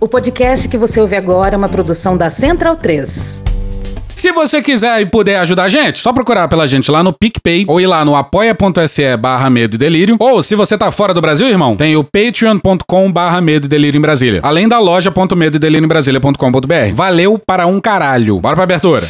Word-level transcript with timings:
O 0.00 0.08
podcast 0.08 0.66
que 0.66 0.78
você 0.78 0.98
ouve 0.98 1.14
agora 1.14 1.54
é 1.54 1.58
uma 1.58 1.68
produção 1.68 2.16
da 2.16 2.30
Central 2.30 2.74
3. 2.74 3.42
Se 4.14 4.32
você 4.32 4.62
quiser 4.62 5.02
e 5.02 5.06
puder 5.06 5.38
ajudar 5.40 5.64
a 5.64 5.68
gente, 5.68 5.98
só 5.98 6.10
procurar 6.10 6.48
pela 6.48 6.66
gente 6.66 6.90
lá 6.90 7.02
no 7.02 7.12
PicPay 7.12 7.66
ou 7.68 7.78
ir 7.78 7.86
lá 7.86 8.02
no 8.02 8.16
apoia.se 8.16 9.16
barra 9.18 9.50
medo 9.50 9.74
e 9.74 9.78
delírio. 9.78 10.16
Ou 10.18 10.42
se 10.42 10.54
você 10.54 10.78
tá 10.78 10.90
fora 10.90 11.12
do 11.12 11.20
Brasil, 11.20 11.46
irmão, 11.46 11.76
tem 11.76 11.96
o 11.96 12.04
patreon.com 12.04 13.12
barra 13.12 13.42
medo 13.42 13.66
e 13.66 13.68
delírio 13.68 13.98
em 13.98 14.00
Brasília. 14.00 14.40
Além 14.42 14.66
da 14.66 14.78
loja.medo 14.78 15.56
e 15.56 15.60
delírio 15.60 15.84
em 15.84 15.88
Brasília.com.br. 15.88 16.94
Valeu 16.94 17.38
para 17.38 17.66
um 17.66 17.78
caralho. 17.78 18.40
Bora 18.40 18.54
pra 18.54 18.64
abertura. 18.64 19.06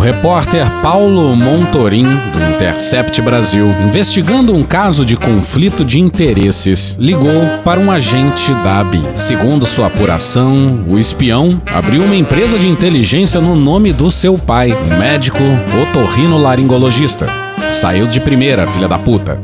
O 0.00 0.02
repórter 0.02 0.66
Paulo 0.80 1.36
Montorim, 1.36 2.06
do 2.06 2.54
Intercept 2.54 3.20
Brasil, 3.20 3.66
investigando 3.84 4.54
um 4.54 4.64
caso 4.64 5.04
de 5.04 5.14
conflito 5.14 5.84
de 5.84 6.00
interesses, 6.00 6.96
ligou 6.98 7.46
para 7.62 7.78
um 7.78 7.90
agente 7.90 8.50
da 8.64 8.80
ABIN. 8.80 9.04
Segundo 9.14 9.66
sua 9.66 9.88
apuração, 9.88 10.86
o 10.88 10.98
espião 10.98 11.60
abriu 11.66 12.02
uma 12.02 12.16
empresa 12.16 12.58
de 12.58 12.66
inteligência 12.66 13.42
no 13.42 13.54
nome 13.54 13.92
do 13.92 14.10
seu 14.10 14.38
pai, 14.38 14.72
um 14.72 14.96
médico 14.96 15.42
otorrinolaringologista. 15.82 17.26
Saiu 17.70 18.06
de 18.06 18.20
primeira, 18.20 18.66
filha 18.68 18.88
da 18.88 18.98
puta. 18.98 19.38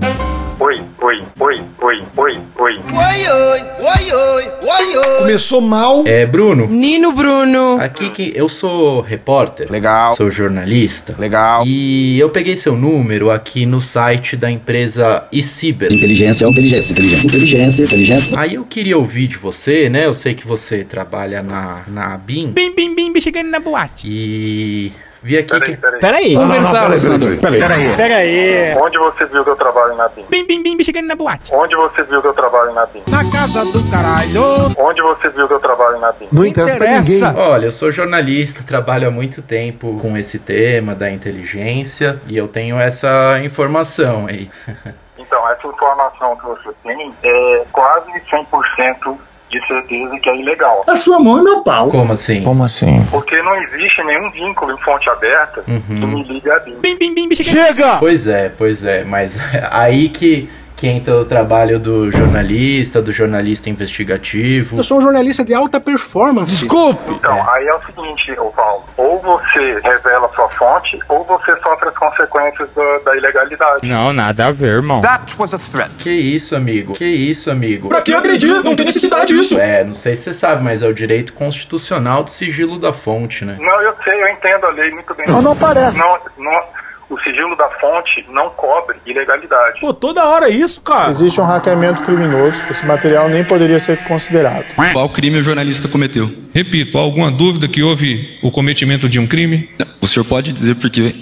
Oi, 0.59 0.81
oi, 1.03 1.23
oi, 1.39 1.63
oi, 1.83 2.03
oi, 2.17 2.39
oi. 2.57 2.81
Oi, 2.95 3.29
oi, 3.29 3.61
oi, 3.83 4.13
oi, 4.15 4.56
oi, 4.79 4.97
oi. 4.97 5.19
Começou 5.21 5.61
mal. 5.61 6.07
É, 6.07 6.27
Bruno. 6.27 6.67
Nino 6.69 7.13
Bruno. 7.13 7.79
Aqui 7.81 8.11
que 8.11 8.33
eu 8.35 8.49
sou 8.49 9.01
repórter. 9.01 9.71
Legal. 9.71 10.15
Sou 10.15 10.31
jornalista. 10.31 11.17
Legal. 11.19 11.65
E 11.67 12.19
eu 12.19 12.31
peguei 12.31 12.57
seu 12.57 12.77
número 12.77 13.31
aqui 13.31 13.67
no 13.67 13.81
site 13.81 14.37
da 14.37 14.51
empresa 14.51 15.25
eCiber. 15.33 15.93
Inteligência, 15.93 16.47
inteligência, 16.47 16.93
inteligência, 16.93 17.27
inteligência, 17.27 17.85
inteligência. 17.85 18.41
Aí 18.41 18.55
eu 18.55 18.65
queria 18.65 18.97
ouvir 18.99 19.29
de 19.29 19.37
você, 19.37 19.89
né? 19.89 20.07
Eu 20.07 20.15
sei 20.15 20.35
que 20.35 20.47
você 20.47 20.85
trabalha 20.85 21.43
na, 21.43 21.83
na 21.89 22.17
BIM. 22.17 22.53
Bim, 22.53 22.75
bim, 22.75 22.95
bim, 22.95 23.21
chegando 23.21 23.49
na 23.49 23.59
boate. 23.59 24.07
E 24.09 24.93
vi 25.23 25.39
aqui 25.39 25.49
Peraí, 25.49 25.75
que. 25.75 25.77
peraí. 25.77 26.01
Peraí. 26.01 26.35
Conversar, 26.35 26.91
peraí, 26.91 27.01
peraí. 27.39 27.61
Peraí. 27.61 27.97
Peraí. 27.97 28.77
Onde 28.81 28.99
você 28.99 29.25
viu 29.27 29.45
que 29.45 29.51
eu 29.51 29.57
trabalho 29.57 29.97
na 29.97 30.09
BIM? 30.09 30.25
Bim, 30.29 30.47
bim, 30.47 30.63
bim, 30.63 30.85
chegando 30.85 31.07
na 31.07 31.15
boate. 31.15 31.55
Onde 31.55 31.77
você 31.77 32.03
viu 32.05 32.21
que 32.21 32.29
eu 32.29 32.35
trabalho 32.35 32.73
na 32.73 32.87
BIM? 32.87 33.03
Na 33.11 33.31
casa 33.31 33.65
do 33.73 33.91
caralho. 33.91 34.75
Onde 34.79 35.03
você 35.03 35.29
viu 35.31 35.49
que 35.49 35.55
eu 35.55 35.61
trabalho 35.61 35.99
na 35.99 36.13
BIM? 36.13 36.29
Não 36.33 36.45
interessa. 36.45 37.35
Olha, 37.37 37.67
eu 37.67 37.71
sou 37.71 37.91
jornalista, 37.91 38.63
trabalho 38.63 39.09
há 39.09 39.11
muito 39.11 39.43
tempo 39.43 39.99
com 40.01 40.17
esse 40.17 40.39
tema 40.39 40.95
da 40.95 41.11
inteligência 41.11 42.21
e 42.27 42.37
eu 42.37 42.49
tenho 42.49 42.79
essa 42.79 43.39
informação 43.43 44.27
aí. 44.29 44.51
Então, 45.19 45.49
essa 45.51 45.67
informação 45.67 46.37
que 46.37 46.45
você 46.45 46.71
tem 46.85 47.15
é 47.23 47.65
quase 47.73 48.13
100% 48.31 49.19
de 49.61 49.67
certeza 49.67 50.19
que 50.19 50.29
é 50.29 50.37
ilegal. 50.37 50.85
A 50.87 50.99
sua 51.01 51.19
mão 51.19 51.39
é 51.39 51.43
meu 51.43 51.63
pau. 51.63 51.89
Como 51.89 52.13
assim? 52.13 52.43
Como 52.43 52.65
assim? 52.65 53.05
Porque 53.11 53.41
não 53.43 53.55
existe 53.63 54.03
nenhum 54.05 54.31
vínculo 54.31 54.73
em 54.73 54.79
fonte 54.79 55.09
aberta 55.09 55.63
que 55.63 55.93
me 55.93 56.23
ligue 56.23 56.51
a 56.51 56.59
BIM. 56.61 56.77
Bim, 56.81 57.15
bim. 57.15 57.35
Chega! 57.35 57.97
Pois 57.99 58.27
é, 58.27 58.49
pois 58.57 58.85
é, 58.85 59.05
mas 59.05 59.39
aí 59.71 60.09
que, 60.09 60.49
que 60.77 60.87
entra 60.87 61.17
o 61.17 61.25
trabalho 61.25 61.79
do 61.79 62.11
jornalista, 62.13 63.01
do 63.01 63.11
jornalista 63.11 63.71
investigativo. 63.71 64.77
Eu 64.77 64.85
sou 64.85 64.99
um 64.99 65.03
jornalista 65.03 65.43
de 65.43 65.55
alta 65.55 65.81
performance. 65.81 66.51
Desculpe. 66.51 67.13
Então, 67.13 67.51
aí 67.51 67.67
é 67.67 67.75
o 67.75 67.81
seguinte, 67.87 68.39
ô 68.39 68.51
Paulo. 68.51 68.85
Ou 68.99 69.19
você 69.23 69.81
revela 69.83 70.31
sua 70.35 70.49
fonte, 70.51 70.99
ou 71.09 71.25
você 71.25 71.57
sofre 71.61 71.89
as 71.89 71.97
consequências 71.97 72.69
da, 72.77 72.99
da 72.99 73.17
ilegalidade. 73.17 73.89
Não, 73.89 74.13
nada 74.13 74.49
a 74.49 74.53
ver, 74.53 74.75
irmão. 74.75 75.01
That 75.01 75.35
was 75.39 75.55
a 75.55 75.59
threat. 75.59 75.91
Que 75.99 76.11
isso, 76.11 76.55
amigo? 76.55 76.93
Que 76.93 77.07
isso, 77.07 77.51
amigo? 77.51 77.89
Pra 77.89 78.03
que 78.03 78.13
agredir? 78.13 78.63
Não 78.63 78.77
tem 78.77 78.85
necessidade 78.85 79.35
disso. 79.35 79.59
É, 79.59 79.83
não 79.83 79.95
sei 79.95 80.15
se 80.15 80.25
você 80.25 80.35
sabe, 80.35 80.63
mas 80.63 80.83
é 80.83 80.87
o 80.87 80.93
direito 80.93 81.33
constitucional 81.33 82.23
do 82.23 82.31
sigilo 82.31 82.79
da 82.79 82.93
fonte, 82.93 83.45
né? 83.45 83.57
Não, 83.59 83.81
eu 83.81 83.95
sei, 84.05 84.23
eu 84.23 84.29
entendo 84.29 84.67
a 84.67 84.71
lei 84.71 84.91
muito 84.91 85.15
bem. 85.15 85.27
Não, 85.27 85.41
não 85.41 85.57
parece. 85.57 85.97
Não, 85.97 86.19
não, 86.37 86.61
o 87.09 87.19
sigilo 87.21 87.57
da 87.57 87.69
fonte 87.81 88.25
não 88.29 88.51
cobre 88.51 88.97
ilegalidade. 89.07 89.81
Pô, 89.81 89.95
toda 89.95 90.25
hora 90.25 90.49
isso, 90.49 90.81
cara. 90.81 91.09
Existe 91.11 91.41
um 91.41 91.45
hackeamento 91.45 92.03
criminoso. 92.03 92.57
Esse 92.71 92.85
material 92.85 93.29
nem 93.29 93.45
poderia 93.45 93.79
ser 93.79 93.97
considerado. 94.05 94.65
Qual 94.93 95.09
crime 95.09 95.39
o 95.39 95.43
jornalista 95.43 95.89
cometeu? 95.89 96.29
Repito, 96.53 96.99
há 96.99 97.01
alguma 97.01 97.31
dúvida 97.31 97.69
que 97.69 97.83
houve 97.83 98.39
o 98.43 98.51
cometimento 98.51 99.09
de 99.09 99.21
um 99.21 99.27
crime? 99.27 99.69
O 100.01 100.07
senhor 100.07 100.25
pode 100.25 100.53
dizer 100.53 100.77
porque 100.77 101.15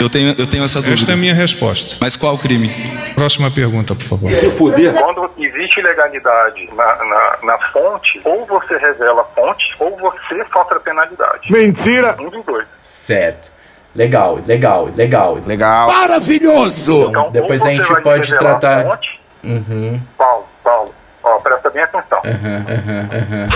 eu 0.00 0.08
tenho, 0.10 0.34
eu 0.38 0.46
tenho 0.46 0.64
essa 0.64 0.78
Esta 0.78 0.90
é 0.90 0.94
dúvida. 0.94 1.12
a 1.12 1.16
minha 1.16 1.34
resposta. 1.34 1.96
Mas 2.00 2.16
qual 2.16 2.36
crime? 2.38 2.70
Próxima 3.14 3.50
pergunta, 3.50 3.94
por 3.94 4.04
favor. 4.04 4.30
Quando 4.60 5.30
existe 5.38 5.80
ilegalidade 5.80 6.68
na, 6.74 7.04
na, 7.04 7.38
na 7.42 7.58
fonte, 7.72 8.20
ou 8.24 8.46
você 8.46 8.76
revela 8.76 9.22
a 9.22 9.24
fonte, 9.24 9.64
ou 9.78 9.96
você 9.98 10.44
sofre 10.52 10.76
a 10.76 10.80
penalidade. 10.80 11.50
Mentira. 11.50 12.16
Um 12.20 12.30
dos 12.30 12.44
dois. 12.44 12.66
Certo. 12.80 13.55
Legal, 13.96 14.38
legal, 14.46 14.88
legal. 14.94 15.38
Legal. 15.46 15.86
Maravilhoso. 15.88 17.08
Então, 17.08 17.30
Depois 17.30 17.62
ou 17.62 17.68
a 17.68 17.70
gente 17.72 18.02
pode 18.02 18.28
tratar- 18.38 18.82
Fonte, 18.84 19.08
Uhum, 19.42 20.00
Paulo, 20.18 20.44
Paulo, 20.62 20.94
ó, 21.22 21.38
presta 21.38 21.70
bem 21.70 21.82
atenção. 21.82 22.18
aham, 22.24 22.64
aham, 22.68 23.08
aham. 23.12 23.48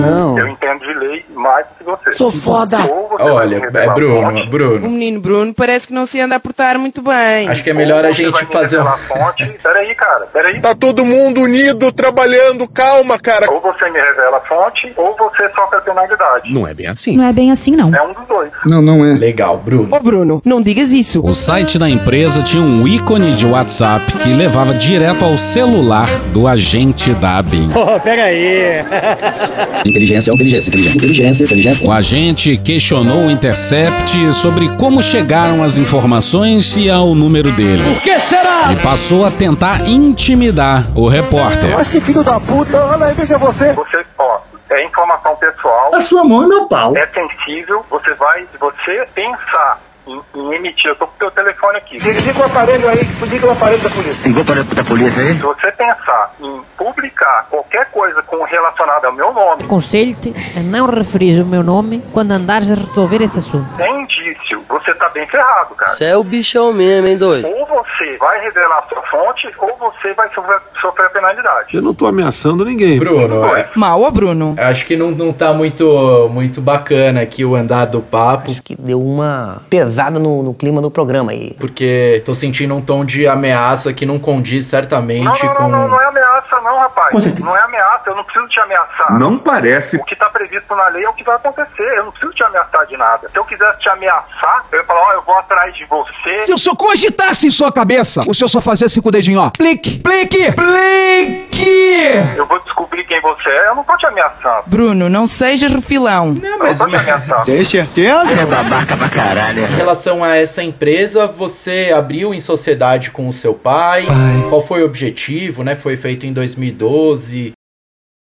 Não. 0.00 0.38
Eu 0.38 0.48
entendo 0.48 0.80
de 0.80 0.94
lei 0.98 1.24
mais 1.34 1.66
do 1.66 1.74
que 1.78 1.84
você. 1.84 2.12
Sou 2.12 2.30
foda. 2.30 2.76
Você 2.78 3.22
Olha, 3.22 3.56
é 3.56 3.88
Bruno, 3.94 4.22
fonte, 4.22 4.42
O 4.42 4.50
Bruno. 4.50 4.88
menino 4.88 5.20
Bruno 5.20 5.54
parece 5.54 5.88
que 5.88 5.92
não 5.94 6.06
se 6.06 6.20
anda 6.20 6.36
a 6.36 6.40
portar 6.40 6.78
muito 6.78 7.02
bem. 7.02 7.48
Acho 7.48 7.62
que 7.62 7.70
é 7.70 7.74
melhor 7.74 8.04
a 8.04 8.12
gente 8.12 8.44
fazer 8.46 8.82
fonte. 9.08 9.44
Peraí, 9.62 9.94
cara, 9.94 10.26
peraí. 10.32 10.60
Tá 10.60 10.74
todo 10.74 11.04
mundo 11.04 11.42
unido, 11.42 11.92
trabalhando. 11.92 12.66
Calma, 12.68 13.18
cara. 13.18 13.50
Ou 13.50 13.60
você 13.60 13.90
me 13.90 14.00
revela 14.00 14.38
a 14.38 14.40
fonte, 14.40 14.92
ou 14.96 15.16
você 15.16 15.48
sofre 15.54 15.78
a 15.78 15.80
penalidade. 15.80 16.52
Não 16.52 16.66
é 16.66 16.74
bem 16.74 16.86
assim. 16.86 17.16
Não 17.16 17.24
é 17.28 17.32
bem 17.32 17.50
assim, 17.50 17.72
não. 17.72 17.94
É 17.94 18.02
um 18.02 18.12
dos 18.12 18.26
dois. 18.26 18.50
Não, 18.64 18.80
não 18.80 19.04
é. 19.04 19.12
Legal, 19.14 19.58
Bruno. 19.58 19.88
Ô 19.94 20.00
Bruno, 20.00 20.42
não 20.44 20.62
digas 20.62 20.92
isso. 20.92 21.24
O 21.24 21.34
site 21.34 21.78
da 21.78 21.88
empresa 21.88 22.42
tinha 22.42 22.62
um 22.62 22.86
ícone 22.86 23.34
de 23.34 23.46
WhatsApp 23.46 24.10
que 24.18 24.30
levava 24.32 24.74
direto 24.74 25.24
ao 25.24 25.36
celular 25.36 26.08
do 26.32 26.46
agente 26.48 27.12
da 27.14 27.38
ABIN. 27.38 27.70
Oh, 27.74 28.00
peraí. 28.00 28.59
Inteligência, 29.86 30.32
inteligência, 30.32 30.68
inteligência, 30.70 30.96
inteligência, 30.96 31.44
inteligência. 31.44 31.88
O 31.88 31.92
agente 31.92 32.56
questionou 32.58 33.26
o 33.26 33.30
Intercept 33.30 34.32
sobre 34.34 34.68
como 34.76 35.02
chegaram 35.02 35.62
as 35.62 35.76
informações 35.76 36.76
e 36.76 36.90
ao 36.90 37.14
número 37.14 37.50
dele. 37.52 37.82
Por 37.82 38.02
que 38.02 38.18
será? 38.18 38.72
E 38.72 38.76
passou 38.82 39.24
a 39.24 39.30
tentar 39.30 39.88
intimidar 39.88 40.84
o 40.94 41.08
repórter. 41.08 41.74
Mas 41.76 41.88
que 41.88 42.00
filho 42.00 42.22
da 42.22 42.38
puta. 42.40 42.76
Olha 42.76 43.06
aí, 43.06 43.14
veja 43.14 43.38
você. 43.38 43.72
Você, 43.72 44.04
ó, 44.18 44.38
é 44.70 44.84
informação 44.84 45.34
pessoal, 45.36 45.94
A 45.94 46.02
sua 46.06 46.22
mão 46.24 46.44
é 46.44 46.46
meu 46.46 46.66
pau. 46.66 46.96
é 46.96 47.06
sensível, 47.08 47.84
você 47.90 48.14
vai, 48.14 48.42
se 48.42 48.58
você 48.60 49.06
pensar 49.14 49.80
em, 50.10 50.40
em 50.40 50.54
emitir, 50.54 50.90
eu 50.90 50.96
tô 50.96 51.06
com 51.06 51.14
o 51.14 51.18
teu 51.18 51.30
telefone 51.30 51.78
aqui. 51.78 51.98
Liga 51.98 52.38
o 52.40 52.44
aparelho 52.44 52.88
aí. 52.88 53.04
Liga 53.28 53.46
o 53.46 53.50
aparelho 53.50 53.82
da 53.82 53.90
polícia. 53.90 54.22
Ligou 54.26 54.44
para 54.44 54.60
a 54.60 54.84
polícia 54.84 55.22
aí? 55.22 55.36
Se 55.36 55.42
você 55.42 55.72
pensar 55.72 56.34
em 56.40 56.60
publicar 56.76 57.46
qualquer 57.50 57.86
coisa 57.90 58.22
com 58.22 58.42
relacionada 58.44 59.06
ao 59.06 59.12
meu 59.12 59.32
nome, 59.32 59.64
Aconselho-te 59.64 60.34
a 60.56 60.60
não 60.60 60.86
referir 60.86 61.40
o 61.40 61.46
meu 61.46 61.62
nome 61.62 62.02
quando 62.12 62.32
andares 62.32 62.70
a 62.70 62.74
resolver 62.74 63.22
esse 63.22 63.38
assunto. 63.38 63.66
sem 63.76 64.02
indício, 64.02 64.62
você 64.68 64.94
tá 64.94 65.08
bem 65.10 65.26
ferrado, 65.26 65.74
cara. 65.74 65.90
Você 65.90 66.04
é 66.06 66.16
o 66.16 66.24
bichão 66.24 66.72
mesmo, 66.72 67.08
hein, 67.08 67.16
doido? 67.16 67.46
Ou 67.48 67.66
você 67.66 68.16
vai 68.18 68.40
revelar 68.40 68.84
sua 68.88 69.02
fonte, 69.10 69.48
ou 69.58 69.76
você 69.78 70.12
vai 70.14 70.28
sofrer, 70.34 70.58
sofrer 70.80 71.06
a 71.06 71.10
penalidade. 71.10 71.74
Eu 71.76 71.82
não 71.82 71.94
tô 71.94 72.06
ameaçando 72.06 72.64
ninguém. 72.64 72.98
Bruno, 72.98 73.56
é, 73.56 73.68
Mal, 73.74 74.10
Bruno. 74.10 74.54
acho 74.58 74.86
que 74.86 74.96
não, 74.96 75.10
não 75.10 75.32
tá 75.32 75.52
muito, 75.52 76.28
muito 76.30 76.60
bacana 76.60 77.20
aqui 77.22 77.44
o 77.44 77.54
andar 77.54 77.86
do 77.86 78.00
papo, 78.00 78.50
Acho 78.50 78.62
que 78.62 78.74
deu 78.74 79.00
uma 79.00 79.62
pesada 79.70 79.99
no, 80.08 80.42
no 80.42 80.54
clima 80.54 80.80
do 80.80 80.90
programa 80.90 81.32
aí. 81.32 81.54
porque 81.58 82.22
tô 82.24 82.32
sentindo 82.32 82.74
um 82.74 82.80
tom 82.80 83.04
de 83.04 83.26
ameaça 83.26 83.92
que 83.92 84.06
não 84.06 84.18
condiz 84.18 84.64
Não, 84.64 84.70
certamente 84.70 85.44
não, 85.44 85.54
com. 85.54 85.62
não, 85.68 85.68
não, 85.80 85.88
não 85.88 86.00
é 86.00 86.04
ameaça 86.06 86.60
não, 86.62 86.78
rapaz. 86.78 87.38
Não 87.40 87.56
é 87.56 87.62
ameaça, 87.62 88.02
eu 88.06 88.14
não 88.16 88.24
preciso 88.24 88.46
te 88.48 88.60
ameaçar. 88.60 89.18
Não 89.18 89.36
parece. 89.38 89.96
O 89.96 90.04
que 90.04 90.14
tá 90.16 90.28
previsto 90.30 90.74
na 90.74 90.88
lei 90.88 91.04
é 91.04 91.08
o 91.08 91.12
que 91.12 91.24
vai 91.24 91.34
acontecer. 91.36 91.82
Eu 91.96 92.04
não 92.04 92.12
preciso 92.12 92.32
te 92.32 92.42
ameaçar 92.44 92.86
de 92.86 92.96
nada. 92.96 93.28
Se 93.30 93.36
eu 93.38 93.44
quisesse 93.44 93.78
te 93.80 93.88
ameaçar, 93.88 94.64
eu 94.70 94.78
ia 94.78 94.84
falar, 94.84 95.00
ó, 95.00 95.12
eu 95.14 95.22
vou 95.22 95.36
atrás 95.38 95.74
de 95.74 95.84
você. 95.86 96.40
Se 96.40 96.52
o 96.52 96.58
senhor 96.58 96.76
cogitasse 96.76 97.46
em 97.46 97.50
sua 97.50 97.72
cabeça, 97.72 98.20
o 98.28 98.34
senhor 98.34 98.48
só 98.48 98.60
fazia 98.60 98.86
assim 98.86 99.00
com 99.00 99.08
o 99.08 99.12
dedinho, 99.12 99.40
ó. 99.40 99.50
Plique, 99.50 99.98
plique, 99.98 100.52
plique. 100.52 102.36
Eu 102.36 102.46
vou 102.46 102.58
descobrir 102.60 103.04
quem 103.04 103.20
você 103.20 103.48
é, 103.48 103.68
eu 103.68 103.74
não 103.74 103.84
tô 103.84 103.96
te 103.96 104.06
ameaçando. 104.06 104.62
Bruno, 104.66 105.08
não 105.08 105.26
seja 105.26 105.68
refilão. 105.68 106.34
Não, 106.34 106.50
Eu 106.50 106.58
mas 106.58 106.78
não 106.78 106.86
tô 106.86 106.92
te 106.92 106.96
ameaçando. 107.00 107.44
Tem 107.44 107.64
certeza? 107.64 108.32
em 108.32 109.79
relação 109.80 110.22
a 110.22 110.36
essa 110.36 110.62
empresa, 110.62 111.26
você 111.26 111.92
abriu 111.94 112.34
em 112.34 112.40
sociedade 112.40 113.10
com 113.10 113.28
o 113.28 113.32
seu 113.32 113.54
pai. 113.54 114.06
Qual 114.48 114.60
foi 114.60 114.82
o 114.82 114.86
objetivo, 114.86 115.62
né? 115.64 115.74
Foi 115.74 115.96
feito 115.96 116.26
em 116.26 116.32
2012. 116.32 117.52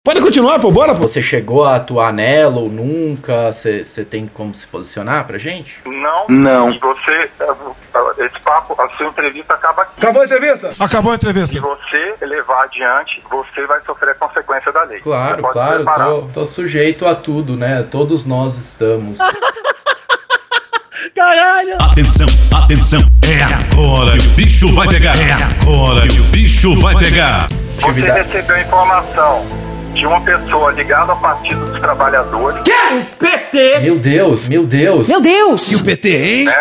Pode 0.04 0.20
continuar, 0.20 0.58
pô, 0.58 0.68
bora, 0.72 0.94
pô. 0.94 1.02
Você 1.02 1.22
chegou 1.22 1.64
a 1.64 1.76
atuar 1.76 2.12
nela 2.12 2.58
ou 2.58 2.68
nunca? 2.68 3.52
Você 3.52 4.04
tem 4.04 4.26
como 4.26 4.52
se 4.52 4.66
posicionar 4.66 5.24
pra 5.26 5.38
gente? 5.38 5.80
Não. 5.86 6.26
Não. 6.28 6.70
E 6.70 6.78
você, 6.80 7.30
eh, 7.38 8.24
esse 8.26 8.40
papo, 8.40 8.74
a 8.80 8.88
sua 8.96 9.06
entrevista 9.06 9.54
acaba 9.54 9.82
aqui. 9.82 9.92
Acabou 9.98 10.22
a 10.22 10.24
entrevista? 10.24 10.70
Acabou 10.84 11.12
a 11.12 11.14
entrevista. 11.14 11.52
Se 11.52 11.60
você 11.60 12.16
levar 12.22 12.64
adiante, 12.64 13.22
você 13.30 13.64
vai 13.66 13.80
sofrer 13.86 14.10
a 14.10 14.14
consequência 14.14 14.72
da 14.72 14.82
lei. 14.84 15.00
Claro, 15.00 15.42
claro, 15.44 15.84
tô, 15.84 16.28
tô 16.32 16.44
sujeito 16.46 17.06
a 17.06 17.14
tudo, 17.14 17.56
né? 17.56 17.86
Todos 17.88 18.26
nós 18.26 18.56
estamos. 18.56 19.18
Caralho! 21.14 21.76
Atenção, 21.80 22.26
atenção, 22.54 23.00
é 23.22 23.42
agora 23.42 24.16
que 24.18 24.26
o 24.26 24.30
bicho 24.30 24.72
vai 24.74 24.88
pegar. 24.88 25.16
É 25.16 25.32
agora 25.32 26.06
que 26.06 26.20
o 26.20 26.24
bicho 26.24 26.78
vai 26.80 26.96
pegar. 26.96 27.48
Você 27.80 28.10
recebeu 28.10 28.60
informação 28.60 29.44
de 29.94 30.06
uma 30.06 30.20
pessoa 30.20 30.70
ligada 30.72 31.12
ao 31.12 31.20
Partido 31.20 31.66
dos 31.66 31.80
Trabalhadores. 31.80 32.60
O 32.60 33.16
PT! 33.16 33.80
Meu 33.80 33.98
Deus, 33.98 34.48
meu 34.48 34.64
Deus. 34.64 35.08
Meu 35.08 35.20
Deus! 35.20 35.72
E 35.72 35.76
o 35.76 35.84
PT, 35.84 36.08
hein? 36.08 36.44
né? 36.46 36.54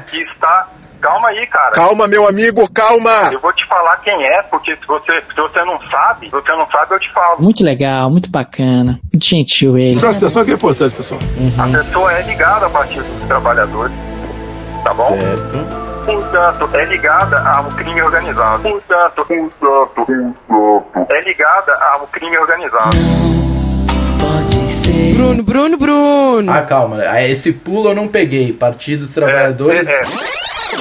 Que 0.10 0.22
está. 0.22 0.68
Calma 1.00 1.28
aí, 1.28 1.46
cara. 1.46 1.72
Calma, 1.72 2.08
meu 2.08 2.26
amigo, 2.28 2.68
calma. 2.72 3.30
Eu 3.32 3.40
vou 3.40 3.52
te 3.52 3.66
falar 3.66 3.96
quem 3.98 4.26
é, 4.26 4.42
porque 4.42 4.74
se 4.74 4.86
você, 4.86 5.12
se 5.22 5.36
você 5.36 5.64
não 5.64 5.80
sabe, 5.90 6.26
se 6.26 6.32
você 6.32 6.50
não 6.52 6.68
sabe, 6.70 6.94
eu 6.94 7.00
te 7.00 7.12
falo. 7.12 7.40
Muito 7.40 7.64
legal, 7.64 8.10
muito 8.10 8.28
bacana. 8.30 8.98
Muito 9.12 9.24
gentil 9.24 9.78
ele. 9.78 10.00
Presta 10.00 10.26
atenção 10.26 10.44
que 10.44 10.50
é 10.50 10.54
importante, 10.54 10.94
pessoal. 10.94 11.20
A 11.58 11.84
pessoa 11.84 12.12
é 12.12 12.22
ligada 12.22 12.64
ao 12.66 12.70
Partido 12.70 13.04
dos 13.04 13.28
Trabalhadores. 13.28 13.94
Tá 14.82 14.94
bom? 14.94 15.18
Certo. 15.18 15.88
Portanto, 16.04 16.70
é 16.76 16.84
ligada 16.86 17.38
ao 17.48 17.64
crime 17.72 18.02
organizado. 18.02 18.62
Portanto, 18.62 19.26
portanto, 19.26 20.34
portanto, 20.46 21.12
é 21.12 21.20
ligada 21.22 21.72
ao 21.92 22.06
crime 22.08 22.38
organizado. 22.38 22.96
Bruno, 25.14 25.42
Bruno, 25.42 25.76
Bruno. 25.76 26.52
Ah, 26.52 26.62
calma. 26.62 26.98
Ah, 27.02 27.22
Esse 27.22 27.52
pulo 27.52 27.90
eu 27.90 27.94
não 27.94 28.08
peguei. 28.08 28.52
Partido 28.52 29.00
dos 29.00 29.14
Trabalhadores. 29.14 29.86
É, 29.86 30.00
é. 30.00 30.04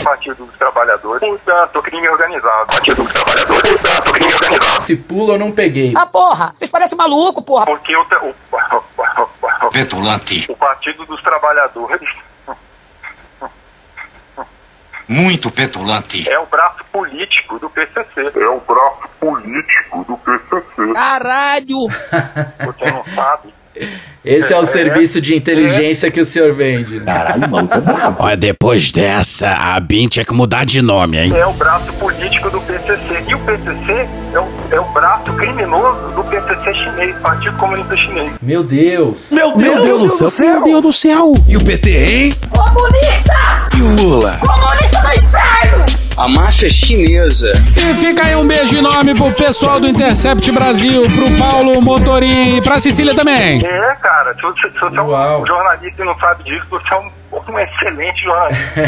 Partido 0.03 0.45
dos 0.45 0.55
Trabalhadores. 0.57 1.19
Portanto, 1.19 1.81
crime 1.81 2.07
organizado. 2.09 2.67
Partido 2.67 3.03
dos 3.03 3.13
Trabalhadores. 3.13 3.71
Portanto, 3.81 4.11
crime 4.13 4.33
organizado. 4.33 4.77
Esse 4.79 4.95
pulo 4.97 5.33
eu 5.33 5.39
não 5.39 5.51
peguei. 5.51 5.93
Ah, 5.95 6.05
porra! 6.05 6.53
Vocês 6.57 6.69
parecem 6.71 6.97
maluco, 6.97 7.41
porra! 7.41 7.65
Porque 7.65 7.95
o, 7.95 8.05
te- 8.05 8.15
o, 8.15 9.69
Petulante, 9.71 10.45
o 10.49 10.55
Partido 10.55 11.05
dos 11.05 11.21
Trabalhadores 11.21 12.09
muito 15.07 15.49
petulante. 15.49 16.29
é 16.29 16.37
o 16.37 16.45
braço 16.47 16.83
político 16.91 17.57
do 17.59 17.69
PCC. 17.69 18.29
É 18.35 18.49
o 18.49 18.59
braço 18.59 19.07
político 19.19 20.03
do 20.03 20.17
PCC. 20.17 20.93
Caralho! 20.93 21.87
Você 22.65 22.91
não 22.91 23.03
sabe? 23.15 23.53
Esse 24.25 24.53
é 24.53 24.57
o 24.57 24.61
É, 24.61 24.65
serviço 24.65 25.21
de 25.21 25.33
inteligência 25.35 26.11
que 26.11 26.19
o 26.19 26.25
senhor 26.25 26.53
vende. 26.53 26.99
né? 26.99 27.05
Caralho, 27.05 27.49
mano, 27.49 27.69
Olha, 28.19 28.35
depois 28.35 28.91
dessa, 28.91 29.49
a 29.51 29.79
BIM 29.79 30.07
tinha 30.09 30.25
que 30.25 30.33
mudar 30.33 30.65
de 30.65 30.81
nome, 30.81 31.17
hein? 31.17 31.33
É 31.35 31.45
o 31.45 31.53
braço 31.53 31.91
político 31.93 32.49
do 32.49 32.59
PCC. 32.61 33.23
E 33.27 33.33
o 33.35 33.39
PCC 33.39 34.07
é 34.71 34.79
o, 34.79 34.83
é 34.83 34.91
braço 34.91 35.33
criminoso 35.33 36.13
do 36.13 36.23
PCC 36.23 36.73
chinês, 36.73 37.15
Partido 37.19 37.57
Comunista 37.57 37.95
Chinês. 37.95 38.31
Meu 38.41 38.63
Deus. 38.63 39.31
Meu 39.31 39.55
Deus, 39.55 40.19
do 40.19 40.29
céu. 40.29 40.53
Meu 40.53 40.63
Deus 40.63 40.81
do 40.81 40.93
céu! 40.93 41.33
E 41.47 41.57
o 41.57 41.63
PT, 41.63 41.89
hein? 41.89 42.33
Comunista! 42.49 43.33
E 43.75 43.81
o 43.81 43.95
Lula? 43.95 44.39
Comunista 44.39 44.99
do 45.01 45.13
inferno! 45.13 45.85
A 46.17 46.27
máfia 46.27 46.67
chinesa. 46.67 47.51
E 47.75 47.93
fica 47.99 48.25
aí 48.25 48.35
um 48.35 48.47
beijo 48.47 48.75
enorme 48.75 49.13
pro 49.13 49.31
pessoal 49.33 49.79
do 49.79 49.87
Intercept 49.87 50.51
Brasil, 50.51 51.03
pro 51.11 51.37
Paulo 51.37 51.79
Motorim 51.79 52.57
e 52.57 52.61
pra 52.61 52.79
Cecília 52.79 53.13
também. 53.13 53.63
É, 53.63 53.95
cara, 54.01 54.33
se 54.33 54.41
você 54.41 54.67
é 54.81 55.01
um 55.01 55.45
jornalista 55.45 56.01
e 56.01 56.05
não 56.05 56.17
sabe 56.17 56.43
disso, 56.43 56.65
você 56.71 56.91
é 56.91 56.97
um, 56.97 57.11
um 57.51 57.59
excelente 57.59 58.21
jornalista. 58.23 58.81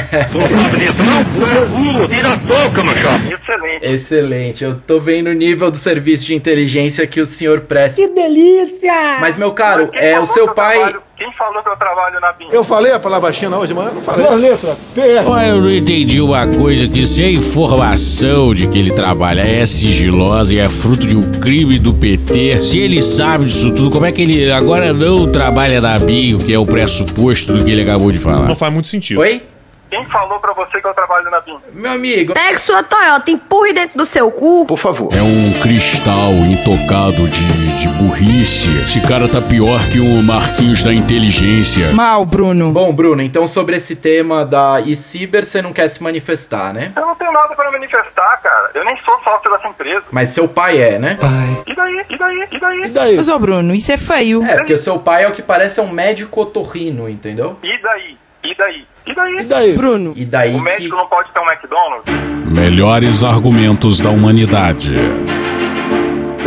Excelente. 3.31 3.85
Excelente. 3.87 4.63
Eu 4.63 4.75
tô 4.79 4.99
vendo 4.99 5.27
o 5.27 5.33
nível 5.33 5.69
do 5.71 5.77
serviço 5.77 6.25
de 6.25 6.35
inteligência 6.35 7.05
que 7.07 7.19
o 7.21 7.25
senhor 7.25 7.61
presta. 7.61 8.01
Que 8.01 8.07
delícia! 8.13 9.17
Mas, 9.19 9.37
meu 9.37 9.51
caro, 9.53 9.89
é 9.93 10.11
falou 10.11 10.23
o 10.23 10.25
seu 10.25 10.47
pai. 10.53 10.77
trabalho- 10.77 11.08
quem 11.19 11.31
falou 11.33 11.61
que 11.61 11.69
eu 11.69 11.75
trabalho 11.75 12.17
na 12.21 12.31
BIM? 12.31 12.47
Eu 12.49 12.63
falei 12.63 12.93
a 12.93 12.99
palavra 12.99 13.33
China 13.33 13.57
hoje, 13.57 13.73
mas 13.73 13.87
eu 13.87 13.93
não 13.95 14.01
falei. 14.01 14.25
Duas 14.25 14.39
letras. 14.39 14.77
PS. 14.95 15.27
Olha, 15.27 15.47
eu 15.47 15.61
não 15.61 15.69
entendi 15.69 16.21
uma 16.21 16.47
coisa, 16.47 16.87
que 16.87 17.05
se 17.05 17.21
a 17.21 17.29
informação 17.29 18.55
de 18.55 18.67
que 18.67 18.79
ele 18.79 18.91
trabalha 18.91 19.41
é 19.41 19.65
sigilosa 19.65 20.53
e 20.53 20.59
é 20.59 20.69
fruto 20.69 21.05
de 21.05 21.17
um 21.17 21.29
crime 21.33 21.77
do 21.77 21.93
PT, 21.93 22.63
se 22.63 22.79
ele 22.79 23.03
sabe 23.03 23.45
disso 23.45 23.69
tudo, 23.71 23.91
como 23.91 24.05
é 24.05 24.13
que 24.13 24.21
ele 24.21 24.49
agora 24.49 24.93
não 24.93 25.29
trabalha 25.29 25.81
na 25.81 25.99
BIM, 25.99 26.35
o 26.35 26.39
que 26.39 26.53
é 26.53 26.57
o 26.57 26.65
pressuposto 26.65 27.51
do 27.51 27.65
que 27.65 27.69
ele 27.69 27.81
acabou 27.81 28.13
de 28.13 28.19
falar? 28.19 28.47
Não 28.47 28.55
faz 28.55 28.71
muito 28.71 28.87
sentido. 28.87 29.19
Oi? 29.19 29.43
Quem 29.89 30.05
falou 30.05 30.39
pra 30.39 30.53
você 30.53 30.79
que 30.79 30.87
eu 30.87 30.93
trabalho 30.93 31.31
na 31.31 31.41
BIM? 31.41 31.57
Meu 31.73 31.91
amigo. 31.91 32.33
Pegue 32.35 32.59
sua 32.59 32.83
Toyota, 32.83 33.31
empurre 33.31 33.73
dentro 33.73 33.97
do 33.97 34.05
seu 34.05 34.29
cu. 34.29 34.65
Por 34.67 34.77
favor. 34.77 35.09
É 35.11 35.21
um 35.21 35.59
cristal 35.59 36.31
intocado 36.31 37.27
de, 37.27 37.79
de 37.79 37.87
burrice. 37.97 38.69
Esse 38.83 39.01
cara 39.01 39.27
tá 39.27 39.41
pior 39.41 39.79
que 39.91 39.99
o 39.99 40.21
Marquinhos 40.21 40.83
da 40.83 40.93
inteligência. 40.93 41.91
Mal, 41.91 42.23
Bruno. 42.23 42.71
Bom, 42.71 42.93
Bruno, 42.93 43.23
então 43.23 43.47
sobre 43.47 43.77
esse 43.77 43.95
tema 43.95 44.45
da 44.45 44.79
e-ciber, 44.79 45.43
você 45.43 45.59
não 45.59 45.73
quer 45.73 45.87
se 45.87 46.03
manifestar, 46.03 46.71
né? 46.71 46.93
Eu 46.95 47.07
não 47.07 47.15
tenho 47.15 47.31
nada 47.31 47.55
pra 47.55 47.71
manifestar, 47.71 48.37
cara. 48.43 48.69
Eu 48.75 48.85
nem 48.85 48.95
sou 49.03 49.19
sócio 49.23 49.49
dessa 49.49 49.69
empresa. 49.69 50.03
Mas 50.11 50.29
seu 50.29 50.47
pai 50.47 50.79
é, 50.79 50.99
né? 50.99 51.17
E 51.65 51.75
daí? 51.75 52.05
E 52.07 52.17
daí? 52.17 52.47
E 52.51 52.59
daí? 52.59 52.79
E 52.83 52.89
daí? 52.89 53.15
Mas, 53.17 53.27
ô 53.27 53.39
Bruno, 53.39 53.73
isso 53.73 53.91
é 53.91 53.97
feio. 53.97 54.43
É, 54.43 54.57
porque 54.57 54.73
o 54.73 54.77
seu 54.77 54.99
pai 54.99 55.23
é 55.23 55.27
o 55.27 55.31
que 55.31 55.41
parece 55.41 55.81
um 55.81 55.89
médico 55.91 56.41
otorrino, 56.41 57.09
entendeu? 57.09 57.57
E 57.63 57.81
daí? 57.81 58.17
E 58.43 58.55
daí? 58.55 58.85
E 59.05 59.13
daí? 59.15 59.35
E 59.39 59.43
daí? 59.43 59.73
Bruno. 59.73 60.13
E 60.15 60.25
daí 60.25 60.53
O 60.55 60.57
que... 60.57 60.63
médico 60.63 60.95
não 60.95 61.07
pode 61.07 61.31
ter 61.31 61.39
um 61.39 61.45
McDonald's? 61.49 62.11
Melhores 62.45 63.23
argumentos 63.23 64.01
da 64.01 64.09
humanidade. 64.09 64.93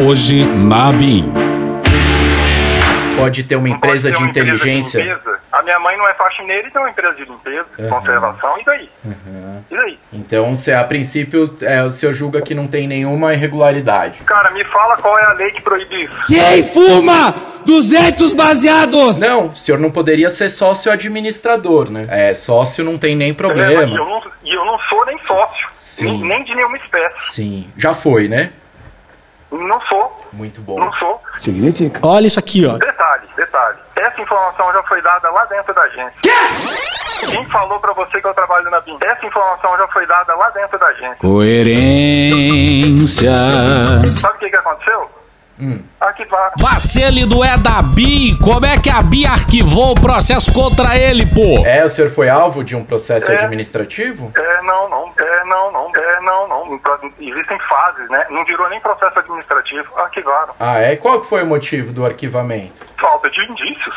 Hoje 0.06 0.44
na 0.44 0.93
BIM. 0.93 1.33
Pode 3.22 3.42
ter 3.44 3.56
uma 3.56 3.69
Não 3.69 3.76
empresa 3.76 4.08
ter 4.08 4.14
de 4.16 4.22
uma 4.22 4.28
empresa 4.30 4.50
inteligência? 4.50 5.02
limpeza? 5.02 5.38
A 5.52 5.62
minha 5.62 5.78
mãe 5.78 5.96
não 5.96 6.08
é 6.08 6.14
faxineira 6.14 6.66
e 6.66 6.70
tem 6.70 6.80
uma 6.80 6.90
empresa 6.90 7.14
de 7.14 7.24
limpeza, 7.24 7.66
Uhum. 7.78 7.88
conservação. 7.88 8.58
E 8.60 8.64
daí? 8.64 8.90
Uhum. 9.04 9.62
E 9.70 9.76
daí? 9.76 9.98
Então, 10.12 10.54
você, 10.54 10.72
a 10.72 10.82
princípio, 10.84 11.54
é, 11.62 11.82
o 11.82 11.90
senhor 11.90 12.12
julga 12.12 12.40
que 12.42 12.54
não 12.54 12.66
tem 12.66 12.86
nenhuma 12.88 13.32
irregularidade. 13.34 14.22
Cara, 14.24 14.50
me 14.50 14.64
fala 14.64 14.96
qual 14.96 15.19
é 15.19 15.24
a 15.24 15.32
lei 15.34 15.50
que 15.50 15.60
proíbe 15.62 16.04
isso. 16.04 16.14
Quem 16.26 16.62
fuma 16.64 17.34
200 17.66 18.34
baseados? 18.34 19.19
Não, 19.19 19.46
o 19.48 19.56
senhor 19.56 19.78
não 19.78 19.90
poderia 19.90 20.30
ser 20.30 20.50
sócio 20.50 20.90
administrador, 20.90 21.90
né? 21.90 22.02
É, 22.08 22.34
sócio 22.34 22.84
não 22.84 22.98
tem 22.98 23.14
nem 23.14 23.30
É, 23.30 23.34
problema. 23.34 23.82
eu 23.82 23.86
não, 23.88 24.22
e 24.44 24.54
eu 24.56 24.64
não 24.64 24.78
sou 24.88 25.04
nem 25.06 25.19
sócio, 25.26 25.69
Sim. 25.76 26.04
nem, 26.06 26.24
nem 26.28 26.44
de 26.44 26.54
nenhuma 26.54 26.76
espécie. 26.76 27.14
Sim, 27.32 27.70
já 27.76 27.94
foi, 27.94 28.28
né? 28.28 28.50
Não 29.53 29.81
sou, 29.82 30.17
Muito 30.32 30.61
bom. 30.63 30.79
não 30.81 30.91
sou. 30.94 31.21
Significa. 31.39 32.01
Olha 32.03 32.27
isso 32.27 32.39
aqui, 32.39 32.65
ó. 32.67 32.79
Detalhe, 32.79 33.29
detalhe. 33.37 33.79
Essa 33.97 34.21
informação 34.21 34.73
já 34.73 34.82
foi 34.85 35.03
dada 35.03 35.31
lá 35.31 35.44
dentro 35.44 35.75
da 35.75 35.82
agência. 35.82 36.15
Quem 37.31 37.47
falou 37.51 37.79
pra 37.79 37.93
você 37.93 38.21
que 38.21 38.27
eu 38.27 38.35
trabalho 38.35 38.69
na 38.71 38.81
BIM? 38.81 38.99
Essa 39.01 39.27
informação 39.27 39.77
já 39.77 39.87
foi 39.89 40.06
dada 40.06 40.35
lá 40.35 40.49
dentro 40.51 40.79
da 40.79 40.87
agência. 40.87 41.17
Coerência. 41.21 43.31
Sabe 44.19 44.37
o 44.37 44.39
que, 44.39 44.51
que 44.51 44.56
aconteceu? 44.56 45.11
Hum. 45.61 45.81
Arquivaram. 46.01 46.53
Vacelido 46.59 47.44
é 47.44 47.56
da 47.56 47.81
BIM. 47.82 48.37
Como 48.43 48.65
é 48.67 48.79
que 48.79 48.91
a 48.91 49.03
BIM 49.03 49.27
arquivou 49.27 49.93
o 49.93 50.01
processo 50.01 50.53
contra 50.53 50.97
ele, 50.97 51.27
pô? 51.27 51.65
É, 51.67 51.85
o 51.85 51.89
senhor 51.89 52.11
foi 52.11 52.29
alvo 52.29 52.65
de 52.65 52.75
um 52.75 52.85
processo 52.85 53.31
É. 53.31 53.37
administrativo? 53.37 54.32
É, 54.37 54.63
não, 54.63 54.89
não. 54.89 55.13
É, 55.19 55.44
não, 55.44 55.71
não. 55.73 55.91
É, 55.94 56.21
não, 56.23 56.49
não. 56.49 56.81
Existem 57.21 57.59
fases, 57.69 58.09
né? 58.11 58.27
Não 58.31 58.44
virou 58.44 58.69
nem 58.71 58.81
processo 58.81 59.19
administrativo. 59.19 59.89
Arquivaram. 59.97 60.55
Ah, 60.59 60.79
é? 60.79 60.97
Qual 60.97 61.21
que 61.21 61.27
foi 61.27 61.43
o 61.43 61.47
motivo 61.47 61.93
do 61.93 62.05
arquivamento? 62.05 62.81
Falta 63.01 63.31
de 63.31 63.41
indícios. 63.44 63.94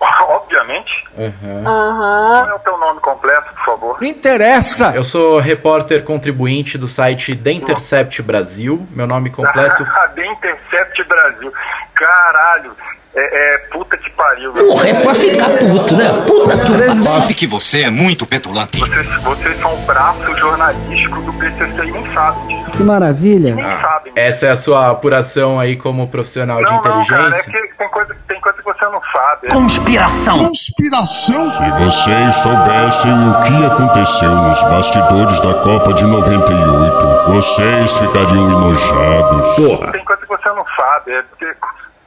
Obviamente. 0.28 0.90
Uhum. 1.16 1.64
Qual 1.64 2.48
é 2.50 2.54
o 2.54 2.58
teu 2.60 2.78
nome 2.78 3.00
completo, 3.00 3.52
por 3.54 3.64
favor? 3.64 3.98
Não 4.00 4.08
interessa. 4.08 4.92
Eu 4.94 5.04
sou 5.04 5.38
repórter 5.38 6.02
contribuinte 6.04 6.78
do 6.78 6.88
site 6.88 7.34
The 7.36 7.52
Intercept 7.52 8.22
Brasil. 8.22 8.86
Meu 8.90 9.06
nome 9.06 9.30
completo. 9.30 9.84
The 10.14 10.26
Intercept 10.26 11.04
Brasil. 11.08 11.52
Caralho. 11.94 12.72
É, 13.12 13.54
é 13.54 13.58
puta 13.72 13.96
que 13.96 14.08
pariu. 14.10 14.52
meu. 14.54 14.68
Porra, 14.68 14.88
é 14.88 14.94
pra 15.00 15.14
ficar 15.14 15.48
puto, 15.50 15.96
né? 15.96 16.08
Puta 16.28 16.56
que 16.58 16.94
Sabe 16.94 17.34
que 17.34 17.44
você 17.46 17.82
é 17.82 17.90
muito 17.90 18.24
petulante. 18.24 18.78
Vocês, 18.78 19.22
vocês 19.22 19.58
são 19.58 19.74
o 19.74 19.78
braço 19.78 20.36
jornalístico 20.36 21.20
do 21.22 21.32
PCC 21.32 21.86
e 21.88 21.90
nem 21.90 22.14
sabem 22.14 22.46
disso. 22.58 22.70
Que 22.70 22.82
maravilha. 22.84 23.56
Nem 23.56 23.64
Ah, 23.64 23.80
sabem. 23.82 24.12
essa 24.14 24.46
é 24.46 24.50
a 24.50 24.54
sua 24.54 24.90
apuração 24.90 25.58
aí 25.58 25.74
como 25.76 26.06
profissional 26.06 26.58
de 26.58 26.70
Não, 26.70 26.74
não, 26.76 26.82
cara, 26.82 26.94
é 26.94 27.00
inteligência? 27.02 27.52
que 27.52 27.69
tem 27.80 27.88
coisa, 27.88 28.14
tem 28.28 28.38
coisa 28.42 28.58
que 28.58 28.64
você 28.64 28.84
não 28.84 29.00
sabe. 29.10 29.48
Conspiração. 29.48 30.38
Conspiração. 30.46 31.50
Se 31.50 31.70
vocês 31.70 32.36
soubessem 32.36 33.10
o 33.10 33.42
que 33.42 33.64
aconteceu 33.64 34.28
nos 34.30 34.62
bastidores 34.64 35.40
da 35.40 35.54
Copa 35.62 35.94
de 35.94 36.04
98, 36.04 37.32
vocês 37.32 37.96
ficariam 37.98 38.50
enojados. 38.50 39.56
Tem 39.92 40.04
coisa 40.04 40.20
que 40.20 40.28
você 40.28 40.48
não 40.50 40.64
sabe. 40.76 41.12
É 41.12 41.22
porque. 41.22 41.46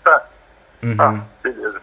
Tá, 0.04 0.22
Uhum. 0.84 0.98
tá, 0.98 1.14
beleza. 1.42 1.82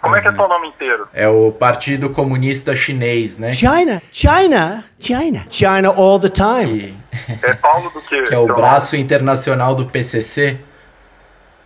Como 0.00 0.16
é 0.16 0.22
que 0.22 0.28
é 0.28 0.32
seu 0.32 0.48
nome 0.48 0.68
inteiro? 0.68 1.06
É 1.12 1.28
o 1.28 1.52
Partido 1.52 2.08
Comunista 2.08 2.74
Chinês, 2.74 3.38
né? 3.38 3.52
China, 3.52 4.00
China, 4.10 4.84
China, 4.98 5.46
China 5.50 5.88
all 5.94 6.18
the 6.18 6.30
time. 6.30 6.96
É 7.42 7.52
Paulo 7.52 7.90
do 7.90 8.00
quê? 8.00 8.22
Que 8.26 8.34
é 8.34 8.38
o 8.38 8.46
seu 8.46 8.56
braço 8.56 8.96
internacional 8.96 9.74
do 9.74 9.84
PCC. 9.84 10.58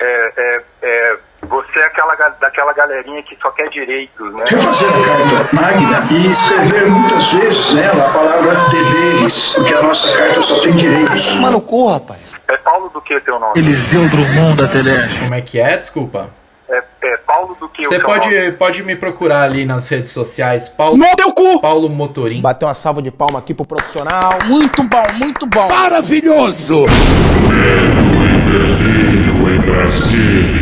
É, 0.01 0.33
é, 0.37 0.63
é, 0.83 1.17
você 1.49 1.79
é 1.81 1.87
aquela, 1.87 2.15
daquela 2.41 2.73
galerinha 2.73 3.23
que 3.23 3.37
só 3.43 3.51
quer 3.51 3.69
direitos, 3.69 4.33
né? 4.35 4.45
Refazer 4.49 4.89
a 4.89 5.39
Carta 5.39 5.57
Magna 5.57 6.09
e 6.11 6.31
escrever 6.31 6.87
muitas 6.91 7.33
vezes 7.33 7.75
nela 7.75 8.07
a 8.07 8.13
palavra 8.13 8.69
deveres, 8.71 9.49
porque 9.55 9.75
a 9.75 9.83
nossa 9.83 10.17
carta 10.17 10.43
só 10.43 10.61
tem 10.61 10.73
direitos. 10.75 11.35
Mano, 11.37 11.61
corra, 11.61 11.95
rapaz. 11.95 12.41
É 12.49 12.57
Paulo 12.59 12.89
do 12.91 13.01
que 13.01 13.21
teu 13.21 13.39
nome? 13.39 13.59
Eliseu 13.61 14.09
Drummond 14.09 14.57
da 14.57 14.69
Teleste. 14.69 15.19
Como 15.19 15.35
é 15.35 15.41
que 15.41 15.59
é? 15.61 15.77
Desculpa. 15.77 16.31
É, 16.69 16.83
é 17.03 17.17
Paulo 17.27 17.55
do 17.61 17.69
que 17.69 17.83
o 17.83 17.85
Você 17.89 17.99
pode, 17.99 18.31
nome? 18.35 18.53
pode 18.53 18.83
me 18.83 18.97
procurar 18.97 19.43
ali 19.43 19.67
nas 19.67 19.87
redes 19.91 20.11
sociais. 20.11 20.69
Paulo, 20.71 20.97
No 20.97 21.07
teu 21.17 21.33
cu! 21.33 21.61
Paulo 21.61 21.89
Motorim. 21.91 22.41
Bateu 22.41 22.67
uma 22.69 22.73
salva 22.75 23.03
de 23.03 23.11
palma 23.11 23.41
aqui 23.41 23.53
pro 23.53 23.67
profissional. 23.67 24.39
Muito 24.47 24.83
bom, 24.85 25.05
muito 25.23 25.47
bom. 25.47 25.69
Maravilhoso! 25.69 26.87
Delírio 28.51 29.55
em 29.55 29.61
Brasília. 29.61 30.62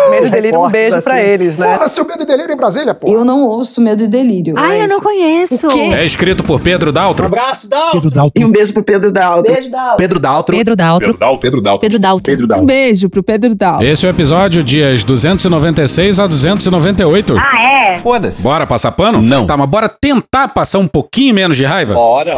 Medo 0.11 0.27
e 0.27 0.29
delírio, 0.29 0.59
um 0.61 0.69
beijo 0.69 1.01
pra 1.01 1.21
eles, 1.21 1.57
né? 1.57 1.73
Porra, 1.73 1.89
seu 1.89 2.05
medo 2.05 2.23
e 2.23 2.25
delírio 2.25 2.53
em 2.53 2.57
Brasília, 2.57 2.93
pô. 2.93 3.07
Eu 3.11 3.25
não 3.25 3.41
ouço 3.41 3.81
medo 3.81 4.03
e 4.03 4.07
delírio. 4.07 4.53
Ai, 4.57 4.83
eu 4.83 4.87
não 4.87 5.01
conheço. 5.01 5.69
É 5.71 6.05
escrito 6.05 6.43
por 6.43 6.61
Pedro 6.61 6.91
Daltro. 6.91 7.25
Abraço, 7.25 7.67
Dal. 7.67 7.91
Pedro 7.91 8.11
Daltro. 8.11 8.41
E 8.41 8.45
um 8.45 8.51
beijo 8.51 8.73
pro 8.73 8.83
Pedro 8.83 9.11
Daltro. 9.11 9.53
Beijo, 9.53 9.69
Dal. 9.69 9.97
Pedro 9.97 10.19
Daltro. 10.19 10.55
Pedro 10.57 10.75
Daltro. 10.75 11.07
Pedro 11.07 11.61
Dalton. 11.61 11.79
Pedro 11.79 11.99
Daltro. 11.99 12.25
Pedro 12.31 12.47
Daltro. 12.47 12.63
Um 12.63 12.67
beijo 12.67 13.09
pro 13.09 13.23
Pedro 13.23 13.55
Daltro. 13.55 13.85
Esse 13.85 14.05
é 14.05 14.09
o 14.09 14.11
episódio 14.11 14.63
dias 14.63 15.03
296 15.03 16.19
a 16.19 16.27
298. 16.27 17.35
Ah, 17.37 17.91
é? 17.91 17.95
Foda-se. 17.95 18.41
Bora 18.41 18.65
passar 18.67 18.91
pano? 18.91 19.21
Não. 19.21 19.45
Tá, 19.45 19.57
mas 19.57 19.67
bora 19.69 19.89
tentar 19.89 20.49
passar 20.49 20.79
um 20.79 20.87
pouquinho 20.87 21.33
menos 21.33 21.57
de 21.57 21.65
raiva? 21.65 21.93
Bora. 21.93 22.35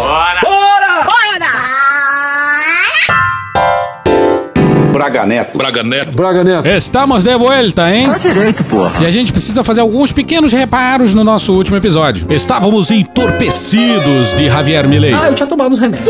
Braga 4.93 5.25
Neto. 5.25 5.57
Braga 5.57 5.83
Neto. 5.83 6.11
Braga 6.11 6.43
Neto. 6.43 6.67
Estamos 6.67 7.23
de 7.23 7.35
volta, 7.35 7.91
hein? 7.91 8.13
direito, 8.21 8.63
pô. 8.65 8.87
E 9.01 9.05
a 9.07 9.09
gente 9.09 9.31
precisa 9.33 9.63
fazer 9.63 9.81
alguns 9.81 10.11
pequenos 10.11 10.53
reparos 10.53 11.15
no 11.15 11.23
nosso 11.23 11.51
último 11.51 11.75
episódio. 11.75 12.27
Estávamos 12.29 12.91
entorpecidos 12.91 14.33
de 14.35 14.47
Javier 14.47 14.87
Milei. 14.87 15.11
Ah, 15.13 15.29
eu 15.29 15.33
tinha 15.35 15.47
tomado 15.47 15.73
os 15.73 15.79
remédios. 15.79 16.07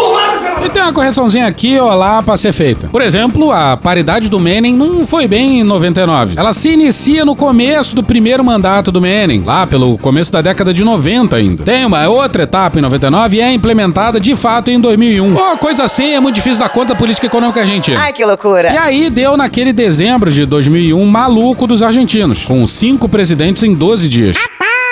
E 0.65 0.69
tem 0.69 0.81
uma 0.81 0.91
correçãozinha 0.91 1.47
aqui 1.47 1.79
ou 1.79 1.93
lá 1.93 2.21
pra 2.21 2.35
ser 2.35 2.51
feita. 2.51 2.87
Por 2.87 3.01
exemplo, 3.01 3.51
a 3.53 3.77
paridade 3.77 4.29
do 4.29 4.37
Menem 4.37 4.75
não 4.75 5.07
foi 5.07 5.29
bem 5.29 5.61
em 5.61 5.63
99. 5.63 6.33
Ela 6.37 6.51
se 6.51 6.69
inicia 6.69 7.23
no 7.23 7.37
começo 7.37 7.95
do 7.95 8.03
primeiro 8.03 8.43
mandato 8.43 8.91
do 8.91 8.99
Menem, 8.99 9.43
lá 9.45 9.65
pelo 9.65 9.97
começo 9.97 10.31
da 10.31 10.41
década 10.41 10.73
de 10.73 10.83
90 10.83 11.37
ainda. 11.37 11.63
Tem 11.63 11.85
uma 11.85 12.05
outra 12.09 12.43
etapa 12.43 12.79
em 12.79 12.81
99 12.81 13.37
e 13.37 13.41
é 13.41 13.53
implementada 13.53 14.19
de 14.19 14.35
fato 14.35 14.69
em 14.69 14.79
2001. 14.79 15.35
Ou 15.37 15.57
coisa 15.57 15.85
assim, 15.85 16.13
é 16.13 16.19
muito 16.19 16.35
difícil 16.35 16.61
da 16.61 16.67
conta 16.67 16.93
política 16.93 17.27
econômica 17.27 17.61
argentina. 17.61 17.97
Ai, 17.99 18.11
que 18.11 18.25
loucura. 18.25 18.73
E 18.73 18.77
aí 18.83 19.09
deu 19.09 19.37
naquele 19.37 19.71
dezembro 19.71 20.29
de 20.29 20.45
2001 20.45 21.05
maluco 21.05 21.65
dos 21.65 21.81
argentinos, 21.81 22.45
com 22.45 22.67
cinco 22.67 23.07
presidentes 23.07 23.63
em 23.63 23.73
12 23.73 24.09
dias. 24.09 24.37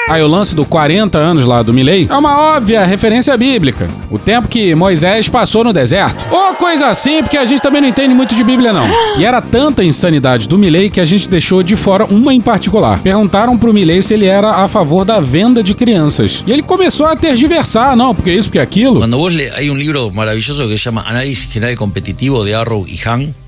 Aí 0.09 0.21
o 0.21 0.27
lance 0.27 0.55
do 0.55 0.65
40 0.65 1.17
anos 1.17 1.45
lá 1.45 1.61
do 1.61 1.73
Milei 1.73 2.07
é 2.09 2.15
uma 2.15 2.55
óbvia 2.55 2.83
referência 2.83 3.35
bíblica. 3.37 3.87
O 4.09 4.17
tempo 4.17 4.47
que 4.47 4.73
Moisés 4.73 5.29
passou 5.29 5.63
no 5.63 5.71
deserto. 5.71 6.25
Ou 6.31 6.55
coisa 6.55 6.87
assim, 6.87 7.21
porque 7.21 7.37
a 7.37 7.45
gente 7.45 7.61
também 7.61 7.81
não 7.81 7.87
entende 7.87 8.13
muito 8.13 8.33
de 8.33 8.43
Bíblia 8.43 8.73
não. 8.73 8.85
E 9.17 9.25
era 9.25 9.41
tanta 9.41 9.83
insanidade 9.83 10.47
do 10.47 10.57
Milei 10.57 10.89
que 10.89 10.99
a 10.99 11.05
gente 11.05 11.29
deixou 11.29 11.61
de 11.61 11.75
fora 11.75 12.05
uma 12.05 12.33
em 12.33 12.41
particular. 12.41 12.99
Perguntaram 12.99 13.57
pro 13.57 13.73
Milei 13.73 14.01
se 14.01 14.13
ele 14.13 14.25
era 14.25 14.51
a 14.51 14.67
favor 14.67 15.05
da 15.05 15.19
venda 15.19 15.61
de 15.61 15.73
crianças. 15.73 16.43
E 16.47 16.51
ele 16.51 16.61
começou 16.61 17.05
a 17.05 17.15
tergiversar, 17.15 17.95
não, 17.95 18.15
porque 18.15 18.31
isso, 18.31 18.49
porque 18.49 18.59
aquilo. 18.59 18.99
Cuando 18.99 19.17
vos 19.17 19.33
le, 19.33 19.49
hay 19.55 19.69
un 19.69 19.77
libro 19.77 20.11
maravilloso 20.11 20.67
que 20.67 20.77
se 20.77 20.83
llama 20.85 21.03
Análisis 21.07 21.49
General 21.51 21.75
Competitivo 21.75 22.43
de 22.43 22.55
Arrow 22.55 22.85
y 22.87 22.99
Han. 23.07 23.40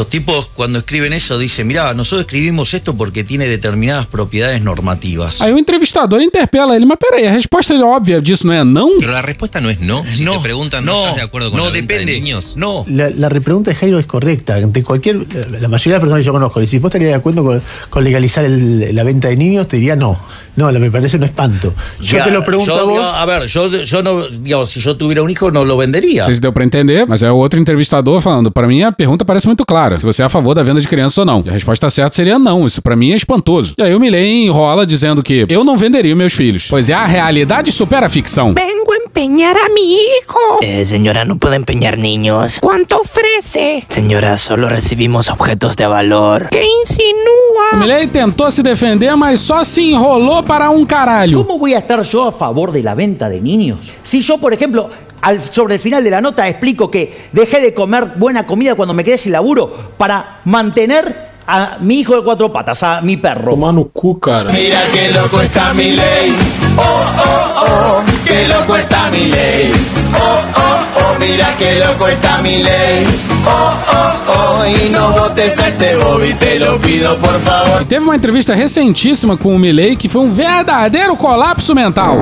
Los 0.00 0.08
tipos 0.08 0.48
cuando 0.54 0.78
escriben 0.78 1.12
eso 1.12 1.38
dicen, 1.38 1.66
mira, 1.66 1.92
nosotros 1.92 2.22
escribimos 2.22 2.72
esto 2.72 2.96
porque 2.96 3.22
tiene 3.22 3.46
determinadas 3.48 4.06
propiedades 4.06 4.62
normativas. 4.62 5.42
Aí 5.42 5.52
o 5.52 5.58
entrevistador 5.58 6.22
interpela 6.22 6.74
ele, 6.74 6.86
mas 6.86 6.96
peraí, 6.98 7.26
a 7.26 7.32
resposta 7.32 7.74
óbvia 7.84 8.18
disso 8.22 8.46
não 8.46 8.54
é 8.54 8.64
não? 8.64 8.98
Pero 8.98 9.12
la 9.12 9.20
respuesta 9.20 9.60
no 9.60 9.68
es 9.68 9.78
no. 9.80 10.02
Si 10.04 10.24
te 10.24 10.38
preguntan, 10.40 10.86
no, 10.86 11.00
estás 11.02 11.16
de 11.16 11.22
acuerdo 11.22 11.50
con 11.50 11.58
no, 11.60 11.66
la 11.66 11.72
venta 11.72 11.94
de 11.96 12.06
niños? 12.06 12.54
No. 12.56 12.86
La, 12.88 13.10
la 13.10 13.28
repregunta 13.28 13.70
de 13.72 13.76
Jairo 13.76 13.98
es 13.98 14.06
correcta. 14.06 14.54
Ante 14.56 14.82
cualquier, 14.82 15.16
la, 15.60 15.68
mayoría 15.68 15.98
de 15.98 15.98
las 15.98 16.00
personas 16.00 16.18
que 16.20 16.24
yo 16.24 16.32
conozco, 16.32 16.64
si 16.64 16.78
vos 16.78 16.88
estarías 16.88 17.10
de 17.10 17.16
acuerdo 17.16 17.44
con, 17.44 17.62
con 17.90 18.02
legalizar 18.02 18.42
el- 18.46 18.94
la 18.96 19.02
venta 19.02 19.28
de 19.28 19.36
niños, 19.36 19.68
te 19.68 19.76
diría 19.76 19.96
no. 19.96 20.18
No, 20.56 20.70
me 20.72 20.90
parece 20.90 21.16
un 21.16 21.22
espanto. 21.22 21.72
Yo 22.00 22.18
Ya, 22.18 22.24
te 22.24 22.30
lo 22.32 22.44
pregunto 22.44 22.74
yo, 22.74 22.80
a 22.80 22.84
vos. 22.84 23.14
a 23.14 23.24
ver, 23.24 23.46
yo, 23.46 23.70
yo 23.70 24.02
no, 24.02 24.28
digamos, 24.28 24.68
si 24.70 24.80
yo 24.80 24.96
tuviera 24.96 25.22
un 25.22 25.30
hijo 25.30 25.50
no 25.50 25.64
lo 25.64 25.76
vendería. 25.76 26.22
Não 26.22 26.26
sei 26.26 26.34
se 26.34 26.40
deu 26.40 26.52
pra 26.52 26.64
entender, 26.64 27.06
mas 27.06 27.22
é 27.22 27.30
o 27.30 27.36
outro 27.36 27.58
entrevistador 27.60 28.20
falando. 28.20 28.50
Pra 28.50 28.66
mim, 28.66 28.82
a 28.82 28.92
pergunta 28.92 29.24
parece 29.24 29.46
muito 29.46 29.64
clara. 29.64 29.89
Se 29.98 30.04
você 30.04 30.22
é 30.22 30.26
a 30.26 30.28
favor 30.28 30.54
da 30.54 30.62
venda 30.62 30.80
de 30.80 30.88
crianças 30.88 31.18
ou 31.18 31.24
não. 31.24 31.42
E 31.44 31.48
a 31.48 31.52
resposta 31.52 31.88
certa 31.90 32.14
seria 32.16 32.38
não. 32.38 32.66
Isso 32.66 32.82
pra 32.82 32.96
mim 32.96 33.12
é 33.12 33.16
espantoso. 33.16 33.74
E 33.78 33.82
aí 33.82 33.94
o 33.94 34.00
Milley 34.00 34.46
enrola 34.46 34.86
dizendo 34.86 35.22
que 35.22 35.46
eu 35.48 35.64
não 35.64 35.76
venderia 35.76 36.14
meus 36.14 36.32
filhos. 36.32 36.66
Pois 36.68 36.88
é, 36.88 36.94
a 36.94 37.06
realidade 37.06 37.72
supera 37.72 38.06
a 38.06 38.10
ficção. 38.10 38.54
Vengo 38.54 38.92
a 38.92 38.96
empeñar 38.96 39.56
a 39.56 39.68
mi 39.68 39.94
hijo. 39.94 40.38
Eh, 40.62 40.84
señora, 40.84 41.24
no 41.24 41.38
puede 41.38 41.56
empeñar 41.56 41.98
niños. 41.98 42.58
¿Cuánto 42.60 43.00
ofrece? 43.00 43.86
Señora, 43.88 44.36
solo 44.38 44.68
recibimos 44.68 45.28
objetos 45.28 45.76
de 45.76 45.86
valor. 45.86 46.48
¿Qué 46.50 46.64
insinúa? 46.82 47.74
O 47.74 47.76
Milley 47.76 48.06
tentou 48.08 48.50
se 48.50 48.62
defender, 48.62 49.16
mas 49.16 49.40
só 49.40 49.64
se 49.64 49.92
enrolou 49.92 50.42
para 50.42 50.70
um 50.70 50.84
caralho. 50.84 51.44
¿Cómo 51.44 51.58
voy 51.58 51.74
a 51.74 51.78
estar 51.78 52.02
yo 52.02 52.28
a 52.28 52.32
favor 52.32 52.72
de 52.72 52.82
la 52.82 52.94
venta 52.94 53.28
de 53.28 53.40
niños? 53.40 53.78
Si 54.02 54.22
yo, 54.22 54.38
por 54.38 54.52
ejemplo, 54.52 54.88
al- 55.22 55.40
sobre 55.42 55.74
el 55.74 55.80
final 55.80 56.02
de 56.04 56.10
la 56.10 56.20
nota 56.20 56.48
explico 56.48 56.90
que 56.90 57.28
dejé 57.32 57.60
de 57.60 57.74
comer 57.74 58.12
buena 58.16 58.46
comida 58.46 58.74
cuando 58.74 58.94
me 58.94 59.04
quedé 59.04 59.18
sin 59.18 59.32
laburo 59.32 59.70
para 59.96 60.40
mantener 60.44 61.30
a 61.52 61.78
mi 61.80 62.00
hijo 62.00 62.14
de 62.14 62.22
cuatro 62.22 62.52
patas, 62.52 62.80
a 62.84 63.00
mi 63.00 63.16
perro. 63.16 63.56
Mano 63.56 63.88
cu, 63.92 64.20
cara. 64.20 64.52
Mira 64.52 64.82
que 64.92 65.10
loco 65.12 65.40
está 65.40 65.74
mi 65.74 65.90
ley. 65.92 66.32
Oh, 66.76 66.82
oh, 66.82 67.64
oh. 67.66 68.24
Que 68.24 68.46
loco 68.46 68.76
está 68.76 69.10
mi 69.10 69.24
ley. 69.26 69.72
Oh, 70.14 70.38
oh, 70.56 71.00
oh. 71.00 71.18
Mira 71.18 71.52
que 71.58 71.80
loco 71.84 72.06
está 72.06 72.38
mi 72.40 72.62
ley. 72.62 73.04
Oh, 73.44 73.72
oh, 73.92 74.60
oh. 74.60 74.66
Y 74.66 74.90
no 74.90 75.10
votes 75.10 75.58
a 75.58 75.68
este 75.68 75.96
Bobby, 75.96 76.34
te 76.34 76.60
lo 76.60 76.78
pido 76.78 77.16
por 77.18 77.40
favor. 77.40 77.84
Teve 77.88 78.04
uma 78.04 78.14
entrevista 78.14 78.54
recentíssima 78.54 79.36
com 79.36 79.56
o 79.56 79.58
Milley 79.58 79.96
que 79.96 80.08
foi 80.08 80.22
um 80.22 80.32
verdadeiro 80.32 81.16
colapso 81.16 81.74
mental. 81.74 82.16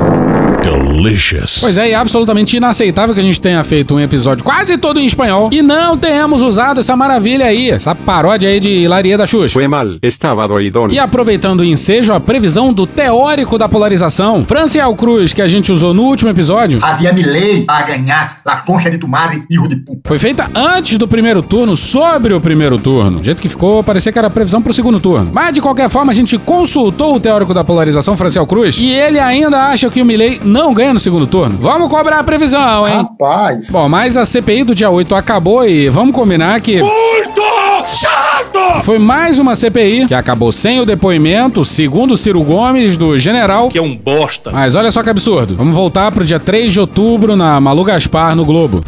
Delicious. 0.69 1.59
Pois 1.61 1.79
é, 1.79 1.89
e 1.89 1.93
é 1.93 1.95
absolutamente 1.95 2.57
inaceitável 2.57 3.15
que 3.15 3.21
a 3.21 3.25
gente 3.25 3.41
tenha 3.41 3.65
feito 3.65 3.95
um 3.95 4.01
episódio 4.01 4.45
quase 4.45 4.77
todo 4.77 5.01
em 5.01 5.07
espanhol 5.07 5.49
e 5.51 5.63
não 5.63 5.97
tenhamos 5.97 6.43
usado 6.43 6.81
essa 6.81 6.95
maravilha 6.95 7.47
aí, 7.47 7.71
essa 7.71 7.95
paródia 7.95 8.51
aí 8.51 8.61
de 8.61 8.69
Hilaria 8.69 9.17
da 9.17 9.27
Xuxa. 9.27 9.55
Fue 9.55 9.67
mal, 9.67 9.87
estaba 10.03 10.47
doidón. 10.47 10.91
E 10.91 10.99
aproveitando 10.99 11.61
o 11.61 11.65
ensejo, 11.65 12.13
a 12.13 12.21
previsão 12.21 12.73
do 12.73 12.87
teórico 12.87 13.57
da 13.57 13.67
polarização, 13.69 14.45
Franciel 14.45 14.95
Cruz, 14.95 15.33
que 15.33 15.41
a 15.41 15.49
gente 15.49 15.73
usou 15.73 15.95
no 15.95 16.03
último 16.03 16.31
episódio, 16.31 16.81
Havia 16.83 17.13
Milei 17.15 17.65
a 17.67 17.83
ganhar 17.83 18.41
la 18.45 18.57
concha 18.57 18.91
de 18.91 18.99
tu 18.99 19.09
madre, 19.09 19.43
hijo 19.51 19.69
de 19.69 19.77
puta. 19.77 20.01
foi 20.07 20.19
feita 20.19 20.51
antes 20.55 20.99
do 20.99 21.09
primeiro 21.09 21.43
turno, 21.43 21.77
sobre 21.77 22.35
o 22.35 22.41
primeiro 22.41 22.79
turno. 22.79 23.21
Do 23.21 23.25
jeito 23.25 23.41
que 23.41 23.49
ficou, 23.49 23.83
parecia 23.83 24.13
que 24.13 24.19
era 24.19 24.29
a 24.29 24.31
previsão 24.31 24.61
pro 24.61 24.75
segundo 24.75 25.01
turno. 25.01 25.31
Mas 25.33 25.55
de 25.55 25.63
qualquer 25.63 25.89
forma, 25.89 26.13
a 26.13 26.15
gente 26.15 26.37
consultou 26.37 27.15
o 27.15 27.21
teórico 27.21 27.55
da 27.55 27.65
polarização, 27.65 28.17
Franciel 28.19 28.47
Cruz, 28.47 28.79
e 28.81 28.91
ele 28.91 29.19
ainda 29.19 29.69
acha 29.69 29.89
que 29.89 30.03
o 30.03 30.05
Milley 30.05 30.41
não 30.45 30.58
ganha 30.75 30.93
no 30.95 31.01
segundo 31.01 31.27
turno. 31.27 31.57
Vamos 31.61 31.89
cobrar 31.89 32.19
a 32.19 32.25
previsão, 32.25 32.87
hein? 32.87 32.97
Rapaz. 32.97 33.71
Bom, 33.71 33.89
mas 33.89 34.17
a 34.17 34.27
CPI 34.27 34.65
do 34.65 34.75
dia 34.75 34.91
8 34.91 35.15
acabou 35.15 35.67
e 35.67 35.89
vamos 35.89 36.15
combinar 36.15 36.61
que. 36.61 36.83
Muito 36.83 37.43
chato! 37.87 38.83
Foi 38.83 38.99
mais 38.99 39.39
uma 39.39 39.55
CPI 39.57 40.07
que 40.07 40.15
acabou 40.15 40.53
sem 40.53 40.81
o 40.81 40.85
depoimento, 40.87 41.65
segundo 41.65 42.17
Ciro 42.17 42.43
Gomes, 42.43 42.97
do 42.97 43.19
general. 43.19 43.69
Que 43.69 43.79
é 43.79 43.83
um 43.83 43.97
bosta. 43.97 44.51
Mas 44.51 44.75
olha 44.75 44.91
só 44.91 45.03
que 45.03 45.11
absurdo. 45.11 45.57
Vamos 45.57 45.75
voltar 45.75 46.11
pro 46.13 46.25
dia 46.25 46.39
3 46.39 46.73
de 46.73 46.81
outubro 46.81 47.37
na 47.37 47.61
Malu 47.61 47.85
Gaspar 47.85 48.35
no 48.35 48.45
Globo. 48.45 48.83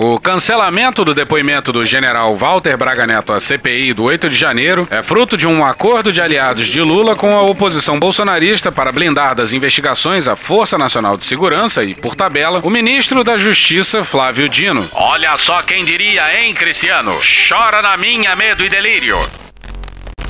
O 0.00 0.16
cancelamento 0.20 1.04
do 1.04 1.12
depoimento 1.12 1.72
do 1.72 1.84
general 1.84 2.36
Walter 2.36 2.76
Braga 2.76 3.04
Neto 3.04 3.32
à 3.32 3.40
CPI 3.40 3.92
do 3.92 4.04
8 4.04 4.28
de 4.28 4.36
janeiro 4.36 4.86
é 4.92 5.02
fruto 5.02 5.36
de 5.36 5.44
um 5.44 5.64
acordo 5.64 6.12
de 6.12 6.20
aliados 6.20 6.68
de 6.68 6.80
Lula 6.80 7.16
com 7.16 7.36
a 7.36 7.42
oposição 7.42 7.98
bolsonarista 7.98 8.70
para 8.70 8.92
blindar 8.92 9.34
das 9.34 9.52
investigações 9.52 10.28
a 10.28 10.36
Força 10.36 10.78
Nacional 10.78 11.16
de 11.16 11.24
Segurança 11.26 11.82
e, 11.82 11.96
por 11.96 12.14
tabela, 12.14 12.60
o 12.62 12.70
ministro 12.70 13.24
da 13.24 13.36
Justiça, 13.36 14.04
Flávio 14.04 14.48
Dino. 14.48 14.88
Olha 14.92 15.36
só 15.36 15.62
quem 15.62 15.84
diria, 15.84 16.40
hein, 16.40 16.54
Cristiano? 16.54 17.18
Chora 17.48 17.82
na 17.82 17.96
minha 17.96 18.36
medo 18.36 18.64
e 18.64 18.68
delírio. 18.68 19.18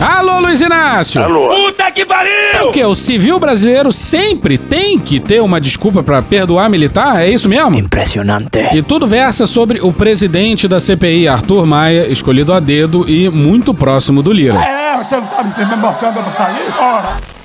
Alô, 0.01 0.39
Luiz 0.39 0.61
Inácio! 0.61 1.21
Alô! 1.21 1.49
Puta 1.49 1.91
que 1.91 2.07
pariu! 2.07 2.31
É 2.55 2.63
o 2.63 2.71
que? 2.71 2.85
O 2.85 2.95
civil 2.95 3.41
brasileiro 3.41 3.93
sempre 3.93 4.57
tem 4.57 4.97
que 4.97 5.19
ter 5.19 5.41
uma 5.43 5.61
desculpa 5.61 6.05
para 6.05 6.23
perdoar 6.23 6.71
militar? 6.71 7.21
É 7.21 7.29
isso 7.29 7.49
mesmo? 7.49 7.75
Impressionante. 7.75 8.61
E 8.73 8.81
tudo 8.81 9.09
versa 9.09 9.45
sobre 9.45 9.81
o 9.81 9.93
presidente 9.93 10.69
da 10.69 10.79
CPI, 10.79 11.27
Arthur 11.27 11.67
Maia, 11.67 12.07
escolhido 12.07 12.53
a 12.53 12.61
dedo 12.61 13.09
e 13.11 13.29
muito 13.29 13.75
próximo 13.75 14.23
do 14.23 14.33
Lira. 14.33 14.61
É, 14.63 14.97
você 14.99 15.17
não 15.17 15.27
tá 15.27 15.43
me 15.43 15.77
mostrando 15.77 16.23
pra 16.23 16.33
sair? 16.33 16.73
Porra! 16.77 17.38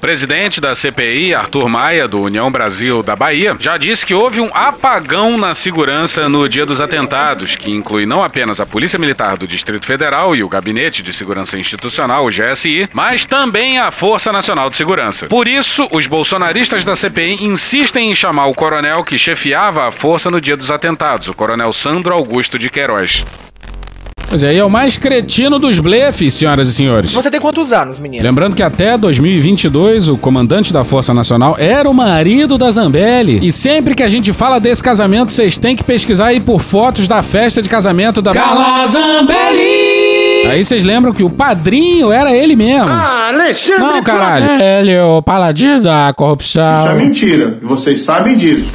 Presidente 0.00 0.60
da 0.60 0.74
CPI, 0.74 1.34
Arthur 1.34 1.68
Maia, 1.68 2.08
do 2.08 2.22
União 2.22 2.50
Brasil 2.50 3.02
da 3.02 3.14
Bahia, 3.14 3.54
já 3.60 3.76
disse 3.76 4.06
que 4.06 4.14
houve 4.14 4.40
um 4.40 4.50
apagão 4.54 5.36
na 5.36 5.54
segurança 5.54 6.28
no 6.28 6.48
dia 6.48 6.64
dos 6.64 6.80
atentados, 6.80 7.54
que 7.54 7.70
inclui 7.70 8.06
não 8.06 8.24
apenas 8.24 8.60
a 8.60 8.66
Polícia 8.66 8.98
Militar 8.98 9.36
do 9.36 9.46
Distrito 9.46 9.84
Federal 9.84 10.34
e 10.34 10.42
o 10.42 10.48
Gabinete 10.48 11.02
de 11.02 11.12
Segurança 11.12 11.58
Institucional, 11.58 12.24
o 12.24 12.30
GSI, 12.30 12.88
mas 12.94 13.26
também 13.26 13.78
a 13.78 13.90
Força 13.90 14.32
Nacional 14.32 14.70
de 14.70 14.76
Segurança. 14.76 15.26
Por 15.26 15.46
isso, 15.46 15.86
os 15.92 16.06
bolsonaristas 16.06 16.82
da 16.82 16.96
CPI 16.96 17.44
insistem 17.44 18.10
em 18.10 18.14
chamar 18.14 18.46
o 18.46 18.54
coronel 18.54 19.04
que 19.04 19.18
chefiava 19.18 19.86
a 19.86 19.92
força 19.92 20.30
no 20.30 20.40
dia 20.40 20.56
dos 20.56 20.70
atentados, 20.70 21.28
o 21.28 21.34
coronel 21.34 21.72
Sandro 21.72 22.14
Augusto 22.14 22.58
de 22.58 22.70
Queiroz. 22.70 23.24
Pois 24.30 24.44
é, 24.44 24.54
e 24.54 24.58
é 24.58 24.64
o 24.64 24.70
mais 24.70 24.96
cretino 24.96 25.58
dos 25.58 25.80
blefes, 25.80 26.34
senhoras 26.34 26.68
e 26.68 26.72
senhores. 26.72 27.12
Você 27.12 27.28
tem 27.28 27.40
quantos 27.40 27.72
anos, 27.72 27.98
menino? 27.98 28.22
Lembrando 28.22 28.54
que 28.54 28.62
até 28.62 28.96
2022 28.96 30.08
o 30.08 30.16
comandante 30.16 30.72
da 30.72 30.84
Força 30.84 31.12
Nacional 31.12 31.56
era 31.58 31.90
o 31.90 31.92
marido 31.92 32.56
da 32.56 32.70
Zambelli. 32.70 33.44
E 33.44 33.50
sempre 33.50 33.92
que 33.92 34.04
a 34.04 34.08
gente 34.08 34.32
fala 34.32 34.60
desse 34.60 34.84
casamento, 34.84 35.32
vocês 35.32 35.58
têm 35.58 35.74
que 35.74 35.82
pesquisar 35.82 36.26
aí 36.26 36.38
por 36.38 36.60
fotos 36.60 37.08
da 37.08 37.24
festa 37.24 37.60
de 37.60 37.68
casamento 37.68 38.22
da 38.22 38.32
Carla 38.32 38.86
Zambelli! 38.86 40.46
Aí 40.48 40.64
vocês 40.64 40.84
lembram 40.84 41.12
que 41.12 41.24
o 41.24 41.28
padrinho 41.28 42.12
era 42.12 42.32
ele 42.32 42.54
mesmo. 42.54 42.88
Ah, 42.88 43.30
Alexandre! 43.30 43.82
Não, 43.82 44.02
caralho. 44.04 44.46
Ele 44.62 44.92
é 44.92 45.02
o 45.02 45.20
paladino 45.20 45.82
da 45.82 46.12
corrupção. 46.16 46.78
Isso 46.78 46.88
é 46.88 46.94
mentira. 46.94 47.58
E 47.60 47.66
vocês 47.66 48.02
sabem 48.02 48.36
disso. 48.36 48.68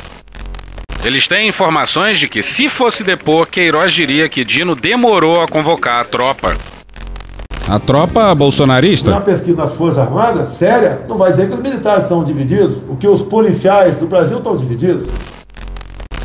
Eles 1.05 1.27
têm 1.27 1.47
informações 1.47 2.17
de 2.17 2.27
que, 2.27 2.41
se 2.41 2.67
fosse 2.67 3.03
depor, 3.03 3.45
Queiroz 3.45 3.93
diria 3.93 4.27
que 4.27 4.43
Dino 4.43 4.75
demorou 4.75 5.39
a 5.39 5.47
convocar 5.47 6.01
a 6.01 6.03
tropa. 6.03 6.57
A 7.69 7.77
tropa 7.77 8.33
bolsonarista? 8.33 9.11
Uma 9.11 9.21
pesquisa 9.21 9.55
nas 9.55 9.75
Forças 9.75 9.99
Armadas, 9.99 10.49
séria, 10.49 11.01
não 11.07 11.15
vai 11.15 11.29
dizer 11.29 11.47
que 11.47 11.53
os 11.53 11.59
militares 11.59 12.03
estão 12.03 12.23
divididos, 12.23 12.81
o 12.89 12.95
que 12.95 13.07
os 13.07 13.21
policiais 13.21 13.95
do 13.97 14.07
Brasil 14.07 14.39
estão 14.39 14.57
divididos. 14.57 15.07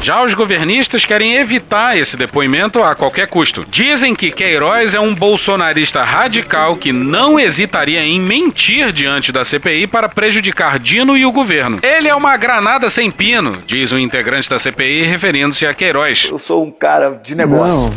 Já 0.02 0.24
os 0.24 0.32
governistas 0.32 1.04
querem 1.04 1.36
evitar 1.36 1.96
esse 1.96 2.16
depoimento 2.16 2.82
a 2.82 2.94
qualquer 2.94 3.28
custo. 3.28 3.66
Dizem 3.70 4.14
que 4.14 4.30
Queiroz 4.30 4.94
é 4.94 5.00
um 5.00 5.14
bolsonarista 5.14 6.02
radical 6.02 6.76
que 6.76 6.90
não 6.90 7.38
hesitaria 7.38 8.02
em 8.02 8.18
mentir 8.18 8.92
diante 8.92 9.30
da 9.30 9.44
CPI 9.44 9.86
para 9.86 10.08
prejudicar 10.08 10.78
Dino 10.78 11.18
e 11.18 11.26
o 11.26 11.32
governo. 11.32 11.78
Ele 11.82 12.08
é 12.08 12.14
uma 12.14 12.34
granada 12.38 12.88
sem 12.88 13.10
pino, 13.10 13.58
diz 13.66 13.92
um 13.92 13.98
integrante 13.98 14.48
da 14.48 14.58
CPI 14.58 15.02
referindo-se 15.02 15.66
a 15.66 15.74
Queiroz. 15.74 16.28
Eu 16.30 16.38
sou 16.38 16.64
um 16.64 16.70
cara 16.70 17.20
de 17.22 17.34
negócio. 17.34 17.74
Não. 17.74 17.92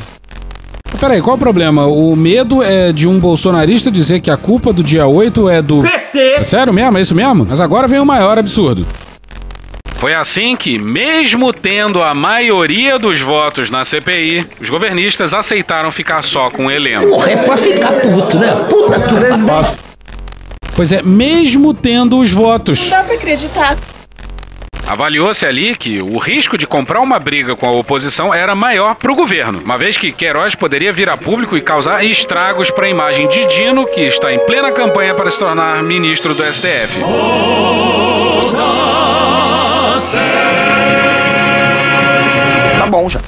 Peraí, 1.00 1.22
qual 1.22 1.36
o 1.36 1.40
problema? 1.40 1.86
O 1.86 2.16
medo 2.16 2.62
é 2.62 2.92
de 2.92 3.08
um 3.08 3.18
bolsonarista 3.18 3.90
dizer 3.90 4.20
que 4.20 4.30
a 4.30 4.38
culpa 4.38 4.72
do 4.72 4.84
dia 4.84 5.08
8 5.08 5.50
é 5.50 5.62
do. 5.62 5.82
PT! 5.82 6.20
É 6.20 6.44
sério 6.44 6.74
mesmo? 6.74 6.98
É 6.98 7.02
isso 7.02 7.16
mesmo? 7.16 7.46
Mas 7.50 7.60
agora 7.62 7.88
vem 7.88 8.00
o 8.00 8.06
maior 8.06 8.38
absurdo. 8.38 8.86
Foi 10.04 10.14
assim 10.14 10.54
que, 10.58 10.78
mesmo 10.78 11.54
tendo 11.54 12.04
a 12.04 12.14
maioria 12.14 13.00
dos 13.00 13.22
votos 13.22 13.72
na 13.72 13.86
CPI, 13.86 14.46
os 14.60 14.70
governistas 14.70 15.34
aceitaram 15.34 15.94
ficar 15.94 16.22
só 16.22 16.50
com 16.50 16.66
o 16.66 16.72
elenco. 16.72 17.08
Porra, 17.08 17.32
é 17.32 17.38
pra 17.38 17.56
ficar 17.56 17.94
puto, 18.02 18.38
né? 18.38 18.54
Puta 18.70 19.00
que 19.00 19.16
presidente. 19.16 19.72
Pois 20.76 20.92
é, 20.92 21.02
mesmo 21.02 21.74
tendo 21.74 22.20
os 22.20 22.34
votos. 22.34 22.82
Não 22.82 22.98
dá 22.98 23.04
pra 23.06 23.16
acreditar. 23.16 23.78
Avaliou-se 24.86 25.46
ali 25.46 25.74
que 25.74 26.04
o 26.04 26.18
risco 26.18 26.58
de 26.58 26.68
comprar 26.68 27.00
uma 27.00 27.18
briga 27.18 27.56
com 27.56 27.66
a 27.66 27.72
oposição 27.72 28.34
era 28.34 28.54
maior 28.54 28.96
para 28.96 29.10
o 29.10 29.16
governo, 29.16 29.62
uma 29.64 29.78
vez 29.78 29.96
que 29.96 30.12
Queiroz 30.12 30.54
poderia 30.54 30.92
vir 30.92 31.10
a 31.10 31.16
público 31.16 31.56
e 31.56 31.62
causar 31.62 32.04
estragos 32.04 32.70
para 32.70 32.88
a 32.88 32.90
imagem 32.90 33.30
de 33.30 33.46
Dino, 33.46 33.86
que 33.86 34.02
está 34.02 34.34
em 34.34 34.40
plena 34.40 34.70
campanha 34.74 35.14
para 35.14 35.32
se 35.32 35.40
tornar 35.40 35.82
ministro 35.82 36.34
do 36.34 36.44
STF. 36.44 37.00
Tá 42.80 42.88
bom 42.88 43.08
já. 43.08 43.20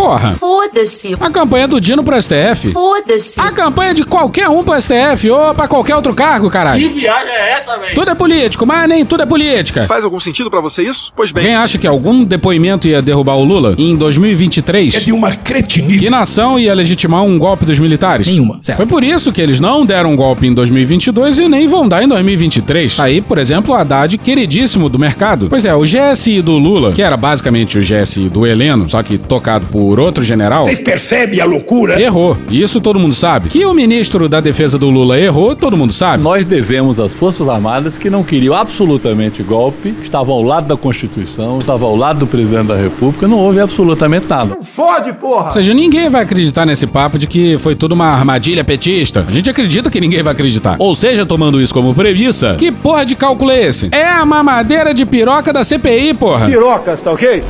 Porra. 0.00 0.32
Foda-se. 0.32 1.14
A 1.20 1.28
campanha 1.28 1.68
do 1.68 1.78
Dino 1.78 2.02
pro 2.02 2.20
STF. 2.20 2.72
Foda-se. 2.72 3.38
A 3.38 3.52
campanha 3.52 3.92
de 3.92 4.02
qualquer 4.02 4.48
um 4.48 4.64
pro 4.64 4.80
STF 4.80 5.30
ou 5.30 5.54
pra 5.54 5.68
qualquer 5.68 5.94
outro 5.94 6.14
cargo, 6.14 6.48
caralho. 6.48 6.88
Que 6.88 7.00
viagem 7.00 7.30
é 7.30 7.60
essa, 7.60 7.78
velho? 7.78 7.94
Tudo 7.94 8.10
é 8.10 8.14
político, 8.14 8.64
mas 8.64 8.88
nem 8.88 9.04
tudo 9.04 9.24
é 9.24 9.26
política. 9.26 9.84
Faz 9.84 10.02
algum 10.02 10.18
sentido 10.18 10.50
para 10.50 10.62
você 10.62 10.82
isso? 10.82 11.12
Pois 11.14 11.32
bem. 11.32 11.44
Quem 11.44 11.54
acha 11.54 11.76
que 11.76 11.86
algum 11.86 12.24
depoimento 12.24 12.88
ia 12.88 13.02
derrubar 13.02 13.34
o 13.34 13.44
Lula 13.44 13.74
em 13.76 13.94
2023? 13.94 14.94
É 14.94 15.00
de 15.00 15.12
uma 15.12 15.32
cretinice. 15.32 15.98
Que 15.98 16.08
nação 16.08 16.58
ia 16.58 16.72
legitimar 16.72 17.22
um 17.22 17.38
golpe 17.38 17.66
dos 17.66 17.78
militares? 17.78 18.26
Nenhuma, 18.26 18.58
certo. 18.62 18.78
Foi 18.78 18.86
por 18.86 19.04
isso 19.04 19.30
que 19.30 19.42
eles 19.42 19.60
não 19.60 19.84
deram 19.84 20.12
um 20.12 20.16
golpe 20.16 20.46
em 20.46 20.54
2022 20.54 21.40
e 21.40 21.48
nem 21.48 21.68
vão 21.68 21.86
dar 21.86 22.02
em 22.02 22.08
2023. 22.08 22.98
Aí, 23.00 23.20
por 23.20 23.36
exemplo, 23.36 23.74
o 23.74 23.76
Haddad, 23.76 24.16
queridíssimo 24.16 24.88
do 24.88 24.98
mercado. 24.98 25.48
Pois 25.50 25.66
é, 25.66 25.74
o 25.74 25.82
GSI 25.82 26.40
do 26.40 26.56
Lula, 26.56 26.92
que 26.92 27.02
era 27.02 27.18
basicamente 27.18 27.78
o 27.78 27.82
GSI 27.82 28.30
do 28.30 28.46
Heleno, 28.46 28.88
só 28.88 29.02
que 29.02 29.18
tocado 29.18 29.66
por 29.66 29.89
outro 29.98 30.22
general, 30.22 30.64
Vocês 30.64 30.78
percebem 30.78 31.40
a 31.40 31.44
loucura? 31.44 32.00
errou. 32.00 32.36
Isso 32.50 32.80
todo 32.80 32.98
mundo 32.98 33.14
sabe. 33.14 33.48
Que 33.48 33.64
o 33.64 33.74
ministro 33.74 34.28
da 34.28 34.40
defesa 34.40 34.78
do 34.78 34.88
Lula 34.90 35.18
errou, 35.18 35.56
todo 35.56 35.76
mundo 35.76 35.92
sabe. 35.92 36.22
Nós 36.22 36.44
devemos 36.44 37.00
às 37.00 37.14
Forças 37.14 37.48
Armadas 37.48 37.96
que 37.98 38.08
não 38.10 38.22
queriam 38.22 38.54
absolutamente 38.54 39.42
golpe, 39.42 39.94
estavam 40.02 40.34
ao 40.34 40.42
lado 40.42 40.66
da 40.68 40.76
Constituição, 40.76 41.58
estavam 41.58 41.88
ao 41.88 41.96
lado 41.96 42.20
do 42.20 42.26
presidente 42.26 42.66
da 42.68 42.76
República, 42.76 43.26
não 43.26 43.38
houve 43.38 43.60
absolutamente 43.60 44.26
nada. 44.28 44.56
Fode, 44.62 45.12
porra! 45.14 45.46
Ou 45.46 45.50
seja, 45.52 45.72
ninguém 45.74 46.08
vai 46.08 46.22
acreditar 46.22 46.64
nesse 46.66 46.86
papo 46.86 47.18
de 47.18 47.26
que 47.26 47.58
foi 47.58 47.74
tudo 47.74 47.92
uma 47.92 48.06
armadilha 48.06 48.62
petista. 48.62 49.24
A 49.26 49.30
gente 49.30 49.48
acredita 49.50 49.90
que 49.90 50.00
ninguém 50.00 50.22
vai 50.22 50.32
acreditar. 50.32 50.76
Ou 50.78 50.94
seja, 50.94 51.24
tomando 51.26 51.60
isso 51.60 51.72
como 51.72 51.94
premissa, 51.94 52.54
que 52.58 52.70
porra 52.70 53.04
de 53.04 53.14
cálculo 53.14 53.50
é 53.50 53.62
esse? 53.64 53.88
É 53.92 54.04
a 54.06 54.24
mamadeira 54.24 54.92
de 54.92 55.04
piroca 55.06 55.52
da 55.52 55.64
CPI, 55.64 56.14
porra. 56.14 56.46
Pirocas, 56.46 57.00
tá 57.00 57.12
ok? 57.12 57.42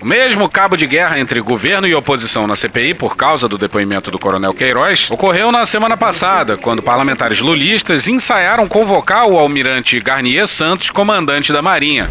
O 0.00 0.06
mesmo 0.06 0.48
cabo 0.48 0.76
de 0.76 0.86
guerra 0.86 1.18
entre 1.18 1.40
governo 1.40 1.84
e 1.84 1.94
oposição 1.94 2.46
na 2.46 2.54
CPI 2.54 2.94
por 2.94 3.16
causa 3.16 3.48
do 3.48 3.58
depoimento 3.58 4.12
do 4.12 4.18
coronel 4.18 4.54
Queiroz 4.54 5.10
ocorreu 5.10 5.50
na 5.50 5.66
semana 5.66 5.96
passada, 5.96 6.56
quando 6.56 6.80
parlamentares 6.80 7.40
lulistas 7.40 8.06
ensaiaram 8.06 8.68
convocar 8.68 9.26
o 9.26 9.36
almirante 9.36 9.98
Garnier 9.98 10.46
Santos, 10.46 10.88
comandante 10.88 11.52
da 11.52 11.62
Marinha. 11.62 12.08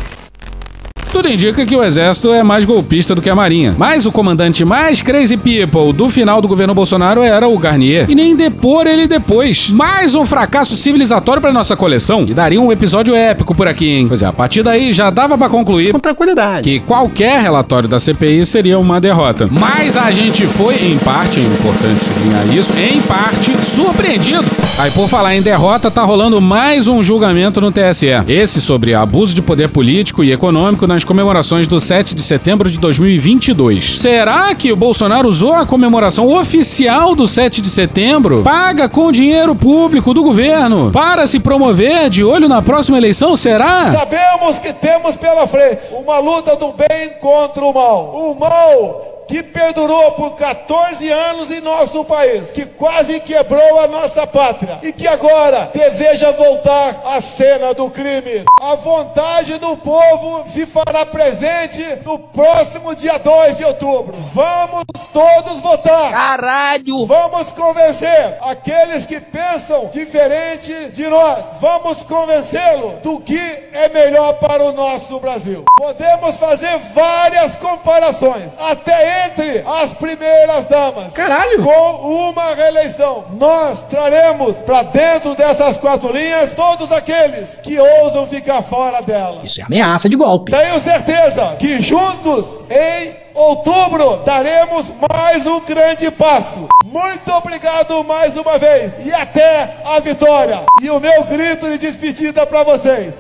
Tudo 1.18 1.30
indica 1.30 1.66
que 1.66 1.76
o 1.76 1.84
exército 1.84 2.32
é 2.32 2.44
mais 2.44 2.64
golpista 2.64 3.16
do 3.16 3.24
que 3.24 3.30
a 3.30 3.34
marinha. 3.34 3.74
Mas 3.76 4.06
o 4.06 4.12
comandante 4.12 4.64
mais 4.64 5.02
crazy 5.02 5.36
people 5.36 5.92
do 5.92 6.12
final 6.12 6.40
do 6.40 6.48
governo 6.48 6.76
Bolsonaro 6.76 7.24
era 7.24 7.48
o 7.48 7.58
Garnier. 7.58 8.06
E 8.08 8.14
nem 8.14 8.36
depor 8.36 8.86
ele 8.86 9.08
depois. 9.08 9.72
Mais 9.72 10.14
um 10.14 10.28
fracasso 10.28 10.76
civilizatório 10.76 11.42
para 11.42 11.52
nossa 11.52 11.76
coleção. 11.76 12.24
E 12.28 12.36
daria 12.36 12.62
um 12.62 12.72
episódio 12.72 13.16
épico 13.16 13.56
por 13.56 13.68
aqui, 13.68 13.88
hein? 13.90 14.08
Pois 14.08 14.22
é, 14.22 14.28
a 14.28 14.32
partir 14.32 14.62
daí 14.62 14.94
já 14.94 15.10
dava 15.10 15.36
para 15.36 15.50
concluir 15.50 15.92
Com 15.92 15.98
tranquilidade. 15.98 16.62
que 16.62 16.80
qualquer 16.82 17.42
relatório 17.42 17.90
da 17.90 18.00
CPI 18.00 18.46
seria 18.46 18.78
uma 18.78 19.02
derrota. 19.02 19.50
Mas 19.52 19.98
a 19.98 20.12
gente 20.12 20.46
foi, 20.46 20.76
em 20.76 21.00
parte, 21.00 21.40
é 21.40 21.44
importante 21.44 22.06
sublinhar 22.06 22.56
isso, 22.56 22.74
em 22.74 23.02
parte, 23.02 23.52
surpreendido. 23.66 24.46
Aí, 24.78 24.92
por 24.92 25.10
falar 25.10 25.36
em 25.36 25.42
derrota, 25.42 25.90
tá 25.90 26.04
rolando 26.04 26.40
mais 26.40 26.88
um 26.88 27.02
julgamento 27.02 27.60
no 27.60 27.72
TSE. 27.72 28.06
Esse 28.28 28.62
sobre 28.62 28.94
abuso 28.94 29.34
de 29.34 29.42
poder 29.42 29.70
político 29.70 30.24
e 30.24 30.32
econômico 30.32 30.86
nas 30.86 31.07
comemorações 31.08 31.68
do 31.68 31.80
7 31.80 32.14
de 32.14 32.22
setembro 32.22 32.70
de 32.70 32.78
2022. 32.78 33.98
Será 34.00 34.54
que 34.54 34.74
o 34.74 34.76
Bolsonaro 34.76 35.28
usou 35.28 35.54
a 35.54 35.66
comemoração 35.66 36.28
oficial 36.28 37.16
do 37.16 37.28
7 37.28 37.62
de 37.62 37.70
setembro, 37.70 38.44
paga 38.44 38.90
com 38.90 39.10
dinheiro 39.10 39.56
público 39.56 40.14
do 40.14 40.22
governo, 40.22 40.92
para 40.92 41.26
se 41.26 41.40
promover 41.40 42.10
de 42.10 42.26
olho 42.26 42.50
na 42.50 42.62
próxima 42.62 42.98
eleição? 42.98 43.38
Será? 43.38 43.90
Sabemos 43.90 44.60
que 44.60 44.74
temos 44.74 45.16
pela 45.16 45.48
frente 45.48 45.86
uma 45.94 46.20
luta 46.20 46.58
do 46.58 46.74
bem 46.74 47.12
contra 47.22 47.64
o 47.64 47.74
mal. 47.74 48.14
O 48.14 48.38
mal 48.38 49.07
que 49.28 49.44
perdurou 49.44 50.12
por 50.14 50.32
14 50.32 51.10
anos 51.10 51.52
em 51.52 51.60
nosso 51.60 52.06
país, 52.06 52.52
que 52.52 52.66
quase 52.66 53.20
quebrou 53.20 53.80
a 53.80 53.88
nossa 53.88 54.26
pátria 54.26 54.80
e 54.82 54.92
que 54.92 55.08
agora 55.08 55.70
deseja 55.74 56.32
voltar 56.32 57.02
à 57.06 57.20
cena 57.20 57.74
do 57.74 57.90
crime. 57.90 58.46
A 58.62 58.76
vontade 58.76 59.58
do 59.58 59.76
povo 59.78 60.48
se 60.48 60.66
fará 60.66 61.06
presente 61.06 61.84
no 62.06 62.20
próximo 62.20 62.96
dia 62.96 63.18
2 63.18 63.58
de 63.58 63.66
outubro. 63.66 64.16
Vamos 64.34 64.86
todos 65.12 65.60
votar. 65.60 66.12
Caralho! 66.12 67.06
Vamos 67.06 67.52
convencer 67.52 68.38
aqueles 68.42 69.06
que 69.06 69.20
pensam 69.20 69.90
diferente 69.92 70.74
de 70.90 71.08
nós. 71.08 71.44
Vamos 71.60 72.04
convencê-lo 72.04 73.00
do 73.04 73.20
que 73.20 73.40
é 73.74 73.90
melhor 73.90 74.34
para 74.34 74.64
o 74.64 74.72
nosso 74.72 75.20
Brasil. 75.20 75.66
Podemos 75.76 76.36
fazer 76.38 76.78
várias 76.94 77.56
comparações, 77.56 78.54
até 78.60 79.17
entre 79.26 79.64
as 79.66 79.94
primeiras 79.94 80.66
damas. 80.66 81.14
Caralho! 81.14 81.64
Com 81.64 82.30
uma 82.30 82.56
reeleição. 82.56 83.26
Nós 83.40 83.82
traremos 83.90 84.56
para 84.58 84.84
dentro 84.84 85.36
dessas 85.36 85.78
quatro 85.78 86.12
linhas 86.12 86.52
todos 86.52 86.92
aqueles 86.92 87.60
que 87.64 87.80
ousam 87.80 88.28
ficar 88.28 88.62
fora 88.62 89.02
dela. 89.02 89.42
Isso 89.44 89.62
é 89.62 89.64
ameaça 89.64 90.10
de 90.10 90.16
golpe. 90.16 90.52
Tenho 90.52 90.80
certeza 90.80 91.56
que 91.60 91.82
juntos, 91.82 92.64
em 92.70 93.16
outubro, 93.34 94.18
daremos 94.26 94.88
mais 95.12 95.46
um 95.46 95.60
grande 95.62 96.10
passo. 96.12 96.68
Muito 96.86 97.32
obrigado 97.32 98.04
mais 98.04 98.38
uma 98.38 98.58
vez 98.58 99.06
e 99.06 99.14
até 99.14 99.76
a 99.86 100.00
vitória. 100.00 100.62
E 100.82 100.90
o 100.90 101.00
meu 101.00 101.24
grito 101.24 101.70
de 101.70 101.78
despedida 101.78 102.46
para 102.46 102.64
vocês. 102.64 103.14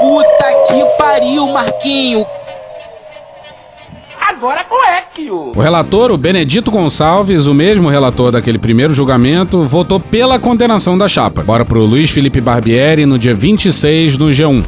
Puta 0.00 0.64
que 0.66 0.84
pariu, 0.96 1.46
Marquinho. 1.48 2.26
Agora 4.28 4.64
coequio. 4.64 5.52
O 5.54 5.60
relator, 5.60 6.10
o 6.10 6.16
Benedito 6.16 6.70
Gonçalves, 6.70 7.46
o 7.46 7.52
mesmo 7.52 7.90
relator 7.90 8.32
daquele 8.32 8.58
primeiro 8.58 8.94
julgamento, 8.94 9.64
votou 9.64 10.00
pela 10.00 10.38
condenação 10.38 10.96
da 10.96 11.06
chapa. 11.06 11.42
Bora 11.42 11.64
pro 11.64 11.84
Luiz 11.84 12.10
Felipe 12.10 12.40
Barbieri 12.40 13.04
no 13.04 13.18
dia 13.18 13.34
26 13.34 14.16
no 14.16 14.28
G1. 14.28 14.64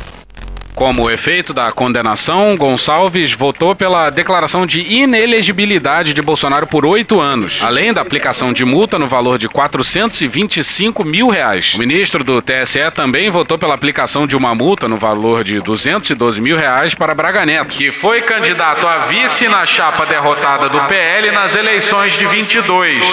Como 0.74 1.10
efeito 1.10 1.52
da 1.52 1.70
condenação, 1.70 2.56
Gonçalves 2.56 3.32
votou 3.32 3.74
pela 3.74 4.08
declaração 4.10 4.66
de 4.66 4.80
inelegibilidade 4.80 6.14
de 6.14 6.22
Bolsonaro 6.22 6.66
por 6.66 6.86
oito 6.86 7.20
anos, 7.20 7.60
além 7.62 7.92
da 7.92 8.00
aplicação 8.00 8.52
de 8.52 8.64
multa 8.64 8.98
no 8.98 9.06
valor 9.06 9.38
de 9.38 9.48
425 9.48 11.04
mil 11.04 11.28
reais. 11.28 11.74
O 11.74 11.78
ministro 11.78 12.24
do 12.24 12.40
TSE 12.40 12.90
também 12.94 13.28
votou 13.30 13.58
pela 13.58 13.74
aplicação 13.74 14.26
de 14.26 14.34
uma 14.34 14.54
multa 14.54 14.88
no 14.88 14.96
valor 14.96 15.44
de 15.44 15.60
212 15.60 16.40
mil 16.40 16.56
reais 16.56 16.94
para 16.94 17.14
Braga 17.14 17.44
Neto, 17.44 17.68
que 17.68 17.92
foi 17.92 18.22
candidato 18.22 18.86
a 18.86 19.00
vice 19.06 19.48
na 19.48 19.66
chapa 19.66 20.06
derrotada 20.06 20.68
do 20.68 20.80
PL 20.88 21.30
nas 21.32 21.54
eleições 21.54 22.14
de 22.14 22.26
22. 22.26 23.04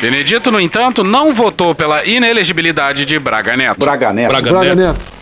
Benedito, 0.00 0.52
no 0.52 0.60
entanto, 0.60 1.02
não 1.02 1.32
votou 1.32 1.74
pela 1.74 2.04
inelegibilidade 2.04 3.06
de 3.06 3.18
Braga 3.18 3.56
Neto. 3.56 3.80
Braga 3.80 4.12
Neto. 4.12 4.28
Braga 4.28 4.50
Braga 4.50 4.74
Neto. 4.74 5.15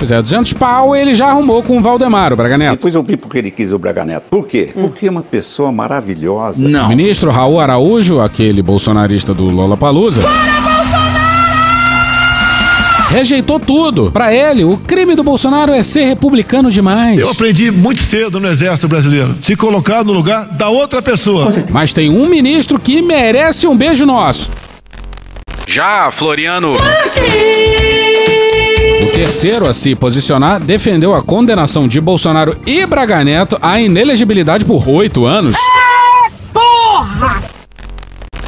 Pois 0.00 0.10
é, 0.10 0.22
200 0.22 0.54
pau 0.54 0.96
ele 0.96 1.14
já 1.14 1.26
arrumou 1.26 1.62
com 1.62 1.76
o 1.76 1.82
Valdemar, 1.82 2.32
o 2.32 2.36
Braga 2.36 2.56
Neto. 2.56 2.70
Depois 2.70 2.94
eu 2.94 3.02
vi 3.02 3.18
porque 3.18 3.36
ele 3.36 3.50
quis 3.50 3.70
o 3.70 3.78
Braga 3.78 4.02
Neto. 4.02 4.24
Por 4.30 4.48
quê? 4.48 4.70
Porque 4.72 5.06
é 5.06 5.10
uma 5.10 5.20
pessoa 5.20 5.70
maravilhosa. 5.70 6.66
O 6.66 6.88
ministro 6.88 7.30
Raul 7.30 7.60
Araújo, 7.60 8.18
aquele 8.18 8.62
bolsonarista 8.62 9.34
do 9.34 9.44
Lola 9.44 9.76
Palusa. 9.76 10.22
Rejeitou 13.10 13.60
tudo. 13.60 14.10
Para 14.10 14.32
ele, 14.32 14.64
o 14.64 14.78
crime 14.78 15.14
do 15.14 15.22
Bolsonaro 15.22 15.70
é 15.70 15.82
ser 15.82 16.04
republicano 16.06 16.70
demais. 16.70 17.20
Eu 17.20 17.28
aprendi 17.28 17.70
muito 17.70 18.00
cedo 18.00 18.40
no 18.40 18.48
Exército 18.48 18.88
Brasileiro. 18.88 19.36
Se 19.38 19.54
colocar 19.54 20.02
no 20.02 20.14
lugar 20.14 20.46
da 20.48 20.70
outra 20.70 21.02
pessoa. 21.02 21.52
Mas 21.68 21.92
tem 21.92 22.08
um 22.08 22.26
ministro 22.26 22.80
que 22.80 23.02
merece 23.02 23.66
um 23.66 23.76
beijo 23.76 24.06
nosso. 24.06 24.50
Já 25.66 26.10
Floriano. 26.10 26.72
O 26.72 27.89
terceiro 29.20 29.66
a 29.66 29.74
se 29.74 29.94
posicionar 29.94 30.58
defendeu 30.58 31.14
a 31.14 31.20
condenação 31.20 31.86
de 31.86 32.00
Bolsonaro 32.00 32.56
e 32.66 32.86
Braga 32.86 33.22
Neto 33.22 33.58
à 33.60 33.78
inelegibilidade 33.78 34.64
por 34.64 34.88
oito 34.88 35.26
anos. 35.26 35.56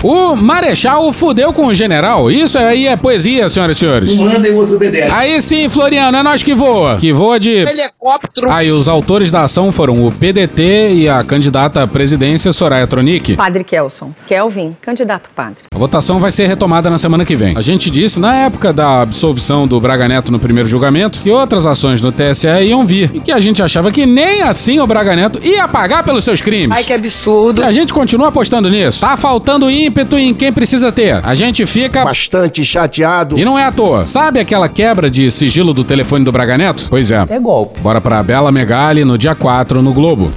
O 0.03 0.35
Marechal 0.35 1.13
fudeu 1.13 1.53
com 1.53 1.67
o 1.67 1.75
general. 1.75 2.31
Isso 2.31 2.59
aí 2.59 2.89
é 2.89 2.97
poesia, 2.97 3.49
senhoras 3.49 3.77
e 3.77 3.81
senhores. 3.81 4.17
Manda 4.17 4.49
e 4.49 4.51
o 4.51 4.57
outro 4.57 4.75
obedece. 4.75 5.13
Aí 5.13 5.41
sim, 5.41 5.69
Floriano, 5.69 6.17
é 6.17 6.23
nós 6.23 6.43
que 6.43 6.55
voa. 6.55 6.97
Que 6.97 7.13
voa 7.13 7.39
de. 7.39 7.51
Helicóptero. 7.51 8.51
Aí 8.51 8.73
os 8.73 8.89
autores 8.89 9.31
da 9.31 9.45
ação 9.45 9.71
foram 9.71 10.05
o 10.05 10.11
PDT 10.11 10.93
e 10.95 11.09
a 11.09 11.23
candidata 11.23 11.83
à 11.83 11.87
presidência 11.87 12.53
Soraya 12.53 12.87
Tronic. 12.87 13.37
Padre 13.37 13.63
Kelson. 13.63 14.13
Kelvin, 14.27 14.77
candidato 14.81 15.31
padre. 15.35 15.59
A 15.73 15.79
votação 15.79 16.19
vai 16.19 16.33
ser 16.33 16.49
retomada 16.49 16.91
na 16.91 16.99
semana 16.99 17.25
que 17.25 17.37
vem. 17.37 17.57
A 17.57 17.61
gente 17.61 17.89
disse 17.91 18.19
na 18.19 18.35
época 18.35 18.73
da 18.73 19.03
absolvição 19.03 19.69
do 19.69 19.81
Braga 19.81 20.09
Neto 20.09 20.33
no 20.33 20.39
primeiro 20.39 20.69
julgamento 20.69 21.21
que 21.21 21.31
outras 21.31 21.65
ações 21.65 22.03
no 22.03 22.11
TSE 22.11 22.49
iam 22.65 22.85
vir 22.85 23.11
e 23.15 23.21
que 23.21 23.31
a 23.31 23.39
gente 23.39 23.63
achava 23.63 23.93
que 23.93 24.05
nem 24.05 24.43
assim 24.43 24.81
o 24.81 24.87
Braga 24.87 25.15
Neto 25.15 25.39
ia 25.43 25.69
pagar 25.69 26.03
pelos 26.03 26.25
seus 26.25 26.41
crimes. 26.41 26.77
Ai, 26.77 26.83
que 26.83 26.93
absurdo. 26.93 27.61
E 27.61 27.65
a 27.65 27.71
gente 27.71 27.93
continua 27.93 28.29
apostando 28.29 28.69
nisso. 28.69 29.01
Tá 29.01 29.17
faltando 29.17 29.71
ímpeto 29.93 30.17
em 30.17 30.33
quem 30.33 30.51
precisa 30.51 30.91
ter. 30.91 31.21
A 31.23 31.35
gente 31.35 31.67
fica 31.67 32.03
bastante 32.03 32.65
chateado. 32.65 33.39
E 33.39 33.45
não 33.45 33.59
é 33.59 33.65
à 33.65 33.71
toa. 33.71 34.07
Sabe 34.07 34.41
aquela 34.41 34.69
quebra 34.69 35.11
de 35.11 35.31
sigilo 35.31 35.75
do 35.75 35.85
telefone 35.85 36.25
do 36.25 36.33
Braga 36.33 36.57
Neto? 36.57 36.87
Pois 36.89 37.11
é. 37.11 37.27
É 37.29 37.39
golpe. 37.39 37.79
Bora 37.81 38.01
pra 38.01 38.23
Bela 38.23 38.51
Megali 38.51 39.05
no 39.05 39.19
dia 39.19 39.35
4 39.35 39.83
no 39.83 39.93
Globo. 39.93 40.33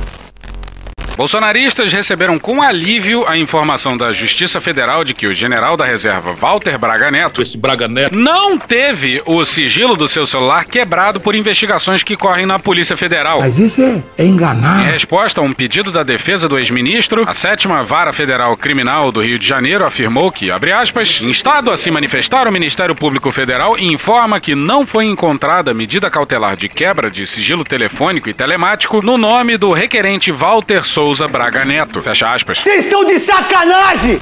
Bolsonaristas 1.17 1.93
receberam 1.93 2.37
com 2.37 2.61
alívio 2.61 3.25
a 3.25 3.37
informação 3.37 3.95
da 3.95 4.11
Justiça 4.11 4.59
Federal 4.59 5.05
de 5.05 5.13
que 5.13 5.25
o 5.25 5.33
general 5.33 5.77
da 5.77 5.85
reserva 5.85 6.33
Walter 6.33 6.77
Braga 6.77 7.09
Neto, 7.09 7.41
esse 7.41 7.57
Braga 7.57 7.87
Neto, 7.87 8.19
não 8.19 8.57
teve 8.57 9.21
o 9.25 9.45
sigilo 9.45 9.95
do 9.95 10.09
seu 10.09 10.27
celular 10.27 10.65
quebrado 10.65 11.21
por 11.21 11.33
investigações 11.33 12.03
que 12.03 12.17
correm 12.17 12.45
na 12.45 12.59
Polícia 12.59 12.97
Federal. 12.97 13.39
Mas 13.39 13.57
isso 13.57 13.81
é, 13.81 14.03
é 14.17 14.25
enganar. 14.25 14.81
Em 14.81 14.91
resposta 14.91 15.39
a 15.39 15.43
um 15.43 15.53
pedido 15.53 15.89
da 15.89 16.03
defesa 16.03 16.49
do 16.49 16.59
ex-ministro, 16.59 17.23
a 17.25 17.33
sétima 17.33 17.81
Vara 17.81 18.11
Federal 18.11 18.57
Criminal 18.57 19.09
do 19.09 19.21
Rio 19.21 19.39
de 19.39 19.47
Janeiro 19.47 19.85
afirmou 19.85 20.29
que, 20.33 20.51
abre 20.51 20.73
aspas, 20.73 21.21
instado 21.21 21.71
a 21.71 21.77
se 21.77 21.89
manifestar, 21.89 22.45
o 22.45 22.51
Ministério 22.51 22.93
Público 22.93 23.31
Federal 23.31 23.79
informa 23.79 24.41
que 24.41 24.53
não 24.53 24.85
foi 24.85 25.05
encontrada 25.05 25.73
medida 25.73 26.09
cautelar 26.09 26.57
de 26.57 26.67
quebra 26.67 27.09
de 27.09 27.25
sigilo 27.25 27.63
telefônico 27.63 28.29
e 28.29 28.33
telemático 28.33 29.01
no 29.01 29.17
nome 29.17 29.55
do 29.55 29.71
requerente 29.71 30.29
Walter 30.29 30.83
Souza. 30.83 31.04
Souza 31.05 31.27
Braga 31.27 31.63
Neto. 31.63 32.01
Fecha 32.01 32.33
aspas. 32.33 32.57
Vocês 32.57 32.85
são 32.85 33.05
de 33.05 33.19
sacanagem! 33.19 34.19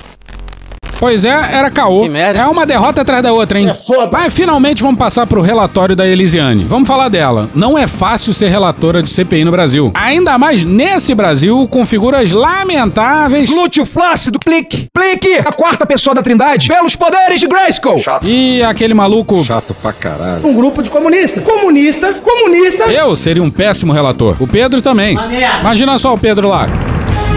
Pois 1.04 1.26
é, 1.26 1.32
era 1.52 1.70
caô. 1.70 2.06
É 2.06 2.46
uma 2.46 2.66
derrota 2.66 3.02
atrás 3.02 3.22
da 3.22 3.34
outra, 3.34 3.60
hein? 3.60 3.68
É 3.68 3.74
foda. 3.74 4.10
Mas 4.10 4.34
finalmente 4.34 4.82
vamos 4.82 4.98
passar 4.98 5.28
pro 5.28 5.42
relatório 5.42 5.98
da 5.98 6.08
Elisiane. 6.08 6.64
Vamos 6.64 6.88
falar 6.88 7.10
dela. 7.10 7.50
Não 7.54 7.78
é 7.78 7.86
fácil 7.88 8.34
ser 8.34 8.48
relatora 8.48 9.04
de 9.04 9.10
CPI 9.10 9.44
no 9.44 9.52
Brasil. 9.52 9.92
Ainda 9.96 10.38
mais 10.38 10.64
nesse 10.64 11.14
Brasil 11.14 11.68
com 11.68 11.86
figuras 11.86 12.32
lamentáveis. 12.32 13.50
Glúteo 13.50 13.86
flácido, 13.86 14.40
clique, 14.40 14.88
clique, 14.98 15.40
a 15.40 15.52
quarta 15.52 15.86
pessoa 15.86 16.16
da 16.16 16.22
trindade, 16.22 16.70
pelos 16.70 16.96
poderes 16.96 17.42
de 17.42 17.48
Grayskull. 17.48 18.02
E 18.22 18.64
aquele 18.64 18.94
maluco. 18.94 19.44
Chato 19.44 19.76
pra 19.82 19.92
caralho. 19.92 20.48
Um 20.48 20.54
grupo 20.54 20.82
de 20.82 20.90
comunistas. 20.90 21.44
Comunista, 21.44 22.14
comunista. 22.14 22.86
Eu 22.86 23.14
seria 23.18 23.44
um 23.44 23.52
péssimo 23.52 23.92
relator. 23.92 24.38
O 24.40 24.48
Pedro 24.48 24.82
também. 24.82 25.20
Imagina 25.60 25.98
só 25.98 26.14
o 26.14 26.18
Pedro 26.18 26.48
lá. 26.48 26.66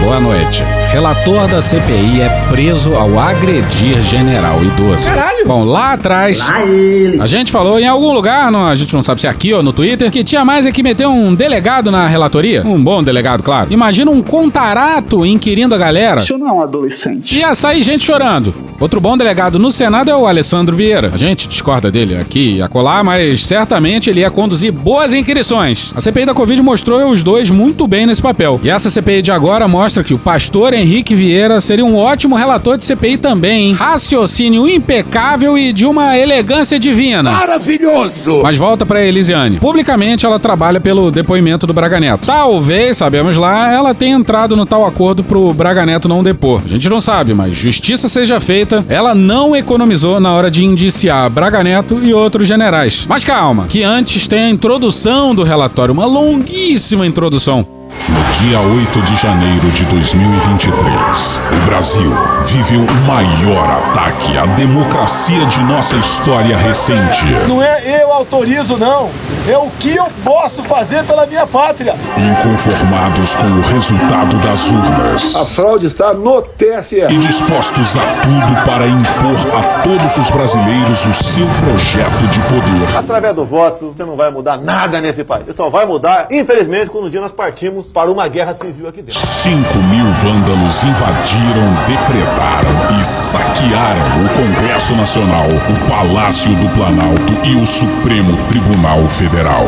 Boa 0.01 0.19
noite. 0.19 0.63
Relator 0.91 1.47
da 1.47 1.61
CPI 1.61 2.21
é 2.21 2.29
preso 2.49 2.93
ao 2.95 3.19
agredir 3.19 3.99
general 4.01 4.63
idoso. 4.63 5.05
Caralho! 5.05 5.45
Bom, 5.45 5.63
lá 5.65 5.93
atrás, 5.93 6.47
Lá 6.47 6.61
ele. 6.63 7.21
a 7.21 7.27
gente 7.27 7.51
falou 7.51 7.79
em 7.79 7.87
algum 7.87 8.11
lugar, 8.13 8.51
não, 8.51 8.65
a 8.65 8.75
gente 8.75 8.93
não 8.93 9.03
sabe 9.03 9.19
se 9.21 9.27
é 9.27 9.29
aqui 9.29 9.53
ou 9.53 9.61
no 9.61 9.73
Twitter, 9.73 10.09
que 10.09 10.23
tinha 10.23 10.45
mais 10.45 10.65
é 10.65 10.71
que 10.71 10.81
meter 10.83 11.07
um 11.07 11.33
delegado 11.35 11.91
na 11.91 12.07
relatoria. 12.07 12.63
Um 12.65 12.81
bom 12.81 13.03
delegado, 13.03 13.43
claro. 13.43 13.71
Imagina 13.71 14.09
um 14.11 14.21
contarato 14.21 15.25
inquirindo 15.25 15.75
a 15.75 15.77
galera. 15.77 16.19
Isso 16.19 16.37
não 16.37 16.47
é 16.47 16.51
um 16.53 16.61
adolescente. 16.61 17.37
Ia 17.37 17.53
sair 17.53 17.81
gente 17.83 18.03
chorando. 18.03 18.53
Outro 18.79 19.01
bom 19.01 19.17
delegado 19.17 19.57
no 19.57 19.71
Senado 19.71 20.11
é 20.11 20.15
o 20.15 20.27
Alessandro 20.27 20.77
Vieira. 20.77 21.09
A 21.11 21.17
gente 21.17 21.47
discorda 21.47 21.89
dele 21.89 22.15
aqui 22.15 22.57
e 22.57 22.61
acolá, 22.61 23.03
mas 23.03 23.43
certamente 23.43 24.07
ele 24.07 24.19
ia 24.19 24.29
conduzir 24.29 24.71
boas 24.71 25.13
inquirições. 25.13 25.91
A 25.95 26.01
CPI 26.01 26.27
da 26.27 26.33
Covid 26.35 26.61
mostrou 26.61 27.09
os 27.09 27.23
dois 27.23 27.49
muito 27.49 27.87
bem 27.87 28.05
nesse 28.05 28.21
papel. 28.21 28.59
E 28.63 28.69
essa 28.69 28.87
CPI 28.91 29.23
de 29.23 29.31
agora 29.31 29.67
mostra 29.67 30.03
que 30.03 30.13
o 30.13 30.19
pastor 30.19 30.73
Henrique 30.73 31.15
Vieira 31.15 31.59
seria 31.59 31.83
um 31.83 31.95
ótimo 31.95 32.35
relator 32.35 32.77
de 32.77 32.83
CPI 32.83 33.17
também, 33.17 33.69
hein? 33.69 33.73
Raciocínio 33.73 34.69
impecável 34.69 35.57
e 35.57 35.73
de 35.73 35.85
uma 35.87 36.15
elegância 36.15 36.77
divina. 36.77 37.31
Maravilhoso! 37.31 38.41
Mas 38.43 38.57
volta 38.57 38.85
pra 38.85 39.03
Elisiane. 39.03 39.57
Publicamente 39.57 40.23
ela 40.23 40.37
trabalha 40.37 40.79
pelo 40.79 41.09
depoimento 41.09 41.65
do 41.65 41.73
Braga 41.73 41.99
Neto. 41.99 42.27
Talvez, 42.27 42.97
sabemos 42.97 43.37
lá, 43.37 43.73
ela 43.73 43.95
tenha 43.95 44.15
entrado 44.15 44.55
no 44.55 44.67
tal 44.67 44.85
acordo 44.85 45.23
pro 45.23 45.51
Braga 45.51 45.83
Neto 45.83 46.07
não 46.07 46.21
depor. 46.21 46.61
A 46.63 46.67
gente 46.69 46.87
não 46.87 47.01
sabe, 47.01 47.33
mas 47.33 47.55
justiça 47.55 48.07
seja 48.07 48.39
feita 48.39 48.66
ela 48.89 49.15
não 49.15 49.55
economizou 49.55 50.19
na 50.19 50.33
hora 50.33 50.51
de 50.51 50.63
indiciar 50.63 51.29
Braga 51.29 51.63
Neto 51.63 51.99
e 52.03 52.13
outros 52.13 52.47
generais. 52.47 53.05
Mas 53.07 53.23
calma, 53.23 53.65
que 53.67 53.83
antes 53.83 54.27
tem 54.27 54.45
a 54.45 54.49
introdução 54.49 55.33
do 55.33 55.43
relatório, 55.43 55.93
uma 55.93 56.05
longuíssima 56.05 57.05
introdução. 57.05 57.76
No 57.87 58.41
dia 58.41 58.59
8 58.59 59.01
de 59.01 59.15
janeiro 59.15 59.69
de 59.71 59.85
2023, 59.85 61.39
o 61.51 61.65
Brasil 61.65 62.11
viveu 62.45 62.81
o 62.81 62.93
maior 63.05 63.69
ataque 63.69 64.37
à 64.37 64.45
democracia 64.45 65.45
de 65.45 65.59
nossa 65.61 65.95
história 65.95 66.55
recente. 66.57 67.25
Não 67.47 67.61
é 67.61 68.01
eu 68.01 68.11
autorizo, 68.11 68.77
não. 68.77 69.09
É 69.47 69.57
o 69.57 69.69
que 69.79 69.95
eu 69.95 70.07
posso 70.23 70.61
fazer 70.63 71.03
pela 71.05 71.25
minha 71.25 71.47
pátria. 71.47 71.95
Inconformados 72.17 73.35
com 73.35 73.47
o 73.47 73.61
resultado 73.61 74.37
das 74.39 74.69
urnas. 74.71 75.35
A 75.35 75.45
fraude 75.45 75.87
está 75.87 76.13
no 76.13 76.41
TSE. 76.41 77.05
E 77.09 77.17
dispostos 77.17 77.95
a 77.95 78.01
tudo 78.21 78.65
para 78.65 78.87
impor 78.87 79.57
a 79.57 79.81
todos 79.81 80.17
os 80.17 80.29
brasileiros 80.29 81.05
o 81.05 81.13
seu 81.13 81.47
projeto 81.59 82.27
de 82.27 82.39
poder. 82.41 82.97
Através 82.97 83.35
do 83.35 83.45
voto, 83.45 83.93
você 83.95 84.03
não 84.03 84.15
vai 84.15 84.29
mudar 84.31 84.57
nada 84.57 84.99
nesse 84.99 85.23
país. 85.23 85.45
Você 85.45 85.53
só 85.53 85.69
vai 85.69 85.85
mudar, 85.85 86.27
infelizmente, 86.29 86.89
quando 86.89 87.07
um 87.07 87.09
dia 87.09 87.21
nós 87.21 87.31
partimos 87.31 87.76
para 87.85 88.11
uma 88.11 88.27
guerra 88.27 88.55
civil 88.55 88.87
aqui 88.87 89.01
dentro. 89.01 89.19
5 89.19 89.77
mil 89.83 90.11
vândalos 90.11 90.83
invadiram, 90.83 91.67
depredaram 91.85 92.99
e 92.99 93.05
saquearam 93.05 94.25
o 94.25 94.29
Congresso 94.29 94.95
Nacional, 94.95 95.47
o 95.47 95.89
Palácio 95.89 96.53
do 96.55 96.69
Planalto 96.69 97.33
e 97.45 97.55
o 97.55 97.67
Supremo 97.67 98.37
Tribunal 98.47 99.07
Federal. 99.07 99.65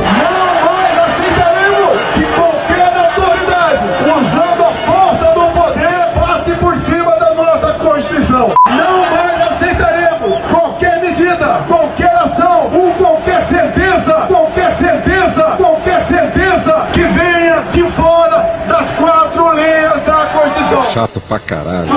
Chato 21.00 21.22
pra 21.22 21.40
caralho. 21.40 21.88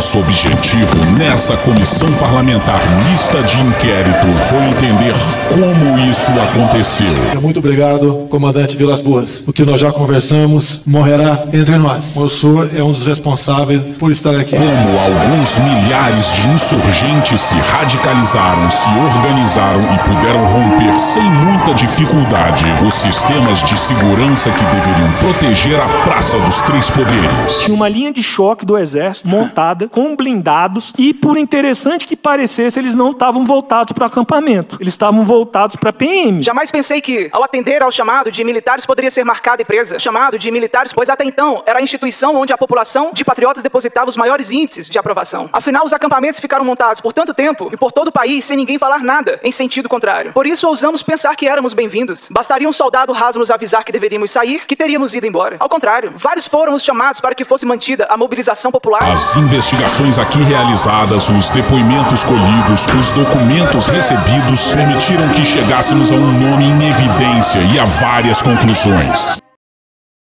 Nosso 0.00 0.18
objetivo 0.18 1.04
nessa 1.18 1.54
comissão 1.58 2.10
parlamentar 2.14 2.80
mista 3.10 3.42
de 3.42 3.60
inquérito 3.60 4.28
foi 4.48 4.64
entender 4.64 5.12
como 5.50 5.98
isso 6.10 6.32
aconteceu. 6.40 7.12
Muito 7.38 7.58
obrigado, 7.58 8.26
comandante 8.30 8.78
Vilas 8.78 9.02
Boas. 9.02 9.44
O 9.46 9.52
que 9.52 9.62
nós 9.62 9.78
já 9.78 9.92
conversamos 9.92 10.80
morrerá 10.86 11.44
entre 11.52 11.76
nós. 11.76 12.16
O 12.16 12.30
senhor 12.30 12.70
é 12.74 12.82
um 12.82 12.92
dos 12.92 13.02
responsáveis 13.02 13.98
por 13.98 14.10
estar 14.10 14.34
aqui. 14.34 14.56
Como 14.56 14.98
alguns 14.98 15.58
milhares 15.58 16.32
de 16.32 16.48
insurgentes 16.48 17.38
se 17.42 17.54
radicalizaram, 17.56 18.70
se 18.70 18.88
organizaram 18.88 19.82
e 19.82 19.98
puderam 19.98 20.46
romper 20.46 20.98
sem 20.98 21.24
muita 21.30 21.74
dificuldade 21.74 22.64
os 22.82 22.94
sistemas 22.94 23.62
de 23.62 23.78
segurança 23.78 24.48
que 24.50 24.64
deveriam 24.64 25.12
proteger 25.20 25.78
a 25.78 25.86
Praça 26.04 26.38
dos 26.38 26.62
Três 26.62 26.88
Poderes. 26.88 27.60
Tinha 27.60 27.76
uma 27.76 27.88
linha 27.88 28.10
de 28.10 28.22
choque 28.22 28.64
do 28.64 28.78
exército 28.78 29.28
montada 29.28 29.89
com 29.90 30.14
blindados 30.14 30.92
e, 30.96 31.12
por 31.12 31.36
interessante 31.36 32.06
que 32.06 32.16
parecesse, 32.16 32.78
eles 32.78 32.94
não 32.94 33.10
estavam 33.10 33.44
voltados 33.44 33.92
para 33.92 34.04
o 34.04 34.06
acampamento. 34.06 34.76
Eles 34.80 34.94
estavam 34.94 35.24
voltados 35.24 35.76
para 35.76 35.92
PM. 35.92 36.42
Jamais 36.42 36.70
pensei 36.70 37.00
que, 37.00 37.28
ao 37.32 37.42
atender 37.42 37.82
ao 37.82 37.90
chamado 37.90 38.30
de 38.30 38.44
militares, 38.44 38.86
poderia 38.86 39.10
ser 39.10 39.24
marcada 39.24 39.62
e 39.62 39.64
presa. 39.64 39.98
Chamado 39.98 40.38
de 40.38 40.50
militares, 40.50 40.92
pois 40.92 41.10
até 41.10 41.24
então 41.24 41.62
era 41.66 41.78
a 41.78 41.82
instituição 41.82 42.36
onde 42.36 42.52
a 42.52 42.58
população 42.58 43.10
de 43.12 43.24
patriotas 43.24 43.62
depositava 43.62 44.08
os 44.08 44.16
maiores 44.16 44.50
índices 44.50 44.88
de 44.88 44.98
aprovação. 44.98 45.48
Afinal, 45.52 45.84
os 45.84 45.92
acampamentos 45.92 46.40
ficaram 46.40 46.64
montados 46.64 47.00
por 47.00 47.12
tanto 47.12 47.34
tempo 47.34 47.70
e 47.72 47.76
por 47.76 47.92
todo 47.92 48.08
o 48.08 48.12
país 48.12 48.44
sem 48.44 48.56
ninguém 48.56 48.78
falar 48.78 49.00
nada 49.00 49.40
em 49.42 49.52
sentido 49.52 49.88
contrário. 49.88 50.32
Por 50.32 50.46
isso 50.46 50.68
ousamos 50.68 51.02
pensar 51.02 51.34
que 51.34 51.48
éramos 51.48 51.74
bem-vindos. 51.74 52.28
Bastaria 52.30 52.68
um 52.68 52.72
soldado 52.72 53.12
raso 53.12 53.38
nos 53.38 53.50
avisar 53.50 53.84
que 53.84 53.92
deveríamos 53.92 54.30
sair, 54.30 54.66
que 54.66 54.76
teríamos 54.76 55.14
ido 55.14 55.26
embora. 55.26 55.56
Ao 55.58 55.68
contrário, 55.68 56.12
vários 56.16 56.46
foram 56.46 56.74
os 56.74 56.82
chamados 56.82 57.20
para 57.20 57.34
que 57.34 57.44
fosse 57.44 57.66
mantida 57.66 58.06
a 58.08 58.16
mobilização 58.16 58.70
popular. 58.70 59.02
As 59.02 59.36
investigações 59.36 59.79
aqui 60.18 60.42
realizadas, 60.42 61.28
os 61.30 61.48
depoimentos 61.50 62.22
colhidos, 62.22 62.86
os 62.98 63.12
documentos 63.12 63.86
recebidos 63.86 64.72
permitiram 64.72 65.28
que 65.30 65.44
chegássemos 65.44 66.12
a 66.12 66.14
um 66.14 66.32
nome 66.38 66.64
em 66.64 66.88
evidência 66.88 67.60
e 67.60 67.78
a 67.78 67.84
várias 67.84 68.42
conclusões. 68.42 69.38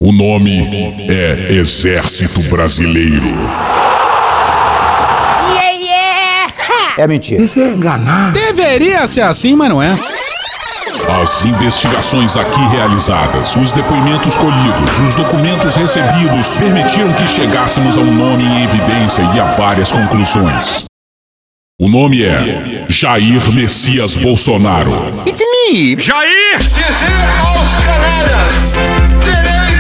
O 0.02 0.12
nome 0.12 0.68
é 1.10 1.54
Exército 1.54 2.50
Brasileiro. 2.50 3.36
É 6.98 7.08
mentira. 7.08 7.42
Isso 7.42 7.60
é 7.60 7.70
enganar. 7.70 8.32
Deveria 8.34 9.08
ser 9.08 9.22
assim, 9.22 9.56
mas 9.56 9.70
não 9.70 9.82
é. 9.82 9.96
As 11.22 11.46
investigações 11.46 12.36
aqui 12.38 12.62
realizadas, 12.70 13.56
os 13.56 13.72
depoimentos 13.72 14.38
colhidos, 14.38 15.00
os 15.00 15.16
documentos 15.16 15.76
recebidos 15.76 16.58
permitiram 16.58 17.14
que 17.14 17.28
chegássemos 17.28 17.98
a 17.98 18.02
um 18.02 18.14
nome 18.14 18.44
em 18.44 18.64
evidência 18.64 19.24
e 19.34 19.40
a 19.40 19.46
várias 19.46 19.92
conclusões. 19.92 20.86
O 21.80 21.90
nome 21.90 22.24
é 22.24 22.86
Jair 22.88 23.52
Messias 23.54 24.16
Bolsonaro. 24.18 24.92
It's 25.26 25.42
me! 25.42 25.98
Jair! 25.98 26.60
Dizer 26.60 27.30
aos 27.40 27.86
canalhas! 27.86 29.24
Terei 29.24 29.72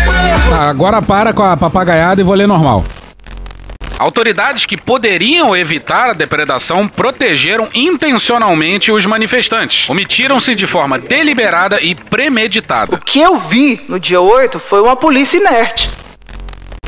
agora 0.60 1.02
para 1.02 1.34
com 1.34 1.44
a 1.44 1.56
papagaiada 1.56 2.22
e 2.22 2.24
vou 2.24 2.36
ler 2.36 2.48
normal. 2.48 2.84
Autoridades 4.02 4.66
que 4.66 4.76
poderiam 4.76 5.56
evitar 5.56 6.10
a 6.10 6.14
depredação 6.14 6.88
protegeram 6.88 7.70
intencionalmente 7.72 8.92
os 8.92 9.06
manifestantes. 9.06 9.88
Omitiram-se 9.88 10.56
de 10.56 10.66
forma 10.66 10.98
deliberada 10.98 11.80
e 11.80 11.94
premeditada. 11.94 12.96
O 12.96 12.98
que 13.00 13.20
eu 13.20 13.38
vi 13.38 13.80
no 13.88 14.00
dia 14.00 14.20
8 14.20 14.60
foi 14.60 14.82
uma 14.82 14.96
polícia 14.96 15.38
inerte. 15.38 15.88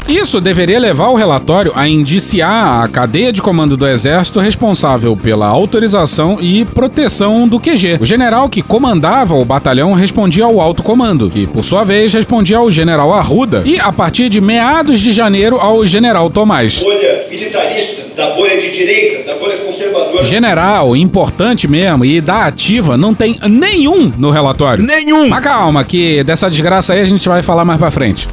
Isso 0.08 0.42
deveria 0.42 0.80
levar 0.80 1.08
o 1.08 1.16
relatório 1.16 1.72
a 1.76 1.88
indiciar 1.88 2.84
a 2.84 2.88
cadeia 2.90 3.32
de 3.32 3.42
comando 3.42 3.78
do 3.78 3.88
Exército 3.88 4.40
responsável 4.42 5.16
pela 5.16 5.48
autorização 5.48 6.38
e 6.42 6.66
proteção 6.66 7.48
do 7.48 7.60
QG. 7.60 8.00
O 8.02 8.06
general 8.06 8.50
que 8.50 8.62
comandava 8.62 9.34
o 9.36 9.46
batalhão 9.46 9.94
respondia 9.94 10.44
ao 10.44 10.60
alto 10.60 10.84
comando, 10.84 11.30
que 11.30 11.48
por 11.48 11.64
sua 11.64 11.86
vez 11.86 12.14
respondia 12.14 12.58
ao 12.58 12.70
general 12.70 13.14
Arruda 13.14 13.64
e, 13.66 13.80
a 13.80 13.94
partir 13.94 14.28
de 14.28 14.42
meados 14.42 15.00
de 15.00 15.12
janeiro, 15.12 15.58
ao 15.58 15.86
general 15.86 16.30
Tomás. 16.30 16.84
Bolha 16.84 17.26
militarista, 17.30 18.04
da 18.16 18.32
bolha 18.36 18.60
de 18.60 18.72
direita, 18.72 19.32
da 19.32 19.40
bolha 19.40 19.58
conservadora. 19.58 20.26
General, 20.26 20.96
importante 20.98 21.66
mesmo, 21.66 22.04
e 22.04 22.20
da 22.20 22.46
ativa, 22.46 22.98
não 22.98 23.14
tem 23.14 23.38
nenhum 23.50 24.12
no 24.18 24.32
relatório. 24.32 24.84
Nenhum! 24.84 25.30
Mas 25.30 25.44
calma, 25.44 25.84
que 25.84 26.24
dessa 26.26 26.50
desgraça 26.50 26.94
aí 26.94 27.00
a 27.00 27.06
gente 27.06 27.28
vai 27.28 27.42
falar 27.42 27.64
mais 27.64 27.80
pra 27.80 27.90
frente. 27.90 28.28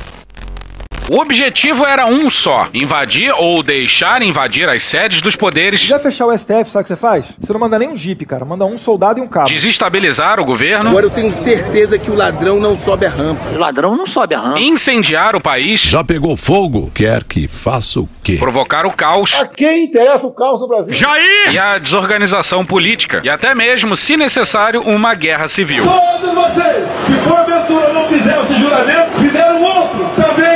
O 1.11 1.20
objetivo 1.20 1.85
era 1.85 2.07
um 2.07 2.31
só: 2.31 2.68
invadir 2.73 3.35
ou 3.37 3.64
deixar 3.64 4.23
invadir 4.23 4.68
as 4.68 4.85
sedes 4.85 5.20
dos 5.20 5.35
poderes. 5.35 5.81
Quiser 5.81 6.01
fechar 6.01 6.27
o 6.27 6.38
STF, 6.38 6.70
sabe 6.70 6.83
o 6.83 6.83
que 6.83 6.88
você 6.88 6.94
faz? 6.94 7.25
Você 7.40 7.53
não 7.53 7.59
manda 7.59 7.77
nem 7.81 7.88
um 7.88 7.96
jipe, 7.96 8.25
cara. 8.25 8.44
Manda 8.44 8.64
um 8.64 8.79
soldado 8.79 9.18
e 9.18 9.23
um 9.23 9.27
cabo. 9.27 9.49
Desestabilizar 9.49 10.38
o 10.38 10.44
governo. 10.44 10.90
Agora 10.90 11.07
eu 11.07 11.11
tenho 11.11 11.35
certeza 11.35 11.99
que 11.99 12.12
o 12.12 12.14
ladrão 12.14 12.61
não 12.61 12.77
sobe 12.77 13.07
a 13.07 13.11
rampa. 13.11 13.42
O 13.53 13.59
ladrão 13.59 13.96
não 13.96 14.07
sobe 14.07 14.37
a 14.37 14.38
rampa. 14.38 14.61
Incendiar 14.61 15.35
o 15.35 15.40
país. 15.40 15.81
Já 15.81 16.05
pegou 16.05 16.37
fogo? 16.37 16.92
Quer 16.94 17.25
que 17.25 17.49
faça 17.49 17.99
o 17.99 18.09
quê? 18.23 18.37
Provocar 18.37 18.87
o 18.87 18.92
caos. 18.92 19.35
A 19.40 19.49
quem 19.49 19.87
interessa 19.87 20.25
o 20.25 20.31
caos 20.31 20.61
no 20.61 20.68
Brasil? 20.68 20.94
Jair! 20.94 21.51
E 21.51 21.59
a 21.59 21.77
desorganização 21.77 22.64
política. 22.64 23.20
E 23.25 23.29
até 23.29 23.53
mesmo, 23.53 23.96
se 23.96 24.16
necessário, 24.16 24.83
uma 24.83 25.12
guerra 25.14 25.49
civil. 25.49 25.83
Todos 25.83 26.35
vocês 26.35 26.85
que 27.05 27.29
porventura 27.29 27.92
não 27.92 28.07
fizeram 28.07 28.44
esse 28.44 28.55
juramento, 28.61 29.11
fizeram 29.18 29.61
outro 29.61 30.09
também 30.14 30.49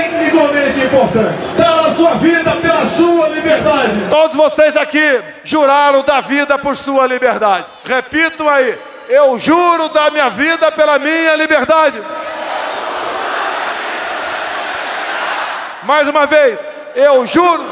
importante. 0.94 1.36
Dar 1.56 1.86
a 1.86 1.94
sua 1.94 2.14
vida 2.14 2.50
pela 2.52 2.86
sua 2.86 3.28
liberdade. 3.28 3.92
Todos 4.08 4.36
vocês 4.36 4.76
aqui 4.76 5.20
juraram 5.42 6.02
da 6.02 6.20
vida 6.20 6.58
por 6.58 6.76
sua 6.76 7.06
liberdade. 7.06 7.66
Repito 7.84 8.48
aí, 8.48 8.78
eu 9.08 9.38
juro 9.38 9.88
da 9.88 10.10
minha 10.10 10.30
vida 10.30 10.70
pela 10.72 10.98
minha 10.98 11.36
liberdade. 11.36 12.00
Mais 15.82 16.08
uma 16.08 16.26
vez, 16.26 16.58
eu 16.94 17.26
juro. 17.26 17.62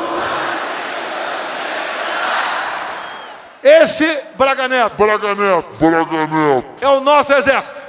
Esse 3.63 4.19
Braga 4.35 4.67
Neto, 4.67 4.97
Braga 4.99 5.35
Neto, 5.37 5.69
Braga 5.79 6.27
Neto. 6.27 6.65
é 6.81 6.89
o 6.89 7.01
nosso 7.01 7.33
exército. 7.33 7.83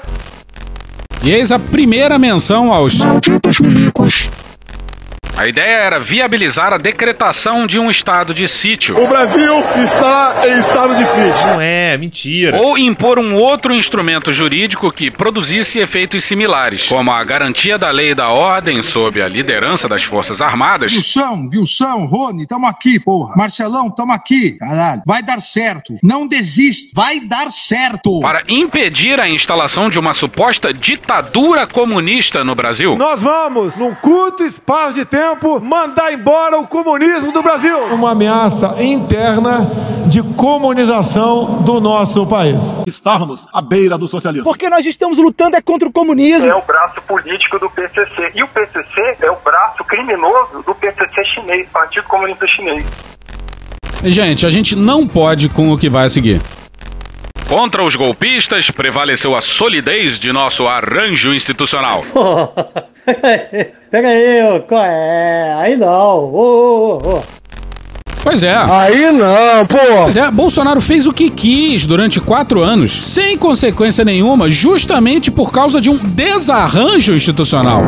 E 1.23 1.31
eis 1.31 1.53
a 1.53 1.57
primeira 1.57 2.19
menção 2.19 2.71
aos. 2.73 2.95
A 5.35 5.47
ideia 5.47 5.77
era 5.77 5.99
viabilizar 5.99 6.73
a 6.73 6.77
decretação 6.77 7.65
de 7.65 7.79
um 7.79 7.89
estado 7.89 8.35
de 8.35 8.47
sítio. 8.47 8.95
O 9.03 9.07
Brasil 9.07 9.51
está 9.83 10.43
em 10.45 10.59
estado 10.59 10.95
de 10.95 11.03
sítio. 11.07 11.47
Não 11.47 11.59
é, 11.59 11.97
mentira. 11.97 12.57
Ou 12.57 12.77
impor 12.77 13.17
um 13.17 13.33
outro 13.33 13.73
instrumento 13.73 14.31
jurídico 14.31 14.91
que 14.91 15.09
produzisse 15.09 15.79
efeitos 15.79 16.23
similares, 16.23 16.87
como 16.87 17.11
a 17.11 17.23
garantia 17.23 17.79
da 17.79 17.89
lei 17.89 18.11
e 18.11 18.15
da 18.15 18.29
ordem 18.29 18.83
sob 18.83 19.19
a 19.23 19.27
liderança 19.27 19.89
das 19.89 20.03
Forças 20.03 20.39
Armadas. 20.39 20.93
Wilson, 20.93 21.49
Wilson, 21.51 22.05
Rony, 22.05 22.45
tamo 22.45 22.67
aqui, 22.67 22.99
porra. 22.99 23.35
Marcelão, 23.35 23.89
tamo 23.89 24.13
aqui. 24.13 24.51
Caralho, 24.59 25.01
vai 25.03 25.23
dar 25.23 25.41
certo. 25.41 25.97
Não 26.03 26.27
desiste, 26.27 26.91
vai 26.93 27.19
dar 27.19 27.51
certo. 27.51 28.19
Para 28.19 28.43
impedir 28.47 29.19
a 29.19 29.27
instalação 29.27 29.89
de 29.89 29.97
uma 29.97 30.13
suposta 30.13 30.71
ditadura 30.71 31.65
comunista 31.65 32.43
no 32.43 32.53
Brasil. 32.53 32.95
Nós 32.95 33.19
vamos, 33.19 33.75
num 33.77 33.95
curto 33.95 34.43
espaço 34.43 34.93
de 34.93 35.05
tempo, 35.05 35.22
mandar 35.61 36.13
embora 36.13 36.57
o 36.59 36.67
comunismo 36.67 37.31
do 37.31 37.41
Brasil. 37.41 37.77
Uma 37.91 38.11
ameaça 38.11 38.83
interna 38.83 39.69
de 40.07 40.21
comunização 40.35 41.61
do 41.63 41.79
nosso 41.81 42.25
país. 42.27 42.57
Estávamos 42.85 43.47
à 43.53 43.61
beira 43.61 43.97
do 43.97 44.07
socialismo. 44.07 44.43
Porque 44.43 44.69
nós 44.69 44.85
estamos 44.85 45.17
lutando 45.17 45.55
é 45.55 45.61
contra 45.61 45.87
o 45.87 45.91
comunismo. 45.91 46.49
É 46.49 46.55
o 46.55 46.61
braço 46.61 47.01
político 47.01 47.59
do 47.59 47.69
PCC. 47.69 48.31
E 48.35 48.43
o 48.43 48.47
PCC 48.47 49.17
é 49.21 49.31
o 49.31 49.37
braço 49.43 49.83
criminoso 49.83 50.61
do 50.65 50.75
PCC 50.75 51.23
chinês, 51.33 51.67
Partido 51.69 52.07
Comunista 52.07 52.47
Chinês. 52.47 52.85
Gente, 54.03 54.45
a 54.45 54.51
gente 54.51 54.75
não 54.75 55.07
pode 55.07 55.49
com 55.49 55.71
o 55.71 55.77
que 55.77 55.89
vai 55.89 56.05
a 56.05 56.09
seguir. 56.09 56.41
Contra 57.53 57.83
os 57.83 57.95
golpistas, 57.95 58.71
prevaleceu 58.71 59.35
a 59.35 59.39
solidez 59.39 60.17
de 60.17 60.33
nosso 60.33 60.67
arranjo 60.67 61.31
institucional. 61.31 62.03
Pega 63.91 64.07
aí, 64.07 64.43
ô, 64.43 64.59
qual 64.61 64.83
é? 64.83 65.53
Aí 65.59 65.77
não. 65.77 66.17
Ô, 66.17 66.99
ô, 67.03 67.17
ô. 67.17 67.23
Pois 68.23 68.41
é. 68.41 68.55
Aí 68.55 69.11
não, 69.11 69.67
pô. 69.67 69.77
Pois 70.01 70.17
é, 70.17 70.31
Bolsonaro 70.31 70.81
fez 70.81 71.05
o 71.05 71.13
que 71.13 71.29
quis 71.29 71.85
durante 71.85 72.19
quatro 72.19 72.63
anos, 72.63 72.91
sem 72.91 73.37
consequência 73.37 74.03
nenhuma, 74.03 74.49
justamente 74.49 75.29
por 75.29 75.51
causa 75.51 75.79
de 75.79 75.91
um 75.91 75.97
desarranjo 75.99 77.13
institucional. 77.13 77.83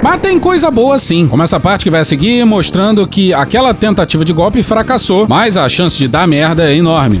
Mas 0.00 0.20
tem 0.20 0.38
coisa 0.38 0.70
boa 0.70 0.96
sim, 1.00 1.26
como 1.26 1.42
essa 1.42 1.58
parte 1.58 1.82
que 1.82 1.90
vai 1.90 2.04
seguir 2.04 2.46
mostrando 2.46 3.04
que 3.04 3.34
aquela 3.34 3.74
tentativa 3.74 4.24
de 4.24 4.32
golpe 4.32 4.62
fracassou, 4.62 5.26
mas 5.28 5.56
a 5.56 5.68
chance 5.68 5.98
de 5.98 6.06
dar 6.06 6.28
merda 6.28 6.70
é 6.70 6.76
enorme. 6.76 7.20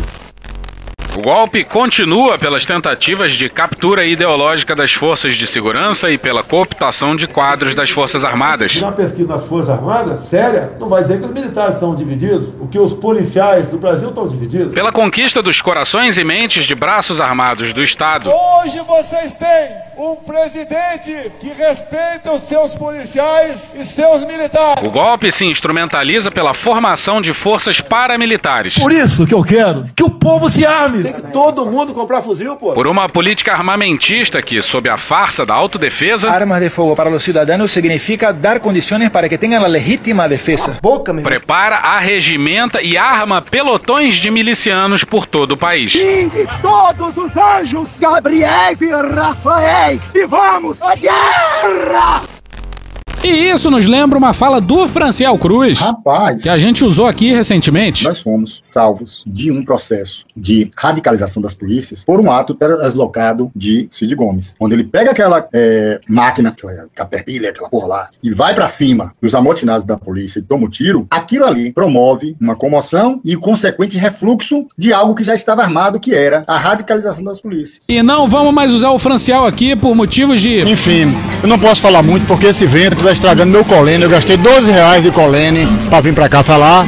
O 1.16 1.22
golpe 1.22 1.64
continua 1.64 2.36
pelas 2.36 2.66
tentativas 2.66 3.32
de 3.32 3.48
captura 3.48 4.04
ideológica 4.04 4.76
das 4.76 4.92
forças 4.92 5.34
de 5.34 5.46
segurança 5.46 6.10
e 6.10 6.18
pela 6.18 6.42
cooptação 6.42 7.16
de 7.16 7.26
quadros 7.26 7.74
das 7.74 7.88
Forças 7.88 8.22
Armadas. 8.22 8.78
Na 8.78 8.92
pesquisa 8.92 9.28
das 9.28 9.46
Forças 9.46 9.70
Armadas, 9.70 10.20
séria, 10.28 10.72
não 10.78 10.90
vai 10.90 11.00
dizer 11.00 11.18
que 11.18 11.24
os 11.24 11.30
militares 11.30 11.74
estão 11.74 11.94
divididos, 11.94 12.54
o 12.60 12.68
que 12.68 12.78
os 12.78 12.92
policiais 12.92 13.66
do 13.66 13.78
Brasil 13.78 14.10
estão 14.10 14.28
divididos. 14.28 14.74
Pela 14.74 14.92
conquista 14.92 15.42
dos 15.42 15.62
corações 15.62 16.18
e 16.18 16.22
mentes 16.22 16.66
de 16.66 16.74
braços 16.74 17.18
armados 17.18 17.72
do 17.72 17.82
Estado. 17.82 18.30
Hoje 18.30 18.78
vocês 18.86 19.32
têm 19.32 19.86
um 19.96 20.16
presidente 20.16 21.32
que 21.40 21.48
respeita 21.48 22.30
os 22.32 22.42
seus 22.42 22.74
policiais 22.74 23.74
e 23.74 23.84
seus 23.84 24.26
militares. 24.26 24.84
O 24.86 24.90
golpe 24.90 25.32
se 25.32 25.46
instrumentaliza 25.46 26.30
pela 26.30 26.52
formação 26.52 27.22
de 27.22 27.32
forças 27.32 27.80
paramilitares. 27.80 28.78
Por 28.78 28.92
isso 28.92 29.26
que 29.26 29.32
eu 29.32 29.42
quero 29.42 29.86
que 29.96 30.04
o 30.04 30.10
povo 30.10 30.50
se 30.50 30.66
arme. 30.66 31.05
Tem 31.12 31.22
que 31.22 31.32
todo 31.32 31.64
mundo 31.66 31.94
comprar 31.94 32.22
fuzil, 32.22 32.56
pô. 32.56 32.72
Por 32.72 32.86
uma 32.86 33.08
política 33.08 33.52
armamentista 33.52 34.42
que, 34.42 34.60
sob 34.60 34.88
a 34.88 34.96
farsa 34.96 35.46
da 35.46 35.54
autodefesa, 35.54 36.30
Armas 36.30 36.60
de 36.60 36.70
fuego 36.70 36.94
para 36.96 37.08
los 37.10 37.22
ciudadanos 37.22 37.70
significa 37.70 38.32
dar 38.32 38.60
condiciones 38.60 39.10
para 39.10 39.28
que 39.28 39.38
tengan 39.38 39.60
la 39.60 39.68
legítima 39.68 40.28
defensa. 40.28 40.78
Boca, 40.82 41.12
meu 41.12 41.22
prepara, 41.22 41.76
arregimenta 41.76 42.82
e 42.82 42.96
arma 42.96 43.40
pelotões 43.40 44.16
de 44.16 44.30
milicianos 44.30 45.04
por 45.04 45.26
todo 45.26 45.52
o 45.52 45.56
país. 45.56 45.92
de 45.92 46.46
todos 46.60 47.16
os 47.16 47.36
anjos, 47.36 47.88
Gabriéis 47.98 48.80
e 48.80 48.90
Rafaéis, 48.90 50.14
e 50.14 50.26
vamos 50.26 50.82
à 50.82 50.94
guerra! 50.94 52.35
E 53.26 53.50
isso 53.50 53.68
nos 53.72 53.86
lembra 53.86 54.16
uma 54.16 54.32
fala 54.32 54.60
do 54.60 54.86
Franciel 54.86 55.36
Cruz, 55.36 55.80
Rapaz. 55.80 56.44
que 56.44 56.48
a 56.48 56.56
gente 56.56 56.84
usou 56.84 57.08
aqui 57.08 57.34
recentemente. 57.34 58.04
Nós 58.04 58.20
fomos 58.20 58.60
salvos 58.62 59.24
de 59.26 59.50
um 59.50 59.64
processo 59.64 60.24
de 60.36 60.70
radicalização 60.76 61.42
das 61.42 61.52
polícias 61.52 62.04
por 62.04 62.20
um 62.20 62.30
ato 62.30 62.54
deslocado 62.54 63.50
de 63.54 63.88
Cid 63.90 64.14
Gomes, 64.14 64.54
onde 64.60 64.76
ele 64.76 64.84
pega 64.84 65.10
aquela 65.10 65.44
é, 65.52 65.98
máquina, 66.08 66.50
aquela 66.50 66.86
caterpillar, 66.94 67.50
aquela 67.50 67.68
porra 67.68 67.88
lá, 67.88 68.08
e 68.22 68.32
vai 68.32 68.54
pra 68.54 68.68
cima 68.68 69.12
dos 69.20 69.34
amotinados 69.34 69.84
da 69.84 69.98
polícia 69.98 70.38
e 70.38 70.42
toma 70.42 70.66
um 70.66 70.70
tiro, 70.70 71.04
aquilo 71.10 71.46
ali 71.46 71.72
promove 71.72 72.36
uma 72.40 72.54
comoção 72.54 73.20
e 73.24 73.34
o 73.34 73.40
consequente 73.40 73.98
refluxo 73.98 74.66
de 74.78 74.92
algo 74.92 75.16
que 75.16 75.24
já 75.24 75.34
estava 75.34 75.64
armado, 75.64 75.98
que 75.98 76.14
era 76.14 76.44
a 76.46 76.56
radicalização 76.56 77.24
das 77.24 77.40
polícias. 77.40 77.86
E 77.88 78.04
não 78.04 78.28
vamos 78.28 78.54
mais 78.54 78.72
usar 78.72 78.90
o 78.90 79.00
Franciel 79.00 79.44
aqui 79.44 79.74
por 79.74 79.96
motivos 79.96 80.40
de. 80.40 80.60
Enfim, 80.60 81.12
eu 81.42 81.48
não 81.48 81.58
posso 81.58 81.82
falar 81.82 82.04
muito 82.04 82.24
porque 82.28 82.46
esse 82.46 82.64
vento 82.68 82.98
está 82.98 83.15
estragando 83.16 83.50
meu 83.50 83.64
colene. 83.64 84.04
Eu 84.04 84.10
gastei 84.10 84.36
12 84.36 84.70
reais 84.70 85.02
de 85.02 85.10
colene 85.10 85.66
para 85.90 86.00
vir 86.00 86.14
para 86.14 86.28
cá 86.28 86.44
falar. 86.44 86.86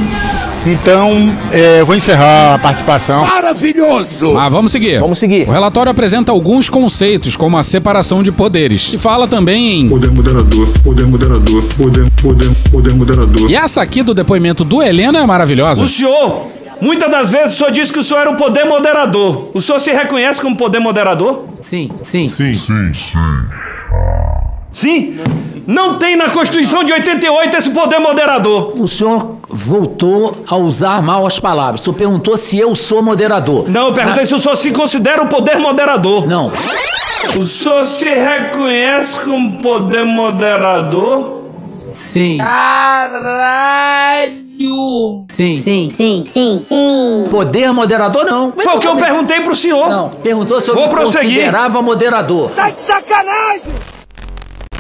Então, 0.66 1.12
é, 1.52 1.80
eu 1.80 1.86
vou 1.86 1.94
encerrar 1.94 2.54
a 2.54 2.58
participação. 2.58 3.22
Maravilhoso! 3.24 4.34
Mas 4.34 4.52
vamos 4.52 4.72
seguir. 4.72 5.00
Vamos 5.00 5.18
seguir. 5.18 5.48
O 5.48 5.52
relatório 5.52 5.90
apresenta 5.90 6.30
alguns 6.32 6.68
conceitos, 6.68 7.36
como 7.36 7.56
a 7.56 7.62
separação 7.62 8.22
de 8.22 8.30
poderes. 8.30 8.92
E 8.92 8.98
fala 8.98 9.26
também 9.26 9.80
em. 9.80 9.88
Poder 9.88 10.10
moderador, 10.10 10.68
poder 10.84 11.06
moderador, 11.06 11.62
poder, 11.76 12.10
poder, 12.20 12.50
poder 12.70 12.94
moderador. 12.94 13.50
E 13.50 13.56
essa 13.56 13.80
aqui 13.80 14.02
do 14.02 14.12
depoimento 14.12 14.64
do 14.64 14.82
Heleno 14.82 15.16
é 15.16 15.24
maravilhosa. 15.24 15.82
O 15.82 15.88
senhor, 15.88 16.48
muitas 16.80 17.10
das 17.10 17.30
vezes 17.30 17.54
o 17.54 17.58
senhor 17.58 17.70
disse 17.70 17.92
que 17.92 18.00
o 18.00 18.02
senhor 18.02 18.20
era 18.20 18.30
um 18.30 18.36
poder 18.36 18.64
moderador. 18.64 19.50
O 19.54 19.60
senhor 19.60 19.78
se 19.78 19.92
reconhece 19.92 20.40
como 20.40 20.56
poder 20.56 20.80
moderador? 20.80 21.46
Sim, 21.62 21.90
sim. 22.02 22.28
Sim. 22.28 22.54
Sim? 22.54 22.92
Não 25.66 25.98
tem 25.98 26.16
na 26.16 26.30
Constituição 26.30 26.82
de 26.84 26.92
88 26.92 27.56
esse 27.56 27.70
poder 27.70 27.98
moderador. 27.98 28.72
O 28.80 28.88
senhor 28.88 29.36
voltou 29.48 30.36
a 30.46 30.56
usar 30.56 31.02
mal 31.02 31.26
as 31.26 31.38
palavras. 31.38 31.80
O 31.80 31.84
senhor 31.84 31.96
perguntou 31.96 32.36
se 32.36 32.58
eu 32.58 32.74
sou 32.74 33.02
moderador. 33.02 33.68
Não, 33.68 33.88
eu 33.88 33.92
perguntei 33.92 34.24
se 34.24 34.34
o 34.34 34.38
senhor 34.38 34.56
se 34.56 34.72
considera 34.72 35.22
o 35.22 35.28
poder 35.28 35.58
moderador. 35.58 36.26
Não. 36.26 36.50
O 37.36 37.42
senhor 37.42 37.84
se 37.84 38.08
reconhece 38.08 39.20
como 39.20 39.60
poder 39.60 40.04
moderador? 40.04 41.36
Sim. 41.94 42.38
Caralho! 43.58 44.48
Sim. 45.28 45.56
Sim, 45.62 45.88
sim, 45.90 46.24
sim, 46.26 46.64
sim. 46.68 47.28
Poder 47.30 47.72
moderador, 47.72 48.24
não. 48.24 48.52
Foi 48.56 48.74
o 48.74 48.78
que 48.78 48.86
eu 48.86 48.96
perguntei 48.96 49.40
pro 49.40 49.54
senhor. 49.54 49.88
Não, 49.88 50.08
perguntou 50.10 50.60
se 50.60 50.70
eu 50.70 50.74
Vou 50.74 50.84
me 50.84 50.90
prosseguir. 50.90 51.30
considerava 51.38 51.80
moderador. 51.82 52.50
Tá 52.50 52.70
de 52.70 52.80
sacanagem! 52.80 53.72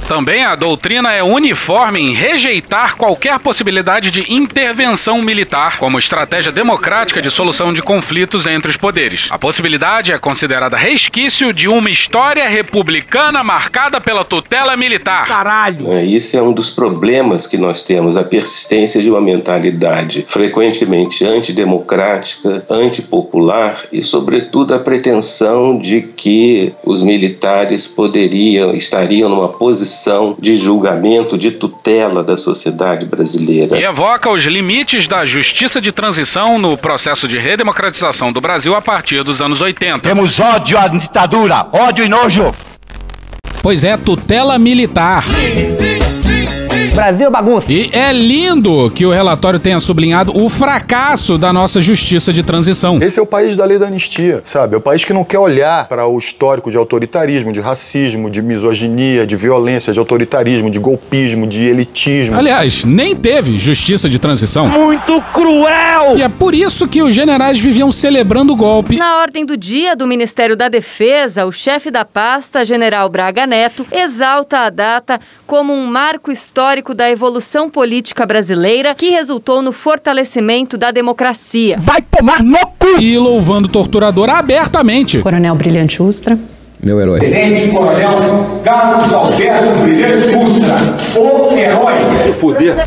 Também 0.08 0.42
a 0.42 0.54
doutrina 0.54 1.12
é 1.12 1.22
uniforme 1.22 2.00
em 2.00 2.14
rejeitar 2.14 2.96
qualquer 2.96 3.38
possibilidade 3.40 4.10
de 4.10 4.32
intervenção 4.32 5.20
militar 5.20 5.76
como 5.76 5.98
estratégia 5.98 6.50
democrática 6.50 7.20
de 7.20 7.30
solução 7.30 7.74
de 7.74 7.82
conflitos 7.82 8.46
entre 8.46 8.70
os 8.70 8.76
poderes. 8.78 9.28
A 9.30 9.38
possibilidade 9.38 10.10
é 10.10 10.18
considerada 10.18 10.78
resquício 10.78 11.52
de 11.52 11.68
uma 11.68 11.90
história 11.90 12.48
republicana 12.48 13.44
marcada 13.44 14.00
pela 14.00 14.24
tutela 14.24 14.74
militar. 14.78 15.26
Caralho! 15.26 15.92
É, 15.92 16.02
Isso 16.02 16.38
é 16.38 16.42
um 16.42 16.54
dos 16.54 16.70
problemas 16.70 17.46
que 17.46 17.58
nós 17.58 17.82
temos, 17.82 18.16
a 18.16 18.24
persistência 18.24 19.02
de 19.02 19.10
uma 19.10 19.20
mentalidade 19.20 20.24
frequentemente 20.26 21.22
antidemocrática, 21.22 22.64
antipopular 22.70 23.84
e, 23.92 24.02
sobretudo, 24.02 24.72
a 24.72 24.78
pretensão 24.78 25.78
de 25.78 26.00
que 26.00 26.72
os 26.82 27.02
militares 27.02 27.86
poderiam, 27.86 28.74
estariam 28.74 29.28
numa 29.28 29.48
posição 29.48 29.97
de 30.38 30.54
julgamento, 30.54 31.36
de 31.36 31.50
tutela 31.50 32.22
da 32.22 32.36
sociedade 32.36 33.04
brasileira. 33.06 33.78
E 33.78 33.84
evoca 33.84 34.30
os 34.30 34.42
limites 34.44 35.08
da 35.08 35.24
justiça 35.26 35.80
de 35.80 35.92
transição 35.92 36.58
no 36.58 36.76
processo 36.76 37.26
de 37.26 37.38
redemocratização 37.38 38.32
do 38.32 38.40
Brasil 38.40 38.74
a 38.74 38.82
partir 38.82 39.22
dos 39.22 39.40
anos 39.40 39.60
80. 39.60 40.00
Temos 40.00 40.38
ódio 40.40 40.78
à 40.78 40.88
ditadura, 40.88 41.66
ódio 41.72 42.04
e 42.04 42.08
nojo. 42.08 42.54
Pois 43.62 43.84
é, 43.84 43.96
tutela 43.96 44.58
militar. 44.58 45.24
Brasil 46.98 47.30
bagunça. 47.30 47.70
E 47.70 47.88
é 47.92 48.12
lindo 48.12 48.90
que 48.90 49.06
o 49.06 49.12
relatório 49.12 49.60
tenha 49.60 49.78
sublinhado 49.78 50.36
o 50.36 50.50
fracasso 50.50 51.38
da 51.38 51.52
nossa 51.52 51.80
justiça 51.80 52.32
de 52.32 52.42
transição. 52.42 52.98
Esse 53.00 53.20
é 53.20 53.22
o 53.22 53.26
país 53.26 53.54
da 53.54 53.64
lei 53.64 53.78
da 53.78 53.86
anistia, 53.86 54.42
sabe? 54.44 54.74
É 54.74 54.78
o 54.78 54.80
país 54.80 55.04
que 55.04 55.12
não 55.12 55.22
quer 55.22 55.38
olhar 55.38 55.86
para 55.86 56.08
o 56.08 56.18
histórico 56.18 56.72
de 56.72 56.76
autoritarismo, 56.76 57.52
de 57.52 57.60
racismo, 57.60 58.28
de 58.28 58.42
misoginia, 58.42 59.24
de 59.24 59.36
violência, 59.36 59.92
de 59.92 60.00
autoritarismo, 60.00 60.68
de 60.68 60.80
golpismo, 60.80 61.46
de 61.46 61.68
elitismo. 61.68 62.36
Aliás, 62.36 62.84
nem 62.84 63.14
teve 63.14 63.56
justiça 63.58 64.08
de 64.08 64.18
transição. 64.18 64.68
Muito 64.68 65.22
cruel! 65.32 66.16
E 66.16 66.22
é 66.22 66.28
por 66.28 66.52
isso 66.52 66.88
que 66.88 67.00
os 67.00 67.14
generais 67.14 67.60
viviam 67.60 67.92
celebrando 67.92 68.54
o 68.54 68.56
golpe. 68.56 68.96
Na 68.96 69.20
ordem 69.20 69.46
do 69.46 69.56
dia 69.56 69.94
do 69.94 70.04
Ministério 70.04 70.56
da 70.56 70.68
Defesa, 70.68 71.46
o 71.46 71.52
chefe 71.52 71.92
da 71.92 72.04
pasta, 72.04 72.64
general 72.64 73.08
Braga 73.08 73.46
Neto, 73.46 73.86
exalta 73.92 74.62
a 74.62 74.70
data 74.70 75.20
como 75.46 75.72
um 75.72 75.86
marco 75.86 76.32
histórico 76.32 76.87
histórico 76.88 76.94
da 76.94 77.10
evolução 77.10 77.70
política 77.70 78.24
brasileira 78.24 78.94
que 78.94 79.10
resultou 79.10 79.60
no 79.60 79.72
fortalecimento 79.72 80.76
da 80.78 80.90
democracia. 80.90 81.76
Vai 81.80 82.02
tomar 82.02 82.42
no 82.42 82.58
cu! 82.78 83.00
E 83.00 83.18
louvando 83.18 83.68
o 83.68 83.70
torturador 83.70 84.30
abertamente. 84.30 85.18
Coronel 85.18 85.54
Brilhante 85.54 86.02
Ustra. 86.02 86.38
Meu 86.82 87.00
herói. 87.00 87.20
Tenente 87.20 87.70
Coronel 87.70 88.60
Carlos 88.64 89.12
Alberto 89.12 89.82
Brilhante 89.82 90.36
Ustra, 90.36 91.20
o 91.20 91.56
herói. 91.56 91.94
Se 92.22 92.32
fuder. 92.32 92.86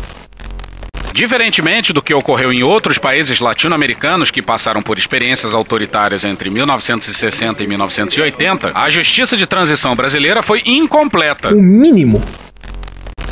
Diferentemente 1.12 1.92
do 1.92 2.00
que 2.00 2.14
ocorreu 2.14 2.50
em 2.52 2.62
outros 2.62 2.96
países 2.96 3.38
latino-americanos 3.38 4.30
que 4.30 4.40
passaram 4.40 4.82
por 4.82 4.98
experiências 4.98 5.52
autoritárias 5.52 6.24
entre 6.24 6.48
1960 6.48 7.62
e 7.62 7.66
1980, 7.66 8.72
a 8.74 8.88
justiça 8.88 9.36
de 9.36 9.46
transição 9.46 9.94
brasileira 9.94 10.42
foi 10.42 10.62
incompleta. 10.64 11.54
O 11.54 11.62
mínimo. 11.62 12.22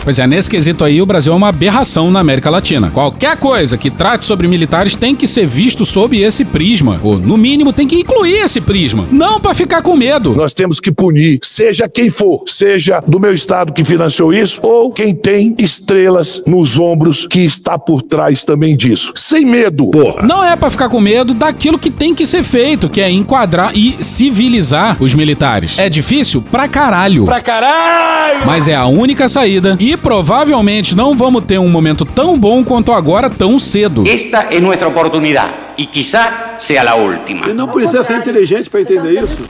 Pois 0.03 0.19
é, 0.19 0.27
nesse 0.27 0.49
quesito 0.49 0.83
aí, 0.83 1.03
o 1.03 1.07
Brasil 1.07 1.33
é 1.33 1.37
uma 1.37 1.49
aberração 1.49 2.11
na 2.11 2.21
América 2.21 2.49
Latina. 2.49 2.91
Qualquer 2.91 3.37
coisa 3.37 3.77
que 3.77 3.91
trate 3.91 4.25
sobre 4.25 4.49
militares 4.49 4.97
tem 4.97 5.15
que 5.15 5.27
ser 5.27 5.47
visto 5.47 5.85
sob 5.85 6.19
esse 6.19 6.43
prisma. 6.45 6.99
Ou, 7.03 7.19
no 7.19 7.37
mínimo, 7.37 7.73
tem 7.73 7.87
que 7.87 7.97
incluir 7.97 8.39
esse 8.39 8.61
prisma. 8.63 9.07
Não 9.13 9.39
para 9.39 9.53
ficar 9.53 9.83
com 9.83 9.95
medo. 9.95 10.35
Nós 10.35 10.55
temos 10.55 10.81
que 10.81 10.91
punir, 10.91 11.39
seja 11.43 11.87
quem 11.87 12.09
for, 12.09 12.43
seja 12.47 13.03
do 13.07 13.21
meu 13.21 13.35
estado 13.35 13.73
que 13.75 13.85
financiou 13.85 14.33
isso, 14.33 14.61
ou 14.63 14.91
quem 14.91 15.15
tem 15.15 15.55
estrelas 15.59 16.43
nos 16.47 16.79
ombros 16.79 17.27
que 17.27 17.41
está 17.41 17.79
por 17.79 18.01
trás 18.01 18.43
também 18.43 18.77
disso. 18.77 19.13
Sem 19.15 19.45
medo. 19.45 19.91
Porra. 19.91 20.27
Não 20.27 20.43
é 20.43 20.57
para 20.57 20.71
ficar 20.71 20.89
com 20.89 21.01
medo 21.01 21.35
daquilo 21.35 21.79
que 21.79 21.91
tem 21.91 22.15
que 22.15 22.25
ser 22.27 22.43
feito, 22.43 22.89
que 22.89 23.03
é 23.03 23.11
enquadrar 23.11 23.73
e 23.77 23.99
civilizar 24.01 24.97
os 24.99 25.15
militares. 25.15 25.79
É 25.79 25.91
difícil? 25.91 26.43
Pra 26.51 26.67
caralho. 26.67 27.27
Pra 27.27 27.41
caralho! 27.41 28.47
Mas 28.47 28.67
é 28.67 28.75
a 28.75 28.87
única 28.87 29.29
saída 29.29 29.77
e 29.79 29.90
provavelmente 29.97 30.97
não 30.97 31.15
vamos 31.15 31.45
ter 31.45 31.59
um 31.59 31.69
momento 31.69 32.05
tão 32.05 32.39
bom 32.39 32.65
quanto 32.65 32.93
agora 32.93 33.31
tão 33.31 33.59
cedo. 33.59 34.05
Esta 34.07 34.47
é 34.51 34.61
nossa 34.61 34.87
oportunidade 34.87 35.55
e 35.79 35.87
quizá 35.87 36.55
seja 36.59 36.91
a 36.91 36.95
última. 36.95 37.49
E 37.49 37.53
não 37.53 37.69
precisa 37.69 38.03
ser 38.05 38.19
inteligente 38.19 38.69
para 38.69 38.81
entender 38.81 39.23
isso. 39.23 39.45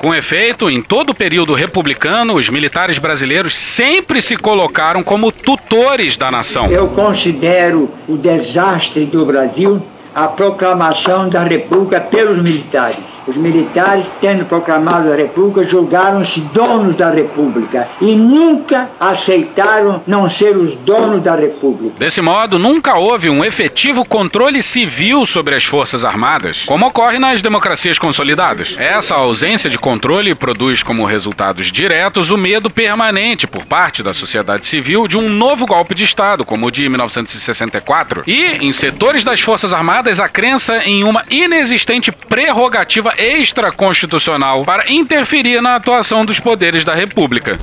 Com 0.00 0.14
efeito, 0.14 0.68
em 0.68 0.82
todo 0.82 1.10
o 1.10 1.14
período 1.14 1.54
republicano, 1.54 2.34
os 2.34 2.50
militares 2.50 2.98
brasileiros 2.98 3.54
sempre 3.54 4.20
se 4.20 4.36
colocaram 4.36 5.02
como 5.02 5.32
tutores 5.32 6.18
da 6.18 6.30
nação. 6.30 6.66
Eu 6.66 6.88
considero 6.88 7.90
o 8.06 8.14
desastre 8.14 9.06
do 9.06 9.24
Brasil 9.24 9.82
a 10.14 10.28
proclamação 10.28 11.28
da 11.28 11.42
República 11.42 12.00
pelos 12.00 12.38
militares. 12.38 13.18
Os 13.26 13.36
militares, 13.36 14.10
tendo 14.20 14.44
proclamado 14.44 15.12
a 15.12 15.16
República, 15.16 15.66
julgaram-se 15.68 16.40
donos 16.40 16.94
da 16.94 17.10
República 17.10 17.88
e 18.00 18.14
nunca 18.14 18.90
aceitaram 19.00 20.02
não 20.06 20.28
ser 20.28 20.56
os 20.56 20.74
donos 20.74 21.22
da 21.22 21.34
República. 21.34 21.94
Desse 21.98 22.20
modo, 22.20 22.58
nunca 22.58 22.96
houve 22.96 23.28
um 23.28 23.44
efetivo 23.44 24.04
controle 24.04 24.62
civil 24.62 25.26
sobre 25.26 25.54
as 25.54 25.64
Forças 25.64 26.04
Armadas, 26.04 26.64
como 26.66 26.86
ocorre 26.86 27.18
nas 27.18 27.42
democracias 27.42 27.98
consolidadas. 27.98 28.76
Essa 28.78 29.14
ausência 29.14 29.68
de 29.68 29.78
controle 29.78 30.34
produz 30.34 30.82
como 30.82 31.04
resultados 31.04 31.72
diretos 31.72 32.30
o 32.30 32.36
medo 32.36 32.70
permanente 32.70 33.46
por 33.46 33.64
parte 33.64 34.02
da 34.02 34.14
sociedade 34.14 34.66
civil 34.66 35.08
de 35.08 35.16
um 35.16 35.28
novo 35.28 35.66
golpe 35.66 35.94
de 35.94 36.04
Estado, 36.04 36.44
como 36.44 36.66
o 36.66 36.70
de 36.70 36.88
1964, 36.88 38.22
e 38.26 38.64
em 38.64 38.72
setores 38.72 39.24
das 39.24 39.40
Forças 39.40 39.72
Armadas 39.72 40.03
a 40.12 40.28
crença 40.28 40.82
em 40.84 41.02
uma 41.02 41.22
inexistente 41.30 42.12
prerrogativa 42.12 43.14
extraconstitucional 43.16 44.64
para 44.64 44.90
interferir 44.90 45.60
na 45.60 45.76
atuação 45.76 46.24
dos 46.24 46.38
poderes 46.38 46.84
da 46.84 46.94
República. 46.94 47.58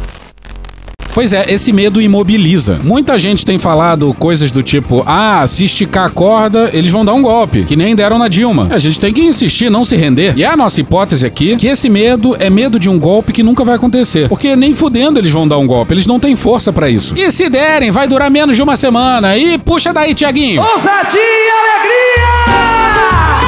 Pois 1.14 1.34
é, 1.34 1.46
esse 1.52 1.74
medo 1.74 2.02
imobiliza. 2.02 2.80
Muita 2.84 3.20
gente 3.20 3.46
tem 3.46 3.58
falado 3.58 4.14
coisas 4.18 4.52
do 4.52 4.64
tipo: 4.64 5.04
ah, 5.06 5.46
se 5.46 5.66
esticar 5.66 6.06
a 6.06 6.10
corda, 6.10 6.70
eles 6.74 6.90
vão 6.90 7.04
dar 7.04 7.14
um 7.14 7.22
golpe, 7.22 7.64
que 7.64 7.76
nem 7.76 7.96
deram 7.96 8.18
na 8.18 8.28
Dilma. 8.28 8.68
A 8.72 8.80
gente 8.80 9.00
tem 9.00 9.14
que 9.14 9.22
insistir, 9.22 9.70
não 9.70 9.84
se 9.84 9.96
render. 9.96 10.34
E 10.38 10.44
é 10.44 10.48
a 10.48 10.56
nossa 10.58 10.80
hipótese 10.80 11.26
aqui 11.26 11.56
que 11.58 11.68
esse 11.68 11.90
medo 11.90 12.36
é 12.40 12.50
medo 12.50 12.80
de 12.80 12.90
um 12.90 12.98
golpe 12.98 13.34
que 13.34 13.44
nunca 13.44 13.64
vai 13.64 13.76
acontecer. 13.76 14.30
Porque 14.30 14.56
nem 14.56 14.74
fudendo 14.74 15.20
eles 15.20 15.32
vão 15.32 15.48
dar 15.48 15.58
um 15.58 15.68
golpe, 15.68 15.94
eles 15.94 16.08
não 16.08 16.20
têm 16.20 16.36
força 16.36 16.72
para 16.72 16.90
isso. 16.90 17.14
E 17.18 17.30
se 17.32 17.50
derem, 17.50 17.92
vai 17.92 18.08
durar 18.08 18.32
menos 18.32 18.56
de 18.56 18.62
uma 18.62 18.78
semana. 18.78 19.38
E 19.38 19.58
puxa 19.58 19.94
daí, 19.94 20.14
Tiaguinho. 20.14 20.62
Ousadia 20.62 21.20
e 21.20 21.50
alegria! 21.50 22.22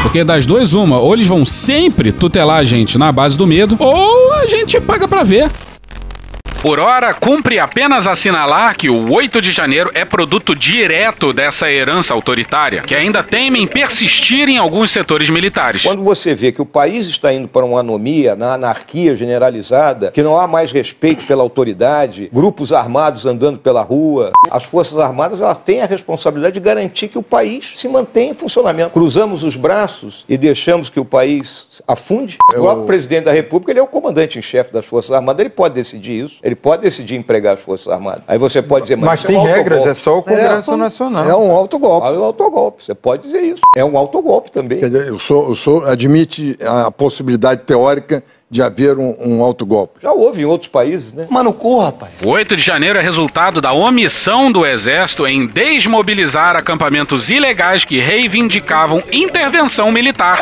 Porque 0.03 0.24
das 0.24 0.45
duas, 0.45 0.74
uma, 0.74 0.99
ou 0.99 1.14
eles 1.14 1.26
vão 1.26 1.45
sempre 1.45 2.11
tutelar 2.11 2.59
a 2.59 2.64
gente 2.64 2.97
na 2.97 3.11
base 3.11 3.38
do 3.38 3.47
medo, 3.47 3.78
ou 3.80 4.34
a 4.34 4.45
gente 4.45 4.80
paga 4.80 5.07
pra 5.07 5.24
ver. 5.24 5.49
Por 6.64 6.80
hora, 6.80 7.14
cumpre 7.14 7.59
apenas 7.59 8.07
assinalar 8.07 8.78
que 8.78 8.89
o 8.89 9.11
8 9.11 9.41
de 9.41 9.51
janeiro 9.51 9.91
é 9.93 10.05
produto 10.05 10.55
direto 10.55 11.34
dessa 11.34 11.70
herança 11.70 12.14
autoritária, 12.14 12.84
que 12.84 12.95
ainda 12.95 13.22
temem 13.22 13.68
persistir 13.68 14.47
em 14.47 14.57
alguns 14.57 14.89
setores 14.89 15.30
militares. 15.30 15.84
Quando 15.84 16.01
você 16.01 16.34
vê 16.34 16.53
que 16.53 16.61
o 16.61 16.66
país 16.66 17.07
está 17.07 17.34
indo 17.34 17.49
para 17.49 17.66
uma 17.66 17.82
anomia, 17.82 18.34
na 18.34 18.53
anarquia 18.53 19.14
generalizada, 19.14 20.09
que 20.11 20.24
não 20.24 20.39
há 20.39 20.47
mais 20.47 20.72
respeito 20.72 21.26
pela 21.26 21.43
autoridade, 21.43 22.30
grupos 22.32 22.72
armados 22.72 23.26
andando 23.26 23.59
pela 23.59 23.82
rua, 23.82 24.32
as 24.49 24.64
Forças 24.64 24.97
Armadas 24.97 25.41
elas 25.41 25.57
têm 25.57 25.82
a 25.82 25.86
responsabilidade 25.86 26.53
de 26.53 26.61
garantir 26.61 27.09
que 27.09 27.18
o 27.18 27.24
país 27.24 27.74
se 27.76 27.89
mantenha 27.89 28.32
em 28.32 28.34
funcionamento. 28.34 28.91
Cruzamos 28.91 29.43
os 29.43 29.57
braços 29.57 30.24
e 30.30 30.38
deixamos 30.38 30.89
que 30.89 30.97
o 30.99 31.03
país 31.03 31.82
afunde. 31.86 32.38
O 32.53 32.53
próprio 32.53 32.86
presidente 32.86 33.26
da 33.26 33.34
República 33.34 33.74
ele 33.74 33.82
é 33.82 33.84
o 33.84 33.88
comandante 33.88 34.39
em 34.39 34.41
chefe 34.41 34.72
das 34.72 34.86
Forças 34.86 35.11
Armadas, 35.11 35.41
ele 35.41 35.49
pode 35.49 35.76
decidir 35.76 36.24
isso. 36.24 36.39
Ele 36.41 36.53
pode 36.56 36.84
decidir 36.84 37.16
empregar 37.16 37.54
as 37.56 37.62
Forças 37.62 37.88
Armadas. 37.88 38.24
Aí 38.28 38.38
você 38.38 38.62
pode 38.62 38.84
dizer, 38.84 38.95
mas, 38.95 39.08
Mas 39.08 39.20
isso 39.20 39.28
tem 39.28 39.36
é 39.36 39.39
um 39.39 39.43
regras, 39.43 39.80
autogolpe. 39.80 39.89
é 39.89 39.93
só 39.93 40.18
o 40.18 40.24
Congresso 40.24 40.78
Nacional. 40.78 41.30
É 41.30 41.36
um 41.36 41.51
autogolpe. 41.51 42.08
É 42.08 42.12
um 42.12 42.24
autogolpe. 42.24 42.84
Você 42.84 42.93
pode 42.93 43.24
dizer 43.24 43.41
isso. 43.41 43.62
É 43.76 43.84
um 43.84 43.97
autogolpe 43.97 44.51
também. 44.51 44.80
Quer 44.80 44.89
dizer, 44.89 45.12
o 45.14 45.20
senhor, 45.20 45.49
o 45.49 45.56
senhor 45.56 45.89
admite 45.89 46.58
a 46.66 46.91
possibilidade 46.91 47.62
teórica 47.62 48.24
de 48.49 48.62
haver 48.62 48.99
um, 48.99 49.16
um 49.20 49.43
autogolpe? 49.43 49.99
Já 50.01 50.12
houve 50.12 50.43
em 50.43 50.45
outros 50.45 50.70
países, 50.70 51.14
né? 51.14 51.26
Mano, 51.30 51.51
corra, 51.51 51.86
rapaz. 51.86 52.12
O 52.24 52.30
8 52.30 52.56
de 52.56 52.62
janeiro 52.62 52.99
é 52.99 53.01
resultado 53.01 53.60
da 53.60 53.74
omissão 53.74 54.51
do 54.51 54.66
Exército 54.66 55.26
em 55.26 55.47
desmobilizar 55.47 56.56
acampamentos 56.56 57.30
ilegais 57.30 57.84
que 57.84 57.99
reivindicavam 57.99 59.01
intervenção 59.12 59.91
militar. 59.91 60.38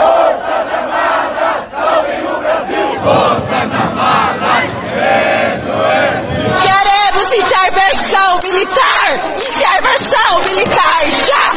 Queremos 6.62 7.34
intervenção 7.34 8.40
militar! 8.44 10.01
Intervenção 10.12 10.42
militar 10.54 11.08
já! 11.08 11.52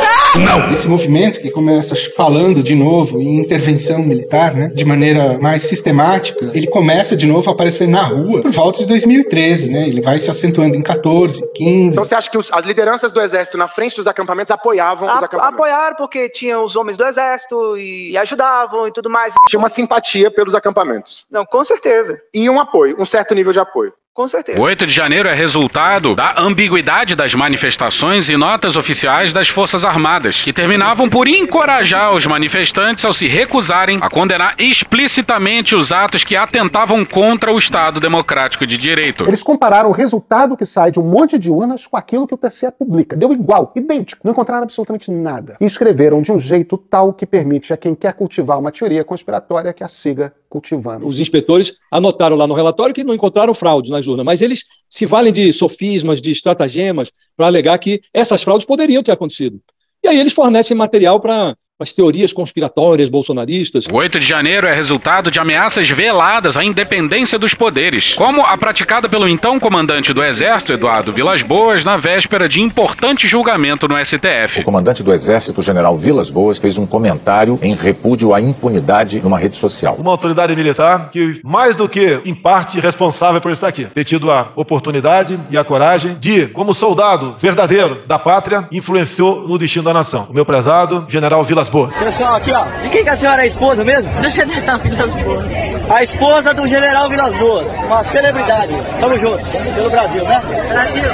Tá? 0.00 0.38
Não! 0.38 0.72
Esse 0.72 0.88
movimento 0.88 1.40
que 1.40 1.50
começa 1.50 1.94
falando 2.16 2.62
de 2.62 2.74
novo 2.74 3.20
em 3.20 3.36
intervenção 3.38 3.98
militar, 3.98 4.54
né, 4.54 4.68
de 4.68 4.84
maneira 4.84 5.38
mais 5.38 5.62
sistemática, 5.64 6.50
ele 6.54 6.66
começa 6.66 7.14
de 7.16 7.26
novo 7.26 7.50
a 7.50 7.52
aparecer 7.52 7.86
na 7.86 8.02
rua 8.04 8.40
por 8.40 8.50
volta 8.50 8.78
de 8.78 8.86
2013, 8.86 9.70
né? 9.70 9.86
Ele 9.88 10.00
vai 10.00 10.18
se 10.18 10.30
acentuando 10.30 10.74
em 10.76 10.82
14, 10.82 11.52
15. 11.52 11.92
Então 11.92 12.06
você 12.06 12.14
acha 12.14 12.30
que 12.30 12.38
os- 12.38 12.50
as 12.52 12.64
lideranças 12.64 13.12
do 13.12 13.20
exército 13.20 13.58
na 13.58 13.68
frente 13.68 13.96
dos 13.96 14.06
acampamentos 14.06 14.50
apoiavam 14.50 15.06
os 15.08 15.14
A- 15.14 15.18
acampamentos? 15.26 15.54
apoiaram 15.54 15.96
porque 15.96 16.28
tinham 16.30 16.64
os 16.64 16.76
homens 16.76 16.96
do 16.96 17.04
exército 17.04 17.76
e, 17.76 18.12
e 18.12 18.18
ajudavam 18.18 18.86
e 18.86 18.92
tudo 18.92 19.10
mais. 19.10 19.34
Tinha 19.48 19.58
uma 19.60 19.68
simpatia 19.68 20.30
pelos 20.30 20.54
acampamentos. 20.54 21.24
Não, 21.30 21.44
com 21.44 21.62
certeza. 21.62 22.18
E 22.32 22.48
um 22.48 22.58
apoio, 22.60 22.96
um 22.98 23.06
certo 23.06 23.34
nível 23.34 23.52
de 23.52 23.58
apoio. 23.58 23.92
Com 24.18 24.26
certeza. 24.26 24.60
O 24.60 24.64
8 24.64 24.84
de 24.84 24.92
janeiro 24.92 25.28
é 25.28 25.32
resultado 25.32 26.16
da 26.16 26.40
ambiguidade 26.40 27.14
das 27.14 27.34
manifestações 27.34 28.28
e 28.28 28.36
notas 28.36 28.74
oficiais 28.74 29.32
das 29.32 29.48
Forças 29.48 29.84
Armadas, 29.84 30.42
que 30.42 30.52
terminavam 30.52 31.08
por 31.08 31.28
encorajar 31.28 32.12
os 32.12 32.26
manifestantes 32.26 33.04
ao 33.04 33.14
se 33.14 33.28
recusarem 33.28 34.00
a 34.02 34.10
condenar 34.10 34.56
explicitamente 34.58 35.76
os 35.76 35.92
atos 35.92 36.24
que 36.24 36.34
atentavam 36.34 37.04
contra 37.04 37.52
o 37.52 37.58
Estado 37.58 38.00
Democrático 38.00 38.66
de 38.66 38.76
Direito. 38.76 39.22
Eles 39.24 39.44
compararam 39.44 39.88
o 39.88 39.92
resultado 39.92 40.56
que 40.56 40.66
sai 40.66 40.90
de 40.90 40.98
um 40.98 41.04
monte 41.04 41.38
de 41.38 41.48
urnas 41.48 41.86
com 41.86 41.96
aquilo 41.96 42.26
que 42.26 42.34
o 42.34 42.36
TSE 42.36 42.72
publica. 42.76 43.14
Deu 43.14 43.32
igual, 43.32 43.72
idêntico. 43.76 44.22
Não 44.24 44.32
encontraram 44.32 44.64
absolutamente 44.64 45.12
nada. 45.12 45.56
E 45.60 45.64
escreveram 45.64 46.22
de 46.22 46.32
um 46.32 46.40
jeito 46.40 46.76
tal 46.76 47.12
que 47.12 47.24
permite 47.24 47.72
a 47.72 47.76
quem 47.76 47.94
quer 47.94 48.14
cultivar 48.14 48.58
uma 48.58 48.72
teoria 48.72 49.04
conspiratória 49.04 49.72
que 49.72 49.84
a 49.84 49.88
siga 49.88 50.32
cultivando. 50.48 51.06
Os 51.06 51.20
inspetores 51.20 51.74
anotaram 51.90 52.36
lá 52.36 52.46
no 52.46 52.54
relatório 52.54 52.94
que 52.94 53.04
não 53.04 53.14
encontraram 53.14 53.54
fraude 53.54 53.90
nas 53.90 54.06
urnas, 54.06 54.24
mas 54.24 54.42
eles 54.42 54.64
se 54.88 55.06
valem 55.06 55.32
de 55.32 55.52
sofismas, 55.52 56.20
de 56.20 56.30
estratagemas, 56.30 57.12
para 57.36 57.46
alegar 57.46 57.78
que 57.78 58.00
essas 58.12 58.42
fraudes 58.42 58.66
poderiam 58.66 59.02
ter 59.02 59.12
acontecido. 59.12 59.60
E 60.02 60.08
aí 60.08 60.18
eles 60.18 60.32
fornecem 60.32 60.76
material 60.76 61.20
para 61.20 61.56
as 61.80 61.92
teorias 61.92 62.32
conspiratórias 62.32 63.08
bolsonaristas. 63.08 63.86
O 63.90 63.94
8 63.94 64.18
de 64.18 64.26
janeiro 64.26 64.66
é 64.66 64.74
resultado 64.74 65.30
de 65.30 65.38
ameaças 65.38 65.88
veladas 65.88 66.56
à 66.56 66.64
independência 66.64 67.38
dos 67.38 67.54
poderes, 67.54 68.14
como 68.14 68.42
a 68.42 68.58
praticada 68.58 69.08
pelo 69.08 69.28
então 69.28 69.60
comandante 69.60 70.12
do 70.12 70.24
Exército, 70.24 70.72
Eduardo 70.72 71.12
Vilas 71.12 71.42
Boas, 71.42 71.84
na 71.84 71.96
véspera 71.96 72.48
de 72.48 72.60
importante 72.60 73.28
julgamento 73.28 73.86
no 73.86 73.94
STF. 74.04 74.60
O 74.60 74.64
comandante 74.64 75.04
do 75.04 75.14
Exército, 75.14 75.62
general 75.62 75.96
Vilas 75.96 76.32
Boas, 76.32 76.58
fez 76.58 76.78
um 76.78 76.86
comentário 76.86 77.56
em 77.62 77.76
repúdio 77.76 78.34
à 78.34 78.40
impunidade 78.40 79.20
numa 79.20 79.38
rede 79.38 79.56
social. 79.56 79.94
Uma 80.00 80.10
autoridade 80.10 80.56
militar 80.56 81.10
que, 81.10 81.40
mais 81.44 81.76
do 81.76 81.88
que 81.88 82.20
em 82.24 82.34
parte 82.34 82.80
responsável 82.80 83.40
por 83.40 83.52
estar 83.52 83.68
aqui, 83.68 83.84
ter 83.84 84.02
tido 84.02 84.32
a 84.32 84.48
oportunidade 84.56 85.38
e 85.48 85.56
a 85.56 85.62
coragem 85.62 86.16
de, 86.18 86.48
como 86.48 86.74
soldado 86.74 87.36
verdadeiro 87.38 88.02
da 88.04 88.18
pátria, 88.18 88.66
influenciou 88.72 89.46
no 89.46 89.56
destino 89.56 89.84
da 89.84 89.94
nação. 89.94 90.26
O 90.28 90.34
meu 90.34 90.44
prezado 90.44 91.06
general 91.08 91.44
Vilas 91.44 91.67
Boas. 91.68 91.94
Pessoal, 91.96 92.36
aqui 92.36 92.52
ó, 92.52 92.64
de 92.82 92.88
quem 92.88 93.04
que 93.04 93.10
a 93.10 93.16
senhora 93.16 93.44
é 93.44 93.46
esposa 93.46 93.84
mesmo? 93.84 94.10
Do 94.20 94.30
general 94.30 94.78
Vilas 94.78 95.16
Boas. 95.16 95.46
A 95.90 96.02
esposa 96.02 96.54
do 96.54 96.68
general 96.68 97.08
Vilas 97.08 97.34
Boas, 97.36 97.68
uma 97.86 98.04
celebridade. 98.04 98.72
Tamo 99.00 99.18
junto, 99.18 99.44
pelo 99.74 99.90
Brasil, 99.90 100.24
né? 100.24 100.42
Brasil, 100.68 101.04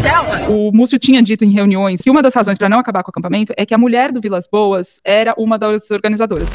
selva. 0.00 0.50
O 0.50 0.70
Múcio 0.72 0.98
tinha 0.98 1.22
dito 1.22 1.44
em 1.44 1.50
reuniões 1.50 2.00
que 2.00 2.10
uma 2.10 2.22
das 2.22 2.34
razões 2.34 2.58
para 2.58 2.68
não 2.68 2.78
acabar 2.78 3.02
com 3.02 3.08
o 3.08 3.12
acampamento 3.12 3.52
é 3.56 3.66
que 3.66 3.74
a 3.74 3.78
mulher 3.78 4.12
do 4.12 4.20
Vilas 4.20 4.48
Boas 4.50 5.00
era 5.04 5.34
uma 5.36 5.58
das 5.58 5.90
organizadoras. 5.90 6.48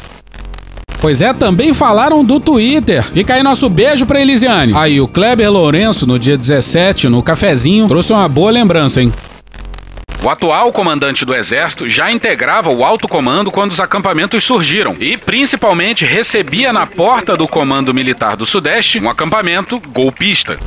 Pois 1.00 1.22
é, 1.22 1.32
também 1.32 1.72
falaram 1.72 2.24
do 2.24 2.40
Twitter. 2.40 3.04
Fica 3.04 3.34
aí 3.34 3.42
nosso 3.42 3.68
beijo 3.68 4.04
pra 4.04 4.20
Elisiane. 4.20 4.72
Aí 4.74 5.00
o 5.00 5.06
Kleber 5.06 5.50
Lourenço, 5.50 6.06
no 6.06 6.18
dia 6.18 6.36
17, 6.36 7.08
no 7.08 7.22
cafezinho, 7.22 7.86
trouxe 7.86 8.12
uma 8.12 8.28
boa 8.28 8.50
lembrança, 8.50 9.00
hein? 9.00 9.12
O 10.20 10.28
atual 10.28 10.72
comandante 10.72 11.24
do 11.24 11.32
Exército 11.32 11.88
já 11.88 12.10
integrava 12.10 12.70
o 12.70 12.84
alto 12.84 13.06
comando 13.06 13.52
quando 13.52 13.70
os 13.70 13.78
acampamentos 13.78 14.42
surgiram 14.42 14.96
e, 14.98 15.16
principalmente, 15.16 16.04
recebia 16.04 16.72
na 16.72 16.86
porta 16.86 17.36
do 17.36 17.46
Comando 17.46 17.94
Militar 17.94 18.36
do 18.36 18.44
Sudeste 18.44 18.98
um 18.98 19.08
acampamento 19.08 19.80
golpista. 19.80 20.58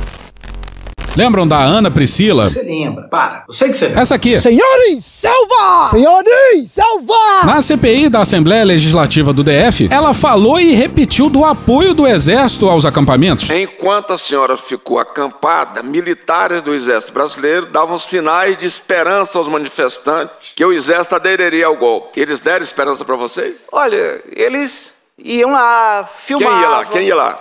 Lembram 1.14 1.46
da 1.46 1.58
Ana 1.58 1.90
Priscila? 1.90 2.48
Você 2.48 2.62
lembra? 2.62 3.06
Para. 3.08 3.44
Eu 3.46 3.52
sei 3.52 3.68
que 3.68 3.76
você 3.76 3.86
lembra. 3.86 4.00
Essa 4.00 4.14
aqui. 4.14 4.40
Senhores, 4.40 5.04
selva! 5.04 5.86
Senhores, 5.88 6.70
selva! 6.70 7.44
Na 7.44 7.60
CPI 7.60 8.08
da 8.08 8.22
Assembleia 8.22 8.64
Legislativa 8.64 9.30
do 9.30 9.44
DF, 9.44 9.88
ela 9.90 10.14
falou 10.14 10.58
e 10.58 10.72
repetiu 10.72 11.28
do 11.28 11.44
apoio 11.44 11.92
do 11.92 12.06
Exército 12.06 12.66
aos 12.66 12.86
acampamentos. 12.86 13.50
Enquanto 13.50 14.14
a 14.14 14.18
senhora 14.18 14.56
ficou 14.56 14.98
acampada, 14.98 15.82
militares 15.82 16.62
do 16.62 16.74
Exército 16.74 17.12
Brasileiro 17.12 17.66
davam 17.66 17.98
sinais 17.98 18.56
de 18.56 18.64
esperança 18.64 19.36
aos 19.36 19.48
manifestantes 19.48 20.52
que 20.56 20.64
o 20.64 20.72
Exército 20.72 21.14
aderiria 21.14 21.66
ao 21.66 21.76
golpe. 21.76 22.18
Eles 22.18 22.40
deram 22.40 22.64
esperança 22.64 23.04
para 23.04 23.16
vocês? 23.16 23.66
Olha, 23.70 24.22
eles 24.34 24.94
iam 25.18 25.52
lá, 25.52 26.08
filmavam. 26.16 26.52
Quem 26.58 26.62
ia 26.62 26.68
lá? 26.68 26.84
Quem 26.84 27.06
ia 27.06 27.16
lá? 27.16 27.38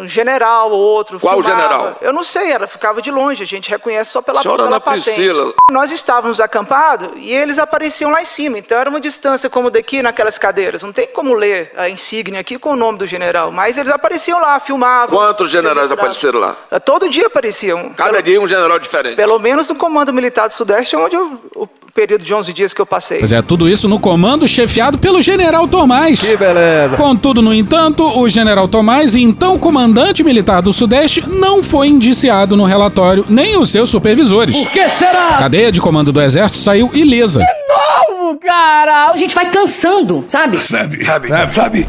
Um 0.00 0.06
general 0.06 0.70
ou 0.70 0.78
outro. 0.78 1.18
Qual 1.18 1.42
filmava. 1.42 1.62
general? 1.62 1.96
Eu 2.00 2.12
não 2.12 2.22
sei, 2.22 2.52
ela 2.52 2.66
ficava 2.66 3.00
de 3.02 3.10
longe, 3.10 3.42
a 3.42 3.46
gente 3.46 3.70
reconhece 3.70 4.10
só 4.10 4.22
pela, 4.22 4.42
Senhora 4.42 4.64
pela 4.64 4.68
Ana 4.76 4.80
patente. 4.80 5.04
Priscila. 5.04 5.52
Nós 5.70 5.90
estávamos 5.90 6.40
acampados 6.40 7.10
e 7.16 7.32
eles 7.32 7.58
apareciam 7.58 8.10
lá 8.10 8.22
em 8.22 8.26
cima, 8.26 8.58
então 8.58 8.78
era 8.78 8.90
uma 8.90 9.00
distância 9.00 9.48
como 9.50 9.70
daqui 9.70 10.02
naquelas 10.02 10.38
cadeiras. 10.38 10.82
Não 10.82 10.92
tem 10.92 11.06
como 11.08 11.34
ler 11.34 11.72
a 11.76 11.88
insígnia 11.88 12.40
aqui 12.40 12.58
com 12.58 12.72
o 12.72 12.76
nome 12.76 12.98
do 12.98 13.06
general, 13.06 13.50
mas 13.50 13.78
eles 13.78 13.90
apareciam 13.90 14.40
lá, 14.40 14.60
filmavam. 14.60 15.16
Quantos 15.16 15.50
generais 15.50 15.90
apareceram 15.90 16.38
lá? 16.38 16.56
Todo 16.84 17.08
dia 17.08 17.26
apareciam. 17.26 17.90
Cada 17.94 18.22
dia 18.22 18.40
um 18.40 18.46
general 18.48 18.78
diferente. 18.78 19.16
Pelo 19.16 19.38
menos 19.38 19.68
no 19.68 19.74
Comando 19.74 20.12
Militar 20.12 20.46
do 20.46 20.52
Sudeste, 20.52 20.96
onde 20.96 21.16
eu, 21.16 21.68
período 21.92 22.24
de 22.24 22.34
11 22.34 22.52
dias 22.52 22.72
que 22.72 22.80
eu 22.80 22.86
passei. 22.86 23.18
Pois 23.18 23.32
é, 23.32 23.42
tudo 23.42 23.68
isso 23.68 23.88
no 23.88 23.98
comando 23.98 24.46
chefiado 24.46 24.98
pelo 24.98 25.20
General 25.20 25.66
Tomás. 25.66 26.20
Que 26.20 26.36
beleza. 26.36 26.96
Contudo, 26.96 27.42
no 27.42 27.52
entanto, 27.52 28.04
o 28.18 28.28
General 28.28 28.68
Tomás, 28.68 29.14
então 29.14 29.58
comandante 29.58 30.22
militar 30.22 30.60
do 30.60 30.72
Sudeste, 30.72 31.24
não 31.28 31.62
foi 31.62 31.88
indiciado 31.88 32.56
no 32.56 32.64
relatório, 32.64 33.24
nem 33.28 33.58
os 33.58 33.70
seus 33.70 33.90
supervisores. 33.90 34.56
Por 34.56 34.70
que 34.70 34.88
será? 34.88 35.36
A 35.36 35.38
cadeia 35.38 35.72
de 35.72 35.80
comando 35.80 36.12
do 36.12 36.20
Exército 36.20 36.58
saiu 36.58 36.90
ilesa. 36.92 37.40
Novo, 37.68 38.38
cara! 38.38 39.10
A 39.10 39.16
gente 39.16 39.34
vai 39.34 39.50
cansando, 39.50 40.24
sabe? 40.28 40.58
Sabe, 40.58 41.04
sabe, 41.04 41.28
sabe. 41.52 41.86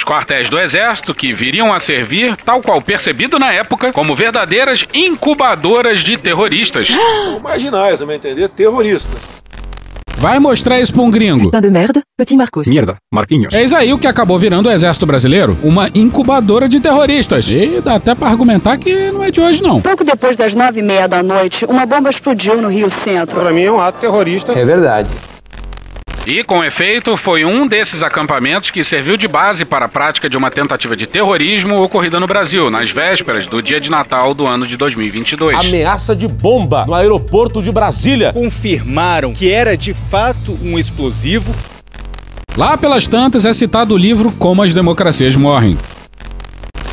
Os 0.00 0.04
quartéis 0.04 0.48
do 0.48 0.58
Exército, 0.58 1.14
que 1.14 1.30
viriam 1.30 1.74
a 1.74 1.78
servir, 1.78 2.34
tal 2.34 2.62
qual 2.62 2.80
percebido 2.80 3.38
na 3.38 3.52
época, 3.52 3.92
como 3.92 4.16
verdadeiras 4.16 4.86
incubadoras 4.94 5.98
de 5.98 6.16
terroristas. 6.16 6.88
Marginais, 7.42 8.00
meu 8.00 8.16
entender, 8.16 8.48
terroristas. 8.48 9.20
Vai 10.16 10.38
mostrar 10.38 10.80
isso 10.80 10.94
pra 10.94 11.02
um 11.02 11.10
gringo. 11.10 11.50
de 11.50 11.70
merda, 11.70 12.00
Petit 12.16 12.34
Marcos. 12.34 12.66
Merda, 12.66 12.96
Marquinhos. 13.12 13.52
Eis 13.52 13.74
aí 13.74 13.92
o 13.92 13.98
que 13.98 14.06
acabou 14.06 14.38
virando 14.38 14.70
o 14.70 14.72
Exército 14.72 15.04
Brasileiro, 15.04 15.58
uma 15.62 15.90
incubadora 15.94 16.66
de 16.66 16.80
terroristas. 16.80 17.50
E 17.50 17.82
dá 17.82 17.96
até 17.96 18.14
pra 18.14 18.28
argumentar 18.28 18.78
que 18.78 19.10
não 19.10 19.22
é 19.22 19.30
de 19.30 19.38
hoje, 19.38 19.62
não. 19.62 19.82
Pouco 19.82 20.02
depois 20.02 20.34
das 20.34 20.54
nove 20.54 20.80
e 20.80 20.82
meia 20.82 21.08
da 21.08 21.22
noite, 21.22 21.62
uma 21.66 21.84
bomba 21.84 22.08
explodiu 22.08 22.62
no 22.62 22.70
Rio 22.70 22.88
Centro. 23.04 23.38
Para 23.38 23.52
mim 23.52 23.64
é 23.64 23.70
um 23.70 23.78
ato 23.78 24.00
terrorista. 24.00 24.58
É 24.58 24.64
verdade. 24.64 25.10
E, 26.26 26.44
com 26.44 26.62
efeito, 26.62 27.16
foi 27.16 27.46
um 27.46 27.66
desses 27.66 28.02
acampamentos 28.02 28.70
que 28.70 28.84
serviu 28.84 29.16
de 29.16 29.26
base 29.26 29.64
para 29.64 29.86
a 29.86 29.88
prática 29.88 30.28
de 30.28 30.36
uma 30.36 30.50
tentativa 30.50 30.94
de 30.94 31.06
terrorismo 31.06 31.82
ocorrida 31.82 32.20
no 32.20 32.26
Brasil, 32.26 32.70
nas 32.70 32.90
vésperas 32.90 33.46
do 33.46 33.62
dia 33.62 33.80
de 33.80 33.90
Natal 33.90 34.34
do 34.34 34.46
ano 34.46 34.66
de 34.66 34.76
2022. 34.76 35.56
Ameaça 35.56 36.14
de 36.14 36.28
bomba 36.28 36.84
no 36.86 36.94
aeroporto 36.94 37.62
de 37.62 37.72
Brasília. 37.72 38.32
Confirmaram 38.34 39.32
que 39.32 39.50
era 39.50 39.76
de 39.76 39.94
fato 39.94 40.58
um 40.62 40.78
explosivo. 40.78 41.54
Lá 42.54 42.76
pelas 42.76 43.06
tantas 43.06 43.46
é 43.46 43.52
citado 43.54 43.94
o 43.94 43.96
livro 43.96 44.30
Como 44.32 44.62
as 44.62 44.74
Democracias 44.74 45.36
Morrem. 45.36 45.78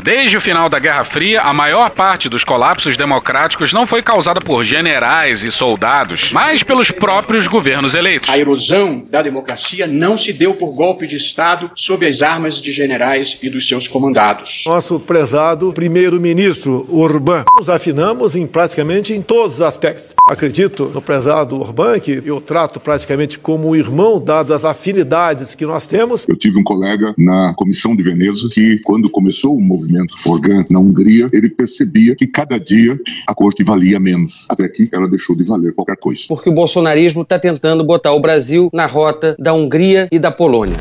Desde 0.02 0.36
o 0.36 0.40
final 0.40 0.68
da 0.68 0.78
Guerra 0.78 1.04
Fria, 1.04 1.40
a 1.40 1.52
maior 1.52 1.90
parte 1.90 2.28
dos 2.28 2.44
colapsos 2.44 2.96
democráticos 2.96 3.72
não 3.72 3.86
foi 3.86 4.00
causada 4.00 4.40
por 4.40 4.64
generais 4.64 5.42
e 5.42 5.50
soldados, 5.50 6.30
mas 6.32 6.62
pelos 6.62 6.90
próprios 6.90 7.46
governos 7.46 7.94
eleitos. 7.94 8.30
A 8.30 8.38
erosão 8.38 9.04
da 9.10 9.20
democracia 9.20 9.86
não 9.86 10.16
se 10.16 10.32
deu 10.32 10.54
por 10.54 10.72
golpe 10.72 11.06
de 11.06 11.16
Estado 11.16 11.70
sob 11.74 12.06
as 12.06 12.22
armas 12.22 12.62
de 12.62 12.70
generais 12.70 13.38
e 13.42 13.50
dos 13.50 13.66
seus 13.66 13.88
comandados. 13.88 14.64
Nosso 14.66 15.00
prezado 15.00 15.72
primeiro-ministro 15.72 16.86
Orbán. 16.90 17.44
Nos 17.58 17.68
afinamos 17.68 18.36
em 18.36 18.46
praticamente 18.46 19.12
em 19.12 19.20
todos 19.20 19.56
os 19.56 19.62
aspectos. 19.62 20.14
Acredito 20.24 20.90
no 20.94 21.02
prezado 21.02 21.60
Orbán, 21.60 21.98
que 21.98 22.22
eu 22.24 22.40
trato 22.40 22.78
praticamente 22.78 23.38
como 23.38 23.74
irmão, 23.74 24.20
dadas 24.20 24.64
as 24.64 24.64
afinidades 24.64 25.54
que 25.54 25.66
nós 25.66 25.86
temos. 25.86 26.24
Eu 26.28 26.36
tive 26.36 26.58
um 26.58 26.64
colega 26.64 27.12
na 27.18 27.52
Comissão 27.54 27.96
de 27.96 28.02
Veneza 28.02 28.48
que, 28.50 28.78
quando 28.84 29.10
começou 29.10 29.56
o 29.56 29.60
movimento 29.60 29.87
Organ 30.24 30.64
na 30.70 30.78
Hungria, 30.78 31.28
ele 31.32 31.48
percebia 31.48 32.14
que 32.14 32.26
cada 32.26 32.58
dia 32.58 32.96
a 33.26 33.34
corte 33.34 33.62
valia 33.62 33.98
menos, 33.98 34.46
até 34.48 34.68
que 34.68 34.88
ela 34.92 35.08
deixou 35.08 35.36
de 35.36 35.44
valer 35.44 35.74
qualquer 35.74 35.96
coisa. 35.96 36.22
Porque 36.28 36.50
o 36.50 36.54
bolsonarismo 36.54 37.22
está 37.22 37.38
tentando 37.38 37.84
botar 37.84 38.12
o 38.12 38.20
Brasil 38.20 38.68
na 38.72 38.86
rota 38.86 39.36
da 39.38 39.52
Hungria 39.52 40.08
e 40.10 40.18
da 40.18 40.30
Polônia. 40.30 40.76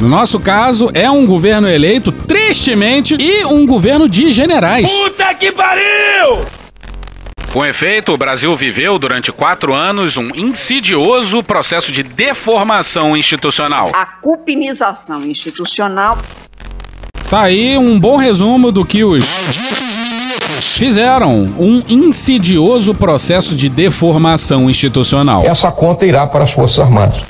No 0.00 0.08
nosso 0.08 0.40
caso, 0.40 0.90
é 0.94 1.08
um 1.08 1.24
governo 1.24 1.68
eleito, 1.68 2.10
tristemente, 2.10 3.14
e 3.20 3.44
um 3.44 3.64
governo 3.64 4.08
de 4.08 4.32
generais. 4.32 4.90
Puta 4.90 5.32
que 5.34 5.52
pariu! 5.52 6.44
Com 7.52 7.66
efeito, 7.66 8.12
o 8.12 8.16
Brasil 8.16 8.56
viveu 8.56 8.98
durante 8.98 9.30
quatro 9.30 9.74
anos 9.74 10.16
um 10.16 10.26
insidioso 10.34 11.42
processo 11.42 11.92
de 11.92 12.02
deformação 12.02 13.14
institucional. 13.14 13.90
A 13.92 14.06
cupinização 14.06 15.22
institucional 15.22 16.16
Tá 17.32 17.44
aí 17.44 17.78
um 17.78 17.98
bom 17.98 18.18
resumo 18.18 18.70
do 18.70 18.84
que 18.84 19.02
os 19.02 19.24
fizeram. 20.76 21.50
Um 21.58 21.82
insidioso 21.88 22.94
processo 22.94 23.56
de 23.56 23.70
deformação 23.70 24.68
institucional. 24.68 25.42
Essa 25.42 25.72
conta 25.72 26.04
irá 26.04 26.26
para 26.26 26.44
as 26.44 26.50
Forças 26.50 26.80
Armadas. 26.80 27.22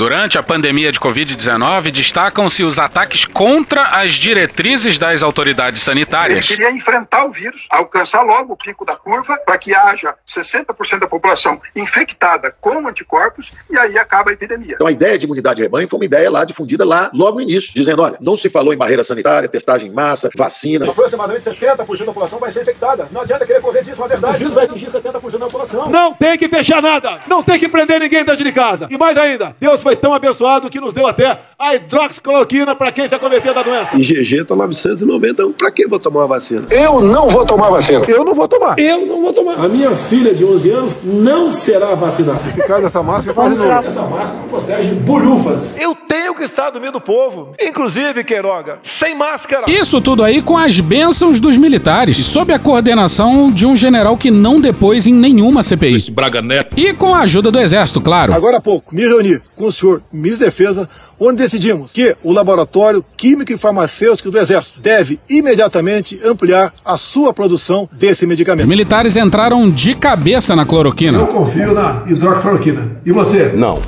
Durante 0.00 0.38
a 0.38 0.42
pandemia 0.42 0.90
de 0.90 0.98
Covid-19, 0.98 1.90
destacam-se 1.90 2.64
os 2.64 2.78
ataques 2.78 3.26
contra 3.26 3.82
as 3.82 4.14
diretrizes 4.14 4.96
das 4.96 5.22
autoridades 5.22 5.82
sanitárias. 5.82 6.48
Ele 6.48 6.56
queria 6.56 6.72
enfrentar 6.74 7.26
o 7.26 7.30
vírus, 7.30 7.66
alcançar 7.68 8.22
logo 8.22 8.54
o 8.54 8.56
pico 8.56 8.82
da 8.86 8.96
curva 8.96 9.36
para 9.44 9.58
que 9.58 9.74
haja 9.74 10.14
60% 10.26 11.00
da 11.00 11.06
população 11.06 11.60
infectada 11.76 12.50
com 12.62 12.88
anticorpos 12.88 13.52
e 13.68 13.76
aí 13.76 13.98
acaba 13.98 14.30
a 14.30 14.32
epidemia. 14.32 14.76
Então 14.76 14.86
a 14.86 14.90
ideia 14.90 15.18
de 15.18 15.26
imunidade 15.26 15.56
de 15.56 15.64
rebanho 15.64 15.86
foi 15.86 15.98
uma 15.98 16.06
ideia 16.06 16.30
lá 16.30 16.46
difundida 16.46 16.82
lá 16.82 17.10
logo 17.12 17.36
no 17.36 17.42
início, 17.42 17.70
dizendo, 17.74 18.00
olha, 18.00 18.16
não 18.22 18.38
se 18.38 18.48
falou 18.48 18.72
em 18.72 18.78
barreira 18.78 19.04
sanitária, 19.04 19.50
testagem 19.50 19.90
em 19.90 19.92
massa, 19.92 20.30
vacina. 20.34 20.88
Aproximadamente 20.88 21.42
70% 21.42 21.98
da 21.98 22.06
população 22.06 22.38
vai 22.38 22.50
ser 22.50 22.62
infectada. 22.62 23.06
Não 23.12 23.20
adianta 23.20 23.44
querer 23.44 23.60
correr 23.60 23.82
disso, 23.82 24.00
na 24.00 24.06
verdade. 24.06 24.36
O 24.36 24.38
vírus 24.38 24.54
vai 24.54 24.64
atingir 24.64 24.86
70% 24.86 25.02
da 25.12 25.46
população. 25.46 25.90
Não 25.90 26.14
tem 26.14 26.38
que 26.38 26.48
fechar 26.48 26.80
nada. 26.80 27.20
Não 27.26 27.42
tem 27.42 27.58
que 27.58 27.68
prender 27.68 28.00
ninguém 28.00 28.24
dentro 28.24 28.42
de 28.42 28.50
casa. 28.50 28.88
E 28.90 28.96
mais 28.96 29.18
ainda, 29.18 29.54
Deus 29.60 29.82
foi 29.82 29.89
foi 29.90 29.96
tão 29.96 30.14
abençoado 30.14 30.70
que 30.70 30.78
nos 30.78 30.94
deu 30.94 31.04
até 31.04 31.36
a 31.58 31.74
hidroxicloroquina 31.74 32.76
para 32.76 32.92
quem 32.92 33.08
se 33.08 33.14
acometer 33.16 33.52
da 33.52 33.60
doença. 33.60 33.88
Em 33.96 34.00
GG 34.00 34.44
tá 34.44 34.54
991. 34.54 35.52
Pra 35.52 35.68
que 35.72 35.88
vou 35.88 35.98
tomar 35.98 36.20
uma 36.20 36.28
vacina? 36.28 36.64
Eu 36.70 37.00
não 37.00 37.28
vou 37.28 37.44
tomar 37.44 37.70
vacina. 37.70 38.04
Eu 38.06 38.24
não 38.24 38.32
vou 38.32 38.46
tomar. 38.46 38.78
Eu 38.78 39.04
não 39.04 39.20
vou 39.20 39.32
tomar. 39.32 39.64
A 39.64 39.68
minha 39.68 39.90
filha 39.90 40.32
de 40.32 40.44
11 40.44 40.70
anos 40.70 40.92
não 41.02 41.52
será 41.52 41.96
vacinada. 41.96 42.38
Ficar 42.54 42.80
dessa 42.80 43.02
máscara 43.02 43.34
faz 43.34 43.50
novo. 43.50 43.86
Essa 43.88 44.02
máscara 44.02 44.38
protege 44.48 44.94
bolhufas. 44.94 45.60
Eu 45.76 45.92
tenho 45.96 46.36
que 46.36 46.44
estar 46.44 46.70
do 46.70 46.80
meio 46.80 46.92
do 46.92 47.00
povo. 47.00 47.52
Inclusive, 47.60 48.22
Queiroga, 48.22 48.78
sem 48.84 49.16
máscara. 49.16 49.68
Isso 49.68 50.00
tudo 50.00 50.22
aí 50.22 50.40
com 50.40 50.56
as 50.56 50.78
bênçãos 50.78 51.40
dos 51.40 51.56
militares, 51.56 52.16
sob 52.16 52.52
a 52.52 52.60
coordenação 52.60 53.50
de 53.50 53.66
um 53.66 53.76
general 53.76 54.16
que 54.16 54.30
não 54.30 54.60
depôs 54.60 55.08
em 55.08 55.12
nenhuma 55.12 55.64
CPI. 55.64 55.96
Esse 55.96 56.10
Braga 56.12 56.40
Neto. 56.40 56.78
E 56.78 56.92
com 56.94 57.12
a 57.12 57.22
ajuda 57.22 57.50
do 57.50 57.58
exército, 57.58 58.00
claro. 58.00 58.32
Agora 58.32 58.58
há 58.58 58.60
pouco, 58.60 58.94
me 58.94 59.02
reuni 59.02 59.40
com 59.56 59.64
o 59.64 59.72
senhor 59.80 60.02
da 60.12 60.38
Defesa, 60.38 60.88
onde 61.18 61.42
decidimos 61.42 61.92
que 61.92 62.16
o 62.22 62.32
Laboratório 62.32 63.04
Químico 63.16 63.52
e 63.52 63.56
Farmacêutico 63.58 64.30
do 64.30 64.38
Exército 64.38 64.80
deve 64.80 65.18
imediatamente 65.28 66.18
ampliar 66.24 66.72
a 66.84 66.96
sua 66.96 67.32
produção 67.32 67.88
desse 67.92 68.24
Os 68.24 68.28
medicamento. 68.28 68.68
militares 68.68 69.16
entraram 69.16 69.68
de 69.70 69.94
cabeça 69.94 70.54
na 70.56 70.64
cloroquina. 70.64 71.18
confio 71.26 71.74
na 71.74 72.02
hidroxicloroquina. 72.06 73.00
E 73.04 73.12
você? 73.12 73.52
Não. 73.54 73.80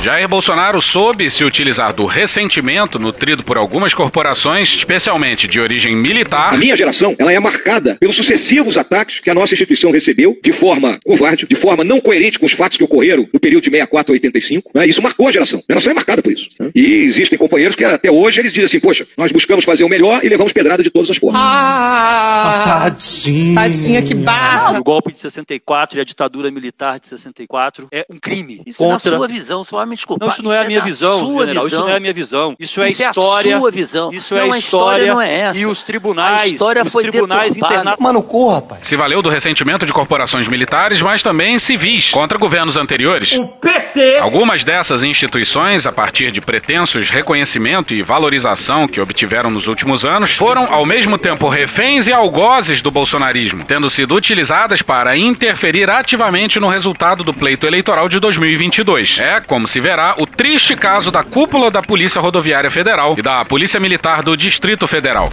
Jair 0.00 0.28
Bolsonaro 0.28 0.80
soube 0.80 1.28
se 1.28 1.42
utilizar 1.42 1.92
do 1.92 2.06
ressentimento 2.06 3.00
nutrido 3.00 3.42
por 3.42 3.56
algumas 3.56 3.92
corporações, 3.92 4.68
especialmente 4.76 5.48
de 5.48 5.58
origem 5.60 5.94
militar. 5.96 6.54
A 6.54 6.56
minha 6.56 6.76
geração, 6.76 7.16
ela 7.18 7.32
é 7.32 7.40
marcada 7.40 7.96
pelos 7.98 8.14
sucessivos 8.14 8.78
ataques 8.78 9.18
que 9.18 9.28
a 9.28 9.34
nossa 9.34 9.54
instituição 9.54 9.90
recebeu 9.90 10.38
de 10.42 10.52
forma 10.52 11.00
covarde, 11.04 11.46
de 11.48 11.56
forma 11.56 11.82
não 11.82 12.00
coerente 12.00 12.38
com 12.38 12.46
os 12.46 12.52
fatos 12.52 12.78
que 12.78 12.84
ocorreram 12.84 13.28
no 13.34 13.40
período 13.40 13.64
de 13.64 13.70
64 13.70 14.12
a 14.12 14.14
85. 14.14 14.70
Né? 14.72 14.86
Isso 14.86 15.02
marcou 15.02 15.26
a 15.26 15.32
geração. 15.32 15.58
A 15.68 15.72
geração 15.72 15.90
é 15.90 15.94
marcada 15.94 16.22
por 16.22 16.32
isso. 16.32 16.48
né? 16.60 16.70
E 16.76 17.02
existem 17.02 17.36
companheiros 17.36 17.74
que 17.74 17.84
até 17.84 18.08
hoje 18.10 18.40
eles 18.40 18.52
dizem 18.52 18.66
assim, 18.66 18.80
poxa, 18.80 19.04
nós 19.16 19.32
buscamos 19.32 19.64
fazer 19.64 19.82
o 19.82 19.88
melhor 19.88 20.24
e 20.24 20.28
levamos 20.28 20.52
pedrada 20.52 20.82
de 20.82 20.90
todas 20.90 21.10
as 21.10 21.16
formas. 21.16 21.40
Ah, 21.44 22.82
Tadinho. 22.90 23.54
tadinha, 23.56 24.00
que 24.02 24.14
barra. 24.14 24.78
O 24.78 24.82
golpe 24.84 25.12
de 25.12 25.20
64 25.20 25.98
e 25.98 26.00
a 26.00 26.04
ditadura 26.04 26.50
militar 26.52 27.00
de 27.00 27.08
64 27.08 27.88
é 27.90 28.06
um 28.08 28.18
crime 28.18 28.62
Isso 28.64 28.82
na 28.86 28.92
contra... 28.94 29.10
sua 29.16 29.26
visão, 29.26 29.64
vai 29.64 29.87
me 29.88 29.94
desculpar. 29.96 30.28
Não, 30.28 30.32
isso 30.34 30.42
não 30.42 30.52
é 30.52 30.60
a 30.60 30.64
minha 30.64 30.80
visão, 30.80 31.18
sua 31.20 31.40
general. 31.46 31.66
Isso 31.66 31.70
visão. 31.70 31.80
não 31.86 31.92
é 31.92 31.96
a 31.96 32.00
minha 32.00 32.12
visão. 32.12 32.56
Isso 32.58 32.80
é 32.82 32.90
Isso 32.90 33.02
é 33.02 33.06
a 33.06 33.10
história. 33.10 33.58
sua 33.58 33.70
visão. 33.70 34.10
Isso 34.12 34.34
Não, 34.34 34.40
é 34.40 34.44
a 34.50 34.54
a 34.54 34.58
história 34.58 35.02
história. 35.02 35.14
não 35.14 35.20
é 35.20 35.34
essa. 35.40 35.58
E 35.58 35.66
os 35.66 35.82
tribunais. 35.82 36.42
A 36.42 36.46
história 36.46 36.82
os 36.82 36.92
foi 36.92 37.02
tribunais 37.04 37.56
internacionais. 37.56 37.98
Mano, 37.98 38.22
corra, 38.22 38.56
rapaz. 38.56 38.80
Se 38.86 38.96
valeu 38.96 39.22
do 39.22 39.28
ressentimento 39.28 39.84
de 39.86 39.92
corporações 39.92 40.46
militares, 40.48 41.00
mas 41.02 41.22
também 41.22 41.58
civis, 41.58 42.10
contra 42.10 42.38
governos 42.38 42.76
anteriores. 42.76 43.32
O 43.32 43.46
PT. 43.48 44.18
Algumas 44.18 44.62
dessas 44.64 45.02
instituições, 45.02 45.86
a 45.86 45.92
partir 45.92 46.30
de 46.30 46.40
pretensos 46.40 47.10
reconhecimento 47.10 47.94
e 47.94 48.02
valorização 48.02 48.86
que 48.86 49.00
obtiveram 49.00 49.50
nos 49.50 49.66
últimos 49.66 50.04
anos, 50.04 50.32
foram 50.32 50.72
ao 50.72 50.84
mesmo 50.84 51.16
tempo 51.18 51.48
reféns 51.48 52.06
e 52.06 52.12
algozes 52.12 52.82
do 52.82 52.90
bolsonarismo, 52.90 53.64
tendo 53.64 53.88
sido 53.88 54.14
utilizadas 54.14 54.82
para 54.82 55.16
interferir 55.16 55.88
ativamente 55.90 56.60
no 56.60 56.68
resultado 56.68 57.24
do 57.24 57.32
pleito 57.32 57.66
eleitoral 57.66 58.08
de 58.08 58.18
2022. 58.20 59.18
É, 59.18 59.40
como 59.40 59.66
se 59.66 59.77
verá, 59.80 60.14
o 60.18 60.26
triste 60.26 60.74
caso 60.76 61.10
da 61.10 61.22
cúpula 61.22 61.70
da 61.70 61.82
Polícia 61.82 62.20
Rodoviária 62.20 62.70
Federal 62.70 63.14
e 63.18 63.22
da 63.22 63.44
Polícia 63.44 63.80
Militar 63.80 64.22
do 64.22 64.36
Distrito 64.36 64.86
Federal. 64.86 65.32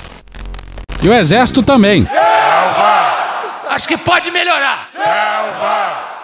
E 1.01 1.09
o 1.09 1.13
Exército 1.13 1.61
também. 1.61 2.07
Acho 3.69 3.87
que 3.87 3.97
pode 3.97 4.31
melhorar. 4.31 4.87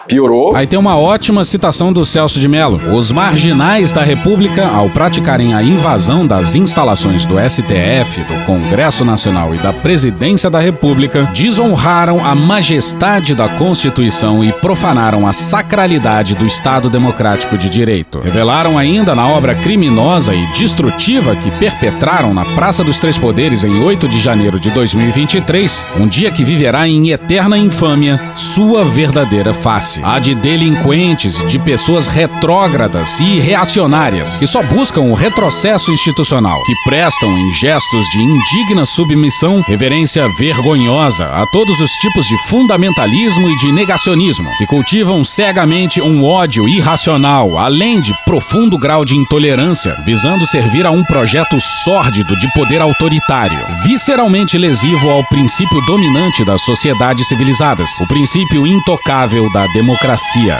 Piorou. 0.07 0.55
Aí 0.55 0.67
tem 0.67 0.77
uma 0.77 0.97
ótima 0.97 1.45
citação 1.45 1.91
do 1.91 2.05
Celso 2.05 2.39
de 2.39 2.47
Mello. 2.47 2.79
Os 2.95 3.11
marginais 3.11 3.91
da 3.91 4.03
República, 4.03 4.67
ao 4.67 4.89
praticarem 4.89 5.53
a 5.53 5.61
invasão 5.61 6.25
das 6.25 6.55
instalações 6.55 7.25
do 7.25 7.35
STF, 7.37 8.23
do 8.23 8.45
Congresso 8.45 9.05
Nacional 9.05 9.53
e 9.53 9.57
da 9.57 9.71
Presidência 9.73 10.49
da 10.49 10.59
República, 10.59 11.23
desonraram 11.33 12.23
a 12.23 12.33
majestade 12.33 13.35
da 13.35 13.47
Constituição 13.49 14.43
e 14.43 14.51
profanaram 14.51 15.27
a 15.27 15.33
sacralidade 15.33 16.35
do 16.35 16.45
Estado 16.45 16.89
Democrático 16.89 17.57
de 17.57 17.69
Direito. 17.69 18.19
Revelaram 18.19 18.77
ainda 18.77 19.15
na 19.15 19.27
obra 19.27 19.55
criminosa 19.55 20.33
e 20.33 20.45
destrutiva 20.53 21.35
que 21.35 21.51
perpetraram 21.51 22.33
na 22.33 22.45
Praça 22.45 22.83
dos 22.83 22.99
Três 22.99 23.17
Poderes 23.17 23.63
em 23.63 23.83
8 23.83 24.07
de 24.07 24.19
janeiro 24.19 24.59
de 24.59 24.71
2023, 24.71 25.85
um 25.99 26.07
dia 26.07 26.31
que 26.31 26.43
viverá 26.43 26.87
em 26.87 27.09
eterna 27.09 27.57
infâmia 27.57 28.19
sua 28.35 28.83
verdadeira 28.85 29.53
face. 29.53 29.90
A 30.03 30.19
de 30.19 30.33
delinquentes, 30.35 31.45
de 31.47 31.59
pessoas 31.59 32.07
retrógradas 32.07 33.19
e 33.19 33.39
reacionárias, 33.39 34.37
que 34.37 34.47
só 34.47 34.63
buscam 34.63 35.01
o 35.01 35.13
retrocesso 35.13 35.91
institucional, 35.91 36.61
que 36.65 36.73
prestam 36.83 37.37
em 37.37 37.51
gestos 37.53 38.05
de 38.09 38.21
indigna 38.21 38.85
submissão 38.85 39.61
reverência 39.67 40.27
vergonhosa 40.37 41.25
a 41.25 41.45
todos 41.47 41.79
os 41.79 41.91
tipos 41.91 42.25
de 42.25 42.37
fundamentalismo 42.49 43.49
e 43.49 43.57
de 43.57 43.71
negacionismo, 43.71 44.49
que 44.57 44.65
cultivam 44.65 45.23
cegamente 45.23 46.01
um 46.01 46.23
ódio 46.23 46.67
irracional, 46.67 47.57
além 47.57 47.99
de 47.99 48.13
profundo 48.25 48.77
grau 48.77 49.03
de 49.03 49.15
intolerância, 49.15 49.95
visando 50.05 50.47
servir 50.47 50.85
a 50.85 50.91
um 50.91 51.03
projeto 51.03 51.59
sórdido 51.83 52.37
de 52.39 52.51
poder 52.53 52.81
autoritário, 52.81 53.59
visceralmente 53.83 54.57
lesivo 54.57 55.09
ao 55.09 55.23
princípio 55.25 55.81
dominante 55.85 56.45
das 56.45 56.61
sociedades 56.61 57.27
civilizadas, 57.27 57.99
o 57.99 58.07
princípio 58.07 58.65
intocável 58.65 59.51
da 59.51 59.61
democracia. 59.67 59.80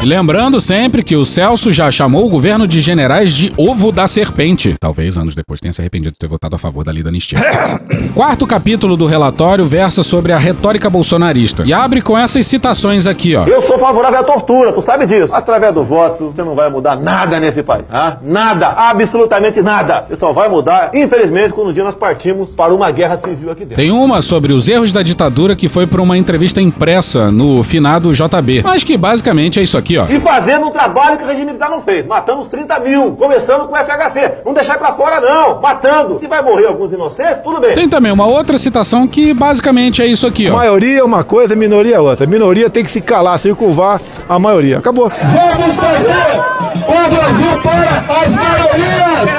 E 0.01 0.05
lembrando 0.05 0.59
sempre 0.59 1.03
que 1.03 1.15
o 1.15 1.23
Celso 1.23 1.71
já 1.71 1.91
chamou 1.91 2.25
o 2.25 2.29
governo 2.29 2.67
de 2.67 2.79
generais 2.79 3.31
de 3.31 3.53
ovo 3.57 3.91
da 3.91 4.07
serpente. 4.07 4.75
Talvez 4.79 5.17
anos 5.17 5.35
depois 5.35 5.59
tenha 5.59 5.73
se 5.73 5.81
arrependido 5.81 6.13
de 6.13 6.19
ter 6.19 6.27
votado 6.27 6.55
a 6.55 6.59
favor 6.59 6.83
da 6.83 6.91
lei 6.91 7.03
da 7.03 7.09
anistia. 7.09 7.39
Quarto 8.15 8.47
capítulo 8.47 8.97
do 8.97 9.05
relatório 9.05 9.65
versa 9.65 10.03
sobre 10.03 10.33
a 10.33 10.37
retórica 10.37 10.89
bolsonarista 10.89 11.63
e 11.65 11.73
abre 11.73 12.01
com 12.01 12.17
essas 12.17 12.45
citações 12.47 13.07
aqui, 13.07 13.35
ó. 13.35 13.45
Eu 13.45 13.61
sou 13.63 13.77
favorável 13.77 14.19
à 14.19 14.23
tortura, 14.23 14.73
tu 14.73 14.81
sabe 14.81 15.05
disso. 15.05 15.33
Através 15.33 15.73
do 15.73 15.83
voto, 15.83 16.33
você 16.35 16.43
não 16.43 16.55
vai 16.55 16.69
mudar 16.69 16.95
nada 16.95 17.39
nesse 17.39 17.63
país. 17.63 17.85
Tá? 17.87 18.19
Nada, 18.21 18.69
absolutamente 18.69 19.61
nada. 19.61 20.05
Você 20.09 20.17
só 20.17 20.33
vai 20.33 20.49
mudar, 20.49 20.91
infelizmente, 20.93 21.53
quando 21.53 21.69
um 21.69 21.73
dia 21.73 21.83
nós 21.83 21.95
partimos 21.95 22.49
para 22.49 22.73
uma 22.73 22.91
guerra 22.91 23.17
civil 23.17 23.51
aqui 23.51 23.61
dentro. 23.61 23.75
Tem 23.75 23.91
uma 23.91 24.21
sobre 24.21 24.53
os 24.53 24.67
erros 24.67 24.91
da 24.91 25.01
ditadura 25.01 25.55
que 25.55 25.69
foi 25.69 25.87
para 25.87 26.01
uma 26.01 26.17
entrevista 26.17 26.61
impressa 26.61 27.31
no 27.31 27.63
finado 27.63 28.13
JB, 28.13 28.61
mas 28.63 28.83
que 28.83 28.97
basicamente 29.11 29.59
é 29.59 29.63
isso 29.63 29.77
aqui, 29.77 29.97
ó. 29.97 30.05
E 30.07 30.19
fazendo 30.21 30.67
um 30.67 30.71
trabalho 30.71 31.17
que 31.17 31.23
o 31.23 31.27
regime 31.27 31.47
militar 31.47 31.69
não 31.69 31.81
fez. 31.81 32.05
Matando 32.05 32.41
os 32.41 32.47
30 32.47 32.79
mil, 32.79 33.11
começando 33.17 33.67
com 33.67 33.73
o 33.73 33.77
FHC. 33.77 34.37
Não 34.45 34.53
deixar 34.53 34.77
pra 34.77 34.93
fora, 34.93 35.19
não. 35.19 35.59
Matando. 35.59 36.17
Se 36.19 36.27
vai 36.27 36.41
morrer 36.41 36.67
alguns 36.67 36.93
inocentes, 36.93 37.43
tudo 37.43 37.59
bem. 37.59 37.73
Tem 37.73 37.89
também 37.89 38.11
uma 38.11 38.25
outra 38.25 38.57
citação 38.57 39.05
que 39.07 39.33
basicamente 39.33 40.01
é 40.01 40.05
isso 40.05 40.25
aqui, 40.25 40.49
ó. 40.49 40.55
Maioria 40.55 40.99
é 40.99 41.03
uma 41.03 41.25
coisa, 41.25 41.55
minoria 41.57 41.97
é 41.97 41.99
outra. 41.99 42.25
Minoria 42.25 42.69
tem 42.69 42.85
que 42.85 42.91
se 42.91 43.01
calar, 43.01 43.37
circunvar 43.37 43.99
a 44.29 44.39
maioria. 44.39 44.77
Acabou. 44.77 45.09
Vamos 45.09 45.75
fazer 45.75 46.41
o 46.87 47.09
Brasil 47.09 47.61
para 47.61 48.21
as 48.21 48.29
maiorias. 48.29 49.29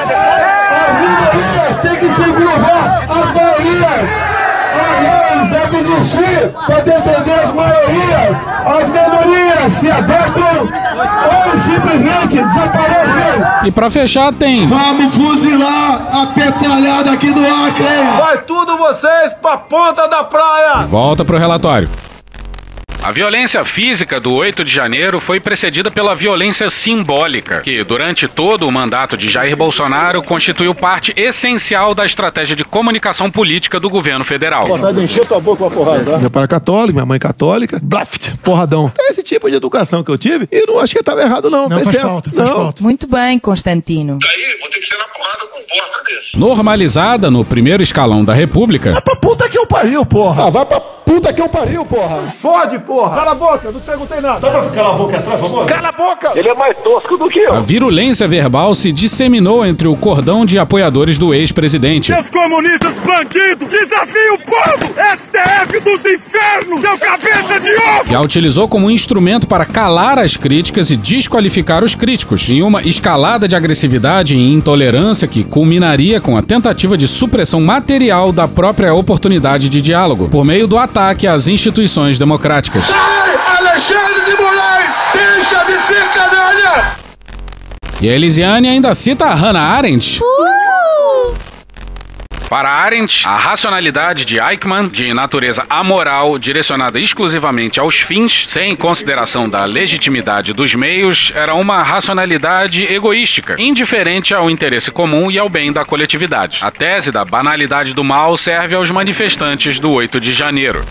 As 0.82 0.92
minorias 1.00 1.78
têm 1.80 1.96
que 1.96 2.14
se 2.14 2.30
curvar 2.30 3.04
as 3.08 3.34
maiorias. 3.34 4.21
Existir 6.00 6.48
para 6.66 6.80
defender 6.80 7.32
as 7.32 7.54
maiorias. 7.54 8.36
As 8.64 8.88
minorias 8.88 9.72
se 9.80 9.90
adaptam 9.90 10.68
ou 11.24 11.60
simplesmente 11.62 12.42
desaparecem. 12.42 13.66
E 13.68 13.70
pra 13.70 13.90
fechar 13.90 14.32
tem. 14.32 14.66
Vamos 14.66 15.14
fuzilar 15.14 16.00
a 16.12 16.26
petralhada 16.26 17.12
aqui 17.12 17.30
do 17.32 17.40
Acre. 17.40 17.84
Vai 18.18 18.38
tudo 18.42 18.76
vocês 18.76 19.34
pra 19.40 19.56
ponta 19.56 20.08
da 20.08 20.24
praia! 20.24 20.86
Volta 20.86 21.24
pro 21.24 21.38
relatório. 21.38 21.88
A 23.04 23.10
violência 23.10 23.64
física 23.64 24.20
do 24.20 24.32
8 24.32 24.64
de 24.64 24.72
janeiro 24.72 25.18
foi 25.18 25.40
precedida 25.40 25.90
pela 25.90 26.14
violência 26.14 26.70
simbólica, 26.70 27.60
que 27.60 27.82
durante 27.82 28.28
todo 28.28 28.62
o 28.62 28.70
mandato 28.70 29.16
de 29.16 29.28
Jair 29.28 29.56
Bolsonaro 29.56 30.22
constituiu 30.22 30.72
parte 30.72 31.12
essencial 31.16 31.96
da 31.96 32.06
estratégia 32.06 32.54
de 32.54 32.64
comunicação 32.64 33.28
política 33.28 33.80
do 33.80 33.90
governo 33.90 34.24
federal. 34.24 34.68
Vontade 34.68 34.98
de 34.98 35.04
encher 35.06 35.26
tua 35.26 35.40
boca 35.40 35.58
com 35.58 35.64
uma 35.64 35.70
porrada, 35.72 36.12
tá? 36.12 36.18
Meu 36.18 36.30
pai 36.30 36.44
é 36.44 36.46
católico, 36.46 36.92
minha 36.92 37.04
mãe 37.04 37.16
é 37.16 37.18
católica. 37.18 37.80
Blaft, 37.82 38.36
porradão. 38.40 38.92
É 38.96 39.10
esse 39.10 39.24
tipo 39.24 39.50
de 39.50 39.56
educação 39.56 40.04
que 40.04 40.10
eu 40.12 40.16
tive 40.16 40.46
e 40.52 40.64
não 40.64 40.78
acho 40.78 40.94
que 40.94 41.02
tava 41.02 41.22
errado, 41.22 41.50
não. 41.50 41.68
Não, 41.68 41.80
faz 41.80 41.90
certo. 41.90 42.06
falta, 42.06 42.30
faz 42.30 42.48
não. 42.48 42.54
falta. 42.54 42.82
Muito 42.84 43.08
bem, 43.08 43.36
Constantino. 43.40 44.18
Normalizada 46.36 47.32
no 47.32 47.44
primeiro 47.44 47.82
escalão 47.82 48.24
da 48.24 48.32
República, 48.32 49.02
Pra 49.02 49.16
puta 49.16 49.48
que 49.48 49.58
eu 49.58 49.66
pariu, 49.66 50.06
porra. 50.06 50.46
Ah, 50.46 50.50
vai 50.50 50.64
pra 50.64 50.80
puta 51.12 51.30
que 51.30 51.42
eu 51.42 51.48
pariu, 51.48 51.84
porra. 51.84 52.30
Fode, 52.30 52.78
porra! 52.78 53.16
Cala 53.16 53.32
a 53.32 53.34
boca, 53.34 53.70
não 53.70 53.78
te 53.78 53.84
perguntei 53.84 54.20
nada. 54.22 54.40
Dá 54.40 54.50
pra 54.50 54.70
calar 54.70 54.94
a 54.94 54.96
boca 54.96 55.18
atrás, 55.18 55.40
por 55.40 55.48
favor? 55.50 55.66
Cala 55.66 55.88
a 55.88 55.92
boca! 55.92 56.32
Ele 56.34 56.48
é 56.48 56.54
mais 56.54 56.74
tosco 56.78 57.18
do 57.18 57.28
que 57.28 57.38
eu. 57.38 57.52
A 57.52 57.60
virulência 57.60 58.26
verbal 58.26 58.74
se 58.74 58.90
disseminou 58.90 59.66
entre 59.66 59.86
o 59.88 59.94
cordão 59.94 60.46
de 60.46 60.58
apoiadores 60.58 61.18
do 61.18 61.34
ex-presidente. 61.34 62.06
Seus 62.06 62.30
comunistas 62.30 62.94
bandidos, 63.04 63.68
desafio 63.68 64.34
o 64.34 64.38
povo! 64.38 64.94
STF 65.12 65.80
dos 65.80 66.00
infernos, 66.00 66.80
seu 66.80 66.98
cabeça 66.98 67.60
de 67.60 67.70
ovo! 67.72 68.04
que 68.06 68.14
a 68.14 68.20
utilizou 68.22 68.66
como 68.66 68.90
instrumento 68.90 69.46
para 69.46 69.66
calar 69.66 70.18
as 70.18 70.38
críticas 70.38 70.90
e 70.90 70.96
desqualificar 70.96 71.84
os 71.84 71.94
críticos, 71.94 72.48
em 72.48 72.62
uma 72.62 72.82
escalada 72.82 73.46
de 73.46 73.54
agressividade 73.54 74.34
e 74.34 74.52
intolerância 74.52 75.28
que 75.28 75.44
culminaria 75.44 76.22
com 76.22 76.38
a 76.38 76.42
tentativa 76.42 76.96
de 76.96 77.06
supressão 77.06 77.60
material 77.60 78.32
da 78.32 78.48
própria 78.48 78.94
oportunidade 78.94 79.68
de 79.68 79.82
diálogo, 79.82 80.28
por 80.30 80.42
meio 80.42 80.66
do 80.66 80.78
ataque 80.78 81.01
às 81.26 81.48
instituições 81.48 82.18
democráticas. 82.18 82.84
Sai, 82.84 83.34
Alexandre 83.58 84.24
de 84.24 84.36
Moraes! 84.40 84.90
Deixa 85.12 85.64
de 85.64 85.72
ser 85.86 86.08
canalha! 86.10 86.96
E 88.00 88.08
a 88.08 88.12
Elisiane 88.12 88.68
ainda 88.68 88.94
cita 88.94 89.26
a 89.26 89.34
Hannah 89.34 89.76
Arendt. 89.76 90.20
Para 92.52 92.68
Arendt, 92.68 93.26
a 93.26 93.34
racionalidade 93.34 94.26
de 94.26 94.38
Eichmann, 94.38 94.86
de 94.86 95.14
natureza 95.14 95.64
amoral, 95.70 96.38
direcionada 96.38 97.00
exclusivamente 97.00 97.80
aos 97.80 97.94
fins, 97.94 98.44
sem 98.46 98.76
consideração 98.76 99.48
da 99.48 99.64
legitimidade 99.64 100.52
dos 100.52 100.74
meios, 100.74 101.32
era 101.34 101.54
uma 101.54 101.82
racionalidade 101.82 102.84
egoística, 102.84 103.56
indiferente 103.58 104.34
ao 104.34 104.50
interesse 104.50 104.90
comum 104.90 105.30
e 105.30 105.38
ao 105.38 105.48
bem 105.48 105.72
da 105.72 105.82
coletividade. 105.82 106.58
A 106.60 106.70
tese 106.70 107.10
da 107.10 107.24
banalidade 107.24 107.94
do 107.94 108.04
mal 108.04 108.36
serve 108.36 108.74
aos 108.74 108.90
manifestantes 108.90 109.78
do 109.78 109.90
8 109.90 110.20
de 110.20 110.34
janeiro. 110.34 110.84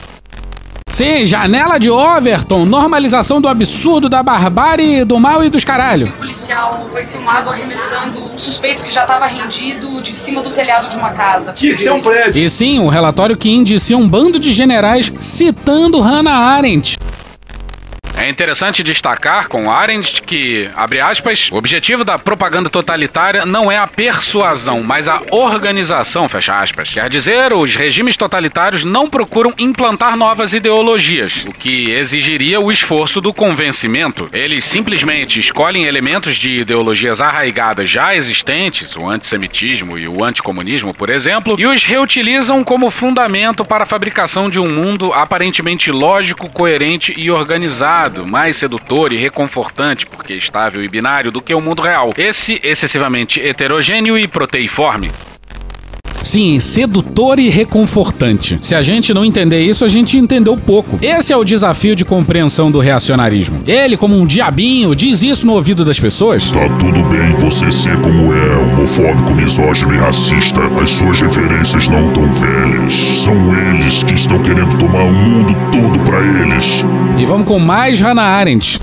Sim, 0.91 1.25
janela 1.25 1.79
de 1.79 1.89
Overton, 1.89 2.65
normalização 2.65 3.39
do 3.39 3.47
absurdo, 3.47 4.09
da 4.09 4.21
barbárie, 4.21 5.05
do 5.05 5.17
mal 5.19 5.43
e 5.43 5.49
dos 5.49 5.63
caralho. 5.63 6.07
O 6.07 6.11
policial 6.11 6.85
foi 6.91 7.05
filmado 7.05 7.49
arremessando 7.49 8.19
um 8.19 8.37
suspeito 8.37 8.83
que 8.83 8.93
já 8.93 9.03
estava 9.03 9.25
rendido 9.25 10.01
de 10.01 10.13
cima 10.13 10.41
do 10.41 10.51
telhado 10.51 10.89
de 10.89 10.97
uma 10.97 11.11
casa. 11.11 11.53
Tinha 11.53 11.73
que 11.73 11.81
ser 11.81 11.91
um 11.91 12.01
prédio. 12.01 12.43
E 12.43 12.49
sim, 12.49 12.77
um 12.77 12.87
relatório 12.87 13.37
que 13.37 13.49
indicia 13.49 13.97
um 13.97 14.07
bando 14.07 14.37
de 14.37 14.51
generais 14.51 15.11
citando 15.21 16.01
Hannah 16.01 16.37
Arendt. 16.37 16.97
É 18.21 18.29
interessante 18.29 18.83
destacar 18.83 19.47
com 19.47 19.71
Arendt 19.71 20.21
que, 20.21 20.69
abre 20.75 20.99
aspas, 20.99 21.49
o 21.51 21.55
objetivo 21.55 22.03
da 22.03 22.19
propaganda 22.19 22.69
totalitária 22.69 23.47
não 23.47 23.71
é 23.71 23.79
a 23.79 23.87
persuasão, 23.87 24.83
mas 24.83 25.07
a 25.07 25.23
organização, 25.31 26.29
fecha 26.29 26.55
aspas. 26.55 26.93
Quer 26.93 27.09
dizer, 27.09 27.51
os 27.51 27.75
regimes 27.75 28.15
totalitários 28.15 28.83
não 28.83 29.09
procuram 29.09 29.51
implantar 29.57 30.15
novas 30.15 30.53
ideologias, 30.53 31.45
o 31.47 31.51
que 31.51 31.89
exigiria 31.89 32.61
o 32.61 32.71
esforço 32.71 33.19
do 33.19 33.33
convencimento. 33.33 34.29
Eles 34.31 34.65
simplesmente 34.65 35.39
escolhem 35.39 35.85
elementos 35.85 36.35
de 36.35 36.59
ideologias 36.59 37.21
arraigadas 37.21 37.89
já 37.89 38.15
existentes, 38.15 38.95
o 38.95 39.09
antissemitismo 39.09 39.97
e 39.97 40.07
o 40.07 40.23
anticomunismo, 40.23 40.93
por 40.93 41.09
exemplo, 41.09 41.55
e 41.57 41.65
os 41.65 41.83
reutilizam 41.83 42.63
como 42.63 42.91
fundamento 42.91 43.65
para 43.65 43.83
a 43.83 43.87
fabricação 43.87 44.47
de 44.47 44.59
um 44.59 44.69
mundo 44.69 45.11
aparentemente 45.11 45.91
lógico, 45.91 46.47
coerente 46.51 47.15
e 47.17 47.31
organizado 47.31 48.10
mais 48.19 48.57
sedutor 48.57 49.13
e 49.13 49.17
reconfortante, 49.17 50.05
porque 50.05 50.33
estável 50.33 50.83
e 50.83 50.87
binário, 50.87 51.31
do 51.31 51.41
que 51.41 51.53
o 51.53 51.61
mundo 51.61 51.81
real. 51.81 52.11
Esse 52.17 52.59
excessivamente 52.63 53.39
heterogêneo 53.39 54.17
e 54.17 54.27
proteiforme. 54.27 55.11
Sim, 56.23 56.59
sedutor 56.59 57.39
e 57.39 57.49
reconfortante. 57.49 58.59
Se 58.61 58.75
a 58.75 58.81
gente 58.81 59.13
não 59.13 59.25
entender 59.25 59.61
isso, 59.63 59.83
a 59.83 59.87
gente 59.87 60.17
entendeu 60.17 60.55
pouco. 60.55 60.99
Esse 61.01 61.33
é 61.33 61.37
o 61.37 61.43
desafio 61.43 61.95
de 61.95 62.05
compreensão 62.05 62.71
do 62.71 62.79
reacionarismo. 62.79 63.63
Ele, 63.65 63.97
como 63.97 64.15
um 64.15 64.25
diabinho, 64.25 64.95
diz 64.95 65.23
isso 65.23 65.47
no 65.47 65.53
ouvido 65.53 65.83
das 65.83 65.99
pessoas. 65.99 66.51
Tá 66.51 66.69
tudo 66.77 67.01
bem 67.05 67.31
você 67.37 67.71
ser 67.71 67.99
como 68.01 68.33
é, 68.33 68.55
homofóbico, 68.57 69.33
misógino 69.33 69.93
e 69.93 69.97
racista. 69.97 70.61
As 70.79 70.91
suas 70.91 71.21
referências 71.21 71.87
não 71.89 72.11
tão 72.13 72.31
velhas. 72.31 72.93
São 72.93 73.35
eles 73.57 74.03
que 74.03 74.13
estão 74.13 74.41
querendo 74.41 74.77
tomar 74.77 75.03
o 75.03 75.13
mundo 75.13 75.55
todo 75.71 75.99
pra 76.01 76.19
eles. 76.19 76.85
E 77.21 77.25
vamos 77.25 77.47
com 77.47 77.59
mais 77.59 78.01
Hannah 78.01 78.23
Arendt. 78.23 78.81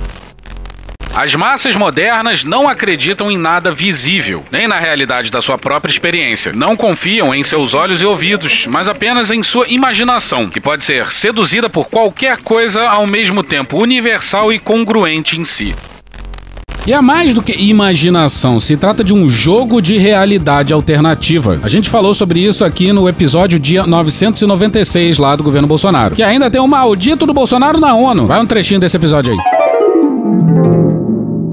As 1.12 1.34
massas 1.34 1.74
modernas 1.74 2.45
não 2.45 2.68
acreditam 2.68 3.28
em 3.32 3.36
nada 3.36 3.72
visível, 3.72 4.45
nem 4.49 4.68
na 4.68 4.78
realidade 4.78 5.28
da 5.28 5.43
sua 5.43 5.59
própria 5.59 5.91
experiência. 5.91 6.53
Não 6.53 6.76
confiam 6.76 7.34
em 7.34 7.43
seus 7.43 7.74
olhos 7.74 8.01
e 8.01 8.05
ouvidos, 8.05 8.64
mas 8.68 8.89
apenas 8.89 9.32
em 9.32 9.43
sua 9.43 9.66
imaginação, 9.66 10.49
que 10.49 10.61
pode 10.61 10.84
ser 10.84 11.11
seduzida 11.11 11.68
por 11.68 11.89
qualquer 11.89 12.36
coisa 12.36 12.89
ao 12.89 13.09
mesmo 13.09 13.43
tempo 13.43 13.76
universal 13.76 14.53
e 14.53 14.61
congruente 14.61 15.36
em 15.36 15.45
si. 15.45 15.74
E 16.89 16.93
é 16.95 17.03
mais 17.03 17.34
do 17.34 17.43
que 17.43 17.53
imaginação, 17.53 18.59
se 18.59 18.74
trata 18.74 19.05
de 19.05 19.12
um 19.12 19.28
jogo 19.28 19.82
de 19.82 19.99
realidade 19.99 20.72
alternativa. 20.72 21.61
A 21.62 21.68
gente 21.68 21.91
falou 21.91 22.14
sobre 22.14 22.41
isso 22.41 22.64
aqui 22.64 22.95
no 22.95 23.07
episódio 23.07 23.59
dia 23.59 23.86
996 23.86 25.18
lá 25.18 25.36
do 25.36 25.45
governo 25.45 25.68
Bolsonaro. 25.68 26.14
Que 26.14 26.22
ainda 26.22 26.51
tem 26.51 26.59
o 26.59 26.66
maldito 26.66 27.26
do 27.26 27.34
Bolsonaro 27.34 27.78
na 27.78 27.95
ONU. 27.95 28.26
Vai 28.26 28.41
um 28.41 28.47
trechinho 28.47 28.80
desse 28.80 28.97
episódio 28.97 29.34
aí. 29.34 30.68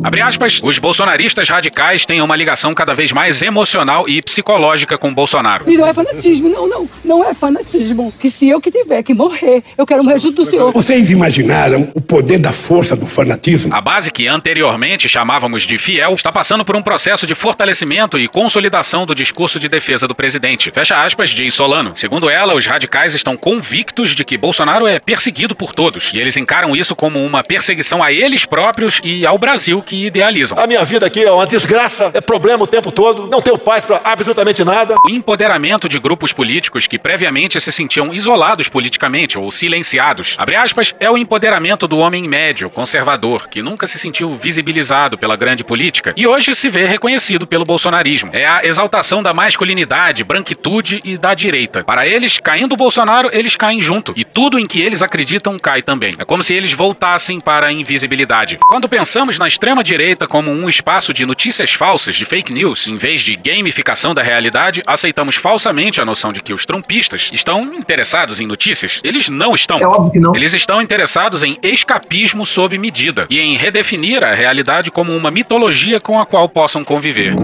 Abre 0.05 0.21
aspas, 0.21 0.59
os 0.61 0.77
bolsonaristas 0.77 1.49
radicais 1.49 2.05
têm 2.05 2.21
uma 2.21 2.35
ligação 2.35 2.71
cada 2.75 2.93
vez 2.93 3.11
mais 3.11 3.41
emocional 3.41 4.07
e 4.07 4.21
psicológica 4.21 4.99
com 4.99 5.11
Bolsonaro. 5.11 5.65
E 5.67 5.75
não 5.75 5.87
é 5.87 5.95
fanatismo, 5.95 6.47
não, 6.47 6.69
não. 6.69 6.89
Não 7.03 7.27
é 7.27 7.33
fanatismo. 7.33 8.13
Que 8.19 8.29
se 8.29 8.47
eu 8.47 8.61
que 8.61 8.69
tiver 8.69 9.01
que 9.01 9.15
morrer, 9.15 9.63
eu 9.75 9.83
quero 9.83 10.03
morrer 10.03 10.19
junto 10.19 10.43
do 10.43 10.45
senhor. 10.47 10.71
Vocês 10.71 11.09
imaginaram 11.09 11.91
o 11.95 11.99
poder 11.99 12.37
da 12.37 12.51
força 12.51 12.95
do 12.95 13.07
fanatismo? 13.07 13.73
A 13.73 13.81
base 13.81 14.11
que 14.11 14.27
anteriormente 14.27 15.09
chamávamos 15.09 15.63
de 15.63 15.75
fiel 15.79 16.13
está 16.13 16.31
passando 16.31 16.63
por 16.63 16.75
um 16.75 16.83
processo 16.83 17.25
de 17.25 17.33
fortalecimento 17.33 18.19
e 18.19 18.27
consolidação 18.27 19.07
do 19.07 19.15
discurso 19.15 19.59
de 19.59 19.67
defesa 19.67 20.07
do 20.07 20.13
presidente. 20.13 20.69
Fecha 20.69 21.03
aspas, 21.03 21.31
diz 21.31 21.55
Solano. 21.55 21.93
Segundo 21.95 22.29
ela, 22.29 22.53
os 22.53 22.67
radicais 22.67 23.15
estão 23.15 23.35
convictos 23.35 24.13
de 24.13 24.23
que 24.23 24.37
Bolsonaro 24.37 24.85
é 24.85 24.99
perseguido 24.99 25.55
por 25.55 25.73
todos. 25.73 26.11
E 26.13 26.19
eles 26.19 26.37
encaram 26.37 26.75
isso 26.75 26.95
como 26.95 27.17
uma 27.25 27.41
perseguição 27.41 28.03
a 28.03 28.11
eles 28.11 28.45
próprios 28.45 29.01
e 29.03 29.25
ao 29.25 29.39
Brasil 29.39 29.81
que 29.81 29.94
idealizam. 30.03 30.57
A 30.57 30.67
minha 30.67 30.83
vida 30.83 31.05
aqui 31.05 31.23
é 31.23 31.31
uma 31.31 31.45
desgraça, 31.45 32.11
é 32.13 32.21
problema 32.21 32.63
o 32.63 32.67
tempo 32.67 32.91
todo, 32.91 33.27
não 33.27 33.41
tenho 33.41 33.57
paz 33.57 33.85
pra 33.85 34.01
absolutamente 34.03 34.63
nada. 34.63 34.95
O 35.05 35.09
empoderamento 35.09 35.87
de 35.87 35.99
grupos 35.99 36.33
políticos 36.33 36.87
que 36.87 36.99
previamente 36.99 37.59
se 37.61 37.71
sentiam 37.71 38.13
isolados 38.13 38.67
politicamente 38.67 39.39
ou 39.39 39.51
silenciados, 39.51 40.35
abre 40.37 40.55
aspas, 40.55 40.93
é 40.99 41.09
o 41.09 41.17
empoderamento 41.17 41.87
do 41.87 41.99
homem 41.99 42.23
médio, 42.23 42.69
conservador, 42.69 43.47
que 43.47 43.61
nunca 43.61 43.87
se 43.87 43.99
sentiu 43.99 44.35
visibilizado 44.37 45.17
pela 45.17 45.35
grande 45.35 45.63
política 45.63 46.13
e 46.17 46.25
hoje 46.25 46.55
se 46.55 46.69
vê 46.69 46.85
reconhecido 46.85 47.45
pelo 47.47 47.63
bolsonarismo. 47.63 48.31
É 48.33 48.45
a 48.45 48.61
exaltação 48.63 49.21
da 49.21 49.33
masculinidade, 49.33 50.23
branquitude 50.23 50.99
e 51.03 51.17
da 51.17 51.33
direita. 51.33 51.83
Para 51.83 52.07
eles, 52.07 52.39
caindo 52.39 52.73
o 52.73 52.77
Bolsonaro, 52.77 53.29
eles 53.31 53.55
caem 53.55 53.79
junto 53.79 54.13
e 54.15 54.23
tudo 54.23 54.59
em 54.59 54.65
que 54.65 54.81
eles 54.81 55.01
acreditam 55.01 55.57
cai 55.57 55.81
também. 55.81 56.15
É 56.17 56.25
como 56.25 56.43
se 56.43 56.53
eles 56.53 56.73
voltassem 56.73 57.39
para 57.39 57.67
a 57.67 57.71
invisibilidade. 57.71 58.57
Quando 58.67 58.89
pensamos 58.89 59.37
na 59.37 59.47
extrema 59.47 59.83
direita 59.85 60.27
como 60.27 60.51
um 60.51 60.67
espaço 60.67 61.13
de 61.13 61.25
notícias 61.25 61.71
falsas, 61.73 62.15
de 62.15 62.25
fake 62.25 62.53
news, 62.53 62.87
em 62.87 62.97
vez 62.97 63.21
de 63.21 63.35
gamificação 63.35 64.13
da 64.13 64.21
realidade, 64.21 64.81
aceitamos 64.85 65.35
falsamente 65.35 66.01
a 66.01 66.05
noção 66.05 66.33
de 66.33 66.41
que 66.41 66.53
os 66.53 66.65
trumpistas 66.65 67.29
estão 67.31 67.61
interessados 67.73 68.41
em 68.41 68.47
notícias. 68.47 68.99
Eles 69.03 69.29
não 69.29 69.55
estão. 69.55 69.79
É 69.79 69.85
óbvio 69.85 70.11
que 70.11 70.19
não. 70.19 70.35
Eles 70.35 70.53
estão 70.53 70.81
interessados 70.81 71.43
em 71.43 71.57
escapismo 71.63 72.45
sob 72.45 72.77
medida 72.77 73.25
e 73.29 73.39
em 73.39 73.55
redefinir 73.55 74.23
a 74.23 74.33
realidade 74.33 74.91
como 74.91 75.15
uma 75.15 75.31
mitologia 75.31 75.99
com 75.99 76.19
a 76.19 76.25
qual 76.25 76.49
possam 76.49 76.83
conviver. 76.83 77.35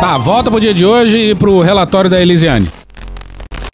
Tá, 0.00 0.16
volta 0.18 0.50
pro 0.50 0.60
dia 0.60 0.74
de 0.74 0.84
hoje 0.84 1.30
e 1.30 1.34
pro 1.34 1.60
relatório 1.60 2.08
da 2.08 2.20
Elisiane. 2.20 2.70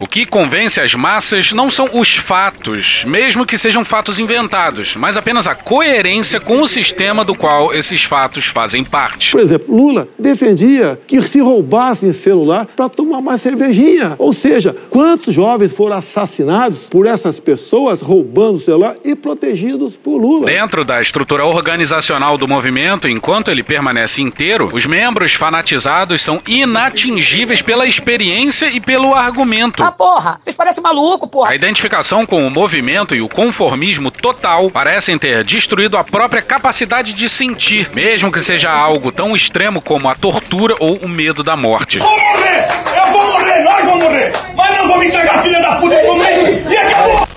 O 0.01 0.07
que 0.07 0.25
convence 0.25 0.81
as 0.81 0.93
massas 0.93 1.53
não 1.53 1.69
são 1.69 1.89
os 1.93 2.15
fatos, 2.15 3.03
mesmo 3.07 3.45
que 3.45 3.57
sejam 3.57 3.85
fatos 3.85 4.19
inventados, 4.19 4.93
mas 4.95 5.15
apenas 5.15 5.47
a 5.47 5.55
coerência 5.55 6.37
com 6.39 6.61
o 6.61 6.67
sistema 6.67 7.23
do 7.23 7.33
qual 7.33 7.73
esses 7.73 8.03
fatos 8.03 8.45
fazem 8.45 8.83
parte. 8.83 9.31
Por 9.31 9.39
exemplo, 9.39 9.73
Lula 9.73 10.07
defendia 10.19 10.99
que 11.07 11.21
se 11.21 11.39
roubassem 11.39 12.11
celular 12.11 12.65
para 12.65 12.89
tomar 12.89 13.21
mais 13.21 13.41
cervejinha. 13.41 14.15
Ou 14.17 14.33
seja, 14.33 14.75
quantos 14.89 15.33
jovens 15.33 15.71
foram 15.71 15.95
assassinados 15.95 16.87
por 16.89 17.05
essas 17.05 17.39
pessoas 17.39 18.01
roubando 18.01 18.55
o 18.55 18.59
celular 18.59 18.95
e 19.03 19.15
protegidos 19.15 19.95
por 19.95 20.17
Lula? 20.17 20.45
Dentro 20.45 20.83
da 20.83 21.01
estrutura 21.01 21.45
organizacional 21.45 22.37
do 22.37 22.47
movimento, 22.49 23.07
enquanto 23.07 23.49
ele 23.49 23.63
permanece 23.63 24.21
inteiro, 24.21 24.69
os 24.73 24.85
membros 24.85 25.33
fanatizados 25.33 26.21
são 26.21 26.41
inatingíveis 26.45 27.61
pela 27.61 27.87
experiência 27.87 28.69
e 28.69 28.81
pelo 28.81 29.15
argumento. 29.15 29.84
Ah, 29.85 29.91
porra! 29.91 30.39
Vocês 30.43 30.55
parecem 30.55 30.81
maluco, 30.81 31.27
porra! 31.27 31.51
A 31.51 31.55
identificação 31.55 32.25
com 32.25 32.47
o 32.47 32.49
movimento 32.49 33.13
e 33.13 33.21
o 33.21 33.29
conformismo 33.29 34.09
total 34.09 34.67
parecem 34.71 35.15
ter 35.15 35.43
destruído 35.43 35.95
a 35.95 36.03
própria 36.03 36.41
capacidade 36.41 37.13
de 37.13 37.29
sentir, 37.29 37.91
mesmo 37.93 38.31
que 38.31 38.39
seja 38.39 38.71
algo 38.71 39.11
tão 39.11 39.35
extremo 39.35 39.79
como 39.79 40.09
a 40.09 40.15
tortura 40.15 40.73
ou 40.79 40.95
o 40.95 41.07
medo 41.07 41.43
da 41.43 41.55
morte. 41.55 41.99
Vou 41.99 42.09
morrer! 42.09 42.67
Eu 42.97 43.11
vou 43.11 43.27
morrer! 43.27 43.63
Nós 43.63 43.85
vamos 43.85 44.03
morrer! 44.05 44.31
Mas 44.57 44.75
não 44.75 44.87
vou 44.87 44.97
me 44.97 45.05
entregar, 45.07 45.43
filha 45.43 45.61
da 45.61 45.75
puta! 45.75 45.95
E 45.95 46.77
acabou! 46.77 47.27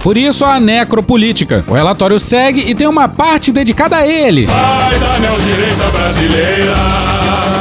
Por 0.00 0.16
isso 0.16 0.44
a 0.44 0.60
necropolítica. 0.60 1.64
O 1.66 1.72
relatório 1.72 2.20
segue 2.20 2.70
e 2.70 2.72
tem 2.72 2.86
uma 2.86 3.08
parte 3.08 3.50
dedicada 3.50 3.96
a 3.96 4.06
ele. 4.06 4.46
Vai 4.46 4.96
da 5.00 5.18
neodireita 5.18 5.88
brasileira. 5.90 6.74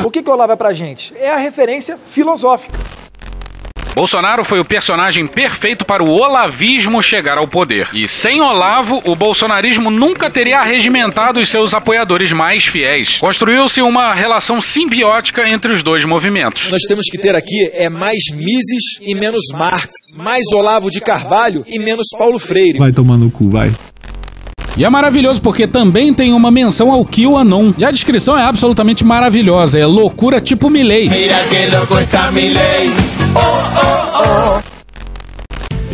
O 0.06 0.12
que, 0.12 0.22
que 0.22 0.30
o 0.30 0.34
Olavo 0.34 0.54
é 0.54 0.56
pra 0.56 0.72
gente? 0.72 1.16
É 1.20 1.32
a 1.32 1.38
referência 1.38 1.98
filosófica. 2.12 2.78
Bolsonaro 3.98 4.46
foi 4.46 4.60
o 4.60 4.64
personagem 4.64 5.26
perfeito 5.26 5.84
para 5.84 6.04
o 6.04 6.12
olavismo 6.12 7.02
chegar 7.02 7.40
ao 7.40 7.48
poder. 7.48 7.90
E 7.96 8.08
sem 8.08 8.40
Olavo, 8.40 9.02
o 9.04 9.16
bolsonarismo 9.16 9.90
nunca 9.90 10.30
teria 10.30 10.60
arregimentado 10.60 11.40
os 11.40 11.50
seus 11.50 11.74
apoiadores 11.74 12.32
mais 12.32 12.64
fiéis. 12.64 13.18
Construiu-se 13.18 13.82
uma 13.82 14.14
relação 14.14 14.62
simbiótica 14.62 15.50
entre 15.50 15.74
os 15.74 15.82
dois 15.82 16.06
movimentos. 16.06 16.70
Nós 16.70 16.84
temos 16.84 17.06
que 17.10 17.18
ter 17.18 17.34
aqui 17.36 17.72
é 17.74 17.90
mais 17.90 18.20
Mises 18.36 19.00
e 19.02 19.16
menos 19.16 19.46
Marx, 19.54 19.92
mais 20.16 20.44
Olavo 20.54 20.92
de 20.92 21.02
Carvalho 21.02 21.66
e 21.68 21.80
menos 21.80 22.06
Paulo 22.16 22.38
Freire. 22.38 22.78
Vai 22.78 22.92
tomar 22.92 23.18
no 23.18 23.32
cu, 23.32 23.50
vai. 23.50 23.72
E 24.78 24.86
é 24.86 24.90
maravilhoso 24.92 25.42
porque 25.42 25.66
também 25.66 26.14
tem 26.14 26.34
uma 26.34 26.52
menção 26.52 26.92
ao 26.92 27.04
QAnon. 27.04 27.74
E 27.80 27.84
a 27.84 27.90
descrição 27.90 28.38
é 28.38 28.44
absolutamente 28.44 29.04
maravilhosa. 29.04 29.80
É 29.80 29.88
loucura 29.88 30.40
tipo 30.40 30.70
Milley. 30.70 31.10
Mira 31.10 31.44
que 31.50 31.76
louco 31.76 31.98
está 31.98 32.32
Milley. 32.32 33.27
Oh, 33.40 33.72
oh, 33.76 34.64
oh. 34.64 34.77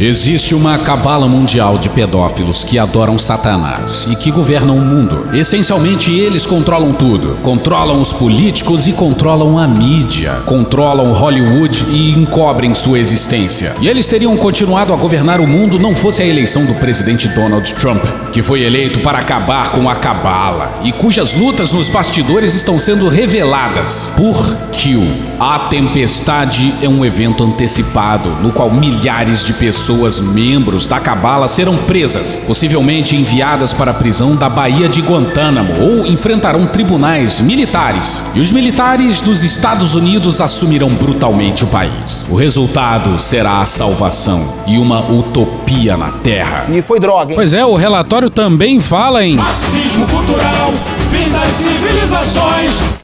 Existe 0.05 0.53
uma 0.53 0.77
cabala 0.77 1.29
mundial 1.29 1.77
de 1.77 1.87
pedófilos 1.87 2.61
que 2.61 2.77
adoram 2.77 3.17
Satanás 3.17 4.05
e 4.11 4.17
que 4.17 4.31
governam 4.31 4.75
o 4.75 4.81
mundo. 4.81 5.29
Essencialmente, 5.33 6.11
eles 6.11 6.45
controlam 6.45 6.91
tudo. 6.91 7.37
Controlam 7.41 8.01
os 8.01 8.11
políticos 8.11 8.85
e 8.85 8.91
controlam 8.91 9.57
a 9.57 9.65
mídia. 9.65 10.41
Controlam 10.45 11.13
Hollywood 11.13 11.85
e 11.89 12.11
encobrem 12.11 12.73
sua 12.73 12.99
existência. 12.99 13.75
E 13.79 13.87
eles 13.87 14.09
teriam 14.09 14.35
continuado 14.35 14.91
a 14.91 14.97
governar 14.97 15.39
o 15.39 15.47
mundo 15.47 15.79
não 15.79 15.95
fosse 15.95 16.21
a 16.21 16.25
eleição 16.25 16.65
do 16.65 16.73
presidente 16.73 17.29
Donald 17.29 17.73
Trump, 17.75 18.03
que 18.33 18.41
foi 18.41 18.63
eleito 18.63 18.99
para 18.99 19.19
acabar 19.19 19.71
com 19.71 19.89
a 19.89 19.95
cabala 19.95 20.81
e 20.83 20.91
cujas 20.91 21.33
lutas 21.33 21.71
nos 21.71 21.87
bastidores 21.87 22.53
estão 22.53 22.77
sendo 22.77 23.07
reveladas 23.07 24.11
por 24.17 24.53
Q. 24.73 24.99
A 25.39 25.59
Tempestade 25.69 26.75
é 26.81 26.89
um 26.89 27.05
evento 27.05 27.41
antecipado 27.41 28.29
no 28.41 28.51
qual 28.51 28.69
milhares 28.69 29.45
de 29.45 29.53
pessoas 29.53 29.92
pessoas 29.93 30.19
membros 30.19 30.87
da 30.87 30.99
Cabala 30.99 31.47
serão 31.47 31.77
presas, 31.77 32.41
possivelmente 32.47 33.15
enviadas 33.15 33.71
para 33.71 33.91
a 33.91 33.93
prisão 33.93 34.35
da 34.35 34.49
Baía 34.49 34.89
de 34.89 35.01
Guantánamo 35.01 35.79
ou 35.79 36.07
enfrentarão 36.07 36.65
tribunais 36.65 37.39
militares. 37.39 38.23
E 38.33 38.39
os 38.39 38.51
militares 38.51 39.21
dos 39.21 39.43
Estados 39.43 39.93
Unidos 39.93 40.41
assumirão 40.41 40.89
brutalmente 40.89 41.63
o 41.63 41.67
país. 41.67 42.27
O 42.27 42.35
resultado 42.35 43.19
será 43.19 43.61
a 43.61 43.67
salvação 43.67 44.55
e 44.65 44.79
uma 44.79 44.99
utopia 45.11 45.95
na 45.95 46.09
Terra. 46.09 46.65
E 46.71 46.81
foi 46.81 46.99
droga, 46.99 47.31
hein? 47.31 47.35
Pois 47.35 47.53
é, 47.53 47.63
o 47.63 47.75
relatório 47.75 48.31
também 48.31 48.79
fala 48.79 49.23
em 49.23 49.35
marxismo 49.35 50.07
cultural, 50.07 50.73
fim 51.11 51.29
das 51.29 51.51
civilizações. 51.51 53.02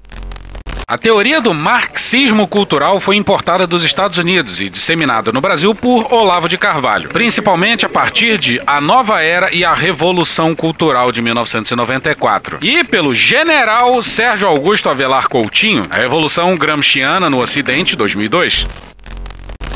A 0.90 0.98
teoria 0.98 1.40
do 1.40 1.54
marxismo 1.54 2.48
cultural 2.48 3.00
foi 3.00 3.16
importada 3.16 3.68
dos 3.68 3.84
Estados 3.84 4.18
Unidos 4.18 4.60
e 4.60 4.72
disseminada 4.72 5.32
no 5.32 5.40
Brasil 5.40 5.76
por 5.76 6.12
Olavo 6.12 6.50
de 6.50 6.58
Carvalho, 6.58 7.10
principalmente 7.10 7.86
a 7.86 7.90
partir 7.90 8.40
de 8.40 8.60
A 8.66 8.82
Nova 8.82 9.22
Era 9.22 9.54
e 9.54 9.64
a 9.64 9.72
Revolução 9.72 10.56
Cultural 10.56 11.12
de 11.12 11.22
1994, 11.22 12.58
e 12.64 12.84
pelo 12.84 13.14
general 13.14 14.02
Sérgio 14.02 14.48
Augusto 14.48 14.90
Avelar 14.90 15.30
Coutinho, 15.30 15.84
a 15.92 15.98
Revolução 15.98 16.58
Gramsciana 16.58 17.30
no 17.30 17.40
Ocidente 17.40 17.96
2002. 17.96 18.66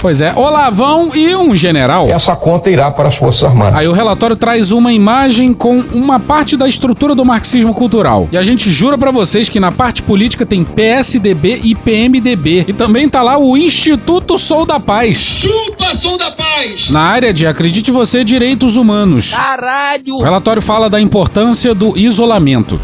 Pois 0.03 0.19
é, 0.19 0.33
Olavão 0.35 1.15
e 1.15 1.33
um 1.33 1.55
general. 1.55 2.09
Essa 2.09 2.35
conta 2.35 2.69
irá 2.69 2.91
para 2.91 3.07
as 3.07 3.15
Forças 3.15 3.45
Armadas. 3.45 3.79
Aí 3.79 3.87
o 3.87 3.93
relatório 3.93 4.35
traz 4.35 4.69
uma 4.69 4.91
imagem 4.91 5.53
com 5.53 5.79
uma 5.79 6.19
parte 6.19 6.57
da 6.57 6.67
estrutura 6.67 7.15
do 7.15 7.23
marxismo 7.23 7.73
cultural. 7.73 8.27
E 8.29 8.35
a 8.35 8.43
gente 8.43 8.69
jura 8.69 8.97
para 8.97 9.11
vocês 9.11 9.47
que 9.47 9.61
na 9.61 9.71
parte 9.71 10.03
política 10.03 10.45
tem 10.45 10.61
PSDB 10.61 11.61
e 11.63 11.73
PMDB. 11.73 12.65
E 12.67 12.73
também 12.73 13.07
tá 13.07 13.21
lá 13.21 13.37
o 13.37 13.55
Instituto 13.55 14.37
Sou 14.37 14.65
da 14.65 14.77
Paz. 14.77 15.15
Chupa 15.15 15.95
Sou 15.95 16.17
da 16.17 16.31
Paz! 16.31 16.89
Na 16.89 16.99
área 16.99 17.31
de, 17.31 17.47
acredite 17.47 17.89
você, 17.89 18.25
direitos 18.25 18.75
humanos. 18.75 19.33
Caralho! 19.33 20.15
O 20.15 20.21
relatório 20.21 20.61
fala 20.61 20.89
da 20.89 20.99
importância 20.99 21.73
do 21.73 21.97
isolamento. 21.97 22.77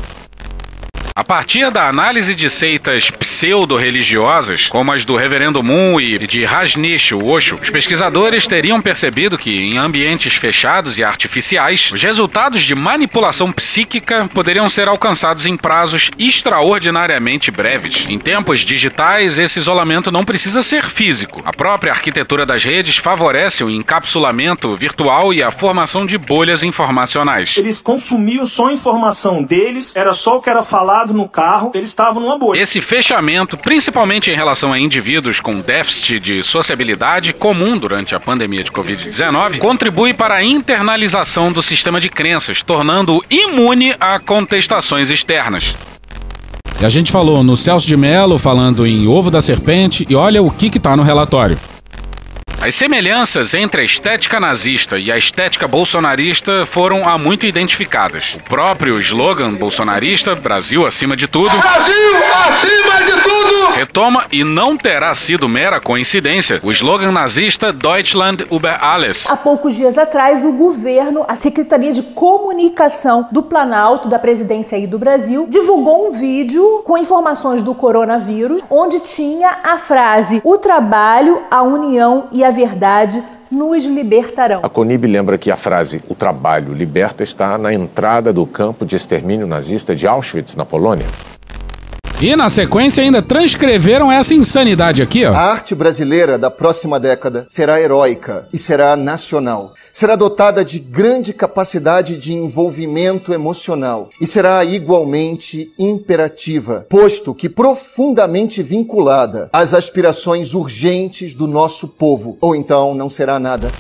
A 1.16 1.24
partir 1.24 1.70
da 1.72 1.88
análise 1.88 2.34
de 2.34 2.50
seitas 2.50 3.10
pseudo-religiosas, 3.10 4.68
como 4.68 4.92
as 4.92 5.04
do 5.04 5.16
Reverendo 5.16 5.64
Moon 5.64 6.00
e 6.00 6.18
de 6.20 6.46
Rajneesh 6.46 7.12
Osho, 7.14 7.60
os 7.62 7.70
pesquisadores 7.70 8.48
teriam 8.48 8.82
percebido 8.82 9.38
que, 9.38 9.60
em 9.60 9.78
ambientes 9.78 10.36
fechados 10.36 10.98
e 10.98 11.04
artificiais, 11.04 11.92
os 11.92 12.02
resultados 12.02 12.62
de 12.62 12.76
manipulação 12.76 13.52
psíquica 13.52 14.30
poderiam 14.34 14.70
ser 14.70 14.88
alcançados 14.88 15.46
em 15.46 15.58
prazos 15.58 16.10
extraordinariamente 16.18 17.52
breves. 17.52 18.06
Em 18.08 18.18
tempos 18.18 18.62
digitais, 18.62 19.38
esse 19.38 19.60
isolamento 19.60 20.12
não 20.12 20.24
precisa 20.24 20.64
ser 20.64 20.86
físico. 20.86 21.42
A 21.46 21.52
própria 21.52 21.92
arquitetura 21.92 22.46
das 22.46 22.64
redes 22.64 22.98
favorece 22.98 23.64
o 23.64 23.70
encapsulamento 23.70 24.76
virtual 24.76 25.34
e 25.34 25.44
a 25.44 25.52
formação 25.52 26.06
de 26.06 26.18
bolhas 26.18 26.64
informacionais. 26.64 27.58
Eles 27.58 27.82
consumiam 27.82 28.46
só 28.46 28.68
a 28.68 28.74
informação 28.74 29.44
deles, 29.44 29.96
era 29.96 30.14
só 30.14 30.38
o 30.38 30.42
que 30.42 30.50
era 30.50 30.64
falado 30.64 31.09
no 31.14 31.28
carro, 31.28 31.72
eles 31.74 31.90
estavam 31.90 32.22
numa 32.22 32.38
bolha. 32.38 32.62
Esse 32.62 32.82
fechamento, 32.82 33.58
principalmente 33.58 34.30
em 34.32 34.36
relação 34.36 34.72
a 34.74 34.80
indivíduos 34.80 35.40
com 35.40 35.60
déficit 35.60 36.20
de 36.20 36.44
sociabilidade 36.44 37.34
comum 37.34 37.78
durante 37.78 38.16
a 38.16 38.20
pandemia 38.20 38.64
de 38.64 38.72
Covid-19, 38.72 39.58
contribui 39.60 40.14
para 40.14 40.36
a 40.36 40.44
internalização 40.44 41.52
do 41.52 41.62
sistema 41.62 42.00
de 42.00 42.10
crenças, 42.10 42.62
tornando-o 42.62 43.24
imune 43.30 43.96
a 44.00 44.20
contestações 44.20 45.10
externas. 45.10 45.76
E 46.82 46.86
a 46.86 46.90
gente 46.90 47.12
falou 47.12 47.44
no 47.44 47.58
Celso 47.58 47.86
de 47.86 47.98
Mello, 47.98 48.38
falando 48.38 48.88
em 48.88 49.06
ovo 49.06 49.30
da 49.30 49.42
serpente, 49.42 50.06
e 50.10 50.16
olha 50.16 50.42
o 50.42 50.50
que 50.50 50.68
está 50.68 50.96
no 50.96 51.04
relatório. 51.04 51.58
As 52.62 52.76
semelhanças 52.76 53.54
entre 53.54 53.82
a 53.82 53.86
estética 53.86 54.38
nazista 54.38 55.00
e 55.00 55.10
a 55.10 55.18
estética 55.18 55.66
bolsonarista 55.66 56.66
foram 56.66 57.08
há 57.08 57.18
muito 57.18 57.46
identificadas. 57.46 58.36
O 58.36 58.44
próprio 58.44 59.00
slogan 59.00 59.54
bolsonarista, 59.54 60.36
Brasil 60.36 60.86
acima 60.86 61.16
de 61.16 61.26
tudo, 61.26 61.58
Brasil 61.58 62.18
acima 62.50 63.06
de 63.06 63.24
tudo, 63.24 63.72
retoma 63.76 64.26
e 64.30 64.44
não 64.44 64.76
terá 64.76 65.16
sido 65.16 65.48
mera 65.48 65.80
coincidência 65.80 66.60
o 66.62 66.70
slogan 66.74 67.14
nazista 67.14 67.72
Deutschland 67.72 68.46
über 68.52 68.78
alles. 68.84 69.26
Há 69.30 69.38
poucos 69.38 69.74
dias 69.74 69.98
atrás, 69.98 70.44
o 70.44 70.52
governo, 70.52 71.24
a 71.30 71.38
Secretaria 71.38 71.94
de 71.94 72.04
Comunicação 72.04 73.26
do 73.32 73.42
Planalto, 73.42 74.10
da 74.10 74.20
presidência 74.20 74.78
aí 74.78 74.86
do 74.86 75.00
Brasil, 75.00 75.48
divulgou 75.50 76.10
um 76.10 76.12
vídeo 76.12 76.82
com 76.84 76.98
informações 76.98 77.64
do 77.64 77.74
coronavírus, 77.74 78.62
onde 78.70 79.00
tinha 79.00 79.60
a 79.64 79.78
frase: 79.78 80.42
o 80.44 80.58
trabalho, 80.58 81.42
a 81.50 81.62
união 81.62 82.28
e 82.34 82.44
a 82.44 82.49
verdade 82.52 83.24
nos 83.52 83.86
libertarão. 83.86 84.62
A 84.64 84.70
Conib 84.70 85.06
lembra 85.06 85.38
que 85.38 85.52
a 85.52 85.58
frase 85.58 86.04
o 86.08 86.16
trabalho 86.16 86.74
liberta 86.74 87.24
está 87.24 87.58
na 87.58 87.74
entrada 87.74 88.32
do 88.32 88.46
campo 88.46 88.86
de 88.86 88.96
extermínio 88.96 89.48
nazista 89.48 89.96
de 89.96 90.08
Auschwitz, 90.08 90.56
na 90.56 90.66
Polônia. 90.66 91.06
E 92.22 92.36
na 92.36 92.50
sequência 92.50 93.02
ainda 93.02 93.22
transcreveram 93.22 94.12
essa 94.12 94.34
insanidade 94.34 95.02
aqui, 95.02 95.24
ó. 95.26 95.32
A 95.34 95.40
arte 95.40 95.74
brasileira 95.74 96.38
da 96.38 96.52
próxima 96.52 97.00
década 97.00 97.48
será 97.48 97.80
heróica 97.80 98.46
e 98.52 98.58
será 98.58 98.98
nacional. 98.98 99.74
Será 99.94 100.18
dotada 100.18 100.66
de 100.66 100.80
grande 100.80 101.32
capacidade 101.32 102.18
de 102.18 102.34
envolvimento 102.34 103.34
emocional 103.34 104.10
e 104.20 104.28
será 104.28 104.66
igualmente 104.66 105.72
imperativa, 105.80 106.86
posto 106.90 107.34
que 107.34 107.48
profundamente 107.48 108.62
vinculada 108.62 109.50
às 109.54 109.74
aspirações 109.74 110.54
urgentes 110.54 111.34
do 111.34 111.48
nosso 111.48 111.88
povo. 111.88 112.38
Ou 112.42 112.54
então 112.54 112.94
não 112.94 113.10
será 113.10 113.40
nada. 113.40 113.72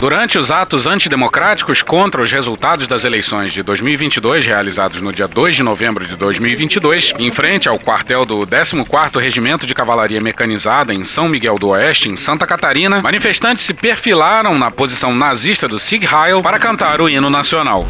Durante 0.00 0.38
os 0.38 0.52
atos 0.52 0.86
antidemocráticos 0.86 1.82
contra 1.82 2.22
os 2.22 2.30
resultados 2.30 2.86
das 2.86 3.02
eleições 3.02 3.52
de 3.52 3.64
2022, 3.64 4.46
realizados 4.46 5.00
no 5.00 5.12
dia 5.12 5.26
2 5.26 5.56
de 5.56 5.62
novembro 5.64 6.06
de 6.06 6.14
2022, 6.14 7.14
em 7.18 7.32
frente 7.32 7.68
ao 7.68 7.80
quartel 7.80 8.24
do 8.24 8.46
14º 8.46 9.18
Regimento 9.18 9.66
de 9.66 9.74
Cavalaria 9.74 10.20
Mecanizada 10.20 10.94
em 10.94 11.02
São 11.02 11.28
Miguel 11.28 11.56
do 11.56 11.70
Oeste, 11.70 12.08
em 12.08 12.16
Santa 12.16 12.46
Catarina, 12.46 13.02
manifestantes 13.02 13.64
se 13.64 13.74
perfilaram 13.74 14.56
na 14.56 14.70
posição 14.70 15.12
nazista 15.12 15.66
do 15.66 15.80
Sieg 15.80 16.06
Heil 16.06 16.42
para 16.42 16.60
cantar 16.60 17.00
o 17.00 17.08
hino 17.08 17.28
nacional. 17.28 17.84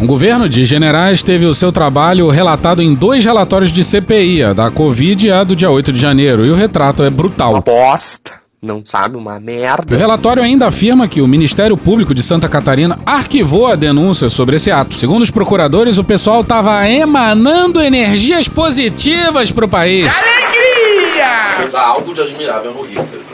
Um 0.00 0.06
governo 0.06 0.48
de 0.48 0.64
generais 0.64 1.22
teve 1.22 1.44
o 1.44 1.54
seu 1.54 1.70
trabalho 1.70 2.30
relatado 2.30 2.80
em 2.80 2.94
dois 2.94 3.22
relatórios 3.22 3.70
de 3.70 3.84
CPI, 3.84 4.44
a 4.44 4.52
da 4.54 4.70
Covid 4.70 5.26
e 5.26 5.30
a 5.30 5.44
do 5.44 5.54
dia 5.54 5.70
8 5.70 5.92
de 5.92 6.00
janeiro, 6.00 6.46
e 6.46 6.50
o 6.50 6.54
retrato 6.54 7.02
é 7.02 7.10
brutal. 7.10 7.62
Bosta 7.62 8.45
não 8.66 8.82
sabe 8.84 9.16
uma 9.16 9.38
merda. 9.38 9.94
O 9.94 9.98
relatório 9.98 10.42
ainda 10.42 10.66
afirma 10.66 11.08
que 11.08 11.22
o 11.22 11.28
Ministério 11.28 11.76
Público 11.76 12.14
de 12.14 12.22
Santa 12.22 12.48
Catarina 12.48 12.98
arquivou 13.06 13.68
a 13.68 13.76
denúncia 13.76 14.28
sobre 14.28 14.56
esse 14.56 14.70
ato. 14.70 14.96
Segundo 14.96 15.22
os 15.22 15.30
procuradores, 15.30 15.96
o 15.96 16.04
pessoal 16.04 16.40
estava 16.42 16.86
emanando 16.88 17.80
energias 17.80 18.48
positivas 18.48 19.52
para 19.52 19.64
o 19.64 19.68
país. 19.68 20.12
Alegria! 20.12 21.58
Mas 21.60 21.74
há 21.74 21.82
algo 21.82 22.12
de 22.12 22.20
admirável 22.20 22.72
no 22.72 22.82
Hitler, 22.82 23.26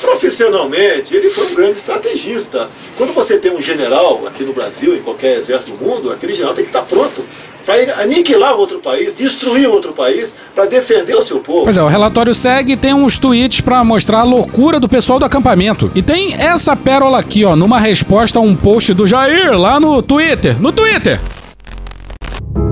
Profissionalmente, 0.00 1.14
ele 1.14 1.28
foi 1.28 1.50
um 1.50 1.54
grande 1.54 1.76
estrategista. 1.76 2.68
Quando 2.96 3.12
você 3.12 3.36
tem 3.36 3.52
um 3.52 3.60
general 3.60 4.22
aqui 4.26 4.44
no 4.44 4.52
Brasil, 4.52 4.96
em 4.96 5.02
qualquer 5.02 5.36
exército 5.36 5.72
do 5.72 5.84
mundo, 5.84 6.12
aquele 6.12 6.32
general 6.32 6.54
tem 6.54 6.64
que 6.64 6.70
estar 6.70 6.82
pronto 6.82 7.24
para 7.70 8.02
aniquilar 8.02 8.56
outro 8.56 8.80
país, 8.80 9.14
destruir 9.14 9.68
outro 9.68 9.92
país, 9.92 10.34
para 10.54 10.66
defender 10.66 11.14
o 11.14 11.22
seu 11.22 11.38
povo. 11.38 11.64
Pois 11.64 11.76
é, 11.76 11.82
o 11.82 11.86
relatório 11.86 12.34
segue 12.34 12.72
e 12.72 12.76
tem 12.76 12.92
uns 12.92 13.16
tweets 13.16 13.60
pra 13.60 13.84
mostrar 13.84 14.20
a 14.20 14.24
loucura 14.24 14.80
do 14.80 14.88
pessoal 14.88 15.20
do 15.20 15.24
acampamento. 15.24 15.90
E 15.94 16.02
tem 16.02 16.34
essa 16.34 16.74
pérola 16.74 17.20
aqui, 17.20 17.44
ó, 17.44 17.54
numa 17.54 17.78
resposta 17.78 18.40
a 18.40 18.42
um 18.42 18.56
post 18.56 18.92
do 18.92 19.06
Jair 19.06 19.56
lá 19.56 19.78
no 19.78 20.02
Twitter. 20.02 20.60
No 20.60 20.72
Twitter! 20.72 21.20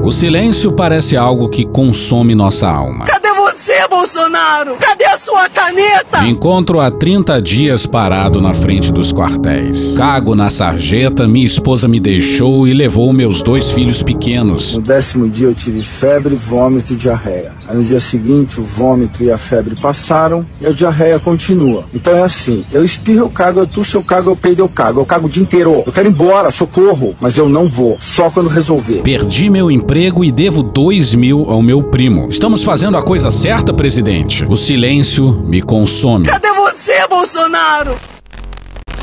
O 0.03 0.11
silêncio 0.11 0.73
parece 0.73 1.17
algo 1.17 1.49
que 1.49 1.65
consome 1.65 2.35
nossa 2.35 2.69
alma. 2.69 3.05
Cadê 3.05 3.28
você, 3.59 3.89
Bolsonaro? 3.89 4.77
Cadê 4.77 5.05
a 5.05 5.19
sua 5.19 5.49
caneta? 5.49 6.23
Me 6.23 6.31
encontro 6.31 6.79
há 6.79 6.91
30 6.91 7.43
dias 7.43 7.87
parado 7.87 8.41
na 8.41 8.55
frente 8.55 8.93
dos 8.93 9.13
quartéis. 9.13 9.95
Cago 9.97 10.37
na 10.37 10.49
sarjeta, 10.49 11.27
minha 11.27 11.45
esposa 11.45 11.89
me 11.89 11.99
deixou 11.99 12.69
e 12.69 12.73
levou 12.73 13.13
meus 13.13 13.43
dois 13.43 13.71
filhos 13.71 14.01
pequenos. 14.01 14.77
No 14.77 14.83
décimo 14.83 15.29
dia 15.29 15.49
eu 15.49 15.55
tive 15.55 15.83
febre, 15.83 16.37
vômito 16.37 16.93
e 16.93 16.97
diarreia. 16.97 17.53
Aí 17.67 17.77
no 17.77 17.85
dia 17.85 17.99
seguinte 17.99 18.61
o 18.61 18.65
vômito 18.65 19.25
e 19.25 19.33
a 19.33 19.37
febre 19.37 19.75
passaram 19.81 20.47
e 20.61 20.67
a 20.67 20.71
diarreia 20.71 21.19
continua. 21.19 21.85
Então 21.93 22.17
é 22.17 22.23
assim, 22.23 22.65
eu 22.71 22.85
espirro, 22.85 23.25
eu 23.25 23.31
cago, 23.31 23.61
eu 23.61 23.67
tuço, 23.67 23.97
eu 23.97 24.05
cago, 24.05 24.31
eu 24.31 24.37
peido, 24.37 24.63
eu 24.63 24.69
cago. 24.69 25.01
Eu 25.01 25.07
cago 25.07 25.27
o 25.27 25.31
dia 25.31 25.43
inteiro. 25.43 25.83
Eu 25.85 25.93
quero 25.93 26.09
ir 26.09 26.13
embora, 26.13 26.53
socorro. 26.53 27.17
Mas 27.21 27.37
eu 27.37 27.49
não 27.49 27.69
vou, 27.69 27.97
só 28.01 28.31
quando 28.31 28.49
resolver. 28.49 29.03
Perdi 29.03 29.51
meu 29.51 29.69
emprego 29.69 30.25
e 30.25 30.31
devo 30.31 30.63
dois 30.63 31.13
mil 31.13 31.51
ao 31.51 31.61
meu 31.61 31.83
primo. 31.83 32.29
Estamos 32.31 32.63
fazendo 32.63 32.97
a 32.97 33.03
coisa 33.03 33.31
certa, 33.31 33.48
presidente? 33.75 34.45
O 34.45 34.57
silêncio 34.57 35.43
me 35.47 35.63
consome. 35.63 36.27
Cadê 36.27 36.53
você, 36.53 37.07
Bolsonaro? 37.09 37.97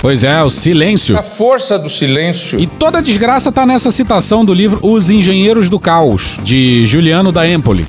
Pois 0.01 0.23
é, 0.23 0.43
o 0.43 0.49
silêncio. 0.51 1.17
A 1.17 1.23
força 1.23 1.79
do 1.79 1.89
silêncio. 1.89 2.59
E 2.59 2.67
toda 2.67 2.99
a 2.99 3.01
desgraça 3.01 3.51
tá 3.51 3.65
nessa 3.65 3.89
citação 3.89 4.45
do 4.45 4.53
livro 4.53 4.79
Os 4.83 5.09
Engenheiros 5.09 5.67
do 5.67 5.79
Caos, 5.79 6.39
de 6.43 6.85
Juliano 6.85 7.31
da 7.31 7.47
Empoli. 7.49 7.87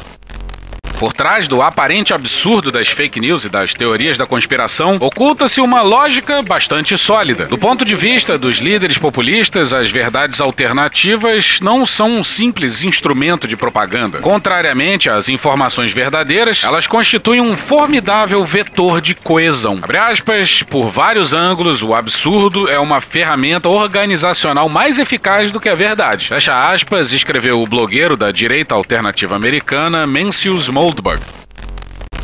Por 0.99 1.13
trás 1.13 1.47
do 1.47 1.61
aparente 1.61 2.15
absurdo 2.15 2.73
das 2.73 2.89
fake 2.89 3.21
news 3.21 3.45
e 3.45 3.51
das 3.51 3.75
teorias 3.75 4.17
da 4.17 4.25
conspiração, 4.25 4.97
oculta-se 4.99 5.61
uma 5.61 5.83
lógica 5.83 6.43
bastante 6.43 6.97
sólida. 6.97 7.45
Do 7.45 7.59
ponto 7.59 7.85
de 7.85 7.95
vista 7.95 8.39
dos 8.39 8.57
líderes 8.57 8.97
populistas, 8.97 9.75
as 9.75 9.91
verdades 9.91 10.41
alternativas 10.41 11.61
não 11.61 11.85
são 11.85 12.17
um 12.17 12.25
simples 12.25 12.83
instrumento 12.83 13.47
de 13.47 13.57
propaganda. 13.57 14.21
Contrariamente 14.21 15.11
às 15.11 15.29
informações 15.29 15.93
verdadeiras, 15.93 16.65
elas 16.65 16.87
constituem 16.87 17.43
um 17.43 17.59
formidável 17.59 18.43
vetor 18.43 19.03
de 19.03 19.15
coesão. 19.15 19.79
Aspas, 20.07 20.63
por 20.63 20.91
vários 20.91 21.35
ângulos, 21.35 21.83
o 21.83 21.95
absurdo 21.95 22.71
é 22.71 22.79
uma 22.79 23.03
ferramenta 23.03 23.69
organizacional 23.69 24.69
mais 24.69 24.99
eficaz 24.99 25.53
do 25.53 25.61
que 25.61 25.69
a 25.69 25.75
verdade. 25.75 26.29
Fecha 26.29 26.71
aspas, 26.71 27.13
escreveu 27.13 27.61
o 27.61 27.67
blogueiro 27.67 28.17
da 28.17 28.31
direita 28.31 28.75
alternativa 28.75 29.37
americana, 29.37 30.07
Mencius 30.07 30.69
Moldberg. 30.87 31.21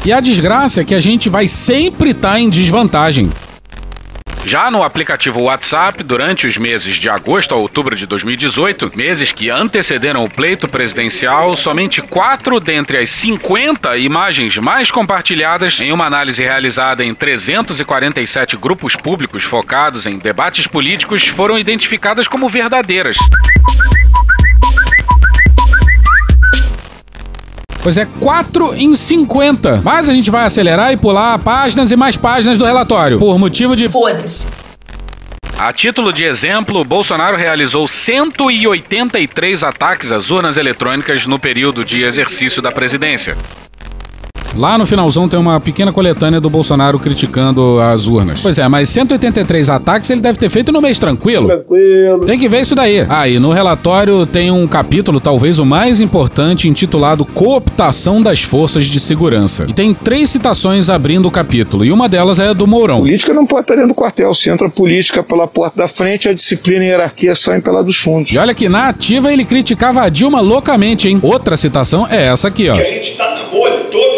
E 0.05 0.13
a 0.13 0.21
desgraça 0.21 0.83
é 0.83 0.85
que 0.85 0.95
a 0.95 1.01
gente 1.01 1.29
vai 1.29 1.49
sempre 1.49 2.11
estar 2.11 2.39
em 2.39 2.49
desvantagem. 2.49 3.29
Já 4.45 4.71
no 4.71 4.83
aplicativo 4.83 5.43
WhatsApp, 5.43 6.03
durante 6.03 6.47
os 6.47 6.59
meses 6.59 6.97
de 6.97 7.09
agosto 7.09 7.55
a 7.55 7.59
outubro 7.59 7.97
de 7.97 8.07
2018, 8.07 8.93
meses 8.97 9.33
que 9.33 9.51
antecederam 9.51 10.25
o 10.25 10.31
pleito 10.31 10.69
presidencial, 10.69 11.57
somente 11.57 12.03
quatro 12.03 12.61
dentre 12.61 12.99
as 12.99 13.11
50 13.11 13.97
imagens 13.99 14.57
mais 14.59 14.91
compartilhadas 14.91 15.81
em 15.81 15.93
uma 15.93 16.07
análise 16.07 16.43
realizada 16.43 17.05
em 17.05 17.15
347 17.15 18.57
grupos 18.57 18.95
públicos 18.95 19.43
focados 19.43 20.07
em 20.07 20.19
debates 20.19 20.67
políticos 20.67 21.27
foram 21.27 21.59
identificadas 21.59 22.29
como 22.29 22.49
verdadeiras. 22.49 23.17
Pois 27.83 27.97
é, 27.97 28.07
4 28.21 28.75
em 28.77 28.95
50. 28.95 29.83
Mas 29.83 30.09
a 30.09 30.15
gente 30.15 30.31
vai 30.31 30.47
acelerar 30.47 30.93
e 30.93 30.97
pular 30.97 31.37
páginas 31.41 31.91
e 31.91 31.97
mais 31.97 32.17
páginas 32.17 32.57
do 32.57 32.65
relatório. 32.65 33.19
Por 33.19 33.39
motivo 33.39 33.75
de. 33.75 33.89
Foda-se. 33.89 34.47
A 35.59 35.73
título 35.73 36.13
de 36.13 36.25
exemplo, 36.25 36.85
Bolsonaro 36.85 37.37
realizou 37.37 37.87
183 37.87 39.63
ataques 39.63 40.11
às 40.11 40.31
urnas 40.31 40.57
eletrônicas 40.57 41.27
no 41.27 41.39
período 41.39 41.85
de 41.85 42.03
exercício 42.03 42.61
da 42.61 42.73
presidência. 42.73 43.37
Lá 44.57 44.77
no 44.77 44.87
finalzão 44.87 45.29
tem 45.29 45.39
uma 45.39 45.59
pequena 45.61 45.93
coletânea 45.93 46.41
do 46.41 46.51
Bolsonaro 46.51 46.99
criticando 46.99 47.81
as 47.81 48.07
urnas. 48.07 48.41
Pois 48.43 48.59
é, 48.59 48.69
mas 48.69 48.89
183 48.89 49.71
ataques 49.71 50.11
ele 50.11 50.21
deve 50.21 50.39
ter 50.39 50.51
feito 50.51 50.73
no 50.73 50.81
mês 50.81 50.99
tranquilo. 50.99 51.47
Tranquilo. 51.47 52.27
Tem 52.27 52.39
que 52.39 52.49
ver 52.49 52.61
isso 52.61 52.75
daí. 52.75 53.07
Ah, 53.09 53.29
e 53.29 53.39
no 53.39 53.51
relatório 53.51 54.27
tem 54.27 54.51
um 54.51 54.67
capítulo, 54.67 55.21
talvez 55.21 55.59
o 55.59 55.65
mais 55.65 56.01
importante, 56.01 56.69
intitulado 56.69 57.25
Cooptação 57.25 58.23
das 58.23 58.43
Forças 58.43 58.87
de 58.87 59.01
Segurança. 59.01 59.65
E 59.69 59.73
tem 59.73 59.95
três 59.95 60.31
citações 60.31 60.91
abrindo 60.91 61.27
o 61.27 61.31
capítulo, 61.31 61.85
e 61.85 61.93
uma 61.93 62.09
delas 62.09 62.39
é 62.39 62.53
do 62.53 62.67
Mourão. 62.67 62.99
Política 62.99 63.33
não 63.33 63.47
pode 63.47 63.63
estar 63.63 63.75
dentro 63.75 63.89
do 63.89 63.95
quartel. 63.95 64.35
Se 64.35 64.51
entra 64.51 64.67
a 64.67 64.71
política 64.71 65.23
pela 65.23 65.47
porta 65.47 65.79
da 65.79 65.89
frente, 65.89 66.29
a 66.29 66.35
disciplina 66.35 66.85
e 66.85 66.89
a 66.89 66.91
hierarquia 66.91 67.35
saem 67.35 67.61
pela 67.61 67.83
dos 67.83 67.97
fundos. 67.97 68.33
E 68.33 68.39
olha 68.39 68.55
que 68.55 68.69
na 68.69 68.89
ativa 68.89 69.33
ele 69.33 69.45
criticava 69.45 70.03
a 70.03 70.09
Dilma 70.09 70.41
loucamente, 70.41 71.09
hein? 71.09 71.19
Outra 71.23 71.57
citação 71.57 72.07
é 72.11 72.27
essa 72.27 72.49
aqui, 72.49 72.69
ó. 72.69 72.75
A 72.75 72.85
gente 72.85 73.13
está 73.13 73.35
na 73.35 73.45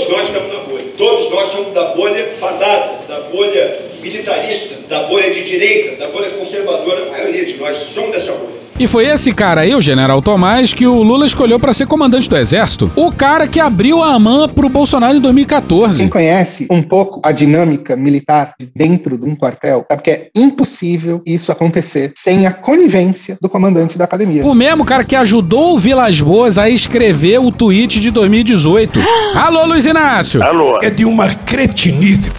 todos 0.04 0.08
nós 0.08 0.28
estamos 0.28 0.52
na 0.52 0.60
bolha. 0.60 0.84
Todos 0.96 1.30
nós 1.30 1.48
somos 1.50 1.72
da 1.72 1.84
bolha 1.94 2.34
fadada, 2.38 2.98
da 3.08 3.20
bolha 3.20 3.80
militarista, 4.00 4.76
da 4.88 5.04
bolha 5.04 5.30
de 5.30 5.44
direita, 5.44 5.96
da 5.96 6.08
bolha 6.08 6.30
conservadora. 6.30 7.06
A 7.06 7.10
maioria 7.10 7.44
de 7.44 7.54
nós 7.54 7.76
somos 7.78 8.10
dessa 8.10 8.32
bolha. 8.32 8.53
E 8.78 8.88
foi 8.88 9.06
esse 9.06 9.32
cara 9.32 9.60
aí, 9.60 9.72
o 9.72 9.80
General 9.80 10.20
Tomás, 10.20 10.74
que 10.74 10.84
o 10.84 11.00
Lula 11.00 11.26
escolheu 11.26 11.60
para 11.60 11.72
ser 11.72 11.86
comandante 11.86 12.28
do 12.28 12.36
Exército. 12.36 12.90
O 12.96 13.12
cara 13.12 13.46
que 13.46 13.60
abriu 13.60 14.02
a 14.02 14.18
mão 14.18 14.48
pro 14.48 14.68
Bolsonaro 14.68 15.16
em 15.16 15.20
2014. 15.20 15.98
Quem 15.98 16.08
conhece 16.08 16.66
um 16.68 16.82
pouco 16.82 17.20
a 17.24 17.30
dinâmica 17.30 17.94
militar 17.94 18.54
de 18.58 18.68
dentro 18.74 19.16
de 19.16 19.26
um 19.26 19.36
quartel, 19.36 19.86
sabe 19.88 20.02
que 20.02 20.10
é 20.10 20.28
impossível 20.34 21.22
isso 21.24 21.52
acontecer 21.52 22.12
sem 22.16 22.46
a 22.46 22.52
conivência 22.52 23.38
do 23.40 23.48
comandante 23.48 23.96
da 23.96 24.04
academia. 24.04 24.44
O 24.44 24.54
mesmo 24.54 24.84
cara 24.84 25.04
que 25.04 25.14
ajudou 25.14 25.76
o 25.76 25.78
Vilas 25.78 26.20
Boas 26.20 26.58
a 26.58 26.68
escrever 26.68 27.38
o 27.38 27.52
tweet 27.52 28.00
de 28.00 28.10
2018. 28.10 28.98
Alô, 29.36 29.66
Luiz 29.66 29.86
Inácio! 29.86 30.42
Alô. 30.42 30.80
É 30.82 30.90
de 30.90 31.04
uma 31.04 31.32
cretinice. 31.32 32.32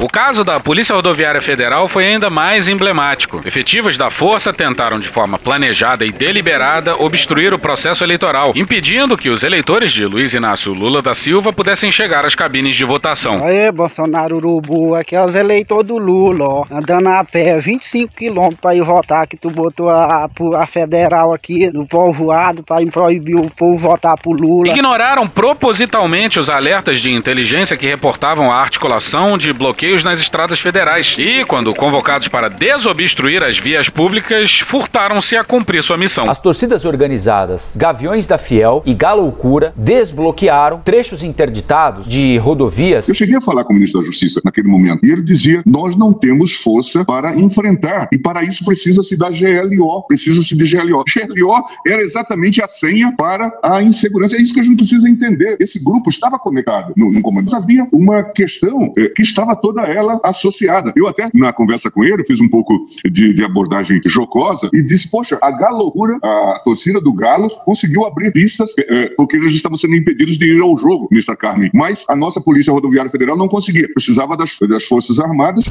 O 0.00 0.08
caso 0.08 0.42
da 0.42 0.58
Polícia 0.58 0.94
Rodoviária 0.94 1.40
Federal 1.40 1.88
foi 1.88 2.04
ainda 2.06 2.28
mais 2.28 2.68
emblemático. 2.68 3.40
Efetivos 3.44 3.96
da 3.96 4.10
força 4.10 4.52
tentaram, 4.52 4.98
de 4.98 5.08
forma 5.08 5.38
planejada 5.38 6.04
e 6.04 6.10
deliberada, 6.10 6.96
obstruir 6.96 7.54
o 7.54 7.58
processo 7.58 8.02
eleitoral, 8.02 8.52
impedindo 8.56 9.16
que 9.16 9.30
os 9.30 9.42
eleitores 9.42 9.92
de 9.92 10.04
Luiz 10.04 10.34
Inácio 10.34 10.72
Lula 10.72 11.00
da 11.00 11.14
Silva 11.14 11.52
pudessem 11.52 11.92
chegar 11.92 12.24
às 12.24 12.34
cabines 12.34 12.76
de 12.76 12.84
votação. 12.84 13.44
Aê, 13.44 13.70
Bolsonaro 13.70 14.36
Urubu, 14.36 14.94
aqui 14.96 15.14
é 15.14 15.24
os 15.24 15.34
eleitores 15.34 15.86
do 15.86 15.96
Lula, 15.96 16.44
ó, 16.44 16.64
andando 16.70 17.08
a 17.08 17.24
pé 17.24 17.58
25 17.58 18.14
quilômetros 18.14 18.60
pra 18.60 18.74
ir 18.74 18.82
votar, 18.82 19.26
que 19.26 19.36
tu 19.36 19.50
botou 19.50 19.88
a, 19.88 20.28
a, 20.56 20.66
federal 20.66 21.32
aqui 21.32 21.70
no 21.72 21.86
povoado 21.86 22.62
pra 22.62 22.84
proibir 22.92 23.36
o 23.36 23.48
povo 23.48 23.78
votar 23.78 24.18
pro 24.20 24.32
Lula. 24.32 24.68
Ignoraram 24.68 25.28
propositalmente 25.28 26.38
os 26.38 26.50
alertas 26.50 27.00
de 27.00 27.12
inteligência 27.12 27.76
que 27.76 27.86
reportavam 27.86 28.50
a 28.50 28.56
articulação 28.56 29.38
de 29.38 29.52
bloqueios 29.84 30.02
nas 30.02 30.18
estradas 30.18 30.60
federais 30.60 31.14
e, 31.18 31.44
quando 31.44 31.74
convocados 31.74 32.28
para 32.28 32.48
desobstruir 32.48 33.42
as 33.42 33.58
vias 33.58 33.88
públicas, 33.88 34.60
furtaram-se 34.60 35.36
a 35.36 35.44
cumprir 35.44 35.82
sua 35.82 35.98
missão. 35.98 36.30
As 36.30 36.38
torcidas 36.38 36.86
organizadas 36.86 37.74
Gaviões 37.76 38.26
da 38.26 38.38
Fiel 38.38 38.82
e 38.86 38.94
Galoucura 38.94 39.74
desbloquearam 39.76 40.80
trechos 40.80 41.22
interditados 41.22 42.08
de 42.08 42.38
rodovias. 42.38 43.08
Eu 43.08 43.14
cheguei 43.14 43.36
a 43.36 43.40
falar 43.42 43.64
com 43.64 43.72
o 43.72 43.76
ministro 43.76 44.00
da 44.00 44.06
Justiça 44.06 44.40
naquele 44.42 44.68
momento 44.68 45.04
e 45.04 45.10
ele 45.10 45.22
dizia: 45.22 45.62
nós 45.66 45.96
não 45.96 46.12
temos 46.12 46.54
força 46.54 47.04
para 47.04 47.38
enfrentar 47.38 48.08
e 48.10 48.18
para 48.18 48.42
isso 48.42 48.64
precisa-se 48.64 49.18
da 49.18 49.28
GLO, 49.28 50.02
precisa-se 50.06 50.56
de 50.56 50.64
GLO. 50.64 51.04
GLO 51.04 51.64
era 51.86 52.00
exatamente 52.00 52.62
a 52.62 52.68
senha 52.68 53.14
para 53.16 53.50
a 53.62 53.82
insegurança. 53.82 54.36
É 54.36 54.40
isso 54.40 54.54
que 54.54 54.60
a 54.60 54.64
gente 54.64 54.78
precisa 54.78 55.08
entender. 55.08 55.56
Esse 55.60 55.78
grupo 55.78 56.08
estava 56.08 56.38
conectado 56.38 56.94
no, 56.96 57.12
no 57.12 57.20
comando. 57.20 57.50
Mas 57.50 57.62
havia 57.62 57.86
uma 57.92 58.22
questão 58.22 58.92
eh, 58.96 59.12
que 59.14 59.22
estava 59.22 59.54
toda 59.54 59.73
ela 59.82 60.20
associada. 60.22 60.92
Eu 60.96 61.08
até, 61.08 61.28
na 61.34 61.52
conversa 61.52 61.90
com 61.90 62.04
ele, 62.04 62.24
fiz 62.24 62.40
um 62.40 62.48
pouco 62.48 62.86
de, 63.10 63.34
de 63.34 63.44
abordagem 63.44 64.00
jocosa 64.06 64.68
e 64.72 64.82
disse, 64.82 65.10
poxa, 65.10 65.38
a 65.42 65.50
Galocura, 65.50 66.18
a 66.22 66.60
torcida 66.64 67.00
do 67.00 67.12
Galo, 67.12 67.48
conseguiu 67.64 68.04
abrir 68.04 68.32
pistas 68.32 68.70
eh, 68.78 69.12
porque 69.16 69.36
eles 69.36 69.54
estavam 69.54 69.76
sendo 69.76 69.94
impedidos 69.94 70.38
de 70.38 70.54
ir 70.54 70.60
ao 70.60 70.76
jogo, 70.76 71.08
Mr. 71.10 71.36
Carmen. 71.36 71.70
Mas 71.72 72.04
a 72.08 72.16
nossa 72.16 72.40
Polícia 72.40 72.72
Rodoviária 72.72 73.10
Federal 73.10 73.36
não 73.36 73.48
conseguia. 73.48 73.88
Precisava 73.92 74.36
das, 74.36 74.56
das 74.68 74.84
Forças 74.84 75.18
Armadas. 75.18 75.70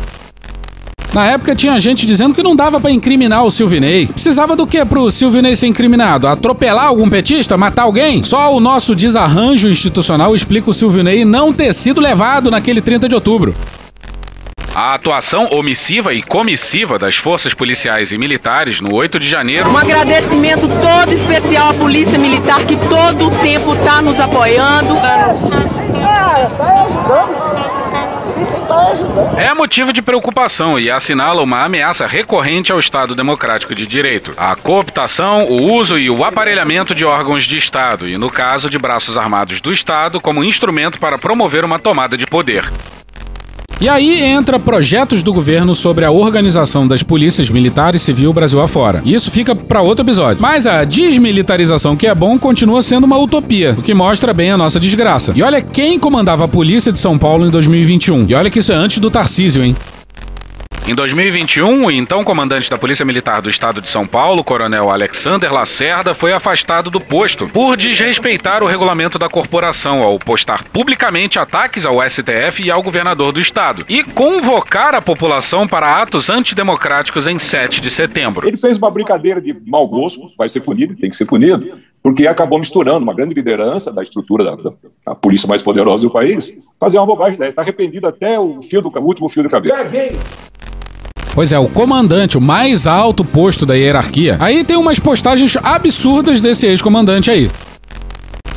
Na 1.13 1.27
época 1.27 1.55
tinha 1.55 1.79
gente 1.79 2.07
dizendo 2.07 2.33
que 2.33 2.41
não 2.41 2.55
dava 2.55 2.81
pra 2.81 2.89
incriminar 2.89 3.45
o 3.45 3.51
Silvinei. 3.51 4.07
Precisava 4.07 4.55
do 4.55 4.65
que 4.65 4.83
pro 4.83 5.11
Silvinei 5.11 5.55
ser 5.55 5.67
incriminado? 5.67 6.27
Atropelar 6.27 6.87
algum 6.87 7.07
petista? 7.07 7.55
Matar 7.55 7.83
alguém? 7.83 8.23
Só 8.23 8.55
o 8.55 8.59
nosso 8.59 8.95
desarranjo 8.95 9.69
institucional 9.69 10.35
explica 10.35 10.71
o 10.71 10.73
Silvinei 10.73 11.23
não 11.23 11.53
ter 11.53 11.71
sido 11.71 12.01
levado 12.01 12.49
naquele 12.49 12.81
30 12.81 13.07
de 13.07 13.13
outubro. 13.13 13.53
A 14.75 14.95
atuação 14.95 15.47
omissiva 15.51 16.15
e 16.15 16.23
comissiva 16.23 16.97
das 16.97 17.15
forças 17.15 17.53
policiais 17.53 18.11
e 18.11 18.17
militares 18.17 18.81
no 18.81 18.95
8 18.95 19.19
de 19.19 19.29
janeiro. 19.29 19.69
Um 19.69 19.77
agradecimento 19.77 20.67
todo 20.81 21.13
especial 21.13 21.69
à 21.69 21.73
Polícia 21.75 22.17
Militar 22.17 22.65
que 22.65 22.75
todo 22.75 23.27
o 23.27 23.29
tempo 23.41 23.75
está 23.75 24.01
nos 24.01 24.19
apoiando. 24.19 24.95
Tá 28.67 28.89
ajudando. 28.91 29.37
É 29.37 29.53
motivo 29.53 29.93
de 29.93 30.01
preocupação 30.01 30.79
e 30.79 30.89
assinala 30.89 31.43
uma 31.43 31.63
ameaça 31.63 32.07
recorrente 32.07 32.71
ao 32.71 32.79
Estado 32.79 33.13
Democrático 33.13 33.75
de 33.75 33.85
Direito. 33.85 34.33
A 34.35 34.55
cooptação, 34.55 35.45
o 35.45 35.71
uso 35.71 35.99
e 35.99 36.09
o 36.09 36.25
aparelhamento 36.25 36.95
de 36.95 37.05
órgãos 37.05 37.43
de 37.43 37.57
Estado 37.57 38.07
e, 38.07 38.17
no 38.17 38.29
caso, 38.29 38.71
de 38.71 38.79
braços 38.79 39.17
armados 39.17 39.61
do 39.61 39.71
Estado 39.71 40.19
como 40.19 40.43
instrumento 40.43 40.99
para 40.99 41.19
promover 41.19 41.63
uma 41.63 41.77
tomada 41.77 42.17
de 42.17 42.25
poder. 42.25 42.67
E 43.81 43.89
aí 43.89 44.21
entra 44.21 44.57
projetos 44.57 45.23
do 45.23 45.33
governo 45.33 45.75
sobre 45.75 46.05
a 46.05 46.11
organização 46.11 46.87
das 46.87 47.03
polícias 47.03 47.49
militares 47.49 48.01
civil 48.01 48.31
Brasil 48.31 48.61
afora. 48.61 49.01
Isso 49.05 49.29
fica 49.29 49.53
para 49.55 49.81
outro 49.81 50.05
episódio. 50.05 50.41
Mas 50.41 50.65
a 50.65 50.83
desmilitarização 50.83 51.95
que 51.95 52.07
é 52.07 52.15
bom 52.15 52.39
continua 52.39 52.81
sendo 52.81 53.03
uma 53.03 53.17
utopia, 53.17 53.75
o 53.77 53.81
que 53.81 53.93
mostra 53.93 54.33
bem 54.33 54.51
a 54.51 54.57
nossa 54.57 54.79
desgraça. 54.79 55.33
E 55.35 55.43
olha 55.43 55.61
quem 55.61 55.99
comandava 55.99 56.45
a 56.45 56.47
polícia 56.47 56.91
de 56.91 56.99
São 56.99 57.17
Paulo 57.17 57.45
em 57.45 57.49
2021. 57.49 58.25
E 58.29 58.35
olha 58.35 58.49
que 58.49 58.59
isso 58.59 58.71
é 58.71 58.75
antes 58.75 58.99
do 58.99 59.11
Tarcísio, 59.11 59.63
hein? 59.63 59.75
Em 60.85 60.93
2021, 60.93 61.85
o 61.85 61.89
então 61.89 62.25
comandante 62.25 62.69
da 62.69 62.77
Polícia 62.77 63.05
Militar 63.05 63.41
do 63.41 63.49
Estado 63.49 63.79
de 63.79 63.87
São 63.87 64.05
Paulo, 64.05 64.43
Coronel 64.43 64.89
Alexander 64.89 65.51
Lacerda, 65.53 66.13
foi 66.13 66.33
afastado 66.33 66.89
do 66.89 66.99
posto 66.99 67.47
por 67.47 67.77
desrespeitar 67.77 68.61
o 68.61 68.65
regulamento 68.65 69.17
da 69.17 69.29
corporação 69.29 70.03
ao 70.03 70.19
postar 70.19 70.61
publicamente 70.61 71.39
ataques 71.39 71.85
ao 71.85 72.01
STF 72.01 72.63
e 72.65 72.69
ao 72.69 72.83
governador 72.83 73.31
do 73.31 73.39
estado 73.39 73.85
e 73.87 74.03
convocar 74.03 74.93
a 74.93 75.01
população 75.01 75.65
para 75.65 76.01
atos 76.01 76.29
antidemocráticos 76.29 77.27
em 77.27 77.39
7 77.39 77.79
de 77.79 77.89
setembro. 77.89 78.45
Ele 78.45 78.57
fez 78.57 78.77
uma 78.77 78.91
brincadeira 78.91 79.39
de 79.39 79.55
mau 79.65 79.87
gosto, 79.87 80.33
vai 80.37 80.49
ser 80.49 80.59
punido, 80.59 80.97
tem 80.97 81.09
que 81.09 81.15
ser 81.15 81.25
punido, 81.25 81.79
porque 82.03 82.27
acabou 82.27 82.59
misturando 82.59 83.03
uma 83.03 83.15
grande 83.15 83.33
liderança 83.33 83.89
da 83.93 84.03
estrutura 84.03 84.43
da, 84.43 84.55
da, 84.57 84.73
da 85.05 85.15
polícia 85.15 85.47
mais 85.47 85.61
poderosa 85.61 86.03
do 86.03 86.11
país, 86.11 86.59
fazer 86.77 86.97
uma 86.97 87.07
bobagem 87.07 87.39
dessa. 87.39 87.51
Está 87.51 87.61
arrependido 87.61 88.05
até 88.05 88.37
o 88.37 88.61
fio 88.61 88.81
do 88.81 88.89
o 88.89 89.01
último 89.01 89.29
fio 89.29 89.43
do 89.43 89.49
cabelo. 89.49 89.77
Pois 91.33 91.51
é, 91.51 91.57
o 91.57 91.67
comandante, 91.67 92.37
o 92.37 92.41
mais 92.41 92.85
alto 92.85 93.25
posto 93.25 93.65
da 93.65 93.73
hierarquia. 93.73 94.37
Aí 94.39 94.63
tem 94.63 94.77
umas 94.77 94.99
postagens 94.99 95.57
absurdas 95.57 96.39
desse 96.39 96.67
ex-comandante 96.67 97.31
aí. 97.31 97.49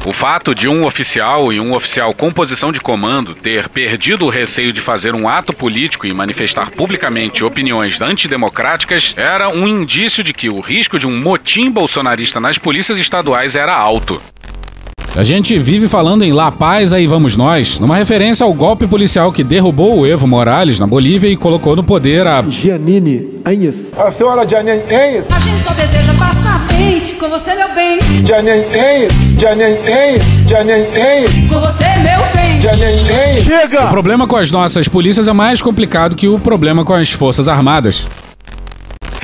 O 0.05 0.13
fato 0.13 0.55
de 0.55 0.69
um 0.69 0.85
oficial 0.85 1.53
e 1.53 1.59
um 1.59 1.75
oficial 1.75 2.13
com 2.13 2.31
posição 2.31 2.71
de 2.71 2.79
comando 2.79 3.35
ter 3.35 3.69
perdido 3.71 4.27
o 4.27 4.29
receio 4.29 4.73
de 4.73 4.81
fazer 4.81 5.15
um 5.15 5.27
ato 5.27 5.53
político 5.55 6.07
e 6.07 6.13
manifestar 6.13 6.71
publicamente 6.71 7.43
opiniões 7.43 8.01
antidemocráticas 8.01 9.15
era 9.17 9.49
um 9.49 9.67
indício 9.67 10.23
de 10.23 10.35
que 10.35 10.49
o 10.49 10.61
risco 10.61 10.99
de 10.99 11.07
um 11.07 11.21
motim 11.21 11.71
bolsonarista 11.71 12.39
nas 12.39 12.59
polícias 12.59 12.99
estaduais 12.99 13.57
era 13.57 13.75
alto. 13.75 14.23
A 15.17 15.25
gente 15.25 15.59
vive 15.59 15.89
falando 15.89 16.25
em 16.25 16.33
La 16.33 16.53
Paz, 16.53 16.93
aí 16.93 17.07
vamos 17.07 17.37
nós, 17.37 17.81
numa 17.81 17.97
referência 17.97 18.45
ao 18.45 18.53
golpe 18.53 18.87
policial 18.87 19.33
que 19.33 19.43
derrubou 19.43 20.01
o 20.01 20.07
Evo 20.07 20.27
Morales 20.27 20.79
na 20.79 20.87
Bolívia 20.87 21.31
e 21.31 21.37
colocou 21.37 21.75
no 21.75 21.83
poder 21.83 22.27
a 22.27 22.43
Giannini 22.43 23.41
Anhes. 23.47 23.95
A 23.97 24.11
senhora 24.11 24.47
Janine 24.47 24.83
Enhes. 24.91 25.31
A 25.31 25.41
gente 25.41 25.65
só 25.65 25.73
deseja 25.73 26.13
passar 26.19 26.67
bem 26.69 27.15
com 27.19 27.31
você, 27.31 27.55
meu 27.55 27.75
bem. 27.75 27.99
Janine 28.27 28.63
Enhes. 28.75 29.41
Janine 29.41 29.79
Enhes. 29.89 30.23
Janine 30.47 30.87
Enhes. 30.95 31.49
Com 31.49 31.61
você, 31.61 31.85
meu 31.85 32.21
bem. 32.35 32.61
Janine 32.61 33.01
Enhes. 33.09 33.45
Chega! 33.45 33.87
O 33.87 33.89
problema 33.89 34.27
com 34.27 34.37
as 34.37 34.51
nossas 34.51 34.87
polícias 34.87 35.27
é 35.27 35.33
mais 35.33 35.63
complicado 35.63 36.15
que 36.15 36.29
o 36.29 36.39
problema 36.39 36.85
com 36.85 36.93
as 36.93 37.11
Forças 37.11 37.49
Armadas. 37.49 38.07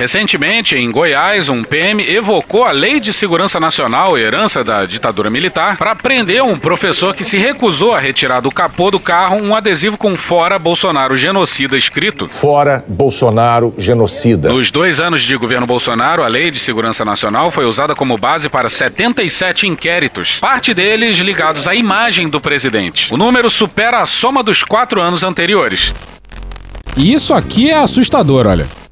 Recentemente, 0.03 0.75
em 0.75 0.91
Goiás, 0.91 1.47
um 1.47 1.63
PM 1.63 2.03
evocou 2.03 2.65
a 2.65 2.73
Lei 2.73 2.99
de 2.99 3.13
Segurança 3.13 3.57
Nacional, 3.57 4.17
herança 4.17 4.61
da 4.61 4.85
ditadura 4.85 5.29
militar, 5.29 5.77
para 5.77 5.95
prender 5.95 6.43
um 6.43 6.59
professor 6.59 7.15
que 7.15 7.23
se 7.23 7.37
recusou 7.37 7.93
a 7.93 8.01
retirar 8.01 8.41
do 8.41 8.51
capô 8.51 8.91
do 8.91 8.99
carro 8.99 9.41
um 9.41 9.55
adesivo 9.55 9.97
com 9.97 10.13
Fora 10.13 10.59
Bolsonaro 10.59 11.15
Genocida 11.15 11.77
escrito. 11.77 12.27
Fora 12.27 12.83
Bolsonaro 12.85 13.73
Genocida. 13.77 14.49
Nos 14.49 14.71
dois 14.71 14.99
anos 14.99 15.21
de 15.21 15.37
governo 15.37 15.65
Bolsonaro, 15.65 16.21
a 16.21 16.27
Lei 16.27 16.51
de 16.51 16.59
Segurança 16.59 17.05
Nacional 17.05 17.49
foi 17.49 17.63
usada 17.63 17.95
como 17.95 18.17
base 18.17 18.49
para 18.49 18.67
77 18.67 19.67
inquéritos, 19.67 20.37
parte 20.37 20.73
deles 20.73 21.17
ligados 21.19 21.65
à 21.65 21.73
imagem 21.73 22.27
do 22.27 22.41
presidente. 22.41 23.13
O 23.13 23.15
número 23.15 23.49
supera 23.49 24.01
a 24.01 24.05
soma 24.05 24.43
dos 24.43 24.63
quatro 24.63 25.01
anos 25.01 25.23
anteriores. 25.23 25.93
E 26.97 27.13
isso 27.13 27.33
aqui 27.33 27.69
é 27.69 27.77
assustador, 27.77 28.47
olha. 28.47 28.82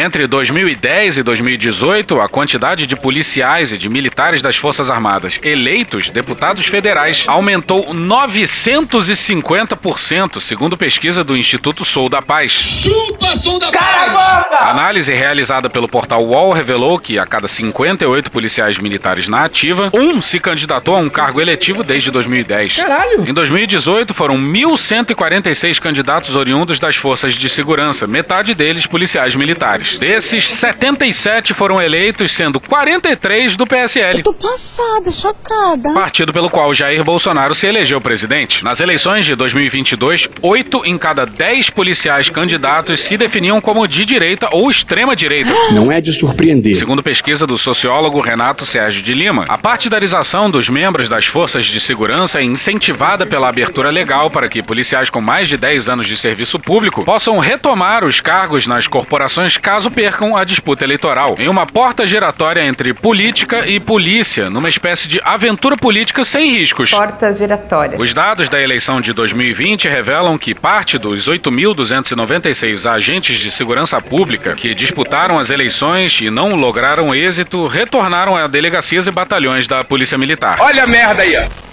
Entre 0.00 0.28
2010 0.28 1.18
e 1.18 1.24
2018, 1.24 2.20
a 2.20 2.28
quantidade 2.28 2.86
de 2.86 2.94
policiais 2.94 3.72
e 3.72 3.76
de 3.76 3.88
militares 3.88 4.40
das 4.40 4.54
Forças 4.54 4.88
Armadas 4.88 5.40
eleitos 5.42 6.08
deputados 6.08 6.66
federais 6.66 7.24
aumentou 7.26 7.92
950%, 7.92 10.40
segundo 10.40 10.76
pesquisa 10.76 11.24
do 11.24 11.36
Instituto 11.36 11.84
Sou 11.84 12.08
da 12.08 12.22
Paz. 12.22 12.52
Chupa, 12.52 13.36
som 13.36 13.58
da 13.58 13.72
paz! 13.72 14.12
A 14.52 14.70
análise 14.70 15.12
realizada 15.12 15.68
pelo 15.68 15.88
portal 15.88 16.24
UOL 16.24 16.52
revelou 16.52 16.96
que 17.00 17.18
a 17.18 17.26
cada 17.26 17.48
58 17.48 18.30
policiais 18.30 18.78
militares 18.78 19.26
na 19.26 19.46
ativa, 19.46 19.90
um 19.92 20.22
se 20.22 20.38
candidatou 20.38 20.94
a 20.94 20.98
um 20.98 21.08
cargo 21.08 21.40
eletivo 21.40 21.82
desde 21.82 22.12
2010. 22.12 22.76
Caralho! 22.76 23.28
Em 23.28 23.32
2018, 23.32 24.14
foram 24.14 24.36
1.146 24.36 25.80
candidatos 25.80 26.36
oriundos 26.36 26.78
das 26.78 26.94
forças 26.94 27.34
de 27.34 27.48
segurança, 27.48 28.06
metade 28.06 28.54
deles 28.54 28.86
policiais 28.86 29.34
militares. 29.34 29.87
Desses, 29.96 30.48
77 30.48 31.54
foram 31.54 31.80
eleitos, 31.80 32.32
sendo 32.32 32.60
43 32.60 33.56
do 33.56 33.66
PSL. 33.66 34.22
Tô 34.22 34.34
passada, 34.34 35.10
chocada. 35.10 35.94
Partido 35.94 36.32
pelo 36.32 36.50
qual 36.50 36.74
Jair 36.74 37.02
Bolsonaro 37.04 37.54
se 37.54 37.66
elegeu 37.66 38.00
presidente. 38.00 38.62
Nas 38.62 38.80
eleições 38.80 39.24
de 39.24 39.34
2022, 39.34 40.28
8 40.42 40.82
em 40.84 40.98
cada 40.98 41.24
10 41.24 41.70
policiais 41.70 42.28
candidatos 42.28 43.00
se 43.00 43.16
definiam 43.16 43.60
como 43.60 43.86
de 43.86 44.04
direita 44.04 44.48
ou 44.52 44.70
extrema 44.70 45.14
direita. 45.14 45.52
Não 45.72 45.90
é 45.90 46.00
de 46.00 46.12
surpreender. 46.12 46.76
Segundo 46.76 47.02
pesquisa 47.02 47.46
do 47.46 47.56
sociólogo 47.56 48.20
Renato 48.20 48.66
Sérgio 48.66 49.02
de 49.02 49.14
Lima, 49.14 49.44
a 49.48 49.56
partidarização 49.56 50.50
dos 50.50 50.68
membros 50.68 51.08
das 51.08 51.26
forças 51.26 51.64
de 51.64 51.80
segurança 51.80 52.40
é 52.40 52.44
incentivada 52.44 53.26
pela 53.26 53.48
abertura 53.48 53.90
legal 53.90 54.30
para 54.30 54.48
que 54.48 54.62
policiais 54.62 55.10
com 55.10 55.20
mais 55.20 55.48
de 55.48 55.56
10 55.56 55.88
anos 55.88 56.06
de 56.06 56.16
serviço 56.16 56.58
público 56.58 57.04
possam 57.04 57.38
retomar 57.38 58.04
os 58.04 58.20
cargos 58.20 58.66
nas 58.66 58.86
corporações 58.86 59.56
caso 59.68 59.90
percam 59.90 60.34
a 60.34 60.44
disputa 60.44 60.82
eleitoral, 60.82 61.34
em 61.38 61.46
uma 61.46 61.66
porta 61.66 62.06
giratória 62.06 62.62
entre 62.62 62.94
política 62.94 63.66
e 63.66 63.78
polícia, 63.78 64.48
numa 64.48 64.70
espécie 64.70 65.06
de 65.06 65.20
aventura 65.22 65.76
política 65.76 66.24
sem 66.24 66.52
riscos. 66.52 66.90
Portas 66.90 67.36
giratórias. 67.36 68.00
Os 68.00 68.14
dados 68.14 68.48
da 68.48 68.58
eleição 68.62 68.98
de 68.98 69.12
2020 69.12 69.86
revelam 69.86 70.38
que 70.38 70.54
parte 70.54 70.96
dos 70.96 71.28
8.296 71.28 72.90
agentes 72.90 73.38
de 73.38 73.50
segurança 73.50 74.00
pública 74.00 74.54
que 74.54 74.72
disputaram 74.72 75.38
as 75.38 75.50
eleições 75.50 76.18
e 76.18 76.30
não 76.30 76.54
lograram 76.54 77.14
êxito 77.14 77.66
retornaram 77.66 78.38
a 78.38 78.46
delegacias 78.46 79.06
e 79.06 79.10
batalhões 79.10 79.66
da 79.66 79.84
Polícia 79.84 80.16
Militar. 80.16 80.56
Olha 80.60 80.84
a 80.84 80.86
merda 80.86 81.20
aí, 81.20 81.36
ó. 81.36 81.67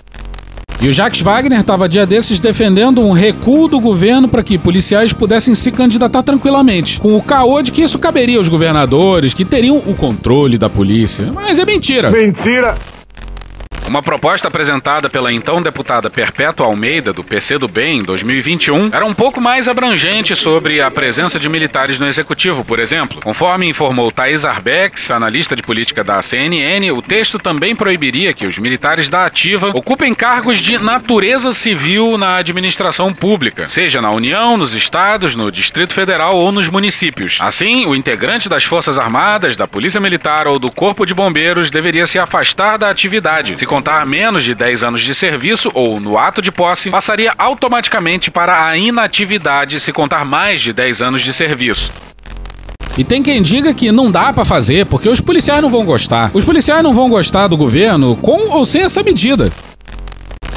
E 0.82 0.88
o 0.88 0.92
Jacques 0.92 1.22
Wagner 1.22 1.60
estava 1.60 1.90
dia 1.90 2.06
desses 2.06 2.40
defendendo 2.40 3.02
um 3.02 3.12
recuo 3.12 3.68
do 3.68 3.80
governo 3.80 4.28
para 4.28 4.44
que 4.44 4.58
policiais 4.58 5.14
pudessem 5.14 5.56
se 5.56 5.72
candidatar 5.72 6.22
tranquilamente, 6.22 7.00
com 7.00 7.16
o 7.16 7.22
caô 7.22 7.62
de 7.62 7.72
que 7.72 7.82
isso 7.82 7.98
caberia 7.98 8.38
aos 8.38 8.50
governadores, 8.50 9.34
que 9.34 9.46
teriam 9.46 9.78
o 9.78 9.96
controle 9.96 10.58
da 10.58 10.70
polícia. 10.70 11.32
Mas 11.34 11.60
é 11.60 11.66
mentira. 11.66 12.12
Mentira! 12.12 12.76
Uma 13.88 14.02
proposta 14.02 14.48
apresentada 14.48 15.10
pela 15.10 15.32
então 15.32 15.62
deputada 15.62 16.10
Perpétua 16.10 16.66
Almeida, 16.66 17.14
do 17.14 17.24
PC 17.24 17.60
do 17.60 17.68
Bem, 17.68 18.00
em 18.00 18.04
2021, 18.04 18.90
era 18.92 19.06
um 19.06 19.14
pouco 19.14 19.40
mais 19.40 19.68
abrangente 19.68 20.36
sobre 20.36 20.82
a 20.82 20.90
presença 20.90 21.38
de 21.38 21.48
militares 21.48 22.00
no 22.00 22.08
executivo, 22.08 22.66
por 22.66 22.80
exemplo. 22.80 23.22
Conforme 23.22 23.70
informou 23.70 24.12
Thais 24.12 24.44
Arbex, 24.44 25.12
analista 25.12 25.56
de 25.56 25.62
política 25.62 26.04
da 26.04 26.20
CNN, 26.22 26.92
o 26.92 27.02
texto 27.02 27.38
também 27.38 27.76
proibiria 27.76 28.34
que 28.34 28.48
os 28.48 28.58
militares 28.58 29.08
da 29.08 29.26
ativa 29.26 29.70
ocupem 29.70 30.16
cargos 30.16 30.58
de 30.58 30.80
natureza 30.80 31.54
civil 31.54 32.18
na 32.18 32.38
administração 32.38 33.14
pública, 33.14 33.68
seja 33.68 34.02
na 34.02 34.10
União, 34.10 34.58
nos 34.58 34.74
estados, 34.74 35.36
no 35.36 35.52
Distrito 35.52 35.94
Federal 35.94 36.36
ou 36.36 36.52
nos 36.52 36.68
municípios. 36.70 37.38
Assim, 37.40 37.86
o 37.86 37.96
integrante 37.96 38.50
das 38.50 38.64
Forças 38.64 38.98
Armadas, 38.98 39.56
da 39.56 39.68
Polícia 39.68 40.02
Militar 40.02 40.48
ou 40.48 40.58
do 40.58 40.72
Corpo 40.72 41.06
de 41.06 41.14
Bombeiros 41.14 41.70
deveria 41.70 42.08
se 42.08 42.18
afastar 42.18 42.78
da 42.78 42.90
atividade, 42.90 43.56
se 43.56 43.66
contar 43.76 44.06
menos 44.06 44.46
de 44.46 44.56
10 44.56 44.86
anos 44.86 45.02
de 45.02 45.14
serviço 45.14 45.70
ou 45.74 46.00
no 46.00 46.18
ato 46.18 46.42
de 46.42 46.50
posse, 46.50 46.90
passaria 46.90 47.34
automaticamente 47.38 48.32
para 48.32 48.68
a 48.68 48.78
inatividade 48.78 49.82
se 49.82 49.92
contar 49.92 50.24
mais 50.24 50.62
de 50.62 50.72
10 50.72 51.02
anos 51.02 51.20
de 51.20 51.34
serviço. 51.34 51.92
E 52.98 53.04
tem 53.04 53.22
quem 53.22 53.42
diga 53.42 53.74
que 53.74 53.92
não 53.92 54.10
dá 54.10 54.32
para 54.32 54.46
fazer 54.46 54.86
porque 54.86 55.10
os 55.10 55.20
policiais 55.20 55.62
não 55.62 55.70
vão 55.70 55.84
gostar. 55.84 56.32
Os 56.34 56.46
policiais 56.46 56.82
não 56.82 56.94
vão 56.94 57.10
gostar 57.10 57.48
do 57.48 57.58
governo 57.58 58.16
com 58.16 58.50
ou 58.52 58.66
sem 58.66 58.84
essa 58.84 59.04
medida. 59.04 59.52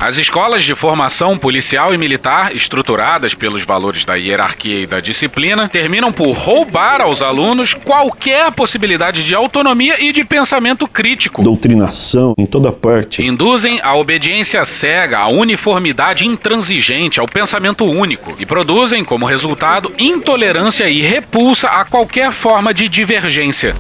As 0.00 0.16
escolas 0.16 0.62
de 0.62 0.76
formação 0.76 1.36
policial 1.36 1.92
e 1.92 1.98
militar, 1.98 2.54
estruturadas 2.54 3.34
pelos 3.34 3.64
valores 3.64 4.04
da 4.04 4.14
hierarquia 4.14 4.82
e 4.82 4.86
da 4.86 5.00
disciplina, 5.00 5.68
terminam 5.68 6.12
por 6.12 6.30
roubar 6.30 7.00
aos 7.00 7.20
alunos 7.20 7.74
qualquer 7.74 8.52
possibilidade 8.52 9.24
de 9.24 9.34
autonomia 9.34 10.00
e 10.00 10.12
de 10.12 10.24
pensamento 10.24 10.86
crítico. 10.86 11.42
Doutrinação 11.42 12.32
em 12.38 12.46
toda 12.46 12.70
parte. 12.70 13.26
Induzem 13.26 13.80
a 13.82 13.96
obediência 13.96 14.64
cega, 14.64 15.18
a 15.18 15.28
uniformidade 15.28 16.24
intransigente, 16.24 17.18
ao 17.18 17.26
pensamento 17.26 17.84
único 17.84 18.36
e 18.38 18.46
produzem, 18.46 19.04
como 19.04 19.26
resultado, 19.26 19.92
intolerância 19.98 20.88
e 20.88 21.02
repulsa 21.02 21.66
a 21.66 21.84
qualquer 21.84 22.30
forma 22.30 22.72
de 22.72 22.88
divergência. 22.88 23.74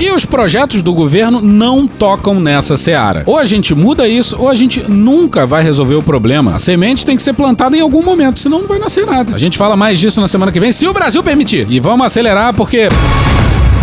E 0.00 0.10
os 0.10 0.24
projetos 0.24 0.82
do 0.82 0.94
governo 0.94 1.42
não 1.42 1.86
tocam 1.86 2.40
nessa 2.40 2.74
seara. 2.74 3.22
Ou 3.26 3.36
a 3.36 3.44
gente 3.44 3.74
muda 3.74 4.08
isso, 4.08 4.34
ou 4.38 4.48
a 4.48 4.54
gente 4.54 4.82
nunca 4.90 5.44
vai 5.44 5.62
resolver 5.62 5.94
o 5.94 6.02
problema. 6.02 6.54
A 6.54 6.58
semente 6.58 7.04
tem 7.04 7.16
que 7.16 7.22
ser 7.22 7.34
plantada 7.34 7.76
em 7.76 7.80
algum 7.80 8.02
momento, 8.02 8.38
senão 8.38 8.60
não 8.60 8.66
vai 8.66 8.78
nascer 8.78 9.04
nada. 9.04 9.34
A 9.34 9.38
gente 9.38 9.58
fala 9.58 9.76
mais 9.76 9.98
disso 9.98 10.18
na 10.18 10.26
semana 10.26 10.50
que 10.50 10.58
vem, 10.58 10.72
se 10.72 10.88
o 10.88 10.94
Brasil 10.94 11.22
permitir. 11.22 11.66
E 11.68 11.78
vamos 11.78 12.06
acelerar 12.06 12.54
porque. 12.54 12.88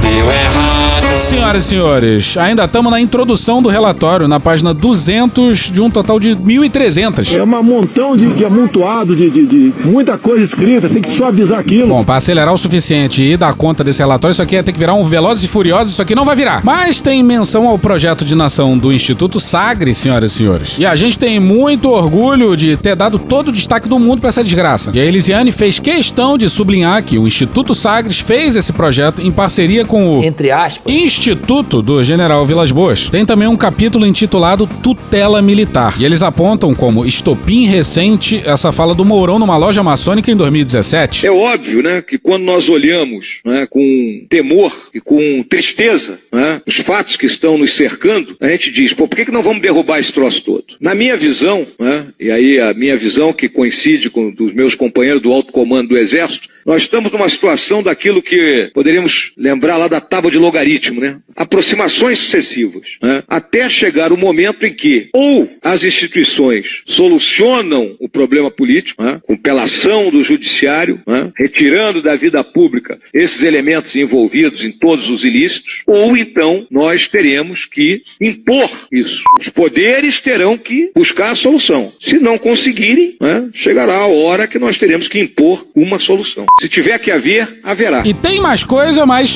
Deu 0.01 0.31
errado. 0.31 0.87
Senhoras 1.19 1.65
e 1.65 1.67
senhores, 1.67 2.37
ainda 2.37 2.63
estamos 2.65 2.91
na 2.91 3.01
introdução 3.01 3.61
do 3.61 3.69
relatório, 3.69 4.27
na 4.27 4.39
página 4.39 4.71
200 4.71 5.71
de 5.71 5.81
um 5.81 5.89
total 5.89 6.19
de 6.19 6.35
1.300. 6.35 7.35
É 7.35 7.43
um 7.43 7.63
montão 7.63 8.15
de, 8.15 8.27
de 8.27 8.45
amontoado, 8.45 9.15
de, 9.15 9.29
de, 9.29 9.45
de, 9.45 9.73
muita 9.83 10.15
coisa 10.17 10.43
escrita, 10.43 10.87
tem 10.87 11.01
que 11.01 11.09
suavizar 11.09 11.59
aquilo. 11.59 11.87
Bom, 11.87 12.03
para 12.03 12.17
acelerar 12.17 12.53
o 12.53 12.57
suficiente 12.57 13.23
e 13.23 13.35
dar 13.35 13.53
conta 13.55 13.83
desse 13.83 13.99
relatório, 13.99 14.31
isso 14.31 14.41
aqui 14.41 14.55
ia 14.55 14.63
ter 14.63 14.71
que 14.71 14.77
virar 14.77 14.93
um 14.93 15.03
Velozes 15.03 15.43
e 15.43 15.47
Furiosos, 15.47 15.93
isso 15.93 16.01
aqui 16.01 16.13
não 16.13 16.23
vai 16.23 16.35
virar. 16.35 16.61
Mas 16.63 17.01
tem 17.01 17.23
menção 17.23 17.67
ao 17.67 17.79
projeto 17.79 18.23
de 18.23 18.35
nação 18.35 18.77
do 18.77 18.93
Instituto 18.93 19.39
Sagre, 19.39 19.95
senhoras 19.95 20.31
e 20.31 20.35
senhores. 20.35 20.77
E 20.77 20.85
a 20.85 20.95
gente 20.95 21.17
tem 21.17 21.39
muito 21.39 21.89
orgulho 21.89 22.55
de 22.55 22.77
ter 22.77 22.95
dado 22.95 23.17
todo 23.17 23.49
o 23.49 23.51
destaque 23.51 23.89
do 23.89 23.97
mundo 23.97 24.19
para 24.19 24.29
essa 24.29 24.43
desgraça. 24.43 24.91
E 24.93 24.99
a 24.99 25.03
Elisiane 25.03 25.51
fez 25.51 25.79
questão 25.79 26.37
de 26.37 26.47
sublinhar 26.47 27.03
que 27.03 27.17
o 27.17 27.25
Instituto 27.25 27.73
Sagres 27.73 28.19
fez 28.19 28.55
esse 28.55 28.71
projeto 28.71 29.21
em 29.21 29.31
parceria 29.31 29.83
com 29.87 30.19
o... 30.19 30.23
Entre 30.23 30.51
aspas 30.51 30.93
Instituto 30.93 31.81
do 31.81 32.03
General 32.03 32.45
Vilas 32.45 32.71
Boas. 32.71 33.09
Tem 33.09 33.25
também 33.25 33.47
um 33.47 33.55
capítulo 33.55 34.05
intitulado 34.05 34.67
Tutela 34.83 35.41
Militar. 35.41 35.95
E 35.99 36.05
eles 36.05 36.21
apontam 36.21 36.75
como 36.75 37.05
estopim 37.05 37.65
recente 37.65 38.41
essa 38.45 38.71
fala 38.71 38.93
do 38.93 39.05
Mourão 39.05 39.39
numa 39.39 39.57
loja 39.57 39.81
maçônica 39.81 40.29
em 40.29 40.35
2017. 40.35 41.25
É 41.25 41.31
óbvio, 41.31 41.81
né, 41.81 42.01
que 42.01 42.17
quando 42.17 42.43
nós 42.43 42.69
olhamos 42.69 43.39
né, 43.45 43.65
com 43.69 44.25
temor 44.29 44.71
e 44.93 44.99
com 44.99 45.43
tristeza 45.43 46.19
né, 46.31 46.61
os 46.65 46.75
fatos 46.75 47.15
que 47.15 47.25
estão 47.25 47.57
nos 47.57 47.73
cercando, 47.73 48.35
a 48.39 48.49
gente 48.49 48.71
diz, 48.71 48.93
pô, 48.93 49.07
por 49.07 49.15
que, 49.15 49.25
que 49.25 49.31
não 49.31 49.41
vamos 49.41 49.61
derrubar 49.61 49.99
esse 49.99 50.13
troço 50.13 50.43
todo? 50.43 50.65
Na 50.79 50.93
minha 50.93 51.15
visão, 51.15 51.65
né, 51.79 52.07
e 52.19 52.29
aí 52.29 52.59
a 52.59 52.73
minha 52.73 52.97
visão 52.97 53.31
que 53.31 53.47
coincide 53.47 54.09
com 54.09 54.29
dos 54.31 54.53
meus 54.53 54.75
companheiros 54.75 55.21
do 55.21 55.31
alto 55.31 55.51
comando 55.51 55.89
do 55.89 55.97
Exército, 55.97 56.49
nós 56.67 56.81
estamos 56.81 57.09
numa 57.09 57.29
situação 57.29 57.81
daquilo 57.81 58.21
que 58.21 58.69
poderíamos 58.73 59.31
lembrar 59.37 59.77
lá 59.77 59.87
da 59.87 60.01
tábua 60.01 60.29
de 60.29 60.37
logaritmo, 60.37 60.99
né? 60.99 61.17
Aproximações 61.33 62.17
sucessivas, 62.17 62.97
né? 63.01 63.23
até 63.25 63.69
chegar 63.69 64.11
o 64.11 64.17
momento 64.17 64.65
em 64.65 64.73
que 64.73 65.07
ou 65.13 65.49
as 65.63 65.85
instituições 65.85 66.81
solucionam 66.85 67.95
o 68.01 68.09
problema 68.09 68.51
político, 68.51 69.01
né? 69.01 69.21
com 69.25 69.37
pelação 69.37 70.09
do 70.09 70.21
judiciário, 70.21 70.99
né? 71.07 71.31
retirando 71.37 72.01
da 72.01 72.15
vida 72.15 72.43
pública 72.43 72.99
esses 73.13 73.43
elementos 73.43 73.95
envolvidos 73.95 74.65
em 74.65 74.71
todos 74.71 75.09
os 75.09 75.23
ilícitos, 75.23 75.83
ou 75.87 76.17
então 76.17 76.67
nós 76.69 77.07
teremos 77.07 77.63
que 77.65 78.01
impor 78.19 78.69
isso. 78.91 79.23
Os 79.39 79.47
poderes 79.47 80.19
terão 80.19 80.57
que 80.57 80.91
buscar 80.93 81.31
a 81.31 81.35
solução. 81.35 81.93
Se 81.97 82.19
não 82.19 82.37
conseguirem, 82.37 83.15
né? 83.21 83.49
chegará 83.53 83.95
a 83.95 84.07
hora 84.07 84.47
que 84.47 84.59
nós 84.59 84.77
teremos 84.77 85.07
que 85.07 85.19
impor 85.19 85.65
uma 85.73 85.97
solução. 85.97 86.45
Se 86.59 86.67
tiver 86.67 86.97
que 86.97 87.11
haver, 87.11 87.59
haverá. 87.63 88.01
E 88.03 88.15
tem 88.15 88.41
mais 88.41 88.63
coisa, 88.63 89.05
mas. 89.05 89.35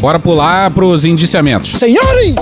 Bora 0.00 0.18
pular 0.18 0.70
pros 0.70 1.04
indiciamentos. 1.04 1.70
Senhores! 1.72 2.34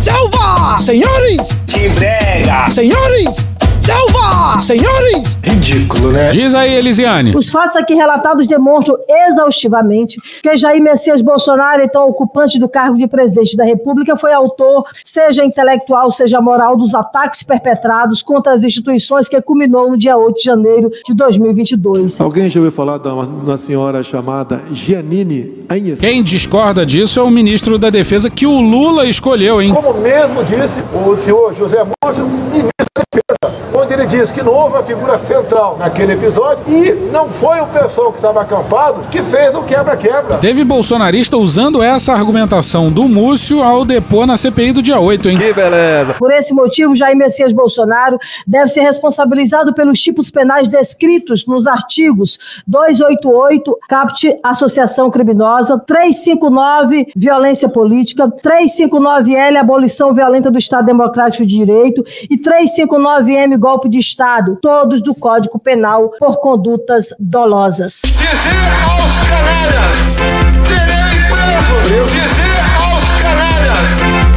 Selva! 0.00 0.76
Senhores! 0.76 1.38
Que 1.68 1.88
brega! 1.90 2.68
Senhores! 2.68 3.46
Selva! 3.80 4.58
Senhores! 4.60 5.38
Ridículo, 5.42 6.12
né? 6.12 6.30
Diz 6.30 6.54
aí, 6.54 6.74
Elisiane. 6.74 7.34
Os 7.36 7.50
fatos 7.50 7.76
aqui 7.76 7.94
relatados 7.94 8.46
demonstram 8.46 8.96
exaustivamente 9.28 10.20
que 10.42 10.56
Jair 10.56 10.82
Messias 10.82 11.22
Bolsonaro, 11.22 11.82
então 11.82 12.08
ocupante 12.08 12.58
do 12.58 12.68
cargo 12.68 12.96
de 12.96 13.06
presidente 13.06 13.56
da 13.56 13.64
República, 13.64 14.16
foi 14.16 14.32
autor, 14.32 14.84
seja 15.04 15.44
intelectual, 15.44 16.10
seja 16.10 16.40
moral, 16.40 16.76
dos 16.76 16.94
ataques 16.94 17.42
perpetrados 17.42 18.22
contra 18.22 18.52
as 18.52 18.62
instituições 18.62 19.28
que 19.28 19.40
culminou 19.40 19.90
no 19.90 19.96
dia 19.96 20.16
8 20.16 20.36
de 20.36 20.42
janeiro 20.42 20.90
de 21.06 21.14
2022. 21.14 22.20
Alguém 22.20 22.48
já 22.50 22.60
ouviu 22.60 22.72
falar 22.72 22.98
de 22.98 23.08
uma, 23.08 23.24
uma 23.24 23.56
senhora 23.56 24.02
chamada 24.02 24.60
Giannini 24.72 25.64
Agnes? 25.68 26.00
Quem 26.00 26.22
discorda 26.22 26.84
disso 26.84 27.20
é 27.20 27.22
o 27.22 27.30
ministro 27.30 27.78
da 27.78 27.90
Defesa 27.90 28.28
que 28.30 28.46
o 28.46 28.60
Lula 28.60 29.06
escolheu, 29.06 29.60
hein? 29.62 29.72
Como 29.74 29.94
mesmo 30.00 30.44
disse 30.44 30.80
o 30.94 31.16
senhor 31.16 31.54
José 31.54 31.78
Múcio, 31.84 32.26
ministro 32.26 32.70
da 32.94 33.02
Defesa, 33.02 33.05
que 34.32 34.42
não 34.42 34.52
houve 34.52 34.76
uma 34.76 34.82
figura 34.82 35.18
central 35.18 35.76
naquele 35.78 36.14
episódio 36.14 36.64
e 36.66 36.90
não 37.12 37.28
foi 37.28 37.60
o 37.60 37.66
pessoal 37.66 38.10
que 38.10 38.16
estava 38.16 38.40
acampado 38.40 39.02
que 39.10 39.22
fez 39.22 39.54
o 39.54 39.62
quebra-quebra. 39.62 40.38
Teve 40.38 40.64
bolsonarista 40.64 41.36
usando 41.36 41.82
essa 41.82 42.14
argumentação 42.14 42.90
do 42.90 43.04
Múcio 43.04 43.62
ao 43.62 43.84
depor 43.84 44.26
na 44.26 44.38
CPI 44.38 44.72
do 44.72 44.80
dia 44.80 44.98
8, 44.98 45.28
hein? 45.28 45.38
Que 45.38 45.52
beleza. 45.52 46.14
Por 46.14 46.32
esse 46.32 46.54
motivo, 46.54 46.94
Jair 46.94 47.14
Messias 47.14 47.52
Bolsonaro 47.52 48.18
deve 48.46 48.68
ser 48.68 48.80
responsabilizado 48.80 49.74
pelos 49.74 50.00
tipos 50.00 50.30
penais 50.30 50.66
descritos 50.66 51.46
nos 51.46 51.66
artigos 51.66 52.38
288, 52.66 53.78
CAPT, 53.86 54.38
associação 54.42 55.10
criminosa, 55.10 55.78
359, 55.78 57.06
violência 57.14 57.68
política, 57.68 58.28
359L, 58.28 59.56
abolição 59.58 60.14
violenta 60.14 60.50
do 60.50 60.58
Estado 60.58 60.86
Democrático 60.86 61.44
de 61.44 61.56
Direito 61.56 62.02
e 62.30 62.38
359M, 62.38 63.58
golpe 63.58 63.88
de 63.88 64.05
Estado, 64.06 64.56
todos 64.62 65.02
do 65.02 65.14
Código 65.14 65.58
Penal 65.58 66.10
por 66.18 66.40
condutas 66.40 67.14
dolosas. 67.18 68.02
Dizer 68.02 68.72
aos 68.86 69.28
canalhas, 69.28 69.96
serei 70.66 71.18
preso! 71.28 72.04
Dizer 72.06 72.58
aos 72.80 73.04
canalhas! 73.20 74.35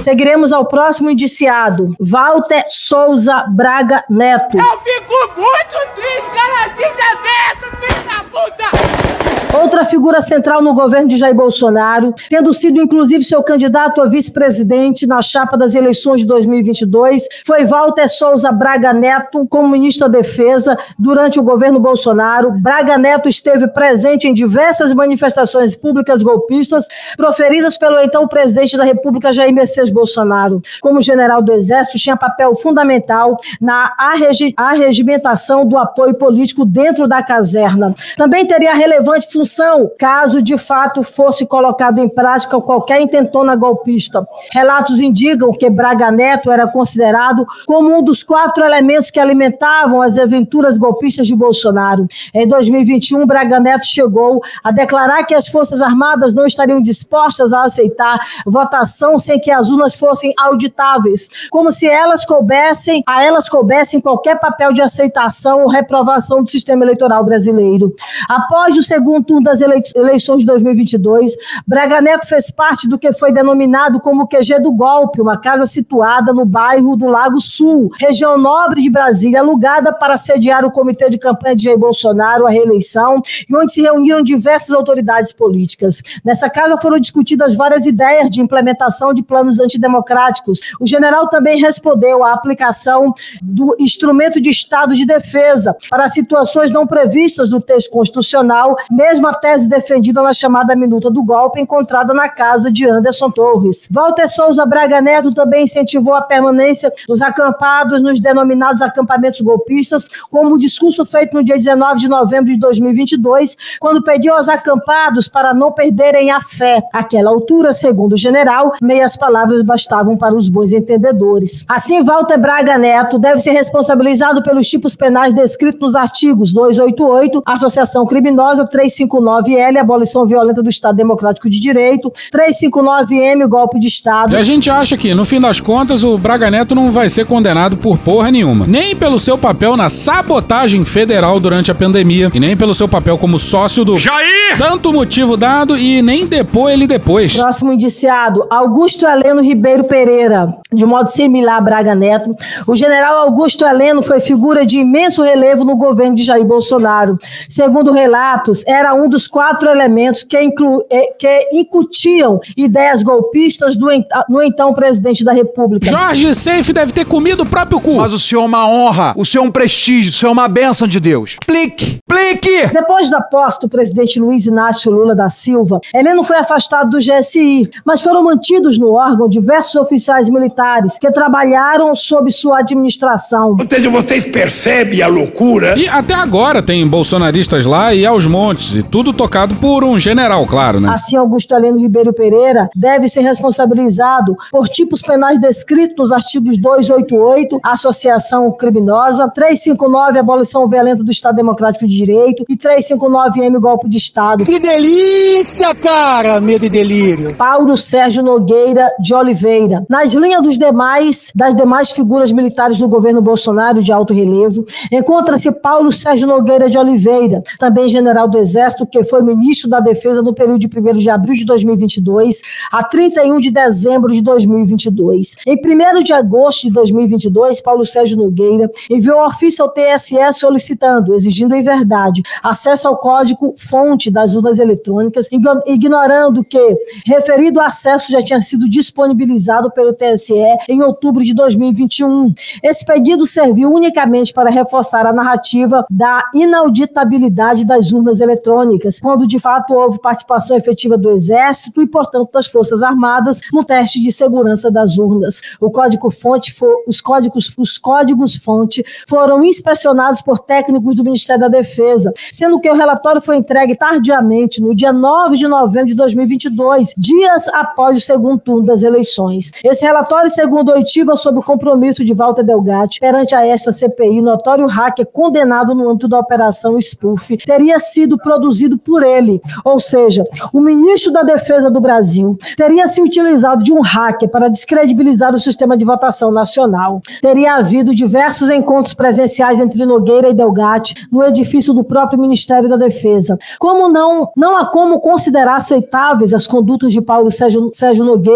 Seguiremos 0.00 0.52
ao 0.52 0.66
próximo 0.66 1.10
indiciado, 1.10 1.94
Walter 2.00 2.64
Souza 2.68 3.44
Braga 3.48 4.04
Neto. 4.08 4.56
Eu 4.56 4.80
fico 4.80 5.40
muito 5.40 5.94
triste, 5.94 6.30
cara, 6.34 6.68
desaberto, 6.68 7.76
filho 7.76 8.04
da 8.08 8.24
puta! 8.24 9.10
Outra 9.52 9.84
figura 9.84 10.22
central 10.22 10.62
no 10.62 10.72
governo 10.72 11.08
de 11.08 11.16
Jair 11.16 11.34
Bolsonaro, 11.34 12.14
tendo 12.28 12.54
sido 12.54 12.80
inclusive 12.80 13.24
seu 13.24 13.42
candidato 13.42 14.00
a 14.00 14.06
vice-presidente 14.06 15.08
na 15.08 15.20
chapa 15.20 15.56
das 15.56 15.74
eleições 15.74 16.20
de 16.20 16.26
2022, 16.28 17.26
foi 17.44 17.64
Walter 17.64 18.08
Souza 18.08 18.52
Braga 18.52 18.92
Neto, 18.92 19.44
como 19.48 19.68
ministro 19.68 20.08
da 20.08 20.18
Defesa 20.18 20.78
durante 20.96 21.40
o 21.40 21.42
governo 21.42 21.80
Bolsonaro. 21.80 22.52
Braga 22.52 22.96
Neto 22.96 23.28
esteve 23.28 23.66
presente 23.66 24.28
em 24.28 24.32
diversas 24.32 24.92
manifestações 24.92 25.76
públicas 25.76 26.22
golpistas 26.22 26.86
proferidas 27.16 27.76
pelo 27.76 27.98
então 27.98 28.28
presidente 28.28 28.76
da 28.76 28.84
República, 28.84 29.29
Jair 29.32 29.52
Messias 29.52 29.90
Bolsonaro. 29.90 30.60
Como 30.80 31.00
general 31.00 31.42
do 31.42 31.52
Exército, 31.52 31.98
tinha 31.98 32.16
papel 32.16 32.54
fundamental 32.54 33.36
na 33.60 33.92
arregi 33.98 34.54
arregimentação 34.56 35.66
do 35.66 35.78
apoio 35.78 36.14
político 36.14 36.64
dentro 36.64 37.06
da 37.08 37.22
caserna. 37.22 37.94
Também 38.16 38.46
teria 38.46 38.74
relevante 38.74 39.32
função 39.32 39.90
caso 39.98 40.42
de 40.42 40.56
fato 40.56 41.02
fosse 41.02 41.46
colocado 41.46 41.98
em 41.98 42.08
prática 42.08 42.60
qualquer 42.60 43.00
intentona 43.00 43.56
golpista. 43.56 44.26
Relatos 44.52 45.00
indicam 45.00 45.50
que 45.52 45.68
Braga 45.68 46.10
Neto 46.10 46.50
era 46.50 46.66
considerado 46.66 47.46
como 47.66 47.98
um 47.98 48.02
dos 48.02 48.22
quatro 48.22 48.64
elementos 48.64 49.10
que 49.10 49.20
alimentavam 49.20 50.02
as 50.02 50.18
aventuras 50.18 50.78
golpistas 50.78 51.26
de 51.26 51.36
Bolsonaro. 51.36 52.06
Em 52.34 52.46
2021, 52.46 53.26
Braga 53.26 53.60
Neto 53.60 53.86
chegou 53.86 54.40
a 54.62 54.70
declarar 54.70 55.24
que 55.24 55.34
as 55.34 55.48
Forças 55.48 55.82
Armadas 55.82 56.34
não 56.34 56.46
estariam 56.46 56.80
dispostas 56.80 57.52
a 57.52 57.64
aceitar 57.64 58.18
votação 58.46 59.18
sem 59.20 59.38
que 59.38 59.50
as 59.50 59.70
urnas 59.70 59.94
fossem 59.96 60.32
auditáveis, 60.38 61.28
como 61.50 61.70
se 61.70 61.86
elas 61.86 62.24
coubessem, 62.24 63.02
a 63.06 63.22
elas 63.22 63.48
coubessem 63.48 64.00
qualquer 64.00 64.38
papel 64.38 64.72
de 64.72 64.82
aceitação 64.82 65.62
ou 65.62 65.68
reprovação 65.68 66.42
do 66.42 66.50
sistema 66.50 66.84
eleitoral 66.84 67.24
brasileiro. 67.24 67.94
Após 68.28 68.76
o 68.76 68.82
segundo 68.82 69.24
turno 69.24 69.44
das 69.44 69.60
eleições 69.60 70.40
de 70.40 70.46
2022, 70.46 71.36
Braga 71.66 72.00
Neto 72.00 72.26
fez 72.26 72.50
parte 72.50 72.88
do 72.88 72.98
que 72.98 73.12
foi 73.12 73.32
denominado 73.32 74.00
como 74.00 74.26
QG 74.26 74.60
do 74.60 74.72
Golpe, 74.72 75.20
uma 75.20 75.38
casa 75.38 75.66
situada 75.66 76.32
no 76.32 76.44
bairro 76.44 76.96
do 76.96 77.06
Lago 77.06 77.40
Sul, 77.40 77.90
região 77.98 78.38
nobre 78.38 78.82
de 78.82 78.90
Brasília, 78.90 79.40
alugada 79.40 79.92
para 79.92 80.16
sediar 80.16 80.64
o 80.64 80.70
comitê 80.70 81.08
de 81.08 81.18
campanha 81.18 81.56
de 81.56 81.64
Jair 81.64 81.78
Bolsonaro 81.78 82.46
à 82.46 82.50
reeleição 82.50 83.20
e 83.48 83.56
onde 83.56 83.72
se 83.72 83.82
reuniram 83.82 84.22
diversas 84.22 84.74
autoridades 84.74 85.32
políticas. 85.32 86.02
Nessa 86.24 86.48
casa 86.48 86.76
foram 86.78 86.98
discutidas 86.98 87.54
várias 87.54 87.86
ideias 87.86 88.30
de 88.30 88.40
implementação 88.40 89.09
de 89.12 89.22
planos 89.22 89.58
antidemocráticos. 89.58 90.60
O 90.80 90.86
general 90.86 91.28
também 91.28 91.60
respondeu 91.60 92.24
à 92.24 92.32
aplicação 92.32 93.12
do 93.42 93.74
instrumento 93.78 94.40
de 94.40 94.50
Estado 94.50 94.94
de 94.94 95.06
defesa 95.06 95.76
para 95.88 96.08
situações 96.08 96.70
não 96.70 96.86
previstas 96.86 97.50
no 97.50 97.60
texto 97.60 97.90
constitucional, 97.90 98.76
mesma 98.90 99.32
tese 99.32 99.68
defendida 99.68 100.22
na 100.22 100.32
chamada 100.32 100.74
minuta 100.74 101.10
do 101.10 101.22
golpe 101.22 101.60
encontrada 101.60 102.12
na 102.14 102.28
casa 102.28 102.70
de 102.70 102.88
Anderson 102.88 103.30
Torres. 103.30 103.88
Walter 103.90 104.28
Souza 104.28 104.64
Braga 104.66 105.00
Neto 105.00 105.32
também 105.32 105.64
incentivou 105.64 106.14
a 106.14 106.22
permanência 106.22 106.92
dos 107.06 107.22
acampados 107.22 108.02
nos 108.02 108.20
denominados 108.20 108.82
acampamentos 108.82 109.40
golpistas, 109.40 110.08
como 110.30 110.54
o 110.54 110.58
discurso 110.58 111.04
feito 111.04 111.34
no 111.34 111.44
dia 111.44 111.56
19 111.56 112.00
de 112.00 112.08
novembro 112.08 112.52
de 112.52 112.58
2022, 112.58 113.56
quando 113.78 114.02
pediu 114.02 114.34
aos 114.34 114.48
acampados 114.48 115.28
para 115.28 115.54
não 115.54 115.72
perderem 115.72 116.30
a 116.30 116.40
fé. 116.40 116.82
Àquela 116.92 117.30
altura, 117.30 117.72
segundo 117.72 118.12
o 118.14 118.16
general, 118.16 118.72
meias 119.00 119.16
palavras 119.16 119.62
bastavam 119.62 120.14
para 120.14 120.34
os 120.34 120.50
bons 120.50 120.74
entendedores. 120.74 121.64
Assim, 121.66 122.04
Walter 122.04 122.38
Braga 122.38 122.76
Neto 122.76 123.18
deve 123.18 123.40
ser 123.40 123.52
responsabilizado 123.52 124.42
pelos 124.42 124.68
tipos 124.68 124.94
penais 124.94 125.32
descritos 125.32 125.80
nos 125.80 125.94
artigos 125.94 126.52
288, 126.52 127.42
associação 127.46 128.04
criminosa, 128.04 128.68
359L, 128.68 129.78
abolição 129.78 130.26
violenta 130.26 130.62
do 130.62 130.68
Estado 130.68 130.96
Democrático 130.96 131.48
de 131.48 131.58
Direito, 131.58 132.12
359M, 132.30 133.48
golpe 133.48 133.78
de 133.78 133.86
Estado. 133.86 134.34
E 134.34 134.36
a 134.36 134.42
gente 134.42 134.68
acha 134.68 134.98
que, 134.98 135.14
no 135.14 135.24
fim 135.24 135.40
das 135.40 135.60
contas, 135.60 136.04
o 136.04 136.18
Braga 136.18 136.50
Neto 136.50 136.74
não 136.74 136.92
vai 136.92 137.08
ser 137.08 137.24
condenado 137.24 137.78
por 137.78 137.96
porra 137.96 138.30
nenhuma. 138.30 138.66
Nem 138.66 138.94
pelo 138.94 139.18
seu 139.18 139.38
papel 139.38 139.78
na 139.78 139.88
sabotagem 139.88 140.84
federal 140.84 141.40
durante 141.40 141.70
a 141.70 141.74
pandemia, 141.74 142.30
e 142.34 142.38
nem 142.40 142.54
pelo 142.54 142.74
seu 142.74 142.86
papel 142.86 143.16
como 143.16 143.38
sócio 143.38 143.82
do 143.82 143.96
Jair! 143.96 144.58
Tanto 144.58 144.92
motivo 144.92 145.38
dado 145.38 145.78
e 145.78 146.02
nem 146.02 146.26
depor 146.26 146.70
ele 146.70 146.86
depois. 146.86 147.34
Próximo 147.34 147.72
indiciado, 147.72 148.46
Augusto 148.50 148.89
Heleno 148.98 149.42
Ribeiro 149.42 149.84
Pereira. 149.84 150.54
De 150.72 150.84
modo 150.86 151.08
similar 151.08 151.58
a 151.58 151.60
Braga 151.60 151.94
Neto, 151.94 152.30
o 152.66 152.76
general 152.76 153.18
Augusto 153.18 153.64
Heleno 153.64 154.02
foi 154.02 154.20
figura 154.20 154.64
de 154.64 154.78
imenso 154.78 155.22
relevo 155.22 155.64
no 155.64 155.76
governo 155.76 156.14
de 156.14 156.22
Jair 156.22 156.44
Bolsonaro. 156.44 157.18
Segundo 157.48 157.92
relatos, 157.92 158.64
era 158.66 158.94
um 158.94 159.08
dos 159.08 159.26
quatro 159.26 159.68
elementos 159.68 160.22
que, 160.22 160.40
inclu, 160.40 160.84
eh, 160.90 161.12
que 161.18 161.48
incutiam 161.52 162.40
ideias 162.56 163.02
golpistas 163.02 163.76
do, 163.76 163.86
no 164.28 164.42
então 164.42 164.72
presidente 164.72 165.24
da 165.24 165.32
República. 165.32 165.90
Jorge 165.90 166.34
Seife 166.34 166.72
deve 166.72 166.92
ter 166.92 167.04
comido 167.04 167.42
o 167.42 167.46
próprio 167.46 167.80
cu. 167.80 167.96
Mas 167.96 168.12
o 168.12 168.18
senhor 168.18 168.42
é 168.42 168.46
uma 168.46 168.68
honra, 168.68 169.14
o 169.16 169.24
senhor 169.24 169.44
é 169.44 169.48
um 169.48 169.50
prestígio, 169.50 170.10
o 170.10 170.14
senhor 170.14 170.30
é 170.30 170.32
uma 170.32 170.48
bênção 170.48 170.86
de 170.86 171.00
Deus. 171.00 171.36
Plique! 171.46 171.98
Plique! 172.06 172.68
Depois 172.72 173.10
da 173.10 173.20
posse 173.20 173.60
do 173.60 173.68
presidente 173.68 174.20
Luiz 174.20 174.46
Inácio 174.46 174.90
Lula 174.90 175.14
da 175.14 175.28
Silva, 175.28 175.80
Heleno 175.94 176.22
foi 176.24 176.36
afastado 176.36 176.90
do 176.90 176.98
GSI, 176.98 177.68
mas 177.84 178.02
foram 178.02 178.22
mantidos 178.24 178.78
no 178.80 178.92
órgão 178.92 179.28
diversos 179.28 179.76
oficiais 179.76 180.28
militares 180.30 180.98
que 180.98 181.10
trabalharam 181.10 181.94
sob 181.94 182.30
sua 182.32 182.58
administração. 182.60 183.56
Ou 183.58 183.66
seja, 183.68 183.90
vocês 183.90 184.24
percebem 184.24 185.02
a 185.02 185.06
loucura? 185.06 185.78
E 185.78 185.86
até 185.88 186.14
agora 186.14 186.62
tem 186.62 186.86
bolsonaristas 186.86 187.64
lá 187.66 187.94
e 187.94 188.04
aos 188.04 188.26
montes, 188.26 188.74
e 188.74 188.82
tudo 188.82 189.12
tocado 189.12 189.54
por 189.56 189.84
um 189.84 189.98
general, 189.98 190.46
claro, 190.46 190.80
né? 190.80 190.90
Assim, 190.92 191.16
Augusto 191.16 191.54
Heleno 191.54 191.78
Ribeiro 191.78 192.12
Pereira 192.12 192.68
deve 192.74 193.06
ser 193.08 193.20
responsabilizado 193.20 194.36
por 194.50 194.68
tipos 194.68 195.02
penais 195.02 195.38
descritos 195.38 195.96
nos 195.98 196.12
artigos 196.12 196.58
288, 196.58 197.60
associação 197.62 198.50
criminosa, 198.52 199.28
359, 199.28 200.18
abolição 200.18 200.66
violenta 200.66 201.04
do 201.04 201.10
Estado 201.10 201.36
Democrático 201.36 201.86
de 201.86 201.96
Direito 201.96 202.44
e 202.48 202.56
359M, 202.56 203.60
golpe 203.60 203.88
de 203.88 203.96
Estado. 203.96 204.44
Que 204.44 204.58
delícia, 204.58 205.74
cara! 205.74 206.40
Medo 206.40 206.64
e 206.64 206.68
delírio. 206.68 207.34
Paulo 207.34 207.76
Sérgio 207.76 208.22
Nogueira 208.22 208.69
de 209.00 209.14
Oliveira. 209.14 209.84
Nas 209.88 210.14
linhas 210.14 210.42
dos 210.42 210.58
demais, 210.58 211.32
das 211.34 211.54
demais 211.54 211.90
figuras 211.90 212.32
militares 212.32 212.78
do 212.78 212.88
governo 212.88 213.20
Bolsonaro 213.20 213.82
de 213.82 213.92
alto 213.92 214.12
relevo, 214.12 214.64
encontra-se 214.90 215.50
Paulo 215.52 215.92
Sérgio 215.92 216.26
Nogueira 216.26 216.68
de 216.68 216.78
Oliveira, 216.78 217.42
também 217.58 217.88
general 217.88 218.28
do 218.28 218.38
Exército, 218.38 218.86
que 218.86 219.04
foi 219.04 219.22
ministro 219.22 219.68
da 219.68 219.80
Defesa 219.80 220.22
no 220.22 220.34
período 220.34 220.58
de 220.58 220.66
1 220.66 220.94
de 220.94 221.10
abril 221.10 221.34
de 221.34 221.44
2022 221.44 222.42
a 222.70 222.82
31 222.82 223.38
de 223.38 223.50
dezembro 223.50 224.12
de 224.12 224.22
2022. 224.22 225.36
Em 225.46 225.56
1 225.56 226.02
de 226.02 226.12
agosto 226.12 226.68
de 226.68 226.72
2022, 226.72 227.60
Paulo 227.60 227.84
Sérgio 227.86 228.18
Nogueira 228.18 228.70
enviou 228.90 229.24
ofício 229.24 229.64
ao 229.64 229.72
TSE 229.72 230.16
solicitando, 230.32 231.14
exigindo 231.14 231.54
em 231.54 231.62
verdade, 231.62 232.22
acesso 232.42 232.88
ao 232.88 232.96
código 232.96 233.54
fonte 233.56 234.10
das 234.10 234.34
urnas 234.34 234.58
eletrônicas, 234.58 235.28
ignorando 235.66 236.44
que 236.44 236.76
referido 237.06 237.60
acesso 237.60 238.12
já 238.12 238.20
tinha 238.20 238.40
sido 238.40 238.59
disponibilizado 238.68 239.70
pelo 239.70 239.92
TSE 239.92 240.34
em 240.68 240.82
outubro 240.82 241.24
de 241.24 241.34
2021. 241.34 242.32
Esse 242.62 242.84
pedido 242.84 243.26
serviu 243.26 243.72
unicamente 243.72 244.32
para 244.32 244.50
reforçar 244.50 245.06
a 245.06 245.12
narrativa 245.12 245.84
da 245.90 246.22
inauditabilidade 246.34 247.66
das 247.66 247.92
urnas 247.92 248.20
eletrônicas, 248.20 249.00
quando 249.00 249.26
de 249.26 249.38
fato 249.38 249.74
houve 249.74 250.00
participação 250.00 250.56
efetiva 250.56 250.96
do 250.96 251.10
Exército 251.10 251.82
e, 251.82 251.86
portanto, 251.86 252.30
das 252.32 252.46
Forças 252.46 252.82
Armadas 252.82 253.40
no 253.52 253.64
teste 253.64 254.02
de 254.02 254.10
segurança 254.10 254.70
das 254.70 254.98
urnas. 254.98 255.40
O 255.60 255.70
código-fonte, 255.70 256.54
os 256.86 257.00
códigos, 257.00 257.52
os 257.56 257.78
códigos-fonte 257.78 258.84
foram 259.06 259.44
inspecionados 259.44 260.22
por 260.22 260.38
técnicos 260.38 260.96
do 260.96 261.04
Ministério 261.04 261.40
da 261.40 261.48
Defesa, 261.48 262.12
sendo 262.32 262.60
que 262.60 262.70
o 262.70 262.74
relatório 262.74 263.20
foi 263.20 263.36
entregue 263.36 263.76
tardiamente, 263.76 264.60
no 264.60 264.74
dia 264.74 264.92
9 264.92 265.36
de 265.36 265.46
novembro 265.46 265.88
de 265.88 265.94
2022, 265.94 266.94
dias 266.96 267.48
após 267.48 267.96
o 267.96 268.00
segundo 268.00 268.39
turno 268.40 268.64
das 268.64 268.82
eleições. 268.82 269.50
Esse 269.64 269.84
relatório, 269.84 270.30
segundo 270.30 270.72
oitiva, 270.72 271.14
sob 271.16 271.38
o 271.38 271.42
compromisso 271.42 272.04
de 272.04 272.14
Walter 272.14 272.42
Delgatti 272.42 273.00
perante 273.00 273.34
a 273.34 273.46
esta 273.46 273.72
CPI, 273.72 274.20
notório 274.20 274.66
hacker 274.66 275.06
condenado 275.06 275.74
no 275.74 275.88
âmbito 275.88 276.08
da 276.08 276.18
Operação 276.18 276.78
Spoof, 276.78 277.36
teria 277.38 277.78
sido 277.78 278.18
produzido 278.18 278.78
por 278.78 279.02
ele, 279.02 279.40
ou 279.64 279.78
seja, 279.80 280.24
o 280.52 280.60
ministro 280.60 281.12
da 281.12 281.22
Defesa 281.22 281.70
do 281.70 281.80
Brasil 281.80 282.36
teria 282.56 282.86
se 282.86 283.02
utilizado 283.02 283.62
de 283.62 283.72
um 283.72 283.80
hacker 283.80 284.28
para 284.28 284.48
descredibilizar 284.48 285.34
o 285.34 285.38
sistema 285.38 285.76
de 285.76 285.84
votação 285.84 286.30
nacional. 286.30 287.00
Teria 287.20 287.56
havido 287.56 287.94
diversos 287.94 288.50
encontros 288.50 288.94
presenciais 288.94 289.60
entre 289.60 289.84
Nogueira 289.84 290.28
e 290.28 290.34
Delgatti 290.34 291.06
no 291.10 291.22
edifício 291.24 291.74
do 291.74 291.84
próprio 291.84 292.20
Ministério 292.20 292.68
da 292.68 292.76
Defesa. 292.76 293.38
Como 293.58 293.88
não, 293.88 294.30
não 294.36 294.56
há 294.56 294.66
como 294.66 295.00
considerar 295.00 295.56
aceitáveis 295.56 296.32
as 296.32 296.46
condutas 296.46 296.92
de 296.92 297.00
Paulo 297.00 297.30
Sérgio, 297.30 297.70
Sérgio 297.74 298.04
Nogueira, 298.04 298.29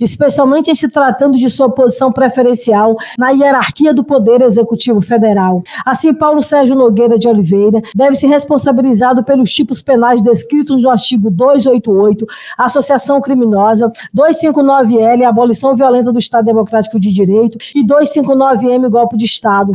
especialmente 0.00 0.70
em 0.70 0.74
se 0.74 0.88
tratando 0.88 1.36
de 1.36 1.48
sua 1.50 1.70
posição 1.70 2.10
preferencial 2.10 2.96
na 3.18 3.30
hierarquia 3.30 3.92
do 3.92 4.04
Poder 4.04 4.42
Executivo 4.42 5.00
Federal. 5.00 5.62
Assim, 5.84 6.12
Paulo 6.14 6.42
Sérgio 6.42 6.76
Nogueira 6.76 7.18
de 7.18 7.28
Oliveira 7.28 7.80
deve 7.94 8.14
ser 8.14 8.28
responsabilizado 8.28 9.24
pelos 9.24 9.52
tipos 9.52 9.82
penais 9.82 10.22
descritos 10.22 10.82
no 10.82 10.90
artigo 10.90 11.30
288, 11.30 12.26
associação 12.58 13.20
criminosa, 13.20 13.90
259L, 14.16 15.24
abolição 15.24 15.74
violenta 15.74 16.12
do 16.12 16.18
Estado 16.18 16.44
Democrático 16.44 16.98
de 16.98 17.12
Direito 17.12 17.58
e 17.74 17.84
259M, 17.84 18.88
golpe 18.88 19.16
de 19.16 19.24
Estado. 19.24 19.72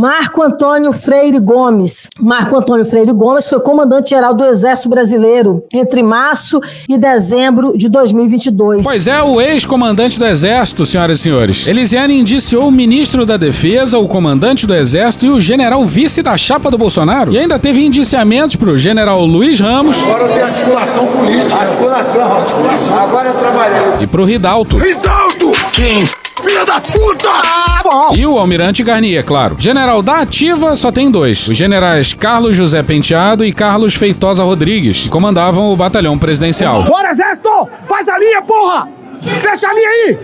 Marco 0.00 0.42
Antônio 0.42 0.94
Freire 0.94 1.38
Gomes. 1.38 2.08
Marco 2.18 2.56
Antônio 2.56 2.86
Freire 2.86 3.12
Gomes 3.12 3.46
foi 3.46 3.60
comandante-geral 3.60 4.32
do 4.32 4.42
Exército 4.46 4.88
Brasileiro 4.88 5.62
entre 5.70 6.02
março 6.02 6.58
e 6.88 6.96
dezembro 6.96 7.76
de 7.76 7.86
2022. 7.90 8.82
Pois 8.82 9.06
é, 9.06 9.22
o 9.22 9.38
ex-comandante 9.38 10.18
do 10.18 10.24
Exército, 10.24 10.86
senhoras 10.86 11.18
e 11.18 11.22
senhores. 11.24 11.66
Elisiane 11.66 12.18
indiciou 12.18 12.68
o 12.68 12.72
ministro 12.72 13.26
da 13.26 13.36
Defesa, 13.36 13.98
o 13.98 14.08
comandante 14.08 14.66
do 14.66 14.74
Exército 14.74 15.26
e 15.26 15.28
o 15.28 15.38
general 15.38 15.84
vice 15.84 16.22
da 16.22 16.34
chapa 16.34 16.70
do 16.70 16.78
Bolsonaro. 16.78 17.30
E 17.30 17.38
ainda 17.38 17.58
teve 17.58 17.84
indiciamentos 17.84 18.56
pro 18.56 18.78
general 18.78 19.26
Luiz 19.26 19.60
Ramos. 19.60 20.02
Agora 20.02 20.28
tem 20.28 20.42
articulação 20.42 21.06
política. 21.08 21.60
Articulação, 21.60 22.36
articulação. 22.36 22.98
Agora 22.98 23.28
é 23.28 23.32
trabalhar. 23.34 24.02
E 24.02 24.06
pro 24.06 24.24
Ridalto. 24.24 24.78
Ridalto! 24.78 25.52
Quem? 25.74 26.08
Filha 26.42 26.64
da 26.64 26.80
puta! 26.80 27.28
Ah, 27.28 27.80
bom. 27.82 28.14
E 28.14 28.26
o 28.26 28.38
almirante 28.38 28.82
Garnier, 28.82 29.24
claro. 29.24 29.56
General 29.58 30.02
da 30.02 30.16
ativa 30.16 30.74
só 30.76 30.90
tem 30.90 31.10
dois. 31.10 31.46
Os 31.48 31.56
generais 31.56 32.14
Carlos 32.14 32.56
José 32.56 32.82
Penteado 32.82 33.44
e 33.44 33.52
Carlos 33.52 33.94
Feitosa 33.94 34.42
Rodrigues, 34.42 35.02
que 35.02 35.08
comandavam 35.08 35.72
o 35.72 35.76
batalhão 35.76 36.18
presidencial. 36.18 36.82
Bora, 36.84 37.10
exército! 37.10 37.68
Faz 37.86 38.08
a 38.08 38.18
linha, 38.18 38.42
porra! 38.42 38.88
Fecha 39.22 39.68
a 39.68 39.74
linha 39.74 39.88
aí! 39.88 40.18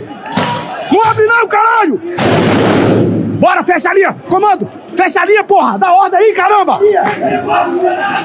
Não 0.92 1.02
abre 1.02 1.26
não, 1.26 1.48
caralho! 1.48 2.00
Bora, 3.38 3.62
fecha 3.62 3.90
a 3.90 3.94
linha! 3.94 4.16
Comando! 4.28 4.68
Fecha 4.96 5.20
a 5.20 5.26
linha, 5.26 5.44
porra! 5.44 5.78
Dá 5.78 5.92
ordem 5.92 6.18
aí, 6.18 6.32
caramba! 6.34 6.80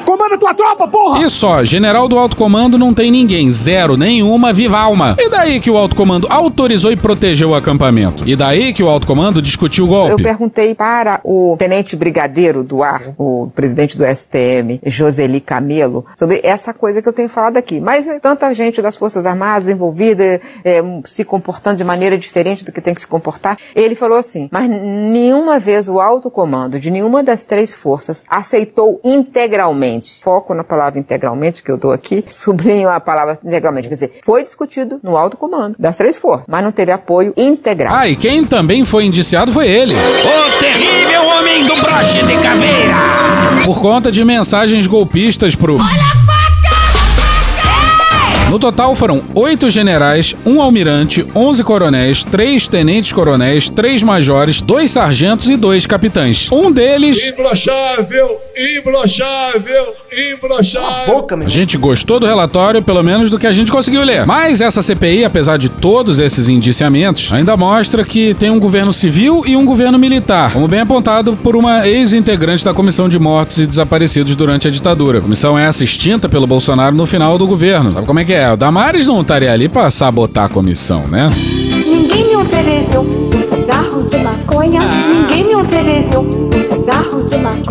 Comanda 0.05 0.37
tua 0.37 0.53
tropa, 0.53 0.87
porra! 0.87 1.19
E 1.19 1.29
só, 1.29 1.63
general 1.63 2.07
do 2.07 2.17
alto 2.17 2.37
comando 2.37 2.77
não 2.77 2.93
tem 2.93 3.11
ninguém, 3.11 3.51
zero, 3.51 3.97
nenhuma 3.97 4.53
viva 4.53 4.79
alma. 4.79 5.15
E 5.19 5.29
daí 5.29 5.59
que 5.59 5.69
o 5.69 5.77
alto 5.77 5.95
comando 5.95 6.27
autorizou 6.29 6.91
e 6.91 6.95
protegeu 6.95 7.49
o 7.49 7.55
acampamento? 7.55 8.23
E 8.27 8.35
daí 8.35 8.73
que 8.73 8.83
o 8.83 8.89
alto 8.89 9.05
comando 9.05 9.41
discutiu 9.41 9.85
o 9.85 9.87
Eu 9.87 9.91
golpe? 9.91 10.23
perguntei 10.23 10.73
para 10.73 11.19
o 11.23 11.55
tenente 11.57 11.95
brigadeiro 11.95 12.63
do 12.63 12.83
ar, 12.83 13.01
o 13.17 13.51
presidente 13.53 13.97
do 13.97 14.05
STM, 14.05 14.79
Joseli 14.85 15.41
Camelo, 15.41 16.05
sobre 16.15 16.39
essa 16.43 16.73
coisa 16.73 17.01
que 17.01 17.09
eu 17.09 17.13
tenho 17.13 17.29
falado 17.29 17.57
aqui. 17.57 17.79
Mas 17.79 18.07
é 18.07 18.19
tanta 18.19 18.53
gente 18.53 18.81
das 18.81 18.95
Forças 18.95 19.25
Armadas 19.25 19.67
envolvida, 19.67 20.39
é, 20.63 20.81
se 21.05 21.25
comportando 21.25 21.77
de 21.77 21.83
maneira 21.83 22.17
diferente 22.17 22.63
do 22.63 22.71
que 22.71 22.81
tem 22.81 22.93
que 22.93 23.01
se 23.01 23.07
comportar. 23.07 23.57
Ele 23.75 23.95
falou 23.95 24.17
assim, 24.17 24.47
mas 24.51 24.69
nenhuma 24.69 25.59
vez 25.59 25.89
o 25.89 25.99
alto 25.99 26.29
comando 26.31 26.60
de 26.69 26.89
nenhuma 26.89 27.23
das 27.23 27.43
três 27.43 27.73
forças 27.73 28.23
aceitou 28.27 28.99
integralmente, 29.03 30.21
foco 30.23 30.53
na 30.53 30.63
palavra 30.63 30.99
integralmente 30.99 31.63
que 31.63 31.71
eu 31.71 31.77
dou 31.77 31.91
aqui, 31.91 32.23
sublinho 32.27 32.89
a 32.89 32.99
palavra 32.99 33.37
integralmente, 33.43 33.87
quer 33.87 33.95
dizer, 33.95 34.19
foi 34.23 34.43
discutido 34.43 34.99
no 35.03 35.17
alto 35.17 35.37
comando 35.37 35.75
das 35.77 35.97
três 35.97 36.17
forças, 36.17 36.47
mas 36.49 36.63
não 36.63 36.71
teve 36.71 36.91
apoio 36.91 37.33
integral. 37.37 37.93
Ah, 37.95 38.07
e 38.07 38.15
quem 38.15 38.45
também 38.45 38.85
foi 38.85 39.05
indiciado 39.05 39.51
foi 39.51 39.67
ele. 39.67 39.95
O 39.95 40.59
terrível 40.59 41.25
homem 41.25 41.65
do 41.65 41.75
broche 41.75 42.23
de 42.25 42.37
caveira! 42.41 42.95
Por 43.65 43.79
conta 43.79 44.11
de 44.11 44.23
mensagens 44.25 44.87
golpistas 44.87 45.55
pro. 45.55 45.77
No 48.51 48.59
total 48.59 48.93
foram 48.95 49.23
oito 49.33 49.69
generais, 49.69 50.35
um 50.45 50.61
almirante, 50.61 51.25
onze 51.33 51.63
coronéis, 51.63 52.21
três 52.21 52.67
tenentes 52.67 53.13
coronéis, 53.13 53.69
três 53.69 54.03
majores, 54.03 54.59
dois 54.59 54.91
sargentos 54.91 55.47
e 55.47 55.55
dois 55.55 55.85
capitães. 55.85 56.51
Um 56.51 56.69
deles. 56.69 57.29
Imbrochável, 57.29 58.41
imbrochável, 58.77 59.95
imbrochável. 60.33 61.27
A 61.45 61.47
gente 61.47 61.77
gostou 61.77 62.19
do 62.19 62.25
relatório, 62.25 62.81
pelo 62.81 63.01
menos 63.01 63.29
do 63.29 63.39
que 63.39 63.47
a 63.47 63.53
gente 63.53 63.71
conseguiu 63.71 64.03
ler. 64.03 64.25
Mas 64.25 64.59
essa 64.59 64.81
CPI, 64.81 65.23
apesar 65.23 65.55
de 65.55 65.69
todos 65.69 66.19
esses 66.19 66.49
indiciamentos, 66.49 67.31
ainda 67.31 67.55
mostra 67.55 68.03
que 68.03 68.33
tem 68.33 68.49
um 68.49 68.59
governo 68.59 68.91
civil 68.91 69.43
e 69.45 69.55
um 69.55 69.63
governo 69.63 69.97
militar, 69.97 70.51
como 70.51 70.67
bem 70.67 70.81
apontado 70.81 71.37
por 71.41 71.55
uma 71.55 71.87
ex-integrante 71.87 72.65
da 72.65 72.73
Comissão 72.73 73.07
de 73.07 73.17
Mortos 73.17 73.59
e 73.59 73.65
Desaparecidos 73.65 74.35
durante 74.35 74.67
a 74.67 74.71
ditadura. 74.71 75.19
A 75.19 75.21
comissão 75.21 75.57
essa 75.57 75.85
extinta 75.85 76.27
pelo 76.27 76.45
Bolsonaro 76.45 76.93
no 76.93 77.05
final 77.05 77.37
do 77.37 77.47
governo. 77.47 77.93
Sabe 77.93 78.05
como 78.05 78.19
é 78.19 78.25
que 78.25 78.33
é? 78.33 78.40
O 78.49 78.57
Damares 78.57 79.05
não 79.07 79.21
estaria 79.21 79.51
ali 79.51 79.69
pra 79.69 79.89
sabotar 79.91 80.45
a 80.45 80.49
comissão, 80.49 81.07
né? 81.07 81.29
Ninguém 81.85 82.29
me 82.29 82.35
ofereceu 82.37 83.01
um 83.01 83.55
cigarro 83.55 84.03
de 84.03 84.17
maconha. 84.17 84.81
Ninguém 84.81 85.43
me 85.45 85.55
ofereceu 85.55 86.21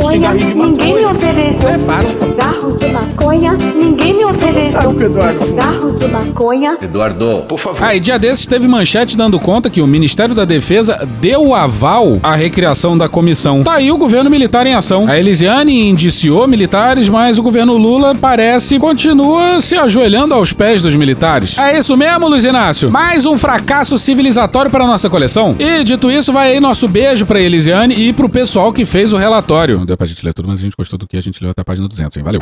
maconha. 0.01 0.33
Ninguém 0.33 0.95
me 0.95 1.05
ofereceu 1.05 1.51
Isso 1.51 1.69
é 1.69 1.79
fácil. 1.79 2.19
cigarro 2.19 2.77
de 2.77 2.87
maconha. 2.89 3.57
Ninguém 3.75 4.15
me 4.15 4.25
ofereceu 4.25 4.91
um 4.91 5.47
cigarro 5.47 5.93
de 5.93 6.07
maconha. 6.09 6.79
Eduardo, 6.81 7.45
por 7.49 7.59
favor. 7.59 7.79
Ah, 7.83 7.95
e 7.95 8.01
dia 8.01 8.19
desses 8.19 8.47
teve 8.47 8.67
manchete 8.67 9.17
dando 9.17 9.39
conta 9.39 9.69
que 9.69 9.81
o 9.81 9.87
Ministério 9.87 10.35
da 10.35 10.45
Defesa 10.45 11.07
deu 11.21 11.55
aval 11.55 12.19
à 12.23 12.35
recriação 12.35 12.97
da 12.97 13.09
comissão. 13.09 13.63
Tá 13.63 13.75
aí 13.75 13.91
o 13.93 13.97
governo 13.99 14.31
militar 14.31 14.67
em 14.67 14.75
ação. 14.75 15.07
A 15.09 15.19
Elisiane 15.19 15.89
indiciou 15.89 16.47
militares, 16.47 17.09
mas 17.09 17.39
o 17.39 17.43
governo 17.43 17.77
Lula 17.77 18.15
parece 18.15 18.79
continua 18.79 19.61
se 19.61 19.77
ajoelhando 19.77 20.35
aos 20.35 20.53
pés 20.53 20.81
dos 20.83 20.97
militares. 20.97 21.59
É 21.59 21.79
isso 21.79 21.97
mesmo, 21.97 22.29
Luiz 22.29 22.45
Inácio? 22.45 22.91
Mais 22.91 23.27
um 23.27 23.37
fracasso 23.39 23.99
civilizatório 23.99 24.71
para 24.71 24.85
a 24.85 24.87
nossa 24.87 25.11
coleção. 25.11 25.55
E 25.59 25.85
dito 25.85 26.11
isso, 26.11 26.33
vai 26.33 26.53
aí 26.53 26.61
nosso 26.61 26.89
beijo 26.89 27.27
pra 27.27 27.41
Elisiane 27.41 27.95
e 27.95 28.13
pro 28.13 28.29
pessoal 28.29 28.73
que 28.73 28.85
fez 28.85 29.13
o 29.13 29.17
relatório. 29.17 29.85
Deu 29.91 29.97
pra 29.97 30.07
gente 30.07 30.25
ler 30.25 30.33
tudo, 30.33 30.47
mas 30.47 30.61
a 30.61 30.63
gente 30.63 30.77
gostou 30.79 30.97
do 30.97 31.05
que 31.05 31.17
a 31.17 31.21
gente 31.21 31.43
leu 31.43 31.51
até 31.51 31.63
a 31.63 31.65
página 31.65 31.89
200, 31.89 32.17
hein? 32.17 32.23
Valeu. 32.23 32.41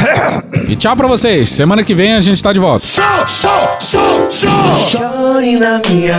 e 0.69 0.77
tchau 0.77 0.95
pra 0.95 1.07
vocês. 1.07 1.49
Semana 1.49 1.83
que 1.83 1.95
vem 1.95 2.13
a 2.13 2.21
gente 2.21 2.43
tá 2.43 2.53
de 2.53 2.61
volta. 2.61 2.85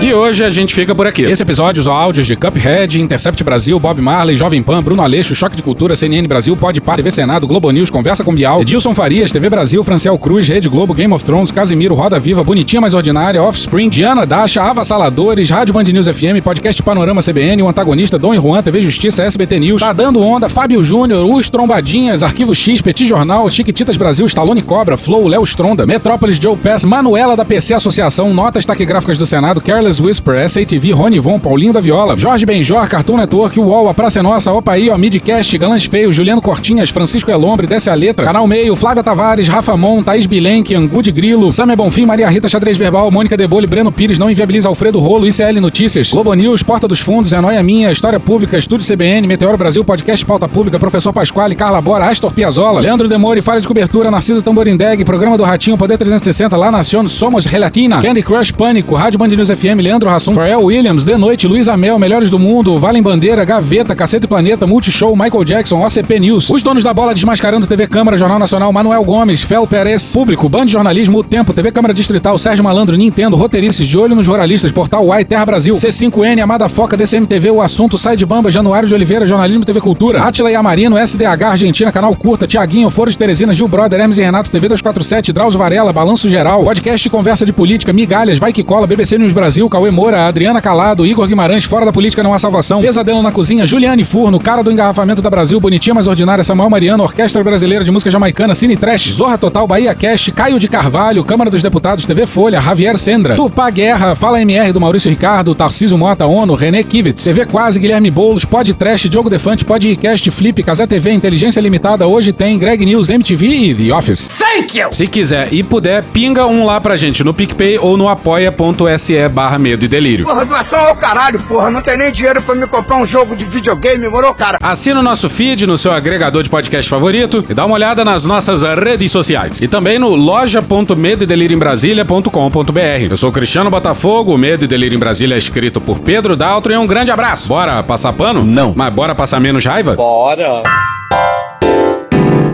E 0.01 0.11
hoje 0.11 0.43
a 0.43 0.49
gente 0.49 0.73
fica 0.73 0.95
por 0.95 1.05
aqui. 1.05 1.21
Esse 1.21 1.43
episódio, 1.43 1.81
os 1.81 1.87
áudios 1.87 2.25
de 2.25 2.35
Cuphead, 2.35 2.99
Intercept 2.99 3.43
Brasil, 3.43 3.79
Bob 3.79 4.01
Marley, 4.01 4.35
Jovem 4.35 4.63
Pan, 4.63 4.81
Bruno 4.81 5.03
Aleixo, 5.03 5.35
Choque 5.35 5.55
de 5.55 5.61
Cultura, 5.61 5.95
CNN 5.95 6.27
Brasil, 6.27 6.57
Pode 6.57 6.81
Par, 6.81 6.95
TV 6.95 7.11
Senado, 7.11 7.45
Globo 7.45 7.69
News, 7.69 7.91
Conversa 7.91 8.23
com 8.23 8.33
Bial, 8.33 8.61
Edilson 8.61 8.95
Farias, 8.95 9.31
TV 9.31 9.51
Brasil, 9.51 9.83
Franciel 9.83 10.17
Cruz, 10.17 10.47
Rede 10.47 10.67
Globo, 10.67 10.95
Game 10.95 11.13
of 11.13 11.23
Thrones, 11.23 11.51
Casimiro, 11.51 11.93
Roda 11.93 12.19
Viva, 12.19 12.43
Bonitinha 12.43 12.81
Mais 12.81 12.95
Ordinária, 12.95 13.43
Offspring, 13.43 13.89
Diana 13.89 14.25
Dasha, 14.25 14.63
Avassaladores, 14.63 15.49
Rádio 15.51 15.75
Band 15.75 15.83
News 15.83 16.07
FM, 16.07 16.41
Podcast 16.43 16.81
Panorama 16.81 17.21
CBN, 17.21 17.61
o 17.61 17.67
Antagonista, 17.67 18.17
Dom 18.17 18.33
e 18.33 18.37
Juan, 18.37 18.63
TV 18.63 18.81
Justiça, 18.81 19.21
SBT 19.23 19.59
News, 19.59 19.81
Tá 19.81 19.93
Dando 19.93 20.21
Onda, 20.21 20.49
Fábio 20.49 20.81
Júnior, 20.81 21.08
Os 21.15 21.49
Trombadinhas, 21.49 22.23
Arquivo 22.23 22.53
X, 22.53 22.81
Petit 22.81 23.05
Jornal, 23.07 23.49
Chiquititas 23.49 23.97
Brasil, 23.97 24.25
Stallone 24.25 24.61
Cobra, 24.61 24.95
Flow, 24.95 25.27
Léo 25.27 25.43
Stronda, 25.43 25.85
Metrópolis 25.85 26.37
Joe 26.37 26.55
Pass, 26.55 26.85
Manuela 26.85 27.35
da 27.35 27.43
PC 27.43 27.73
Associação, 27.73 28.33
Notas 28.33 28.65
Taquigráficas 28.65 29.17
do 29.17 29.25
Senado, 29.25 29.61
Careless 29.61 30.01
Whisper, 30.01 30.47
SATV, 30.49 30.91
Rony 30.91 31.19
Von, 31.19 31.39
Paulinho 31.39 31.73
da 31.73 31.81
Viola, 31.81 32.15
Jorge 32.15 32.45
Benjor, 32.45 32.87
Cartoon 32.87 33.17
Network, 33.17 33.59
UOL, 33.59 33.89
A 33.89 33.93
Praça 33.93 34.19
é 34.19 34.21
Nossa, 34.21 34.51
Opaí, 34.51 34.89
Midcast, 34.97 35.57
Galãs 35.57 35.85
Feios, 35.85 36.15
Juliano 36.15 36.41
Cortinhas, 36.41 36.89
Francisco 36.89 37.31
Elombre, 37.31 37.67
Desce 37.67 37.89
a 37.89 37.95
Letra, 37.95 38.25
Canal 38.25 38.47
Meio, 38.47 38.75
Flávia 38.75 39.03
Tavares, 39.03 39.47
Rafa 39.47 39.75
Mon, 39.75 40.03
Thaís 40.03 40.25
Bilenque, 40.25 40.75
Angu 40.75 41.01
de 41.01 41.11
Grilo, 41.11 41.51
Samia 41.51 41.75
Bonfim, 41.75 42.05
Maria 42.05 42.29
Rita 42.29 42.47
Xadrez 42.47 42.77
Verbal, 42.77 43.09
Mônica 43.09 43.35
Debole, 43.35 43.65
Breno 43.65 43.91
Pires, 43.91 44.19
Não 44.19 44.29
Inviabiliza 44.29 44.69
Alfredo 44.69 44.99
Rolo, 44.99 45.27
ICL 45.27 45.59
Notícias, 45.61 46.11
Globo 46.11 46.33
News, 46.33 46.63
Porta 46.63 46.87
dos 46.87 46.99
Fundos, 46.99 47.33
É 47.33 47.41
Noia 47.41 47.63
Minha, 47.63 47.91
História 47.91 48.19
Pública, 48.19 48.57
Estúdio 48.57 48.85
CBN, 48.85 49.27
Meteoro 49.27 49.57
Brasil, 49.57 49.83
Podcast 49.83 50.25
Pauta 50.25 50.47
Pública, 50.47 50.77
Professor 50.77 50.98
Pasquale, 51.13 51.55
Carla 51.55 51.81
Bora, 51.81 52.09
Astor 52.09 52.31
Piazzolla, 52.33 52.79
Leandro 52.79 53.07
Demore, 53.07 53.41
Falha 53.41 53.61
de 53.61 53.67
Cobertura, 53.67 54.11
Narcisa 54.11 54.41
Tamborindeg, 54.41 55.03
Programa 55.05 55.37
do 55.37 55.43
Ratinho, 55.43 55.77
Poder 55.77 55.97
360, 55.97 56.55
La 56.57 56.71
Nacion, 56.71 57.07
Somos 57.07 57.45
Relatina, 57.45 58.01
Candy 58.01 58.21
Crush 58.21 58.51
Pânico, 58.51 58.95
Rádio 58.95 59.17
Band 59.17 59.29
News 59.29 59.49
FM, 59.49 59.81
Leandro 59.81 60.09
Rassum, 60.09 60.33
Pharrell 60.33 60.63
Williams, 60.63 61.03
De 61.03 61.17
Noite, 61.17 61.47
Luiz 61.47 61.67
Amel, 61.67 61.97
Melhores 61.97 62.29
do 62.29 62.37
Mundo, 62.37 62.77
Valem 62.77 63.01
Bandeira, 63.01 63.45
Gaveta, 63.45 63.95
Cacete 63.95 64.27
Planeta, 64.27 64.67
Multishow, 64.67 65.15
Michael 65.15 65.43
Jackson, 65.45 65.81
OCP 65.81 66.19
News, 66.19 66.49
Os 66.49 66.61
Donos 66.61 66.83
da 66.83 66.93
Bola 66.93 67.13
Desmascarando 67.13 67.65
TV 67.65 67.87
Câmara, 67.87 68.17
Jornal 68.17 68.39
Nacional, 68.39 68.71
Manuel 68.71 69.03
Gomes, 69.03 69.41
Fel 69.41 69.65
Pérez, 69.65 70.11
Público, 70.13 70.49
Band 70.49 70.67
Jornalismo, 70.67 71.19
O 71.19 71.23
Tempo, 71.23 71.53
TV 71.53 71.71
Câmara 71.71 71.93
Distrital, 71.93 72.37
Sérgio 72.37 72.63
Malandro, 72.63 72.95
Nintendo, 72.95 73.35
Roteiristas, 73.35 73.87
De 73.87 73.97
Olho 73.97 74.15
nos 74.15 74.25
Jornalistas, 74.25 74.71
Portal 74.71 75.05
Uai, 75.05 75.25
Terra 75.25 75.45
Brasil, 75.45 75.73
C5N, 75.73 76.41
Amada 76.41 76.67
Foca, 76.69 76.95
DCM 76.97 77.25
TV, 77.25 77.49
O 77.51 77.61
Assunto, 77.61 77.97
Sai 77.97 78.15
de 78.15 78.25
Bamba, 78.25 78.49
Januário 78.51 78.87
de 78.87 78.95
Oliveira, 78.95 79.25
Jornalismo 79.25 79.65
TV 79.65 79.79
Cultura, 79.79 80.23
Atila 80.23 80.51
e 80.51 80.55
Amarino, 80.55 80.88
SDH, 80.97 81.43
Argentina, 81.43 81.91
Canal 81.91 82.15
Curta, 82.15 82.47
Tiaguinho, 82.47 82.89
Foro 82.89 83.11
de 83.11 83.17
Teresina, 83.17 83.53
Gil 83.53 83.67
Brother, 83.67 83.99
Hermes 83.99 84.17
e 84.17 84.21
Renato, 84.21 84.49
TV 84.49 84.67
247, 84.67 85.31
Drauzio 85.33 85.59
Varela, 85.59 85.91
Balanço 85.91 86.29
Geral, 86.29 86.63
Podcast 86.63 87.09
Conversa 87.09 87.45
de 87.45 87.53
Política, 87.53 87.91
Migalhas, 87.93 88.37
Vai 88.37 88.53
Que 88.53 88.63
Cola, 88.63 88.87
BBC 88.87 89.17
News 89.17 89.33
Brasil, 89.33 89.69
Cauê 89.69 89.91
Moura, 89.91 90.27
Adriana 90.27 90.61
Calado, 90.61 91.05
Igor 91.05 91.27
Guimarães, 91.27 91.65
Fora 91.65 91.85
da 91.85 91.91
Política 91.91 92.23
Não 92.23 92.33
Há 92.33 92.39
Salvação, 92.39 92.81
Pesadelo 92.81 93.21
na 93.21 93.31
Cozinha, 93.31 93.65
Juliane 93.65 94.03
Furno, 94.03 94.39
Cara 94.39 94.63
do 94.63 94.71
Engarrafamento 94.71 95.21
da 95.21 95.29
Brasil, 95.29 95.59
Bonitinha 95.59 95.93
Mais 95.93 96.07
Ordinária, 96.07 96.43
Samuel 96.43 96.69
Mariano, 96.69 97.03
Orquestra 97.03 97.43
Brasileira 97.43 97.83
de 97.83 97.91
Música 97.91 98.09
Jamaicana, 98.11 98.53
Cine 98.55 98.77
Trash, 98.77 99.11
Zorra 99.11 99.37
Total, 99.37 99.67
Bahia 99.67 99.93
Cast, 99.93 100.31
Caio 100.31 100.59
de 100.59 100.67
Carvalho, 100.67 101.23
Câmara 101.23 101.49
dos 101.49 101.61
Deputados, 101.61 102.05
TV 102.05 102.25
Folha, 102.25 102.61
Javier 102.61 102.97
Sendra, 102.97 103.35
Tupá 103.35 103.69
Guerra, 103.69 104.15
Fala 104.15 104.41
MR 104.41 104.71
do 104.71 104.79
Maurício 104.79 105.09
Ricardo, 105.09 105.53
Tarcísio 105.55 105.97
Mota, 105.97 106.25
ONU, 106.25 106.55
René 106.55 106.83
Kivitz, 106.83 107.23
TV 107.23 107.45
Quase, 107.45 107.79
Guilherme 107.79 108.09
Boulos, 108.11 108.45
Pod 108.45 108.73
Trash, 108.73 109.07
Diogo 109.09 109.29
Defante, 109.29 109.65
Podcast, 109.65 110.29
Flip, 110.31 110.63
Casé 110.79 110.87
TV, 110.87 111.11
Inteligência 111.11 111.59
Limitada, 111.59 112.07
hoje 112.07 112.31
tem 112.31 112.57
Greg 112.57 112.85
News, 112.85 113.09
MTV 113.09 113.47
e 113.47 113.75
The 113.75 113.93
Office. 113.93 114.29
Thank 114.29 114.79
you! 114.79 114.87
Se 114.91 115.07
quiser 115.07 115.49
e 115.51 115.61
puder, 115.61 116.01
pinga 116.13 116.47
um 116.47 116.65
lá 116.65 116.79
pra 116.79 116.95
gente 116.95 117.21
no 117.21 117.33
PicPay 117.33 117.77
ou 117.77 117.97
no 117.97 118.07
apoia.se 118.07 119.27
barra 119.27 119.59
medo 119.59 119.83
e 119.83 119.89
delírio. 119.89 120.25
Porra, 120.25 120.45
doação 120.45 120.79
ao 120.79 120.95
caralho, 120.95 121.37
porra. 121.41 121.69
Não 121.69 121.81
tem 121.81 121.97
nem 121.97 122.13
dinheiro 122.13 122.41
pra 122.41 122.55
me 122.55 122.65
comprar 122.65 122.95
um 122.95 123.05
jogo 123.05 123.35
de 123.35 123.43
videogame, 123.43 124.07
moro, 124.07 124.33
cara? 124.33 124.57
Assina 124.61 125.01
o 125.01 125.03
nosso 125.03 125.29
feed 125.29 125.67
no 125.67 125.77
seu 125.77 125.91
agregador 125.91 126.43
de 126.43 126.49
podcast 126.49 126.89
favorito 126.89 127.43
e 127.49 127.53
dá 127.53 127.65
uma 127.65 127.75
olhada 127.75 128.05
nas 128.05 128.23
nossas 128.23 128.63
redes 128.63 129.11
sociais. 129.11 129.61
E 129.61 129.67
também 129.67 129.99
no 129.99 130.15
loja.medoedelirioembrasilha.com.br. 130.15 132.79
Eu 133.09 133.17
sou 133.17 133.31
o 133.31 133.33
Cristiano 133.33 133.69
Botafogo, 133.69 134.33
o 134.33 134.37
Medo 134.37 134.63
e 134.63 134.67
Delírio 134.67 134.95
em 134.95 134.99
Brasília 134.99 135.35
é 135.35 135.37
escrito 135.37 135.81
por 135.81 135.99
Pedro 135.99 136.37
Daltro 136.37 136.71
e 136.71 136.77
um 136.77 136.87
grande 136.87 137.11
abraço. 137.11 137.49
Bora 137.49 137.83
passar 137.83 138.13
pano? 138.13 138.45
Não. 138.45 138.71
Mas 138.73 138.93
bora 138.93 139.13
passar 139.13 139.41
menos 139.41 139.65
raiva? 139.65 139.95
Bora! 139.95 140.68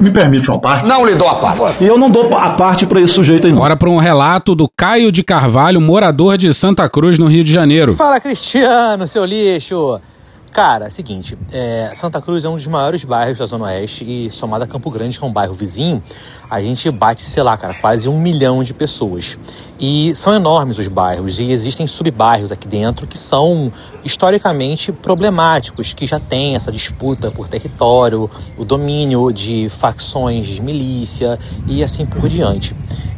Me 0.01 0.11
permite 0.11 0.49
uma 0.49 0.59
parte? 0.59 0.87
Não 0.87 1.05
lhe 1.05 1.15
dou 1.15 1.27
a 1.27 1.35
parte. 1.35 1.83
E 1.83 1.87
eu 1.87 1.97
não 1.97 2.09
dou 2.09 2.35
a 2.35 2.51
parte 2.51 2.85
pra 2.85 3.01
esse 3.01 3.13
sujeito 3.13 3.47
aí, 3.47 3.53
não. 3.53 3.59
Bora 3.59 3.75
para 3.75 3.89
um 3.89 3.97
relato 3.97 4.53
do 4.53 4.69
Caio 4.77 5.11
de 5.11 5.23
Carvalho, 5.23 5.81
morador 5.81 6.37
de 6.37 6.53
Santa 6.53 6.87
Cruz, 6.87 7.17
no 7.17 7.25
Rio 7.25 7.43
de 7.43 7.51
Janeiro. 7.51 7.95
Fala, 7.95 8.19
Cristiano, 8.19 9.07
seu 9.07 9.25
lixo. 9.25 9.99
Cara, 10.55 10.89
seguinte, 10.89 11.37
é, 11.51 11.91
Santa 11.95 12.21
Cruz 12.21 12.45
é 12.45 12.47
um 12.47 12.55
dos 12.55 12.65
maiores 12.65 13.03
bairros 13.03 13.37
da 13.37 13.45
Zona 13.45 13.65
Oeste 13.65 14.05
e 14.07 14.31
somado 14.31 14.63
a 14.63 14.67
Campo 14.67 14.89
Grande, 14.89 15.19
que 15.19 15.25
é 15.25 15.27
um 15.27 15.33
bairro 15.33 15.53
vizinho, 15.53 16.01
a 16.49 16.61
gente 16.61 16.89
bate, 16.91 17.23
sei 17.23 17.43
lá, 17.43 17.57
cara, 17.57 17.73
quase 17.73 18.07
um 18.07 18.17
milhão 18.17 18.63
de 18.63 18.73
pessoas. 18.73 19.37
E 19.77 20.15
são 20.15 20.33
enormes 20.33 20.77
os 20.77 20.87
bairros 20.87 21.41
e 21.41 21.51
existem 21.51 21.85
subbairros 21.87 22.53
aqui 22.53 22.69
dentro 22.69 23.05
que 23.05 23.17
são 23.17 23.69
historicamente 24.01 24.93
problemáticos, 24.93 25.93
que 25.93 26.07
já 26.07 26.21
tem 26.21 26.55
essa 26.55 26.71
disputa 26.71 27.29
por 27.31 27.49
território, 27.49 28.31
o 28.57 28.63
domínio 28.63 29.33
de 29.33 29.67
facções 29.67 30.47
de 30.47 30.61
milícia 30.61 31.37
e 31.67 31.83
assim 31.83 32.05
por 32.05 32.29
diante. 32.29 32.73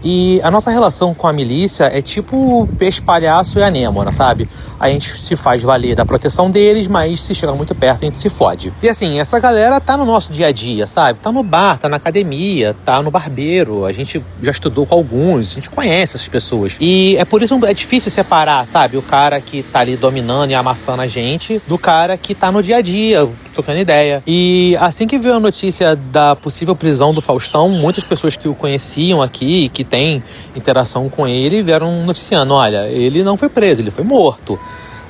E 0.09 0.39
a 0.41 0.49
nossa 0.49 0.71
relação 0.71 1.13
com 1.13 1.27
a 1.27 1.33
milícia 1.33 1.83
é 1.93 2.01
tipo 2.01 2.65
peixe 2.79 3.01
palhaço 3.01 3.59
e 3.59 3.61
anêmona, 3.61 4.13
sabe? 4.13 4.47
A 4.79 4.87
gente 4.89 5.09
se 5.09 5.35
faz 5.35 5.61
valer 5.61 5.97
da 5.97 6.05
proteção 6.05 6.49
deles, 6.49 6.87
mas 6.87 7.19
se 7.19 7.35
chega 7.35 7.51
muito 7.51 7.75
perto 7.75 8.03
a 8.03 8.05
gente 8.05 8.17
se 8.17 8.29
fode. 8.29 8.71
E 8.81 8.87
assim, 8.87 9.19
essa 9.19 9.37
galera 9.37 9.81
tá 9.81 9.97
no 9.97 10.05
nosso 10.05 10.31
dia 10.31 10.47
a 10.47 10.51
dia, 10.53 10.87
sabe? 10.87 11.19
Tá 11.19 11.29
no 11.29 11.43
bar, 11.43 11.77
tá 11.77 11.89
na 11.89 11.97
academia, 11.97 12.73
tá 12.85 13.01
no 13.03 13.11
barbeiro. 13.11 13.85
A 13.85 13.91
gente 13.91 14.23
já 14.41 14.51
estudou 14.51 14.85
com 14.85 14.95
alguns, 14.95 15.51
a 15.51 15.55
gente 15.55 15.69
conhece 15.69 16.15
essas 16.15 16.29
pessoas. 16.29 16.77
E 16.79 17.17
é 17.17 17.25
por 17.25 17.43
isso 17.43 17.59
é 17.65 17.73
difícil 17.73 18.09
separar, 18.09 18.65
sabe? 18.65 18.95
O 18.95 19.01
cara 19.01 19.41
que 19.41 19.61
tá 19.61 19.81
ali 19.81 19.97
dominando 19.97 20.51
e 20.51 20.55
amassando 20.55 21.01
a 21.01 21.07
gente 21.07 21.61
do 21.67 21.77
cara 21.77 22.15
que 22.15 22.33
tá 22.33 22.49
no 22.49 22.63
dia 22.63 22.77
a 22.77 22.81
dia, 22.81 23.27
trocando 23.57 23.79
ideia. 23.79 24.21
E 24.27 24.77
assim 24.79 25.07
que 25.07 25.17
veio 25.17 25.35
a 25.35 25.39
notícia 25.39 25.95
da 25.95 26.35
possível 26.35 26.75
prisão 26.75 27.13
do 27.13 27.21
Faustão, 27.21 27.67
muitas 27.69 28.03
pessoas 28.03 28.37
que 28.37 28.47
o 28.47 28.53
conheciam 28.53 29.21
aqui, 29.21 29.69
que 29.69 29.83
têm 29.83 30.23
interação 30.55 31.09
com 31.09 31.27
ele, 31.27 31.63
vieram 31.63 32.05
noticiando: 32.05 32.53
olha, 32.53 32.87
ele 32.87 33.23
não 33.23 33.35
foi 33.35 33.49
preso, 33.49 33.81
ele 33.81 33.91
foi 33.91 34.03
morto. 34.03 34.59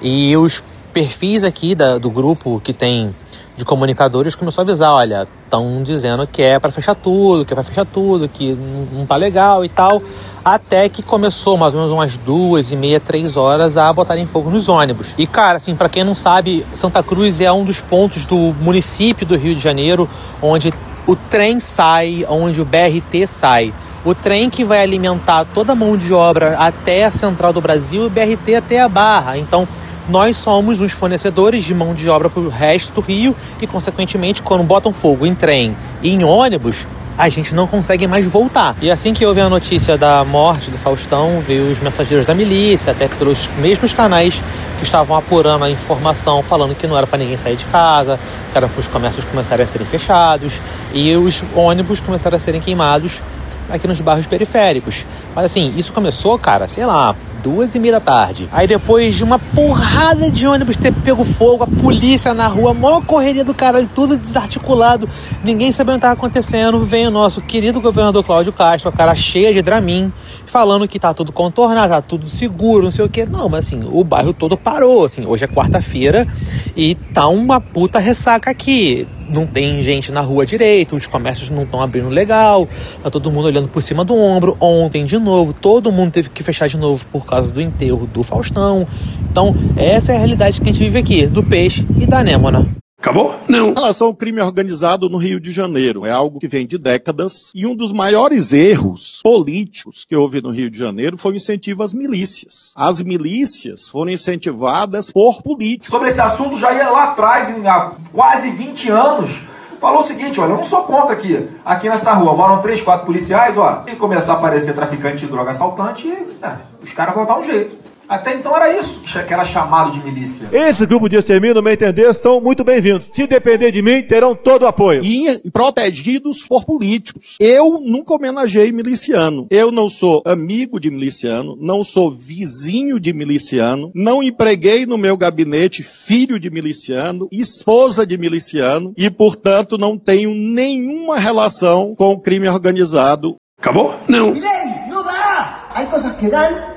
E 0.02 0.36
os 0.38 0.64
perfis 0.94 1.44
aqui 1.44 1.76
da, 1.76 1.98
do 1.98 2.10
grupo 2.10 2.62
que 2.64 2.72
tem 2.74 3.14
de 3.58 3.66
comunicadores 3.66 4.36
começou 4.36 4.62
a 4.62 4.64
avisar, 4.64 4.94
olha, 4.94 5.28
estão 5.44 5.82
dizendo 5.82 6.28
que 6.28 6.44
é 6.44 6.60
para 6.60 6.70
fechar 6.70 6.94
tudo, 6.94 7.44
que 7.44 7.54
é 7.54 7.56
para 7.56 7.64
fechar 7.64 7.86
tudo, 7.86 8.30
que 8.30 8.56
não, 8.94 9.04
tá 9.04 9.16
legal 9.16 9.66
e 9.66 9.70
tal, 9.70 10.00
até 10.46 10.88
que 10.88 11.02
começou 11.02 11.58
mais 11.58 11.74
ou 11.74 11.80
menos 11.80 11.94
umas 11.94 12.16
duas 12.18 12.72
e 12.72 12.76
meia, 12.76 13.00
três 13.00 13.36
horas 13.36 13.76
a 13.76 13.92
botarem 13.92 14.28
fogo 14.28 14.52
nos 14.52 14.70
ônibus. 14.70 15.16
E 15.18 15.26
cara, 15.26 15.58
assim, 15.58 15.76
para 15.76 15.90
quem 15.90 16.04
não 16.04 16.14
sabe, 16.14 16.64
Santa 16.72 17.02
Cruz 17.02 17.42
é 17.42 17.52
um 17.52 17.66
dos 17.66 17.82
pontos 17.82 18.26
do 18.26 18.54
município 18.62 19.26
do 19.26 19.36
Rio 19.36 19.56
de 19.56 19.62
Janeiro 19.62 20.08
onde 20.40 20.72
o 21.08 21.16
trem 21.16 21.60
sai, 21.60 22.26
onde 22.30 22.62
o 22.62 22.66
BRT 22.66 23.26
sai. 23.26 23.74
O 24.06 24.14
trem 24.14 24.50
que 24.50 24.64
vai 24.64 24.82
alimentar 24.84 25.46
toda 25.54 25.72
a 25.72 25.76
mão 25.76 25.98
de 25.98 26.14
obra 26.14 26.58
até 26.58 27.06
a 27.06 27.12
Central 27.12 27.52
do 27.52 27.60
Brasil 27.60 28.04
e 28.04 28.06
o 28.06 28.10
BRT 28.10 28.56
até 28.56 28.80
a 28.80 28.88
Barra. 28.88 29.38
Então, 29.38 29.68
nós 30.10 30.38
somos 30.38 30.80
os 30.80 30.92
fornecedores 30.92 31.64
de 31.64 31.74
mão 31.74 31.94
de 31.94 32.10
obra 32.10 32.30
para 32.30 32.42
o 32.42 32.50
resto 32.50 32.94
do 32.94 33.02
Rio 33.02 33.36
e, 33.62 33.68
consequentemente, 33.68 34.42
quando 34.42 34.64
botam 34.64 34.94
fogo 34.94 35.26
em 35.26 35.36
trem 35.36 35.76
e 36.02 36.12
em 36.12 36.24
ônibus, 36.24 36.88
a 37.18 37.30
gente 37.30 37.56
não 37.56 37.66
consegue 37.66 38.06
mais 38.06 38.28
voltar. 38.28 38.76
E 38.80 38.92
assim 38.92 39.14
que 39.14 39.26
houve 39.26 39.42
a 39.42 39.50
notícia 39.50 39.98
da 39.98 40.24
morte 40.24 40.70
do 40.70 40.78
Faustão, 40.78 41.42
veio 41.46 41.72
os 41.72 41.80
mensageiros 41.80 42.26
da 42.26 42.36
milícia, 42.36 42.92
até 42.92 43.08
pelos 43.08 43.50
mesmos 43.58 43.92
canais 43.92 44.42
que 44.78 44.84
estavam 44.84 45.18
apurando 45.18 45.66
a 45.66 45.70
informação, 45.70 46.44
falando 46.44 46.76
que 46.76 46.86
não 46.86 46.96
era 46.96 47.08
para 47.08 47.18
ninguém 47.18 47.36
sair 47.36 47.56
de 47.56 47.66
casa, 47.66 48.20
que 48.52 48.58
era 48.58 48.68
para 48.68 48.80
os 48.80 48.88
comércios 48.88 49.26
começarem 49.26 49.64
a 49.64 49.68
serem 49.68 49.88
fechados 49.88 50.62
e 50.94 51.16
os 51.16 51.44
ônibus 51.56 52.00
começaram 52.00 52.38
a 52.38 52.40
serem 52.40 52.62
queimados 52.62 53.22
aqui 53.68 53.88
nos 53.88 54.00
bairros 54.00 54.28
periféricos. 54.28 55.04
Mas 55.36 55.46
assim, 55.46 55.74
isso 55.76 55.92
começou, 55.92 56.38
cara, 56.38 56.68
sei 56.68 56.86
lá, 56.86 57.16
duas 57.48 57.74
e 57.74 57.80
meia 57.80 57.94
da 57.94 58.02
tarde. 58.02 58.50
Aí 58.52 58.68
depois 58.68 59.16
de 59.16 59.24
uma 59.24 59.40
porrada 59.40 60.30
de 60.30 60.46
ônibus 60.46 60.76
ter 60.76 60.92
pego 60.92 61.24
fogo, 61.24 61.64
a 61.64 61.68
polícia 61.68 62.34
na 62.34 62.46
rua, 62.46 62.74
maior 62.74 63.02
correria 63.06 63.46
do 63.46 63.54
caralho, 63.54 63.90
tudo 63.96 64.18
desarticulado, 64.18 65.08
ninguém 65.46 65.72
sabendo 65.72 65.96
o 65.96 66.00
que 66.00 66.06
estava 66.06 66.14
acontecendo, 66.14 66.82
vem 66.82 67.08
o 67.08 67.12
nosso 67.12 67.42
querido 67.42 67.80
governador 67.80 68.22
Cláudio 68.26 68.52
Castro, 68.52 68.90
a 68.90 68.92
cara 68.92 69.16
cheia 69.16 69.54
de 69.54 69.62
Dramin, 69.62 70.12
falando 70.46 70.90
que 70.90 71.00
tá 71.00 71.14
tudo 71.14 71.32
contornado, 71.32 71.92
tá 71.92 72.02
tudo 72.02 72.28
seguro, 72.28 72.84
não 72.84 72.92
sei 72.92 73.06
o 73.06 73.10
que. 73.10 73.26
Não, 73.26 73.48
mas 73.48 73.68
assim, 73.68 73.88
o 73.90 74.04
bairro 74.04 74.34
todo 74.34 74.58
parou, 74.58 75.06
assim, 75.06 75.26
hoje 75.26 75.46
é 75.46 75.48
quarta-feira 75.48 76.28
e 76.76 76.96
tá 77.14 77.30
uma 77.30 77.62
puta 77.62 77.98
ressaca 77.98 78.52
aqui 78.52 79.08
não 79.30 79.46
tem 79.46 79.82
gente 79.82 80.12
na 80.12 80.22
rua 80.22 80.46
direito, 80.46 80.96
os 80.96 81.06
comércios 81.06 81.50
não 81.50 81.64
estão 81.64 81.82
abrindo 81.82 82.10
legal, 82.10 82.68
tá 83.04 83.10
todo 83.10 83.32
mundo 83.32 83.46
olhando 83.46 83.68
por 83.68 83.82
cima 83.82 84.06
do 84.06 84.16
ombro. 84.16 84.56
Ontem, 84.60 85.06
de 85.06 85.18
novo, 85.18 85.54
todo 85.54 85.92
mundo 85.92 86.12
teve 86.12 86.30
que 86.30 86.44
fechar 86.44 86.68
de 86.68 86.78
novo 86.78 87.06
por 87.12 87.26
causa 87.26 87.37
do 87.52 87.62
enterro 87.62 88.08
do 88.08 88.24
Faustão. 88.24 88.88
Então, 89.30 89.56
essa 89.76 90.12
é 90.12 90.16
a 90.16 90.20
realidade 90.20 90.60
que 90.60 90.70
a 90.70 90.72
gente 90.72 90.84
vive 90.84 90.98
aqui, 90.98 91.28
do 91.28 91.44
peixe 91.44 91.86
e 92.00 92.06
da 92.06 92.20
anêmona. 92.20 92.68
Acabou? 93.00 93.40
Não. 93.48 93.70
Em 93.70 93.74
relação 93.74 94.08
ao 94.08 94.16
crime 94.16 94.42
organizado 94.42 95.08
no 95.08 95.18
Rio 95.18 95.40
de 95.40 95.52
Janeiro, 95.52 96.04
é 96.04 96.12
algo 96.12 96.40
que 96.40 96.48
vem 96.48 96.66
de 96.66 96.80
décadas 96.80 97.52
e 97.54 97.66
um 97.68 97.76
dos 97.76 97.94
maiores 97.94 98.52
erros 98.52 99.22
políticos 99.24 100.04
que 100.04 100.16
houve 100.16 100.42
no 100.42 100.50
Rio 100.50 100.70
de 100.70 100.80
Janeiro 100.80 101.16
foi 101.16 101.34
o 101.34 101.36
incentivo 101.36 101.84
às 101.84 101.94
milícias. 101.94 102.74
As 102.76 103.00
milícias 103.02 103.88
foram 103.88 104.12
incentivadas 104.12 105.12
por 105.12 105.44
políticos. 105.44 105.90
Sobre 105.90 106.10
esse 106.10 106.20
assunto 106.20 106.58
já 106.58 106.74
ia 106.74 106.90
lá 106.90 107.04
atrás, 107.12 107.56
há 107.66 107.92
quase 108.12 108.50
20 108.50 108.90
anos, 108.90 109.44
falou 109.80 110.00
o 110.00 110.04
seguinte, 110.04 110.40
olha, 110.40 110.52
eu 110.52 110.58
não 110.58 110.64
sou 110.64 110.84
contra 110.84 111.14
aqui, 111.14 111.50
aqui 111.66 111.90
nessa 111.90 112.14
rua, 112.14 112.34
moram 112.34 112.62
três, 112.62 112.82
quatro 112.82 113.06
policiais, 113.06 113.58
ó, 113.58 113.84
e 113.88 113.96
começar 113.96 114.34
a 114.34 114.36
aparecer 114.38 114.74
traficante 114.74 115.26
de 115.26 115.28
droga 115.28 115.52
assaltante, 115.52 116.08
e, 116.08 116.38
é, 116.44 116.56
os 116.82 116.92
caras 116.94 117.16
vão 117.16 117.26
dar 117.26 117.40
um 117.40 117.44
jeito. 117.44 117.78
Até 118.08 118.36
então 118.36 118.56
era 118.56 118.80
isso 118.80 119.02
que 119.02 119.34
era 119.34 119.44
chamado 119.44 119.92
de 119.92 120.04
milícia. 120.04 120.48
Esse 120.52 120.86
grupo 120.86 121.10
de 121.10 121.18
extermínio, 121.18 121.56
no 121.56 121.64
meu 121.64 121.74
entender, 121.74 122.14
são 122.14 122.40
muito 122.40 122.64
bem-vindos. 122.64 123.08
Se 123.12 123.28
depender 123.28 123.72
de 123.72 123.82
mim, 123.82 124.02
terão 124.02 124.34
todo 124.34 124.64
o 124.64 124.68
apoio. 124.68 125.04
E 125.04 125.42
protegidos 125.52 126.46
por 126.48 126.66
políticos. 126.66 127.36
Eu 127.40 127.80
nunca 127.82 128.14
homenageei 128.14 128.72
miliciano. 128.72 129.48
Eu 129.50 129.72
não 129.72 129.90
sou 129.90 130.22
amigo 130.26 130.80
de 130.80 130.90
miliciano, 130.90 131.58
não 131.60 131.84
sou 131.84 132.12
vizinho 132.12 133.00
de 133.00 133.12
miliciano, 133.12 133.92
não 133.94 134.24
empreguei 134.24 134.86
no 134.86 134.98
meu 134.98 135.18
gabinete 135.18 135.84
filho 135.84 136.40
de 136.40 136.50
miliciano, 136.50 137.28
esposa 137.32 138.06
de 138.06 138.18
miliciano 138.18 138.94
e, 138.96 139.10
portanto, 139.10 139.78
não 139.78 139.98
tenho 139.98 140.34
nenhuma 140.34 141.18
relação 141.18 141.94
com 141.96 142.12
o 142.14 142.20
crime 142.20 142.48
organizado. 142.48 143.36
Acabou? 143.60 143.96
Não. 144.08 144.34
Milei, 144.34 144.50
não 144.90 145.04
dá! 145.04 145.68
Hay 145.74 145.88
cosas 145.88 146.16
que 146.18 146.30
dan 146.30 146.77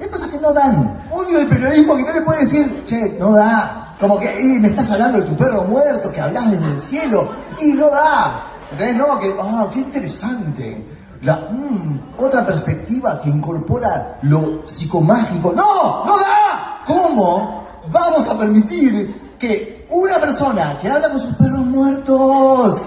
hay 0.00 0.08
cosas 0.08 0.28
que 0.28 0.38
no 0.38 0.52
dan. 0.52 1.02
Odio 1.10 1.40
el 1.40 1.46
periodismo 1.46 1.96
que 1.96 2.02
no 2.02 2.12
le 2.12 2.22
puede 2.22 2.40
decir, 2.40 2.82
che, 2.84 3.16
no 3.18 3.32
da. 3.32 3.96
Como 4.00 4.18
que, 4.18 4.40
y 4.40 4.58
me 4.58 4.68
estás 4.68 4.90
hablando 4.90 5.18
de 5.18 5.24
tu 5.24 5.36
perro 5.36 5.64
muerto, 5.64 6.10
que 6.10 6.20
hablas 6.20 6.50
desde 6.50 6.66
el 6.66 6.80
cielo, 6.80 7.28
y 7.60 7.72
no 7.72 7.90
da. 7.90 8.46
¿Entendés? 8.72 8.96
No, 8.96 9.18
que, 9.18 9.34
ah, 9.38 9.68
qué 9.72 9.80
interesante. 9.80 10.86
Mm, 11.22 11.98
otra 12.16 12.46
perspectiva 12.46 13.20
que 13.20 13.28
incorpora 13.28 14.18
lo 14.22 14.66
psicomágico. 14.66 15.52
¡No! 15.52 16.06
¡No 16.06 16.18
da! 16.18 16.82
¿Cómo 16.86 17.66
vamos 17.92 18.26
a 18.26 18.38
permitir 18.38 19.36
que 19.38 19.86
una 19.90 20.18
persona 20.18 20.78
que 20.80 20.88
habla 20.88 21.10
con 21.10 21.20
sus 21.20 21.34
perros 21.36 21.66
muertos 21.66 22.80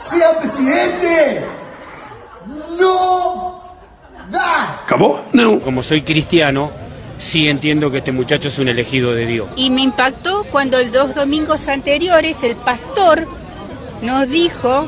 sea 0.00 0.38
presidente? 0.38 1.46
¡No! 2.78 3.51
¿Acabó? 4.34 5.22
No. 5.32 5.60
Como 5.60 5.82
soy 5.82 6.02
cristiano, 6.02 6.70
sí 7.18 7.48
entiendo 7.48 7.90
que 7.90 7.98
este 7.98 8.12
muchacho 8.12 8.48
es 8.48 8.58
un 8.58 8.68
elegido 8.68 9.14
de 9.14 9.26
Dios. 9.26 9.48
Y 9.56 9.70
me 9.70 9.82
impactó 9.82 10.44
cuando 10.44 10.78
el 10.78 10.90
dos 10.92 11.14
domingos 11.14 11.68
anteriores 11.68 12.42
el 12.42 12.56
pastor 12.56 13.26
nos 14.02 14.28
dijo 14.28 14.86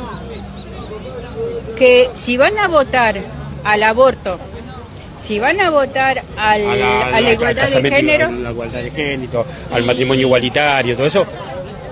que 1.77 2.11
si 2.15 2.37
van 2.37 2.59
a 2.59 2.69
votar 2.69 3.21
al 3.65 3.83
aborto, 3.83 4.39
si 5.19 5.39
van 5.39 5.61
a 5.61 5.71
votar 5.71 6.23
al, 6.37 6.67
A 6.69 6.77
la, 6.77 7.07
a 7.07 7.11
la 7.11 7.17
al 7.17 7.33
igualdad 7.33 7.69
de 7.69 7.91
género, 7.91 8.29
a 8.29 8.31
la 8.31 8.51
igualdad 8.51 8.83
de 8.83 8.91
género, 8.91 9.47
al 9.73 9.85
matrimonio 9.85 10.27
igualitario, 10.27 10.97
todo 10.97 11.07
eso, 11.07 11.27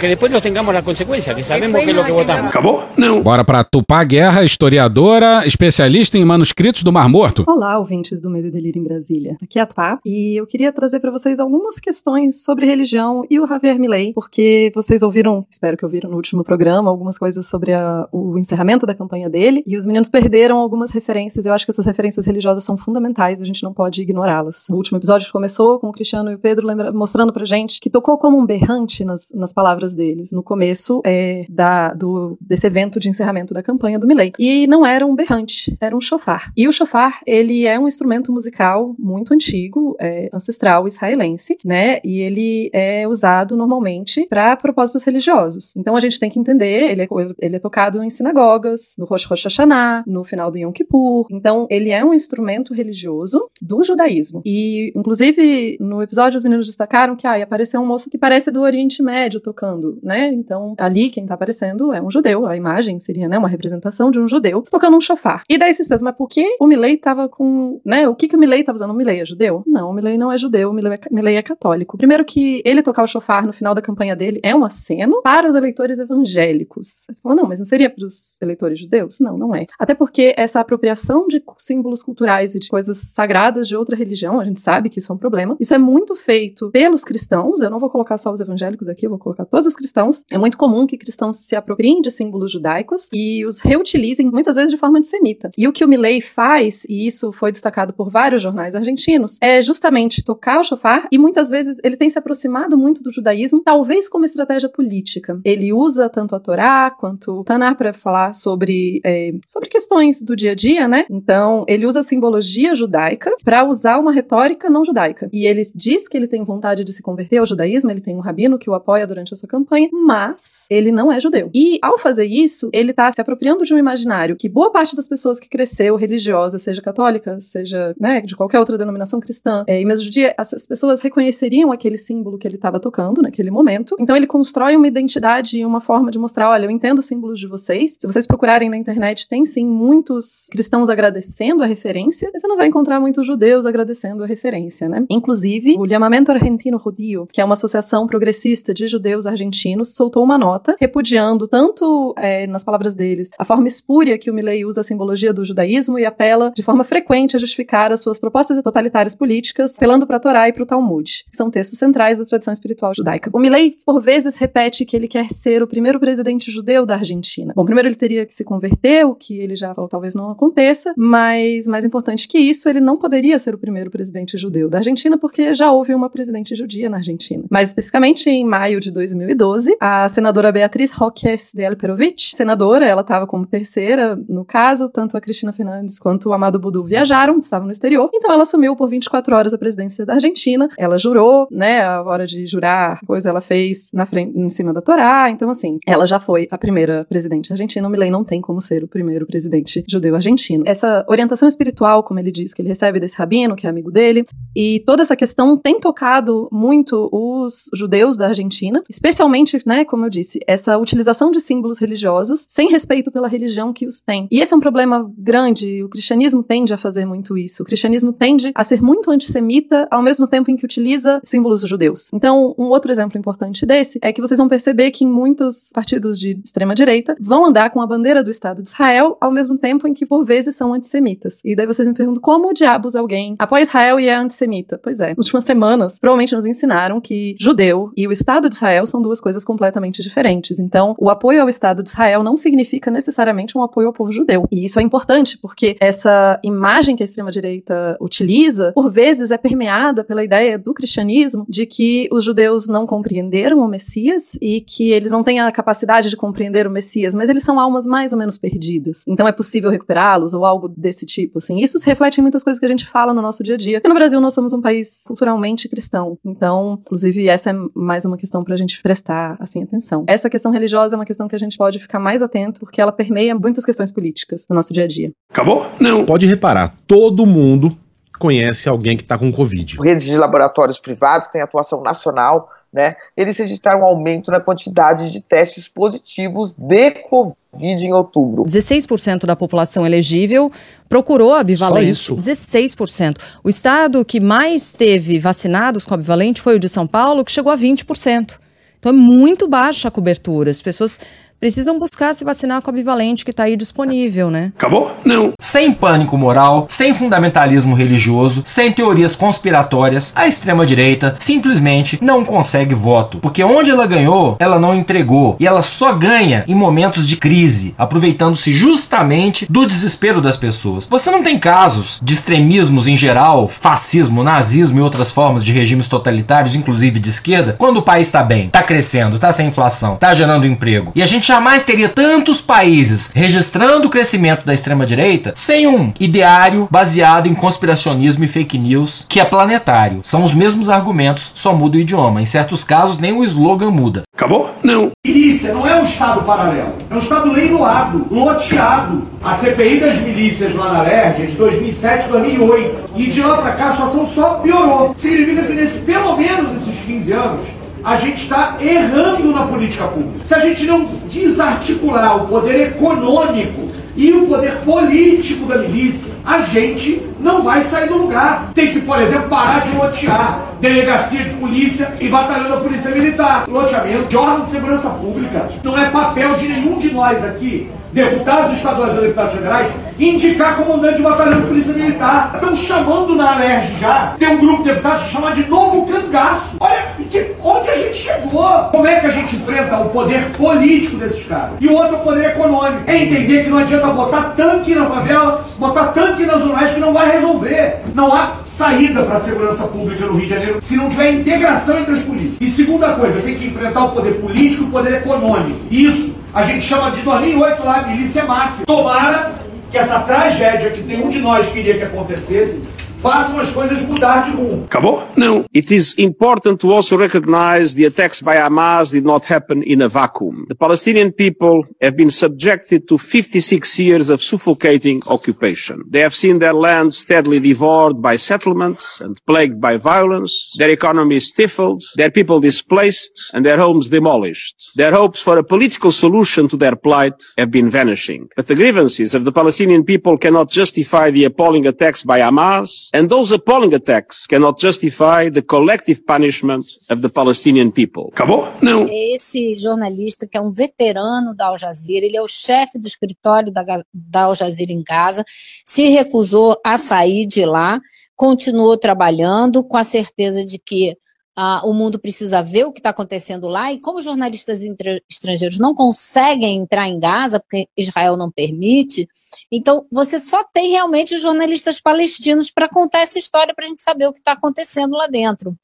que 0.02 0.08
después 0.08 0.32
nos 0.32 0.40
tengamos 0.40 0.74
la 0.74 0.82
consecuencia, 0.82 1.32
que 1.32 1.44
sabemos 1.44 1.80
es 1.80 1.86
lo 1.86 2.00
no 2.00 2.04
que 2.04 2.10
votamos. 2.12 2.48
Acabou? 2.48 2.82
Não. 2.98 3.22
Bora 3.22 3.44
pra 3.44 3.62
Tupá 3.62 4.02
Guerra, 4.02 4.42
historiadora, 4.42 5.46
especialista 5.46 6.18
em 6.18 6.24
manuscritos 6.24 6.82
do 6.82 6.92
Mar 6.92 7.08
Morto. 7.08 7.44
Olá, 7.46 7.78
ouvintes 7.78 8.20
do 8.20 8.28
Medo 8.28 8.48
e 8.48 8.50
Delírio 8.50 8.80
em 8.80 8.82
Brasília. 8.84 9.36
Aqui 9.40 9.60
é 9.60 9.62
a 9.62 9.66
Tupá 9.66 10.00
e 10.04 10.34
eu 10.40 10.44
queria 10.44 10.72
trazer 10.72 10.98
para 10.98 11.12
vocês 11.12 11.38
algumas 11.38 11.78
questões 11.78 12.42
sobre 12.42 12.66
religião 12.66 13.22
e 13.30 13.38
o 13.38 13.46
Javier 13.46 13.78
Milei, 13.78 14.12
porque 14.12 14.72
vocês 14.74 15.04
ouviram, 15.04 15.44
espero 15.48 15.76
que 15.76 15.84
ouviram 15.84 16.10
no 16.10 16.16
último 16.16 16.42
programa, 16.42 16.90
algumas 16.90 17.16
coisas 17.16 17.46
sobre 17.46 17.72
a- 17.72 18.08
o 18.10 18.36
encerramento 18.36 18.84
da 18.84 18.96
campanha 18.96 19.30
dele 19.30 19.62
e 19.64 19.76
os 19.76 19.86
meninos 19.86 20.08
perderam 20.08 20.58
algumas 20.58 20.90
referências. 20.90 21.46
Eu 21.46 21.54
acho 21.54 21.64
que 21.64 21.70
essas 21.70 21.86
referências 21.86 22.26
religiosas 22.26 22.64
são 22.64 22.76
fundamentais, 22.76 23.40
a 23.40 23.44
gente 23.44 23.62
não 23.62 23.72
pode 23.72 24.02
ignorá-las. 24.02 24.66
O 24.68 24.74
último 24.74 24.98
episódio 24.98 25.30
começou 25.30 25.78
com 25.78 25.90
o 25.90 25.92
Cristiano 25.92 26.32
e 26.32 26.34
o 26.34 26.38
Pedro 26.40 26.66
lembra- 26.66 26.90
mostrando 26.92 27.32
pra 27.32 27.44
gente 27.44 27.78
que 27.80 27.88
tocou 27.88 28.18
como 28.18 28.36
um 28.36 28.44
berrante 28.44 29.04
nas, 29.04 29.28
nas 29.34 29.52
palavras 29.52 29.91
palavras 29.92 29.94
deles 29.94 30.32
no 30.32 30.42
começo 30.42 31.00
é, 31.04 31.44
da, 31.48 31.92
do, 31.92 32.36
desse 32.40 32.66
evento 32.66 32.98
de 32.98 33.08
encerramento 33.08 33.54
da 33.54 33.62
campanha 33.62 33.98
do 33.98 34.06
Milley. 34.06 34.32
E 34.38 34.66
não 34.66 34.84
era 34.84 35.06
um 35.06 35.14
berrante, 35.14 35.76
era 35.80 35.96
um 35.96 36.00
chofar. 36.00 36.52
E 36.56 36.66
o 36.66 36.72
chofar, 36.72 37.20
ele 37.26 37.66
é 37.66 37.78
um 37.78 37.86
instrumento 37.86 38.32
musical 38.32 38.94
muito 38.98 39.34
antigo, 39.34 39.96
é, 40.00 40.28
ancestral 40.32 40.86
israelense, 40.86 41.56
né? 41.64 41.98
E 42.04 42.20
ele 42.20 42.70
é 42.72 43.06
usado 43.06 43.56
normalmente 43.56 44.26
para 44.28 44.56
propósitos 44.56 45.04
religiosos. 45.04 45.74
Então 45.76 45.96
a 45.96 46.00
gente 46.00 46.18
tem 46.18 46.30
que 46.30 46.38
entender, 46.38 46.90
ele 46.90 47.02
é, 47.02 47.08
ele 47.40 47.56
é 47.56 47.58
tocado 47.58 48.02
em 48.02 48.10
sinagogas, 48.10 48.94
no 48.98 49.04
Rosh 49.04 49.26
Hashanah, 49.26 50.04
no 50.06 50.24
final 50.24 50.50
do 50.50 50.58
Yom 50.58 50.72
Kippur. 50.72 51.26
Então 51.30 51.66
ele 51.70 51.90
é 51.90 52.04
um 52.04 52.14
instrumento 52.14 52.74
religioso 52.74 53.48
do 53.60 53.82
judaísmo. 53.82 54.42
E, 54.44 54.92
inclusive, 54.96 55.76
no 55.80 56.02
episódio 56.02 56.36
os 56.36 56.42
meninos 56.42 56.66
destacaram 56.66 57.16
que 57.16 57.26
ah, 57.26 57.42
apareceu 57.42 57.80
um 57.80 57.86
moço 57.86 58.10
que 58.10 58.18
parece 58.18 58.50
do 58.50 58.60
Oriente 58.60 59.02
Médio 59.02 59.40
tocando, 59.40 59.81
né? 60.02 60.32
Então 60.32 60.74
ali 60.78 61.10
quem 61.10 61.26
tá 61.26 61.34
aparecendo 61.34 61.92
é 61.92 62.02
um 62.02 62.10
judeu, 62.10 62.46
a 62.46 62.56
imagem 62.56 62.98
seria, 63.00 63.28
né, 63.28 63.38
uma 63.38 63.48
representação 63.48 64.10
de 64.10 64.18
um 64.18 64.28
judeu 64.28 64.62
tocando 64.70 64.96
um 64.96 65.00
chofar. 65.00 65.42
E 65.48 65.58
daí 65.58 65.72
vocês 65.72 65.88
pensam, 65.88 66.04
mas 66.04 66.16
por 66.16 66.28
que 66.28 66.56
o 66.60 66.66
Milley 66.66 66.96
tava 66.96 67.28
com, 67.28 67.80
né, 67.84 68.08
o 68.08 68.14
que 68.14 68.28
que 68.28 68.36
o 68.36 68.38
Milley 68.38 68.64
tava 68.64 68.76
usando? 68.76 68.90
O 68.90 68.94
Milley 68.94 69.20
é 69.20 69.24
judeu? 69.24 69.62
Não, 69.66 69.90
o 69.90 69.92
Milley 69.92 70.18
não 70.18 70.32
é 70.32 70.38
judeu, 70.38 70.70
o 70.70 70.72
Milley 70.72 71.34
é, 71.34 71.38
é 71.38 71.42
católico. 71.42 71.96
Primeiro 71.96 72.24
que 72.24 72.62
ele 72.64 72.82
tocar 72.82 73.02
o 73.02 73.06
chofar 73.06 73.46
no 73.46 73.52
final 73.52 73.74
da 73.74 73.82
campanha 73.82 74.14
dele 74.14 74.40
é 74.42 74.54
um 74.54 74.64
aceno 74.64 75.20
para 75.22 75.48
os 75.48 75.54
eleitores 75.54 75.98
evangélicos. 75.98 77.04
Você 77.10 77.20
fala, 77.22 77.34
não, 77.34 77.48
mas 77.48 77.58
não 77.58 77.64
seria 77.64 77.90
para 77.90 78.04
os 78.04 78.40
eleitores 78.40 78.78
judeus? 78.78 79.18
Não, 79.20 79.36
não 79.36 79.54
é. 79.54 79.66
Até 79.78 79.94
porque 79.94 80.34
essa 80.36 80.60
apropriação 80.60 81.26
de 81.26 81.42
símbolos 81.58 82.02
culturais 82.02 82.54
e 82.54 82.58
de 82.58 82.68
coisas 82.68 82.98
sagradas 82.98 83.68
de 83.68 83.76
outra 83.76 83.96
religião, 83.96 84.40
a 84.40 84.44
gente 84.44 84.60
sabe 84.60 84.88
que 84.88 84.98
isso 84.98 85.12
é 85.12 85.14
um 85.14 85.18
problema. 85.18 85.56
Isso 85.60 85.74
é 85.74 85.78
muito 85.78 86.14
feito 86.14 86.70
pelos 86.70 87.04
cristãos, 87.04 87.60
eu 87.60 87.70
não 87.70 87.78
vou 87.78 87.90
colocar 87.90 88.16
só 88.18 88.32
os 88.32 88.40
evangélicos 88.40 88.88
aqui, 88.88 89.06
eu 89.06 89.10
vou 89.10 89.18
colocar 89.18 89.44
todos 89.44 89.66
os 89.66 89.71
cristãos. 89.76 90.22
É 90.30 90.38
muito 90.38 90.58
comum 90.58 90.86
que 90.86 90.96
cristãos 90.96 91.38
se 91.38 91.56
apropriem 91.56 92.00
de 92.00 92.10
símbolos 92.10 92.52
judaicos 92.52 93.08
e 93.12 93.44
os 93.46 93.60
reutilizem 93.60 94.30
muitas 94.30 94.56
vezes 94.56 94.70
de 94.70 94.76
forma 94.76 94.98
antissemita. 94.98 95.50
E 95.56 95.66
o 95.68 95.72
que 95.72 95.84
o 95.84 95.88
Milley 95.88 96.20
faz, 96.20 96.84
e 96.88 97.06
isso 97.06 97.32
foi 97.32 97.52
destacado 97.52 97.92
por 97.92 98.10
vários 98.10 98.42
jornais 98.42 98.74
argentinos, 98.74 99.38
é 99.40 99.60
justamente 99.62 100.22
tocar 100.22 100.60
o 100.60 100.64
chofar 100.64 101.08
e 101.10 101.18
muitas 101.18 101.48
vezes 101.48 101.78
ele 101.84 101.96
tem 101.96 102.08
se 102.08 102.18
aproximado 102.18 102.76
muito 102.76 103.02
do 103.02 103.12
judaísmo, 103.12 103.62
talvez 103.62 104.08
como 104.08 104.24
estratégia 104.24 104.68
política. 104.68 105.40
Ele 105.44 105.72
usa 105.72 106.08
tanto 106.08 106.34
a 106.34 106.40
Torá 106.40 106.90
quanto 106.90 107.40
o 107.40 107.44
Tanar 107.44 107.76
para 107.76 107.92
falar 107.92 108.32
sobre, 108.32 109.00
é, 109.04 109.32
sobre 109.46 109.68
questões 109.68 110.22
do 110.22 110.34
dia 110.36 110.52
a 110.52 110.54
dia, 110.54 110.88
né? 110.88 111.04
Então, 111.10 111.64
ele 111.68 111.86
usa 111.86 112.00
a 112.00 112.02
simbologia 112.02 112.74
judaica 112.74 113.30
para 113.44 113.64
usar 113.64 113.98
uma 113.98 114.12
retórica 114.12 114.68
não 114.68 114.84
judaica. 114.84 115.28
E 115.32 115.46
ele 115.46 115.62
diz 115.74 116.08
que 116.08 116.16
ele 116.16 116.26
tem 116.26 116.44
vontade 116.44 116.84
de 116.84 116.92
se 116.92 117.02
converter 117.02 117.38
ao 117.38 117.46
judaísmo, 117.46 117.90
ele 117.90 118.00
tem 118.00 118.16
um 118.16 118.20
rabino 118.20 118.58
que 118.58 118.68
o 118.68 118.74
apoia 118.74 119.06
durante 119.06 119.32
a 119.32 119.36
sua 119.36 119.48
campanha, 119.52 119.88
mas 119.92 120.66
ele 120.70 120.90
não 120.90 121.12
é 121.12 121.20
judeu. 121.20 121.50
E 121.54 121.78
ao 121.82 121.98
fazer 121.98 122.24
isso, 122.24 122.70
ele 122.72 122.90
está 122.90 123.12
se 123.12 123.20
apropriando 123.20 123.64
de 123.64 123.74
um 123.74 123.78
imaginário 123.78 124.34
que 124.34 124.48
boa 124.48 124.70
parte 124.70 124.96
das 124.96 125.06
pessoas 125.06 125.38
que 125.38 125.48
cresceu 125.48 125.94
religiosa, 125.94 126.58
seja 126.58 126.80
católica, 126.80 127.38
seja 127.38 127.94
né, 128.00 128.22
de 128.22 128.34
qualquer 128.34 128.58
outra 128.58 128.78
denominação 128.78 129.20
cristã, 129.20 129.64
é, 129.66 129.80
e 129.80 129.84
mesmo 129.84 130.10
dia, 130.10 130.34
essas 130.38 130.64
pessoas 130.64 131.02
reconheceriam 131.02 131.70
aquele 131.70 131.98
símbolo 131.98 132.38
que 132.38 132.48
ele 132.48 132.56
estava 132.56 132.80
tocando 132.80 133.20
naquele 133.20 133.50
momento. 133.50 133.94
Então 134.00 134.16
ele 134.16 134.26
constrói 134.26 134.74
uma 134.76 134.86
identidade 134.86 135.58
e 135.58 135.66
uma 135.66 135.80
forma 135.80 136.10
de 136.10 136.18
mostrar, 136.18 136.48
olha, 136.50 136.64
eu 136.64 136.70
entendo 136.70 137.00
os 137.00 137.06
símbolos 137.06 137.38
de 137.38 137.46
vocês. 137.46 137.96
Se 137.98 138.06
vocês 138.06 138.26
procurarem 138.26 138.70
na 138.70 138.76
internet, 138.76 139.28
tem 139.28 139.44
sim 139.44 139.66
muitos 139.66 140.48
cristãos 140.50 140.88
agradecendo 140.88 141.62
a 141.62 141.66
referência, 141.66 142.30
mas 142.32 142.40
você 142.40 142.48
não 142.48 142.56
vai 142.56 142.68
encontrar 142.68 143.00
muitos 143.00 143.26
judeus 143.26 143.66
agradecendo 143.66 144.22
a 144.22 144.26
referência, 144.26 144.88
né? 144.88 145.04
Inclusive, 145.10 145.76
o 145.78 145.84
Llamamento 145.84 146.32
Argentino 146.32 146.80
Judio, 146.82 147.26
que 147.30 147.40
é 147.40 147.44
uma 147.44 147.54
associação 147.54 148.06
progressista 148.06 148.72
de 148.72 148.86
judeus 148.86 149.26
argentinos, 149.26 149.41
soltou 149.84 150.22
uma 150.22 150.38
nota 150.38 150.76
repudiando 150.78 151.48
tanto, 151.48 152.14
é, 152.18 152.46
nas 152.46 152.64
palavras 152.64 152.94
deles, 152.94 153.30
a 153.38 153.44
forma 153.44 153.66
espúria 153.66 154.18
que 154.18 154.30
o 154.30 154.34
Milley 154.34 154.64
usa 154.64 154.82
a 154.82 154.84
simbologia 154.84 155.32
do 155.32 155.44
judaísmo 155.44 155.98
e 155.98 156.04
apela 156.04 156.52
de 156.54 156.62
forma 156.62 156.84
frequente 156.84 157.36
a 157.36 157.38
justificar 157.38 157.90
as 157.90 158.00
suas 158.00 158.18
propostas 158.18 158.60
totalitárias 158.62 159.14
políticas, 159.14 159.76
apelando 159.76 160.06
para 160.06 160.16
a 160.16 160.20
Torá 160.20 160.48
e 160.48 160.52
para 160.52 160.62
o 160.62 160.66
Talmud, 160.66 161.24
que 161.30 161.36
são 161.36 161.50
textos 161.50 161.78
centrais 161.78 162.18
da 162.18 162.24
tradição 162.24 162.52
espiritual 162.52 162.94
judaica. 162.94 163.30
O 163.32 163.38
Milley, 163.38 163.76
por 163.84 164.00
vezes, 164.00 164.38
repete 164.38 164.84
que 164.84 164.96
ele 164.96 165.08
quer 165.08 165.30
ser 165.30 165.62
o 165.62 165.66
primeiro 165.66 165.98
presidente 165.98 166.50
judeu 166.50 166.84
da 166.84 166.94
Argentina. 166.94 167.52
Bom, 167.56 167.64
primeiro 167.64 167.88
ele 167.88 167.96
teria 167.96 168.26
que 168.26 168.34
se 168.34 168.44
converter, 168.44 169.06
o 169.06 169.14
que 169.14 169.38
ele 169.38 169.56
já 169.56 169.74
falou 169.74 169.88
talvez 169.88 170.14
não 170.14 170.30
aconteça, 170.30 170.94
mas 170.96 171.66
mais 171.66 171.84
importante 171.84 172.28
que 172.28 172.38
isso, 172.38 172.68
ele 172.68 172.80
não 172.80 172.96
poderia 172.96 173.38
ser 173.38 173.54
o 173.54 173.58
primeiro 173.58 173.90
presidente 173.90 174.36
judeu 174.36 174.68
da 174.68 174.78
Argentina, 174.78 175.18
porque 175.18 175.54
já 175.54 175.72
houve 175.72 175.94
uma 175.94 176.10
presidente 176.10 176.54
judia 176.54 176.88
na 176.88 176.98
Argentina. 176.98 177.44
Mais 177.50 177.68
especificamente, 177.68 178.28
em 178.28 178.44
maio 178.44 178.80
de 178.80 178.90
2012, 179.34 179.76
a 179.80 180.08
senadora 180.08 180.52
Beatriz 180.52 180.92
Roques 180.92 181.52
de 181.54 181.64
Alperovich, 181.64 182.36
senadora, 182.36 182.84
ela 182.84 183.00
estava 183.00 183.26
como 183.26 183.46
terceira 183.46 184.18
no 184.28 184.44
caso, 184.44 184.88
tanto 184.88 185.16
a 185.16 185.20
Cristina 185.20 185.52
Fernandes 185.52 185.98
quanto 185.98 186.28
o 186.28 186.32
Amado 186.32 186.58
Budu 186.58 186.84
viajaram, 186.84 187.38
estavam 187.38 187.66
no 187.66 187.72
exterior, 187.72 188.10
então 188.12 188.32
ela 188.32 188.42
assumiu 188.42 188.76
por 188.76 188.88
24 188.88 189.34
horas 189.34 189.54
a 189.54 189.58
presidência 189.58 190.04
da 190.04 190.14
Argentina, 190.14 190.68
ela 190.78 190.98
jurou, 190.98 191.46
né, 191.50 191.82
a 191.82 192.02
hora 192.02 192.26
de 192.26 192.46
jurar, 192.46 193.00
coisa 193.06 193.30
ela 193.30 193.40
fez 193.40 193.90
na 193.92 194.06
frente, 194.06 194.38
em 194.38 194.48
cima 194.48 194.72
da 194.72 194.80
Torá, 194.80 195.30
então 195.30 195.48
assim, 195.50 195.78
ela 195.86 196.06
já 196.06 196.20
foi 196.20 196.46
a 196.50 196.58
primeira 196.58 197.06
presidente 197.08 197.52
argentina, 197.52 197.86
o 197.86 197.90
Milley 197.90 198.10
não 198.10 198.24
tem 198.24 198.40
como 198.40 198.60
ser 198.60 198.84
o 198.84 198.88
primeiro 198.88 199.26
presidente 199.26 199.84
judeu 199.88 200.14
argentino. 200.14 200.64
Essa 200.66 201.04
orientação 201.08 201.48
espiritual, 201.48 202.02
como 202.02 202.20
ele 202.20 202.30
diz, 202.30 202.52
que 202.54 202.62
ele 202.62 202.68
recebe 202.68 203.00
desse 203.00 203.16
rabino, 203.16 203.56
que 203.56 203.66
é 203.66 203.70
amigo 203.70 203.90
dele, 203.90 204.24
e 204.54 204.82
toda 204.86 205.02
essa 205.02 205.16
questão 205.16 205.56
tem 205.56 205.80
tocado 205.80 206.48
muito 206.52 207.08
os 207.12 207.70
judeus 207.74 208.16
da 208.16 208.28
Argentina, 208.28 208.82
especialmente, 208.88 209.21
né, 209.66 209.84
como 209.84 210.04
eu 210.06 210.10
disse, 210.10 210.40
essa 210.46 210.78
utilização 210.78 211.30
de 211.30 211.40
símbolos 211.40 211.78
religiosos 211.78 212.46
sem 212.48 212.68
respeito 212.68 213.10
pela 213.10 213.28
religião 213.28 213.72
que 213.72 213.86
os 213.86 214.00
tem. 214.00 214.26
E 214.30 214.40
esse 214.40 214.52
é 214.52 214.56
um 214.56 214.60
problema 214.60 215.10
grande, 215.16 215.82
o 215.82 215.88
cristianismo 215.88 216.42
tende 216.42 216.72
a 216.72 216.78
fazer 216.78 217.04
muito 217.04 217.36
isso. 217.36 217.62
O 217.62 217.66
cristianismo 217.66 218.12
tende 218.12 218.52
a 218.54 218.64
ser 218.64 218.82
muito 218.82 219.10
antissemita 219.10 219.86
ao 219.90 220.02
mesmo 220.02 220.26
tempo 220.26 220.50
em 220.50 220.56
que 220.56 220.64
utiliza 220.64 221.20
símbolos 221.24 221.62
judeus. 221.62 222.10
Então, 222.12 222.54
um 222.58 222.64
outro 222.64 222.90
exemplo 222.90 223.18
importante 223.18 223.64
desse 223.66 223.98
é 224.02 224.12
que 224.12 224.20
vocês 224.20 224.38
vão 224.38 224.48
perceber 224.48 224.90
que 224.90 225.04
em 225.04 225.08
muitos 225.08 225.70
partidos 225.74 226.18
de 226.18 226.38
extrema 226.44 226.74
direita 226.74 227.16
vão 227.20 227.46
andar 227.46 227.70
com 227.70 227.80
a 227.80 227.86
bandeira 227.86 228.22
do 228.22 228.30
Estado 228.30 228.62
de 228.62 228.68
Israel 228.68 229.16
ao 229.20 229.30
mesmo 229.30 229.58
tempo 229.58 229.86
em 229.86 229.94
que 229.94 230.06
por 230.06 230.24
vezes 230.24 230.56
são 230.56 230.72
antissemitas. 230.74 231.40
E 231.44 231.54
daí 231.54 231.66
vocês 231.66 231.86
me 231.86 231.94
perguntam 231.94 232.22
como 232.22 232.52
diabos 232.52 232.96
alguém 232.96 233.34
apoia 233.38 233.62
Israel 233.62 234.00
e 234.00 234.08
é 234.08 234.14
antissemita? 234.14 234.78
Pois 234.82 235.00
é, 235.00 235.14
últimas 235.16 235.44
semanas 235.44 235.98
provavelmente 235.98 236.34
nos 236.34 236.46
ensinaram 236.46 237.00
que 237.00 237.36
judeu 237.38 237.90
e 237.96 238.06
o 238.06 238.12
Estado 238.12 238.48
de 238.48 238.54
Israel 238.54 238.86
são 238.86 239.02
duas 239.02 239.11
coisas 239.20 239.44
completamente 239.44 240.02
diferentes. 240.02 240.58
Então, 240.58 240.94
o 240.98 241.10
apoio 241.10 241.42
ao 241.42 241.48
Estado 241.48 241.82
de 241.82 241.88
Israel 241.88 242.22
não 242.22 242.36
significa 242.36 242.90
necessariamente 242.90 243.56
um 243.56 243.62
apoio 243.62 243.88
ao 243.88 243.92
povo 243.92 244.12
judeu. 244.12 244.46
E 244.50 244.64
isso 244.64 244.78
é 244.78 244.82
importante 244.82 245.38
porque 245.38 245.76
essa 245.80 246.38
imagem 246.42 246.96
que 246.96 247.02
a 247.02 247.04
extrema-direita 247.04 247.96
utiliza, 248.00 248.72
por 248.72 248.90
vezes, 248.90 249.30
é 249.30 249.38
permeada 249.38 250.04
pela 250.04 250.24
ideia 250.24 250.58
do 250.58 250.74
cristianismo 250.74 251.44
de 251.48 251.66
que 251.66 252.08
os 252.12 252.24
judeus 252.24 252.66
não 252.66 252.86
compreenderam 252.86 253.58
o 253.58 253.68
Messias 253.68 254.36
e 254.40 254.60
que 254.60 254.90
eles 254.90 255.12
não 255.12 255.22
têm 255.22 255.40
a 255.40 255.50
capacidade 255.52 256.10
de 256.10 256.16
compreender 256.16 256.66
o 256.66 256.70
Messias, 256.70 257.14
mas 257.14 257.28
eles 257.28 257.42
são 257.42 257.58
almas 257.58 257.86
mais 257.86 258.12
ou 258.12 258.18
menos 258.18 258.38
perdidas. 258.38 259.04
Então 259.06 259.26
é 259.26 259.32
possível 259.32 259.70
recuperá-los 259.70 260.34
ou 260.34 260.44
algo 260.44 260.68
desse 260.68 261.06
tipo, 261.06 261.38
assim. 261.38 261.58
Isso 261.58 261.78
se 261.78 261.86
reflete 261.86 262.18
em 262.18 262.22
muitas 262.22 262.42
coisas 262.42 262.58
que 262.58 262.66
a 262.66 262.68
gente 262.68 262.86
fala 262.86 263.12
no 263.12 263.22
nosso 263.22 263.42
dia 263.42 263.54
a 263.54 263.58
dia. 263.58 263.80
Porque 263.80 263.88
no 263.88 263.94
Brasil 263.94 264.20
nós 264.20 264.34
somos 264.34 264.52
um 264.52 264.60
país 264.60 265.04
culturalmente 265.06 265.68
cristão. 265.68 266.18
Então, 266.24 266.78
inclusive, 266.80 267.28
essa 267.28 267.50
é 267.50 267.54
mais 267.74 268.04
uma 268.04 268.16
questão 268.16 268.44
pra 268.44 268.56
gente 268.56 268.80
prestar, 268.82 269.01
assim, 269.38 269.62
atenção. 269.62 270.04
Essa 270.06 270.28
questão 270.28 270.50
religiosa 270.50 270.94
é 270.94 270.98
uma 270.98 271.04
questão 271.04 271.26
que 271.26 271.34
a 271.34 271.38
gente 271.38 271.56
pode 271.56 271.78
ficar 271.78 271.98
mais 271.98 272.22
atento 272.22 272.60
porque 272.60 272.80
ela 272.80 272.92
permeia 272.92 273.34
muitas 273.34 273.64
questões 273.64 273.90
políticas 273.90 274.46
no 274.48 274.54
nosso 274.54 274.72
dia 274.72 274.84
a 274.84 274.88
dia. 274.88 275.10
Acabou? 275.30 275.66
Não. 275.80 276.04
Pode 276.04 276.26
reparar, 276.26 276.74
todo 276.86 277.26
mundo 277.26 277.76
conhece 278.18 278.68
alguém 278.68 278.96
que 278.96 279.02
está 279.02 279.18
com 279.18 279.32
Covid. 279.32 279.78
Redes 279.82 280.04
de 280.04 280.16
laboratórios 280.16 280.78
privados 280.78 281.28
têm 281.28 281.42
atuação 281.42 281.82
nacional, 281.82 282.48
né? 282.72 282.96
Eles 283.16 283.36
registraram 283.36 283.80
um 283.80 283.84
aumento 283.84 284.30
na 284.30 284.40
quantidade 284.40 285.10
de 285.10 285.20
testes 285.20 285.68
positivos 285.68 286.54
de 286.54 286.90
Covid 286.92 287.36
em 287.58 287.92
outubro. 287.92 288.44
16% 288.44 289.26
da 289.26 289.36
população 289.36 289.84
elegível 289.84 290.50
procurou 290.88 291.34
a 291.34 291.42
bivalente. 291.42 291.96
Só 291.96 292.14
isso? 292.14 292.16
16%. 292.16 293.18
O 293.44 293.48
estado 293.48 294.04
que 294.04 294.20
mais 294.20 294.72
teve 294.72 295.18
vacinados 295.18 295.84
com 295.84 295.92
a 295.92 295.96
bivalente 295.96 296.40
foi 296.40 296.56
o 296.56 296.58
de 296.58 296.68
São 296.68 296.86
Paulo, 296.86 297.24
que 297.24 297.32
chegou 297.32 297.52
a 297.52 297.58
20%. 297.58 298.38
Então 298.82 298.90
é 298.90 298.96
muito 298.96 299.46
baixa 299.46 299.86
a 299.86 299.90
cobertura. 299.92 300.50
As 300.50 300.60
pessoas 300.60 300.98
precisam 301.42 301.76
buscar 301.76 302.14
se 302.14 302.24
vacinar 302.24 302.62
com 302.62 302.70
a 302.70 302.72
bivalente 302.72 303.24
que 303.24 303.32
está 303.32 303.42
aí 303.42 303.56
disponível, 303.56 304.30
né? 304.30 304.52
Acabou? 304.56 304.96
Não. 305.04 305.32
Sem 305.40 305.72
pânico 305.72 306.16
moral, 306.16 306.66
sem 306.68 306.94
fundamentalismo 306.94 307.74
religioso, 307.74 308.44
sem 308.46 308.70
teorias 308.70 309.16
conspiratórias, 309.16 310.12
a 310.14 310.28
extrema-direita 310.28 311.16
simplesmente 311.18 311.98
não 312.00 312.24
consegue 312.24 312.76
voto. 312.76 313.18
Porque 313.18 313.42
onde 313.42 313.72
ela 313.72 313.88
ganhou, 313.88 314.36
ela 314.38 314.60
não 314.60 314.72
entregou. 314.72 315.34
E 315.40 315.44
ela 315.44 315.62
só 315.62 315.92
ganha 315.94 316.44
em 316.46 316.54
momentos 316.54 317.08
de 317.08 317.16
crise, 317.16 317.74
aproveitando-se 317.76 318.52
justamente 318.52 319.44
do 319.50 319.66
desespero 319.66 320.20
das 320.20 320.36
pessoas. 320.36 320.86
Você 320.88 321.10
não 321.10 321.24
tem 321.24 321.40
casos 321.40 321.98
de 322.00 322.14
extremismos 322.14 322.86
em 322.86 322.96
geral, 322.96 323.48
fascismo, 323.48 324.22
nazismo 324.22 324.78
e 324.78 324.82
outras 324.82 325.10
formas 325.10 325.44
de 325.44 325.50
regimes 325.50 325.88
totalitários, 325.88 326.54
inclusive 326.54 327.00
de 327.00 327.10
esquerda, 327.10 327.56
quando 327.58 327.78
o 327.78 327.82
país 327.82 328.06
está 328.06 328.22
bem, 328.22 328.46
está 328.46 328.62
crescendo, 328.62 329.16
está 329.16 329.32
sem 329.32 329.48
inflação, 329.48 329.94
está 329.94 330.14
gerando 330.14 330.46
emprego. 330.46 330.92
E 330.94 331.02
a 331.02 331.06
gente 331.06 331.31
jamais 331.32 331.64
teria 331.64 331.88
tantos 331.88 332.42
países 332.42 333.10
registrando 333.14 333.86
o 333.86 333.90
crescimento 333.90 334.44
da 334.44 334.52
extrema-direita 334.52 335.32
sem 335.34 335.66
um 335.66 335.90
ideário 335.98 336.68
baseado 336.70 337.26
em 337.26 337.34
conspiracionismo 337.34 338.22
e 338.22 338.28
fake 338.28 338.58
news 338.58 339.06
que 339.08 339.18
é 339.18 339.24
planetário. 339.24 340.00
São 340.02 340.24
os 340.24 340.34
mesmos 340.34 340.68
argumentos, 340.68 341.32
só 341.34 341.54
muda 341.54 341.78
o 341.78 341.80
idioma. 341.80 342.20
Em 342.20 342.26
certos 342.26 342.62
casos, 342.62 342.98
nem 342.98 343.14
o 343.14 343.24
slogan 343.24 343.70
muda. 343.70 344.02
Acabou? 344.14 344.54
Não. 344.62 344.90
Milícia 345.06 345.54
não 345.54 345.66
é 345.66 345.80
um 345.80 345.84
Estado 345.84 346.22
paralelo, 346.22 346.74
é 346.90 346.94
um 346.94 346.98
Estado 346.98 347.32
leiloado, 347.32 348.06
loteado. 348.10 349.08
A 349.24 349.32
CPI 349.32 349.80
das 349.80 349.96
milícias 350.02 350.54
lá 350.54 350.70
na 350.70 350.82
LERJ 350.82 351.22
é 351.22 351.26
de 351.26 351.36
2007 351.36 352.08
2008. 352.08 352.92
E 352.94 353.06
de 353.06 353.22
lá 353.22 353.38
pra 353.38 353.52
cá 353.52 353.68
a 353.68 353.70
situação 353.70 354.06
só 354.06 354.34
piorou. 354.34 354.94
Significa 354.98 355.44
que 355.44 355.54
nesse, 355.54 355.78
pelo 355.78 356.14
menos 356.18 356.52
nesses 356.52 356.78
15 356.84 357.12
anos, 357.12 357.46
a 357.84 357.96
gente 357.96 358.22
está 358.22 358.56
errando 358.60 359.32
na 359.32 359.46
política 359.46 359.88
pública. 359.88 360.24
Se 360.24 360.34
a 360.34 360.38
gente 360.38 360.64
não 360.66 360.84
desarticular 361.08 362.24
o 362.24 362.28
poder 362.28 362.68
econômico 362.68 363.70
e 363.96 364.12
o 364.12 364.26
poder 364.26 364.58
político 364.58 365.46
da 365.46 365.58
milícia, 365.58 366.12
a 366.24 366.40
gente 366.40 367.02
não 367.20 367.42
vai 367.42 367.62
sair 367.62 367.88
do 367.88 367.98
lugar. 367.98 368.50
Tem 368.54 368.72
que, 368.72 368.80
por 368.80 369.00
exemplo, 369.00 369.28
parar 369.28 369.60
de 369.60 369.76
lotear 369.76 370.40
delegacia 370.60 371.24
de 371.24 371.34
polícia 371.34 371.92
e 372.00 372.08
batalhão 372.08 372.50
da 372.50 372.56
polícia 372.58 372.90
militar. 372.90 373.44
Loteamento 373.48 374.08
de 374.08 374.16
órgão 374.16 374.44
de 374.44 374.50
segurança 374.50 374.88
pública 374.90 375.48
não 375.62 375.76
é 375.76 375.90
papel 375.90 376.34
de 376.34 376.48
nenhum 376.48 376.78
de 376.78 376.92
nós 376.92 377.22
aqui 377.24 377.70
deputados 377.92 378.56
estaduais 378.56 378.94
ou 378.94 379.02
deputados 379.02 379.34
federais, 379.34 379.70
indicar 379.98 380.56
comandante 380.56 380.96
de 380.96 381.02
batalhão 381.02 381.42
de 381.42 381.46
polícia 381.46 381.74
militar. 381.74 382.30
Estão 382.34 382.54
chamando 382.54 383.14
na 383.14 383.34
Alerj 383.34 383.78
já. 383.78 384.14
Tem 384.18 384.28
um 384.28 384.38
grupo 384.38 384.62
de 384.62 384.70
deputados 384.70 385.02
que 385.02 385.10
chama 385.10 385.32
de 385.32 385.46
novo 385.48 385.86
cangaço. 385.86 386.56
Olha 386.58 386.92
que, 387.12 387.34
onde 387.44 387.68
a 387.68 387.76
gente 387.76 387.96
chegou. 387.96 388.48
Como 388.70 388.86
é 388.86 388.98
que 388.98 389.06
a 389.06 389.10
gente 389.10 389.36
enfrenta 389.36 389.78
o 389.78 389.90
poder 389.90 390.30
político 390.30 390.96
desses 390.96 391.24
caras? 391.24 391.52
E 391.60 391.68
outro 391.68 391.96
é 391.96 391.98
o 391.98 392.02
poder 392.02 392.30
econômico. 392.30 392.82
É 392.86 392.96
entender 392.96 393.44
que 393.44 393.50
não 393.50 393.58
adianta 393.58 393.88
botar 393.88 394.34
tanque 394.34 394.74
na 394.74 394.86
favela, 394.86 395.44
botar 395.58 395.88
tanque 395.88 396.24
na 396.24 396.38
zona 396.38 396.64
que 396.64 396.80
não 396.80 396.92
vai 396.92 397.12
resolver. 397.12 397.82
Não 397.94 398.12
há 398.12 398.36
saída 398.44 399.02
para 399.02 399.16
a 399.16 399.20
segurança 399.20 399.64
pública 399.64 400.06
no 400.06 400.14
Rio 400.14 400.22
de 400.22 400.30
Janeiro 400.30 400.58
se 400.62 400.76
não 400.76 400.88
tiver 400.88 401.12
integração 401.12 401.78
entre 401.78 401.92
as 401.92 402.02
polícias. 402.02 402.38
E 402.40 402.46
segunda 402.46 402.92
coisa, 402.94 403.20
tem 403.20 403.34
que 403.34 403.46
enfrentar 403.46 403.84
o 403.84 403.90
poder 403.90 404.14
político 404.14 404.64
e 404.64 404.66
o 404.66 404.70
poder 404.70 404.94
econômico. 404.94 405.60
Isso 405.70 406.14
a 406.32 406.42
gente 406.42 406.64
chama 406.64 406.90
de 406.92 407.02
2008 407.02 407.62
lá 407.62 407.86
milícia 407.86 408.24
máfia. 408.24 408.64
Tomara 408.64 409.32
que 409.70 409.76
essa 409.76 410.00
tragédia 410.00 410.70
que 410.70 410.82
nenhum 410.82 411.08
de 411.08 411.18
nós 411.18 411.46
queria 411.48 411.76
que 411.76 411.84
acontecesse 411.84 412.62
façam 413.02 413.40
as 413.40 413.50
coisas 413.50 413.84
mudar 413.84 414.22
de 414.22 414.30
rumo. 414.30 414.64
Acabou? 414.64 415.02
Não. 415.16 415.44
It 415.52 415.74
is 415.74 415.94
important 415.98 416.58
to 416.60 416.70
also 416.70 416.96
recognize 416.96 417.74
the 417.74 417.84
attacks 417.84 418.22
by 418.22 418.36
Hamas 418.36 418.92
did 418.92 419.04
not 419.04 419.26
happen 419.26 419.62
in 419.66 419.82
a 419.82 419.88
vacuum. 419.88 420.44
The 420.48 420.54
Palestinian 420.54 421.10
people 421.10 421.64
have 421.82 421.96
been 421.96 422.10
subjected 422.10 422.86
to 422.86 422.96
56 422.96 423.78
years 423.80 424.08
of 424.08 424.22
suffocating 424.22 425.02
occupation. 425.08 425.82
They 425.90 426.00
have 426.00 426.14
seen 426.14 426.38
their 426.38 426.54
land 426.54 426.94
steadily 426.94 427.40
devoured 427.40 428.00
by 428.00 428.16
settlements 428.16 429.00
and 429.00 429.20
plagued 429.26 429.60
by 429.60 429.78
violence, 429.78 430.54
their 430.56 430.70
economy 430.70 431.18
stifled, 431.18 431.82
their 431.96 432.10
people 432.10 432.38
displaced, 432.38 433.32
and 433.34 433.44
their 433.44 433.58
homes 433.58 433.88
demolished. 433.88 434.54
Their 434.76 434.92
hopes 434.92 435.20
for 435.20 435.38
a 435.38 435.44
political 435.44 435.90
solution 435.90 436.48
to 436.48 436.56
their 436.56 436.76
plight 436.76 437.14
have 437.36 437.50
been 437.50 437.68
vanishing. 437.68 438.28
But 438.36 438.46
the 438.46 438.54
grievances 438.54 439.12
of 439.14 439.24
the 439.24 439.32
Palestinian 439.32 439.82
people 439.84 440.16
cannot 440.16 440.50
justify 440.50 441.10
the 441.10 441.24
appalling 441.24 441.66
attacks 441.66 442.04
by 442.04 442.20
Hamas, 442.20 442.91
and 442.92 443.08
those 443.08 443.32
appalling 443.32 443.74
attacks 443.74 444.26
cannot 444.26 444.60
justify 444.60 445.28
the 445.30 445.42
collective 445.42 446.04
punishment 446.06 446.66
of 446.90 447.00
the 447.00 447.08
Palestinian 447.08 447.70
people. 447.70 448.10
Acabou? 448.12 448.46
Não. 448.60 448.86
Esse 448.90 449.54
jornalista 449.56 450.26
que 450.28 450.36
é 450.36 450.40
um 450.40 450.52
veterano 450.52 451.34
da 451.34 451.46
Al 451.46 451.58
Jazeera, 451.58 452.04
ele 452.04 452.16
é 452.16 452.22
o 452.22 452.28
chefe 452.28 452.78
do 452.78 452.86
escritório 452.86 453.52
da, 453.52 453.64
da 453.92 454.22
Al 454.24 454.34
Jazeera 454.34 454.72
em 454.72 454.82
Gaza, 454.86 455.24
se 455.64 455.88
recusou 455.88 456.56
a 456.64 456.76
sair 456.76 457.26
de 457.26 457.46
lá, 457.46 457.80
continuou 458.14 458.76
trabalhando 458.76 459.64
com 459.64 459.76
a 459.76 459.84
certeza 459.84 460.44
de 460.44 460.58
que 460.58 460.96
Uh, 461.38 461.66
o 461.66 461.72
mundo 461.72 461.98
precisa 461.98 462.42
ver 462.42 462.66
o 462.66 462.72
que 462.72 462.80
está 462.80 462.90
acontecendo 462.90 463.48
lá, 463.48 463.72
e 463.72 463.80
como 463.80 464.02
jornalistas 464.02 464.60
estrangeiros 465.08 465.58
não 465.58 465.74
conseguem 465.74 466.58
entrar 466.58 466.86
em 466.86 467.00
Gaza, 467.00 467.40
porque 467.40 467.66
Israel 467.74 468.18
não 468.18 468.30
permite, 468.30 469.08
então 469.50 469.86
você 469.90 470.20
só 470.20 470.44
tem 470.44 470.72
realmente 470.72 471.14
os 471.14 471.22
jornalistas 471.22 471.80
palestinos 471.80 472.50
para 472.50 472.68
contar 472.68 473.00
essa 473.00 473.18
história 473.18 473.54
para 473.54 473.64
a 473.64 473.68
gente 473.68 473.80
saber 473.80 474.08
o 474.08 474.12
que 474.12 474.18
está 474.18 474.32
acontecendo 474.32 474.94
lá 474.94 475.06
dentro. 475.06 475.56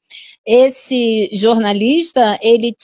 Esse 0.43 1.29
jornalista, 1.33 2.39
ele 2.41 2.75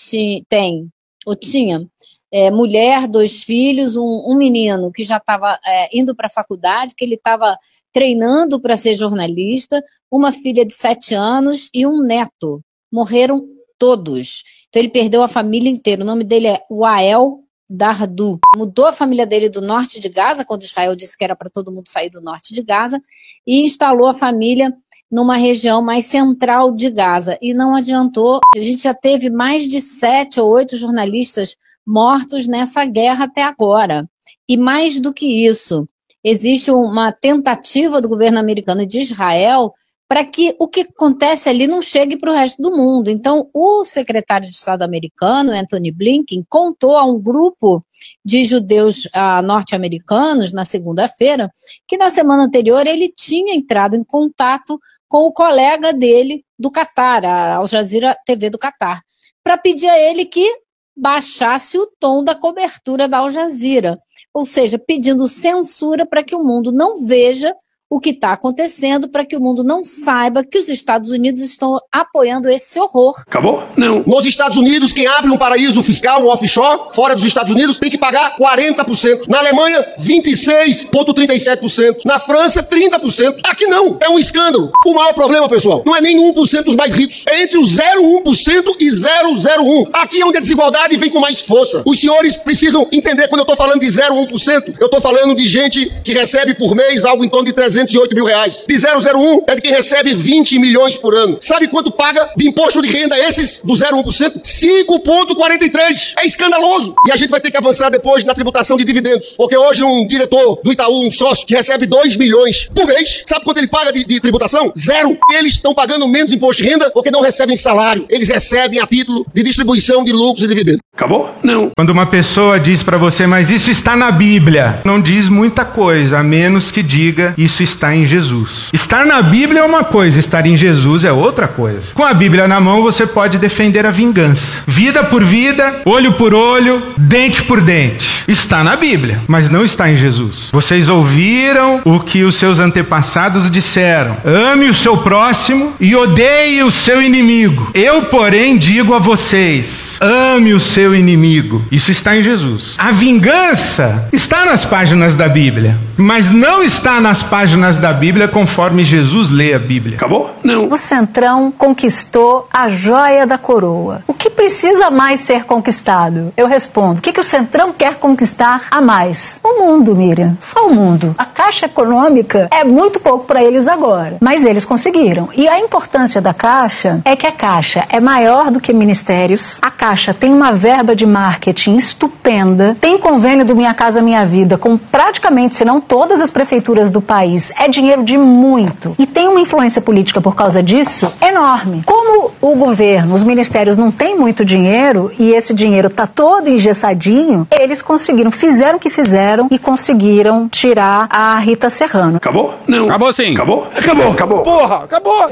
tem, 0.47 0.87
ou 1.25 1.35
tinha, 1.35 1.87
é, 2.31 2.51
mulher, 2.51 3.07
dois 3.07 3.43
filhos, 3.43 3.97
um, 3.97 4.25
um 4.27 4.35
menino 4.35 4.91
que 4.91 5.03
já 5.03 5.17
estava 5.17 5.57
é, 5.65 5.97
indo 5.97 6.15
para 6.15 6.27
a 6.27 6.31
faculdade, 6.31 6.93
que 6.95 7.03
ele 7.03 7.15
estava 7.15 7.57
treinando 7.91 8.61
para 8.61 8.77
ser 8.77 8.93
jornalista, 8.93 9.83
uma 10.11 10.31
filha 10.31 10.63
de 10.63 10.73
sete 10.73 11.15
anos 11.15 11.69
e 11.73 11.87
um 11.87 12.03
neto 12.03 12.61
morreram 12.95 13.45
todos. 13.77 14.43
Então 14.69 14.81
ele 14.81 14.89
perdeu 14.89 15.21
a 15.21 15.27
família 15.27 15.69
inteira. 15.69 16.01
O 16.01 16.05
nome 16.05 16.23
dele 16.23 16.47
é 16.47 16.61
Wael 16.71 17.41
Dardu. 17.69 18.39
Mudou 18.55 18.85
a 18.85 18.93
família 18.93 19.25
dele 19.25 19.49
do 19.49 19.61
norte 19.61 19.99
de 19.99 20.07
Gaza, 20.07 20.45
quando 20.45 20.63
Israel 20.63 20.95
disse 20.95 21.17
que 21.17 21.23
era 21.23 21.35
para 21.35 21.49
todo 21.49 21.71
mundo 21.71 21.89
sair 21.89 22.09
do 22.09 22.21
norte 22.21 22.53
de 22.53 22.63
Gaza, 22.63 23.01
e 23.45 23.61
instalou 23.61 24.07
a 24.07 24.13
família 24.13 24.73
numa 25.11 25.35
região 25.35 25.81
mais 25.81 26.05
central 26.05 26.73
de 26.73 26.89
Gaza. 26.89 27.37
E 27.41 27.53
não 27.53 27.75
adiantou. 27.75 28.39
A 28.55 28.59
gente 28.59 28.83
já 28.83 28.93
teve 28.93 29.29
mais 29.29 29.67
de 29.67 29.81
sete 29.81 30.39
ou 30.39 30.49
oito 30.49 30.77
jornalistas 30.77 31.57
mortos 31.85 32.47
nessa 32.47 32.85
guerra 32.85 33.25
até 33.25 33.43
agora. 33.43 34.09
E 34.47 34.55
mais 34.55 34.99
do 35.01 35.13
que 35.13 35.45
isso, 35.45 35.85
existe 36.23 36.71
uma 36.71 37.11
tentativa 37.11 38.01
do 38.01 38.07
governo 38.07 38.39
americano 38.39 38.83
e 38.83 38.87
de 38.87 39.01
Israel 39.01 39.73
para 40.07 40.23
que 40.23 40.55
o 40.59 40.67
que 40.67 40.81
acontece 40.81 41.49
ali 41.49 41.65
não 41.65 41.81
chegue 41.81 42.17
para 42.17 42.31
o 42.31 42.35
resto 42.35 42.61
do 42.61 42.75
mundo. 42.75 43.09
Então, 43.09 43.49
o 43.53 43.83
secretário 43.83 44.47
de 44.47 44.55
Estado 44.55 44.83
americano, 44.83 45.51
Anthony 45.51 45.91
Blinken, 45.91 46.45
contou 46.47 46.95
a 46.95 47.03
um 47.03 47.19
grupo 47.19 47.81
de 48.23 48.45
judeus 48.45 49.07
ah, 49.13 49.41
norte-americanos 49.41 50.53
na 50.53 50.63
segunda-feira 50.63 51.49
que 51.87 51.97
na 51.97 52.09
semana 52.11 52.43
anterior 52.43 52.85
ele 52.85 53.11
tinha 53.15 53.55
entrado 53.55 53.95
em 53.95 54.03
contato 54.03 54.79
com 55.07 55.25
o 55.25 55.33
colega 55.33 55.91
dele 55.91 56.43
do 56.57 56.69
Catar, 56.69 57.25
a 57.25 57.55
Al 57.55 57.67
Jazeera 57.67 58.15
TV 58.25 58.49
do 58.49 58.59
Catar, 58.59 59.01
para 59.43 59.57
pedir 59.57 59.87
a 59.87 59.99
ele 59.99 60.25
que 60.25 60.47
baixasse 60.95 61.77
o 61.77 61.87
tom 61.99 62.23
da 62.23 62.35
cobertura 62.35 63.07
da 63.07 63.19
Al 63.19 63.31
Jazeera, 63.31 63.99
ou 64.33 64.45
seja, 64.45 64.77
pedindo 64.77 65.27
censura 65.27 66.05
para 66.05 66.23
que 66.23 66.35
o 66.35 66.43
mundo 66.43 66.71
não 66.71 67.05
veja 67.05 67.55
o 67.89 67.99
que 67.99 68.09
está 68.09 68.31
acontecendo 68.33 69.07
para 69.09 69.23
que 69.25 69.37
o 69.37 69.39
mundo 69.39 69.63
não 69.63 69.83
saiba 69.83 70.43
que 70.43 70.57
os 70.57 70.69
Estados 70.69 71.11
Unidos 71.11 71.41
estão 71.41 71.77
apoiando 71.91 72.49
esse 72.49 72.79
horror. 72.79 73.13
Acabou? 73.27 73.63
Não. 73.77 74.03
Nos 74.07 74.25
Estados 74.25 74.57
Unidos, 74.57 74.91
quem 74.91 75.05
abre 75.05 75.29
um 75.29 75.37
paraíso 75.37 75.83
fiscal, 75.83 76.23
um 76.23 76.27
offshore, 76.27 76.93
fora 76.93 77.15
dos 77.15 77.25
Estados 77.25 77.51
Unidos, 77.51 77.77
tem 77.77 77.91
que 77.91 77.97
pagar 77.97 78.35
40%. 78.37 79.27
Na 79.27 79.37
Alemanha, 79.37 79.85
26,37%. 80.01 81.97
Na 82.05 82.17
França, 82.17 82.63
30%. 82.63 83.41
Aqui 83.45 83.67
não. 83.67 83.97
É 84.01 84.09
um 84.09 84.17
escândalo. 84.17 84.71
O 84.83 84.93
maior 84.93 85.13
problema, 85.13 85.47
pessoal, 85.47 85.83
não 85.85 85.95
é 85.95 86.01
nem 86.01 86.17
1% 86.17 86.63
dos 86.63 86.75
mais 86.75 86.91
ricos. 86.93 87.23
É 87.29 87.43
entre 87.43 87.59
o 87.59 87.63
0,1% 87.63 88.75
e 88.79 88.87
0,01%. 88.87 89.89
Aqui 89.93 90.21
é 90.21 90.25
onde 90.25 90.39
a 90.39 90.41
desigualdade 90.41 90.97
vem 90.97 91.11
com 91.11 91.19
mais 91.19 91.41
força. 91.41 91.83
Os 91.85 91.99
senhores 91.99 92.35
precisam 92.35 92.87
entender 92.91 93.27
quando 93.27 93.41
eu 93.41 93.43
estou 93.43 93.55
falando 93.55 93.79
de 93.79 93.87
0,1%, 93.87 94.75
eu 94.79 94.85
estou 94.85 94.99
falando 94.99 95.35
de 95.35 95.47
gente 95.47 95.91
que 96.03 96.13
recebe 96.13 96.55
por 96.55 96.75
mês 96.75 97.05
algo 97.05 97.23
em 97.23 97.29
torno 97.29 97.45
de 97.45 97.53
300 97.53 97.74
308 97.75 98.15
mil 98.15 98.25
reais. 98.25 98.65
De 98.67 98.77
001 98.77 99.43
é 99.47 99.55
de 99.55 99.61
quem 99.61 99.71
recebe 99.71 100.15
20 100.15 100.57
milhões 100.59 100.95
por 100.95 101.13
ano. 101.13 101.37
Sabe 101.41 101.67
quanto 101.67 101.91
paga 101.91 102.29
de 102.37 102.47
imposto 102.47 102.81
de 102.81 102.89
renda 102.89 103.17
esses 103.19 103.61
do 103.63 103.73
0,1%? 103.73 104.41
5,43. 104.41 106.13
É 106.19 106.25
escandaloso. 106.25 106.95
E 107.07 107.11
a 107.11 107.15
gente 107.15 107.29
vai 107.29 107.41
ter 107.41 107.51
que 107.51 107.57
avançar 107.57 107.89
depois 107.89 108.23
na 108.23 108.33
tributação 108.33 108.77
de 108.77 108.85
dividendos. 108.85 109.29
Porque 109.35 109.57
hoje 109.57 109.83
um 109.83 110.07
diretor 110.07 110.59
do 110.63 110.71
Itaú, 110.71 111.05
um 111.05 111.11
sócio, 111.11 111.45
que 111.45 111.53
recebe 111.53 111.85
2 111.85 112.15
milhões 112.15 112.69
por 112.73 112.85
mês, 112.85 113.23
sabe 113.27 113.43
quanto 113.43 113.57
ele 113.57 113.67
paga 113.67 113.91
de, 113.91 114.05
de 114.05 114.19
tributação? 114.19 114.71
Zero. 114.77 115.17
Eles 115.33 115.55
estão 115.55 115.73
pagando 115.73 116.07
menos 116.07 116.31
imposto 116.31 116.63
de 116.63 116.69
renda 116.69 116.89
porque 116.91 117.11
não 117.11 117.21
recebem 117.21 117.57
salário. 117.57 118.05
Eles 118.09 118.29
recebem 118.29 118.79
a 118.79 118.87
título 118.87 119.25
de 119.33 119.43
distribuição 119.43 120.03
de 120.03 120.13
lucros 120.13 120.45
e 120.45 120.47
dividendos. 120.47 120.79
Acabou? 120.95 121.33
Não. 121.43 121.71
Quando 121.75 121.89
uma 121.89 122.05
pessoa 122.05 122.57
diz 122.57 122.81
para 122.81 122.97
você, 122.97 123.27
mas 123.27 123.49
isso 123.49 123.69
está 123.69 123.97
na 123.97 124.11
Bíblia, 124.11 124.79
não 124.85 125.01
diz 125.01 125.27
muita 125.27 125.65
coisa, 125.65 126.19
a 126.19 126.23
menos 126.23 126.71
que 126.71 126.81
diga 126.81 127.33
isso 127.37 127.61
está 127.65 127.93
em 127.93 128.05
Jesus. 128.05 128.69
Estar 128.71 129.05
na 129.05 129.21
Bíblia 129.21 129.59
é 129.59 129.63
uma 129.63 129.83
coisa, 129.83 130.19
estar 130.19 130.45
em 130.45 130.55
Jesus 130.55 131.03
é 131.03 131.11
outra 131.11 131.47
coisa. 131.47 131.93
Com 131.93 132.03
a 132.03 132.13
Bíblia 132.13 132.47
na 132.47 132.61
mão, 132.61 132.81
você 132.81 133.05
pode 133.05 133.37
defender 133.37 133.85
a 133.85 133.91
vingança. 133.91 134.59
Vida 134.65 135.03
por 135.03 135.23
vida, 135.23 135.81
olho 135.83 136.13
por 136.13 136.33
olho, 136.33 136.81
dente 136.97 137.43
por 137.43 137.59
dente. 137.59 138.23
Está 138.27 138.63
na 138.63 138.75
Bíblia, 138.75 139.21
mas 139.27 139.49
não 139.49 139.63
está 139.63 139.89
em 139.89 139.97
Jesus. 139.97 140.49
Vocês 140.51 140.89
ouviram 140.89 141.81
o 141.85 141.99
que 141.99 142.23
os 142.23 142.35
seus 142.35 142.59
antepassados 142.59 143.51
disseram: 143.51 144.17
ame 144.25 144.67
o 144.69 144.73
seu 144.73 144.97
próximo 144.97 145.73
e 145.79 145.95
odeie 145.95 146.63
o 146.63 146.71
seu 146.71 147.01
inimigo. 147.01 147.69
Eu, 147.73 148.03
porém, 148.03 148.57
digo 148.57 148.93
a 148.93 148.99
vocês: 148.99 149.97
ame 150.01 150.53
o 150.53 150.59
seu 150.59 150.95
inimigo. 150.95 151.63
Isso 151.71 151.91
está 151.91 152.17
em 152.17 152.23
Jesus. 152.23 152.73
A 152.77 152.91
vingança 152.91 154.07
está 154.11 154.45
nas 154.45 154.65
páginas 154.65 155.13
da 155.13 155.27
Bíblia, 155.27 155.77
mas 155.97 156.31
não 156.31 156.61
está 156.61 156.99
nas 156.99 157.23
páginas 157.23 157.77
da 157.77 157.93
Bíblia 157.93 158.27
conforme 158.27 158.83
Jesus 158.83 159.29
lê 159.29 159.53
a 159.53 159.59
Bíblia. 159.59 159.97
Acabou? 159.97 160.35
Não. 160.43 160.67
O 160.69 160.77
Centrão 160.77 161.51
conquistou 161.51 162.47
a 162.51 162.69
joia 162.69 163.25
da 163.25 163.37
coroa. 163.37 164.01
O 164.07 164.13
que 164.13 164.29
precisa 164.29 164.89
mais 164.89 165.21
ser 165.21 165.45
conquistado? 165.45 166.33
Eu 166.35 166.47
respondo: 166.47 166.99
o 166.99 167.01
que, 167.01 167.13
que 167.13 167.19
o 167.19 167.23
Centrão 167.23 167.73
quer 167.73 167.95
conquistar 167.95 168.63
a 168.69 168.81
mais? 168.81 169.39
O 169.43 169.59
mundo, 169.59 169.95
Miriam. 169.95 170.37
Só 170.39 170.67
o 170.67 170.73
mundo. 170.73 171.15
A 171.17 171.25
Caixa 171.25 171.65
Econômica 171.65 172.47
é 172.51 172.63
muito 172.63 172.99
pouco 172.99 173.25
para 173.25 173.43
eles 173.43 173.67
agora, 173.67 174.17
mas 174.21 174.43
eles 174.43 174.65
conseguiram. 174.65 175.29
E 175.35 175.47
a 175.47 175.59
importância 175.59 176.21
da 176.21 176.33
Caixa 176.33 177.01
é 177.05 177.15
que 177.15 177.27
a 177.27 177.31
Caixa 177.31 177.85
é 177.89 177.99
maior 177.99 178.51
do 178.51 178.59
que 178.59 178.73
ministérios. 178.73 179.59
A 179.61 179.69
Caixa 179.69 180.13
tem 180.13 180.33
uma 180.33 180.51
verba 180.51 180.95
de 180.95 181.05
marketing 181.05 181.75
estupenda, 181.75 182.75
tem 182.79 182.97
convênio 182.97 183.45
do 183.45 183.55
Minha 183.55 183.73
Casa 183.73 184.01
Minha 184.01 184.25
Vida 184.25 184.57
com 184.57 184.77
praticamente, 184.77 185.55
se 185.55 185.65
não 185.65 185.79
todas 185.87 186.21
as 186.21 186.31
prefeituras 186.31 186.91
do 186.91 187.01
país. 187.01 187.51
É 187.57 187.67
dinheiro 187.67 188.03
de 188.03 188.17
muito. 188.17 188.95
E 188.97 189.05
tem 189.05 189.27
uma 189.27 189.39
influência 189.39 189.81
política 189.81 190.21
por 190.21 190.35
causa 190.35 190.61
disso 190.61 191.11
enorme. 191.21 191.81
Como 191.85 192.31
o 192.41 192.55
governo, 192.55 193.13
os 193.13 193.23
ministérios 193.23 193.77
não 193.77 193.91
têm 193.91 194.17
muito 194.17 194.43
dinheiro 194.43 195.11
e 195.17 195.31
esse 195.31 195.53
dinheiro 195.53 195.87
está 195.87 196.07
todo 196.07 196.49
engessadinho, 196.49 197.47
eles 197.51 197.81
conseguiram, 197.81 198.31
fizeram 198.31 198.77
o 198.77 198.79
que 198.79 198.89
fizeram 198.89 199.47
e 199.51 199.57
conseguiram 199.57 200.47
tirar 200.49 201.07
a 201.09 201.35
Rita 201.39 201.69
Serrano. 201.69 202.17
Acabou? 202.17 202.53
Não. 202.67 202.85
Acabou 202.85 203.13
sim. 203.13 203.33
Acabou? 203.33 203.67
Acabou. 203.75 204.11
Acabou. 204.11 204.43
Porra, 204.43 204.83
acabou. 204.83 205.31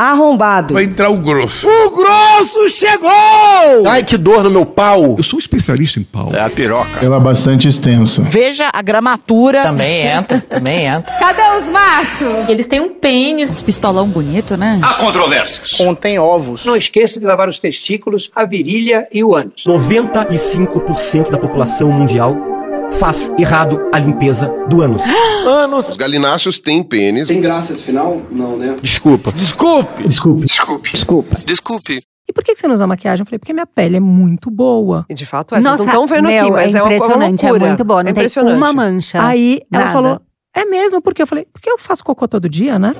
Arrombado. 0.00 0.72
Vai 0.72 0.84
entrar 0.84 1.10
o 1.10 1.18
grosso. 1.18 1.68
O 1.68 1.90
grosso 1.90 2.70
chegou! 2.70 3.86
Ai, 3.86 4.02
que 4.02 4.16
dor 4.16 4.42
no 4.42 4.50
meu 4.50 4.64
pau. 4.64 5.16
Eu 5.18 5.22
sou 5.22 5.38
especialista 5.38 6.00
em 6.00 6.02
pau. 6.02 6.30
É 6.32 6.40
a 6.40 6.48
piroca. 6.48 7.04
Ela 7.04 7.16
é 7.16 7.20
bastante 7.20 7.68
extensa. 7.68 8.22
Veja 8.22 8.70
a 8.72 8.80
gramatura. 8.80 9.62
Também 9.62 10.06
entra, 10.06 10.42
também 10.48 10.86
entra. 10.86 11.12
Cadê 11.18 11.42
os 11.60 11.68
machos? 11.70 12.48
Eles 12.48 12.66
têm 12.66 12.80
um 12.80 12.88
pênis. 12.88 13.50
Os 13.50 13.60
pistolão 13.60 14.08
bonito, 14.08 14.56
né? 14.56 14.78
Há 14.80 14.94
controvérsias. 14.94 15.72
Contém 15.72 16.18
ovos. 16.18 16.64
Não 16.64 16.76
esqueça 16.76 17.20
de 17.20 17.26
lavar 17.26 17.50
os 17.50 17.60
testículos, 17.60 18.30
a 18.34 18.46
virilha 18.46 19.06
e 19.12 19.22
o 19.22 19.36
ânus. 19.36 19.64
95% 19.66 21.30
da 21.30 21.36
população 21.36 21.92
mundial 21.92 22.49
faz 22.98 23.32
errado 23.38 23.88
a 23.92 23.98
limpeza 23.98 24.48
do 24.68 24.82
ânus. 24.82 25.02
Anos. 25.46 25.88
Os 25.88 25.96
galináceos 25.96 26.58
têm 26.58 26.82
pênis. 26.82 27.28
Tem 27.28 27.40
graça 27.40 27.72
esse 27.72 27.82
final? 27.82 28.20
Não, 28.30 28.56
né? 28.56 28.76
Desculpa. 28.82 29.32
Desculpe. 29.32 30.02
Desculpe. 30.06 30.46
Desculpe. 30.46 30.92
Desculpa. 30.92 31.36
Desculpe. 31.46 32.02
E 32.28 32.32
por 32.32 32.44
que 32.44 32.54
você 32.54 32.68
não 32.68 32.74
usa 32.74 32.86
maquiagem? 32.86 33.22
Eu 33.22 33.26
falei, 33.26 33.38
porque 33.38 33.52
minha 33.52 33.66
pele 33.66 33.96
é 33.96 34.00
muito 34.00 34.50
boa. 34.50 35.04
E 35.08 35.14
de 35.14 35.26
fato, 35.26 35.54
é. 35.54 35.60
Vocês 35.60 35.76
não 35.76 35.84
estão 35.84 36.06
vendo 36.06 36.28
meu, 36.28 36.42
aqui, 36.44 36.50
mas 36.52 36.74
é 36.74 36.78
é, 36.78 36.82
uma, 36.82 36.94
impressionante, 36.94 37.42
uma 37.42 37.50
loucura. 37.50 37.64
é 37.64 37.68
muito 37.68 37.84
boa, 37.84 38.02
não 38.04 38.10
é 38.10 38.12
tem 38.12 38.20
impressionante. 38.20 38.56
uma 38.56 38.72
mancha. 38.72 39.20
Aí 39.20 39.60
ela 39.72 39.84
Nada. 39.86 39.92
falou, 39.92 40.20
é 40.54 40.64
mesmo? 40.64 41.02
Porque 41.02 41.22
eu 41.22 41.26
falei, 41.26 41.46
porque 41.52 41.68
eu 41.68 41.76
faço 41.76 42.04
cocô 42.04 42.28
todo 42.28 42.48
dia, 42.48 42.78
né? 42.78 42.94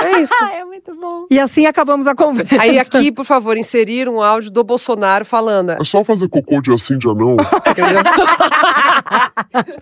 É 0.00 0.20
isso. 0.20 0.34
é 0.52 0.64
muito 0.64 0.94
bom. 0.94 1.26
E 1.30 1.38
assim 1.38 1.66
acabamos 1.66 2.06
a 2.06 2.14
conversa. 2.14 2.60
Aí 2.60 2.78
aqui, 2.78 3.12
por 3.12 3.24
favor, 3.24 3.56
inserir 3.56 4.08
um 4.08 4.20
áudio 4.22 4.50
do 4.50 4.64
Bolsonaro 4.64 5.24
falando. 5.24 5.70
É 5.70 5.84
só 5.84 6.02
fazer 6.04 6.28
cocô 6.28 6.60
dia 6.60 6.78
sim, 6.78 6.98
dia 6.98 7.12
não. 7.14 7.36
Entendeu? 7.66 8.02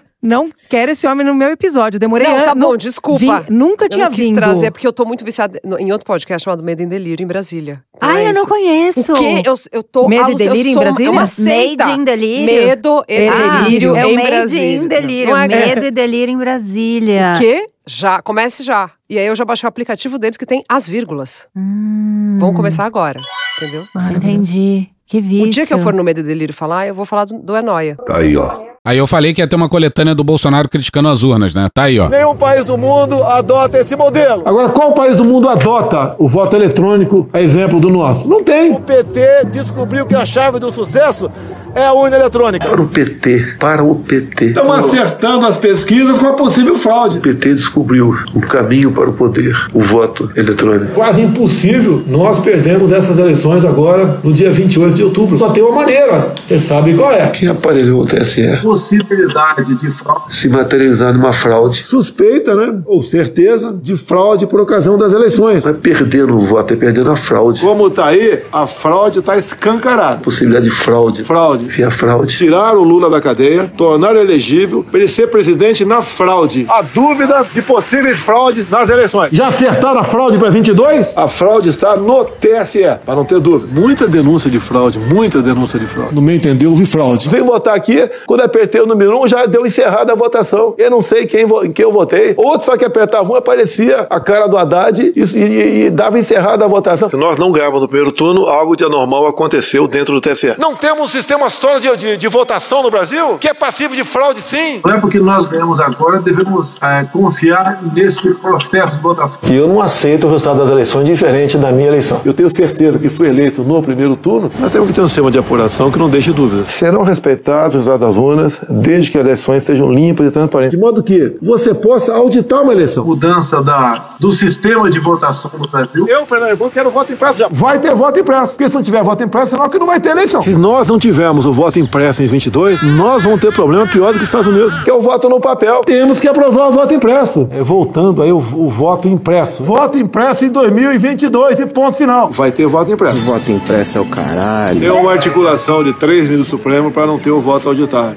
Não 0.22 0.50
quero 0.68 0.92
esse 0.92 1.06
homem 1.06 1.24
no 1.26 1.34
meu 1.34 1.48
episódio. 1.48 1.98
Demorei 1.98 2.26
Não, 2.28 2.44
tá 2.44 2.54
bom, 2.54 2.76
desculpa. 2.76 3.18
Vim- 3.18 3.54
nunca 3.56 3.86
Eu 3.86 3.88
tinha 3.88 4.04
não 4.04 4.12
quis 4.14 4.26
vindo. 4.26 4.36
trazer, 4.36 4.70
porque 4.70 4.86
eu 4.86 4.92
tô 4.92 5.04
muito 5.06 5.24
viciada 5.24 5.58
em 5.78 5.90
outro 5.92 6.06
podcast 6.06 6.44
chamado 6.44 6.62
Medo 6.62 6.82
em 6.82 6.88
Delírio, 6.88 7.24
em 7.24 7.26
Brasília. 7.26 7.82
Então 7.96 8.08
Ai, 8.08 8.26
é 8.26 8.28
eu 8.28 8.34
não 8.34 8.40
isso. 8.42 8.48
conheço. 8.48 9.12
O 9.14 9.16
quê? 9.16 9.42
Eu, 9.44 9.54
eu 9.72 9.82
tô 9.82 10.08
Medo 10.08 10.28
e 10.28 10.32
eu 10.32 10.36
Delírio 10.36 10.70
em 10.70 10.74
sou 10.74 10.82
uma- 10.82 10.88
Brasília? 10.90 11.08
É 11.08 11.10
uma 11.10 11.26
seita. 11.26 11.86
Made 11.86 12.00
in 12.00 12.04
Delírio? 12.04 12.44
Medo 12.46 13.04
e 13.08 13.28
Ah, 13.28 13.62
Delírio 13.62 13.96
é 13.96 14.04
o 14.04 14.08
em 14.10 14.14
Made 14.16 14.26
Brasília. 14.30 14.74
in 14.76 14.88
Delírio. 14.88 15.30
Não 15.34 15.40
é- 15.42 15.48
Medo 15.48 15.86
e 15.86 15.90
Delírio 15.90 16.32
em 16.34 16.38
Brasília. 16.38 17.32
O 17.36 17.38
quê? 17.38 17.66
Já, 17.86 18.20
comece 18.20 18.62
já. 18.62 18.90
E 19.08 19.18
aí 19.18 19.26
eu 19.26 19.34
já 19.34 19.44
baixei 19.44 19.66
o 19.66 19.68
aplicativo 19.70 20.18
deles 20.18 20.36
que 20.36 20.44
tem 20.46 20.62
as 20.68 20.86
vírgulas. 20.86 21.46
Vamos 21.56 22.54
começar 22.54 22.84
agora, 22.84 23.18
entendeu? 23.56 23.84
Entendi. 24.14 24.90
Que 25.06 25.20
vício. 25.20 25.46
O 25.46 25.50
dia 25.50 25.66
que 25.66 25.74
eu 25.74 25.78
for 25.80 25.92
no 25.92 26.04
Medo 26.04 26.20
e 26.20 26.22
Delírio 26.22 26.54
falar, 26.54 26.86
eu 26.86 26.94
vou 26.94 27.04
falar 27.04 27.24
do, 27.24 27.38
do 27.38 27.56
Enóia. 27.56 27.96
Tá 28.06 28.18
aí, 28.18 28.36
ó. 28.36 28.69
Aí 28.90 28.98
eu 28.98 29.06
falei 29.06 29.32
que 29.32 29.40
ia 29.40 29.46
ter 29.46 29.54
uma 29.54 29.68
coletânea 29.68 30.16
do 30.16 30.24
Bolsonaro 30.24 30.68
criticando 30.68 31.08
as 31.10 31.22
urnas, 31.22 31.54
né? 31.54 31.68
Tá 31.72 31.84
aí, 31.84 32.00
ó. 32.00 32.08
Nenhum 32.08 32.34
país 32.34 32.64
do 32.64 32.76
mundo 32.76 33.22
adota 33.22 33.78
esse 33.78 33.94
modelo. 33.94 34.42
Agora, 34.44 34.68
qual 34.70 34.92
país 34.94 35.16
do 35.16 35.24
mundo 35.24 35.48
adota 35.48 36.16
o 36.18 36.28
voto 36.28 36.56
eletrônico, 36.56 37.28
a 37.32 37.40
exemplo 37.40 37.78
do 37.78 37.88
nosso? 37.88 38.26
Não 38.26 38.42
tem. 38.42 38.72
O 38.72 38.80
PT 38.80 39.44
descobriu 39.52 40.06
que 40.06 40.14
a 40.16 40.26
chave 40.26 40.58
do 40.58 40.72
sucesso 40.72 41.30
é 41.74 41.84
a 41.84 41.92
urna 41.92 42.16
eletrônica. 42.16 42.66
Para 42.66 42.80
o 42.80 42.88
PT, 42.88 43.56
para 43.58 43.82
o 43.82 43.94
PT. 43.94 44.46
Estamos 44.46 44.78
acertando 44.78 45.46
as 45.46 45.56
pesquisas 45.56 46.18
com 46.18 46.26
a 46.26 46.32
possível 46.32 46.76
fraude. 46.76 47.18
O 47.18 47.20
PT 47.20 47.54
descobriu 47.54 48.16
o 48.34 48.40
caminho 48.40 48.92
para 48.92 49.08
o 49.08 49.12
poder, 49.12 49.54
o 49.72 49.80
voto 49.80 50.30
eletrônico. 50.34 50.92
Quase 50.94 51.20
impossível. 51.20 52.02
Nós 52.06 52.40
perdemos 52.40 52.90
essas 52.90 53.18
eleições 53.18 53.64
agora 53.64 54.18
no 54.22 54.32
dia 54.32 54.50
28 54.50 54.94
de 54.94 55.04
outubro. 55.04 55.38
Só 55.38 55.50
tem 55.50 55.62
uma 55.62 55.76
maneira. 55.76 56.32
Você 56.44 56.58
sabe 56.58 56.94
qual 56.94 57.12
é. 57.12 57.26
Quem 57.28 57.48
aparelhou 57.48 58.02
o 58.02 58.06
TSE? 58.06 58.58
Possibilidade 58.80 59.74
de 59.74 59.90
fraude 59.90 60.30
se 60.40 60.48
materializar 60.48 61.12
numa 61.12 61.32
fraude. 61.32 61.82
Suspeita, 61.82 62.54
né? 62.54 62.80
Ou 62.86 63.02
certeza 63.02 63.78
de 63.82 63.96
fraude 63.96 64.46
por 64.46 64.58
ocasião 64.60 64.96
das 64.96 65.12
eleições. 65.12 65.66
É 65.66 65.72
perdendo 65.72 66.38
o 66.38 66.46
voto, 66.46 66.72
é 66.72 66.76
perdendo 66.76 67.10
a 67.10 67.16
fraude. 67.16 67.60
Como 67.60 67.90
tá 67.90 68.06
aí, 68.06 68.40
a 68.52 68.66
fraude 68.66 69.20
tá 69.20 69.36
escancarada. 69.36 70.20
Possibilidade 70.22 70.64
de 70.64 70.70
fraude. 70.70 71.24
Fraude. 71.24 71.64
Via 71.66 71.90
fraude. 71.90 72.34
Tirar 72.34 72.76
o 72.76 72.82
Lula 72.82 73.10
da 73.10 73.20
cadeia, 73.20 73.70
tornar 73.76 74.16
elegível 74.16 74.84
para 74.88 75.00
ele 75.00 75.08
ser 75.08 75.26
presidente 75.28 75.84
na 75.84 76.00
fraude. 76.00 76.66
A 76.70 76.80
dúvida 76.82 77.44
de 77.52 77.60
possíveis 77.60 78.18
fraudes 78.18 78.68
nas 78.70 78.88
eleições. 78.88 79.30
Já 79.32 79.48
acertaram 79.48 80.00
a 80.00 80.04
fraude 80.04 80.38
para 80.38 80.50
22? 80.50 81.12
A 81.16 81.28
fraude 81.28 81.68
está 81.68 81.96
no 81.96 82.24
TSE, 82.24 82.98
para 83.04 83.14
não 83.14 83.24
ter 83.24 83.40
dúvida. 83.40 83.78
Muita 83.78 84.06
denúncia 84.06 84.50
de 84.50 84.58
fraude, 84.58 84.98
muita 84.98 85.42
denúncia 85.42 85.78
de 85.78 85.86
fraude. 85.86 86.14
No 86.14 86.22
meu 86.22 86.34
entender, 86.34 86.66
houve 86.66 86.86
fraude. 86.86 87.28
Vim 87.28 87.42
votar 87.42 87.74
aqui, 87.74 88.08
quando 88.26 88.40
apertei 88.60 88.80
o 88.80 88.86
número 88.86 89.18
um, 89.18 89.26
já 89.26 89.46
deu 89.46 89.66
encerrada 89.66 90.12
a 90.12 90.16
votação. 90.16 90.74
Eu 90.76 90.90
não 90.90 91.00
sei 91.00 91.26
quem, 91.26 91.46
em 91.64 91.72
quem 91.72 91.84
eu 91.84 91.92
votei. 91.92 92.34
Outro 92.36 92.66
só 92.66 92.76
que 92.76 92.84
apertava 92.84 93.32
um, 93.32 93.34
aparecia 93.34 94.06
a 94.10 94.20
cara 94.20 94.46
do 94.46 94.56
Haddad 94.56 95.00
e, 95.00 95.22
e, 95.22 95.86
e 95.86 95.90
dava 95.90 96.18
encerrada 96.18 96.64
a 96.64 96.68
votação. 96.68 97.08
Se 97.08 97.16
nós 97.16 97.38
não 97.38 97.50
ganhamos 97.50 97.80
no 97.80 97.88
primeiro 97.88 98.12
turno, 98.12 98.46
algo 98.46 98.76
de 98.76 98.84
anormal 98.84 99.26
aconteceu 99.26 99.88
dentro 99.88 100.14
do 100.14 100.20
TSE. 100.20 100.54
Não 100.58 100.76
temos 100.76 101.02
um 101.02 101.06
sistema 101.06 101.48
sólido 101.48 101.96
de, 101.96 101.96
de, 101.96 102.16
de, 102.18 102.28
votação 102.28 102.82
no 102.82 102.90
Brasil 102.90 103.38
que 103.38 103.48
é 103.48 103.54
passivo 103.54 103.94
de 103.94 104.04
fraude, 104.04 104.42
sim. 104.42 104.80
Não 104.84 104.94
é 104.94 105.00
porque 105.00 105.18
nós 105.18 105.46
ganhamos 105.46 105.80
agora, 105.80 106.18
devemos 106.18 106.76
é, 106.82 107.04
confiar 107.04 107.80
nesse 107.94 108.38
processo 108.40 108.96
de 108.96 109.02
votação. 109.02 109.40
E 109.44 109.56
eu 109.56 109.66
não 109.66 109.80
aceito 109.80 110.26
o 110.26 110.30
resultado 110.30 110.58
das 110.58 110.70
eleições 110.70 111.06
diferente 111.06 111.56
da 111.56 111.72
minha 111.72 111.88
eleição. 111.88 112.20
Eu 112.24 112.34
tenho 112.34 112.54
certeza 112.54 112.98
que 112.98 113.08
fui 113.08 113.28
eleito 113.28 113.62
no 113.62 113.82
primeiro 113.82 114.16
turno, 114.16 114.50
nós 114.58 114.70
temos 114.70 114.88
que 114.88 114.94
ter 114.94 115.00
um 115.00 115.08
sistema 115.08 115.30
de 115.30 115.38
apuração 115.38 115.90
que 115.90 115.98
não 115.98 116.10
deixe 116.10 116.30
dúvida. 116.32 116.64
Serão 116.68 117.02
respeitados 117.02 117.70
os 117.70 117.86
resultados 117.86 118.00
das 118.00 118.16
urnas, 118.16 118.49
desde 118.68 119.10
que 119.10 119.18
as 119.18 119.24
eleições 119.24 119.62
sejam 119.62 119.90
limpas 119.90 120.26
e 120.26 120.30
transparentes. 120.30 120.78
De 120.78 120.82
modo 120.82 121.02
que 121.02 121.36
você 121.40 121.74
possa 121.74 122.14
auditar 122.14 122.62
uma 122.62 122.72
eleição. 122.72 123.04
Mudança 123.04 123.62
da, 123.62 124.14
do 124.18 124.32
sistema 124.32 124.90
de 124.90 124.98
votação 124.98 125.50
no 125.58 125.66
Brasil. 125.66 126.06
Eu, 126.08 126.26
Pernambuco, 126.26 126.70
quero 126.70 126.90
voto 126.90 127.12
impresso 127.12 127.38
já. 127.38 127.48
Vai 127.50 127.78
ter 127.78 127.94
voto 127.94 128.20
impresso. 128.20 128.52
Porque 128.52 128.68
se 128.68 128.74
não 128.74 128.82
tiver 128.82 129.02
voto 129.02 129.22
impresso, 129.22 129.52
senão 129.52 129.68
que 129.68 129.78
não 129.78 129.86
vai 129.86 130.00
ter 130.00 130.10
eleição. 130.10 130.42
Se 130.42 130.54
nós 130.54 130.88
não 130.88 130.98
tivermos 130.98 131.46
o 131.46 131.52
voto 131.52 131.78
impresso 131.78 132.22
em 132.22 132.26
22, 132.26 132.82
nós 132.82 133.22
vamos 133.24 133.40
ter 133.40 133.52
problema 133.52 133.86
pior 133.86 134.08
do 134.08 134.18
que 134.18 134.18
os 134.18 134.24
Estados 134.24 134.46
Unidos, 134.46 134.74
que 134.82 134.90
é 134.90 134.94
o 134.94 135.00
voto 135.00 135.28
no 135.28 135.40
papel. 135.40 135.82
Temos 135.84 136.20
que 136.20 136.28
aprovar 136.28 136.68
o 136.68 136.72
voto 136.72 136.92
impresso. 136.92 137.48
É, 137.50 137.62
voltando 137.62 138.22
aí 138.22 138.32
o, 138.32 138.36
o 138.36 138.68
voto 138.68 139.08
impresso. 139.08 139.64
Voto 139.64 139.98
impresso 139.98 140.44
em 140.44 140.50
2022 140.50 141.60
e 141.60 141.66
ponto 141.66 141.96
final. 141.96 142.30
Vai 142.30 142.52
ter 142.52 142.66
voto 142.66 142.90
impresso. 142.90 143.18
O 143.18 143.24
voto 143.24 143.50
impresso 143.50 143.98
é 143.98 144.00
o 144.00 144.06
caralho. 144.06 144.84
É 144.84 144.92
uma 144.92 145.12
articulação 145.12 145.82
de 145.82 145.92
três 145.94 146.28
ministros 146.28 146.50
Supremos 146.50 146.92
para 146.92 147.06
não 147.06 147.16
ter 147.16 147.30
o 147.30 147.40
voto 147.40 147.68
auditário. 147.68 148.08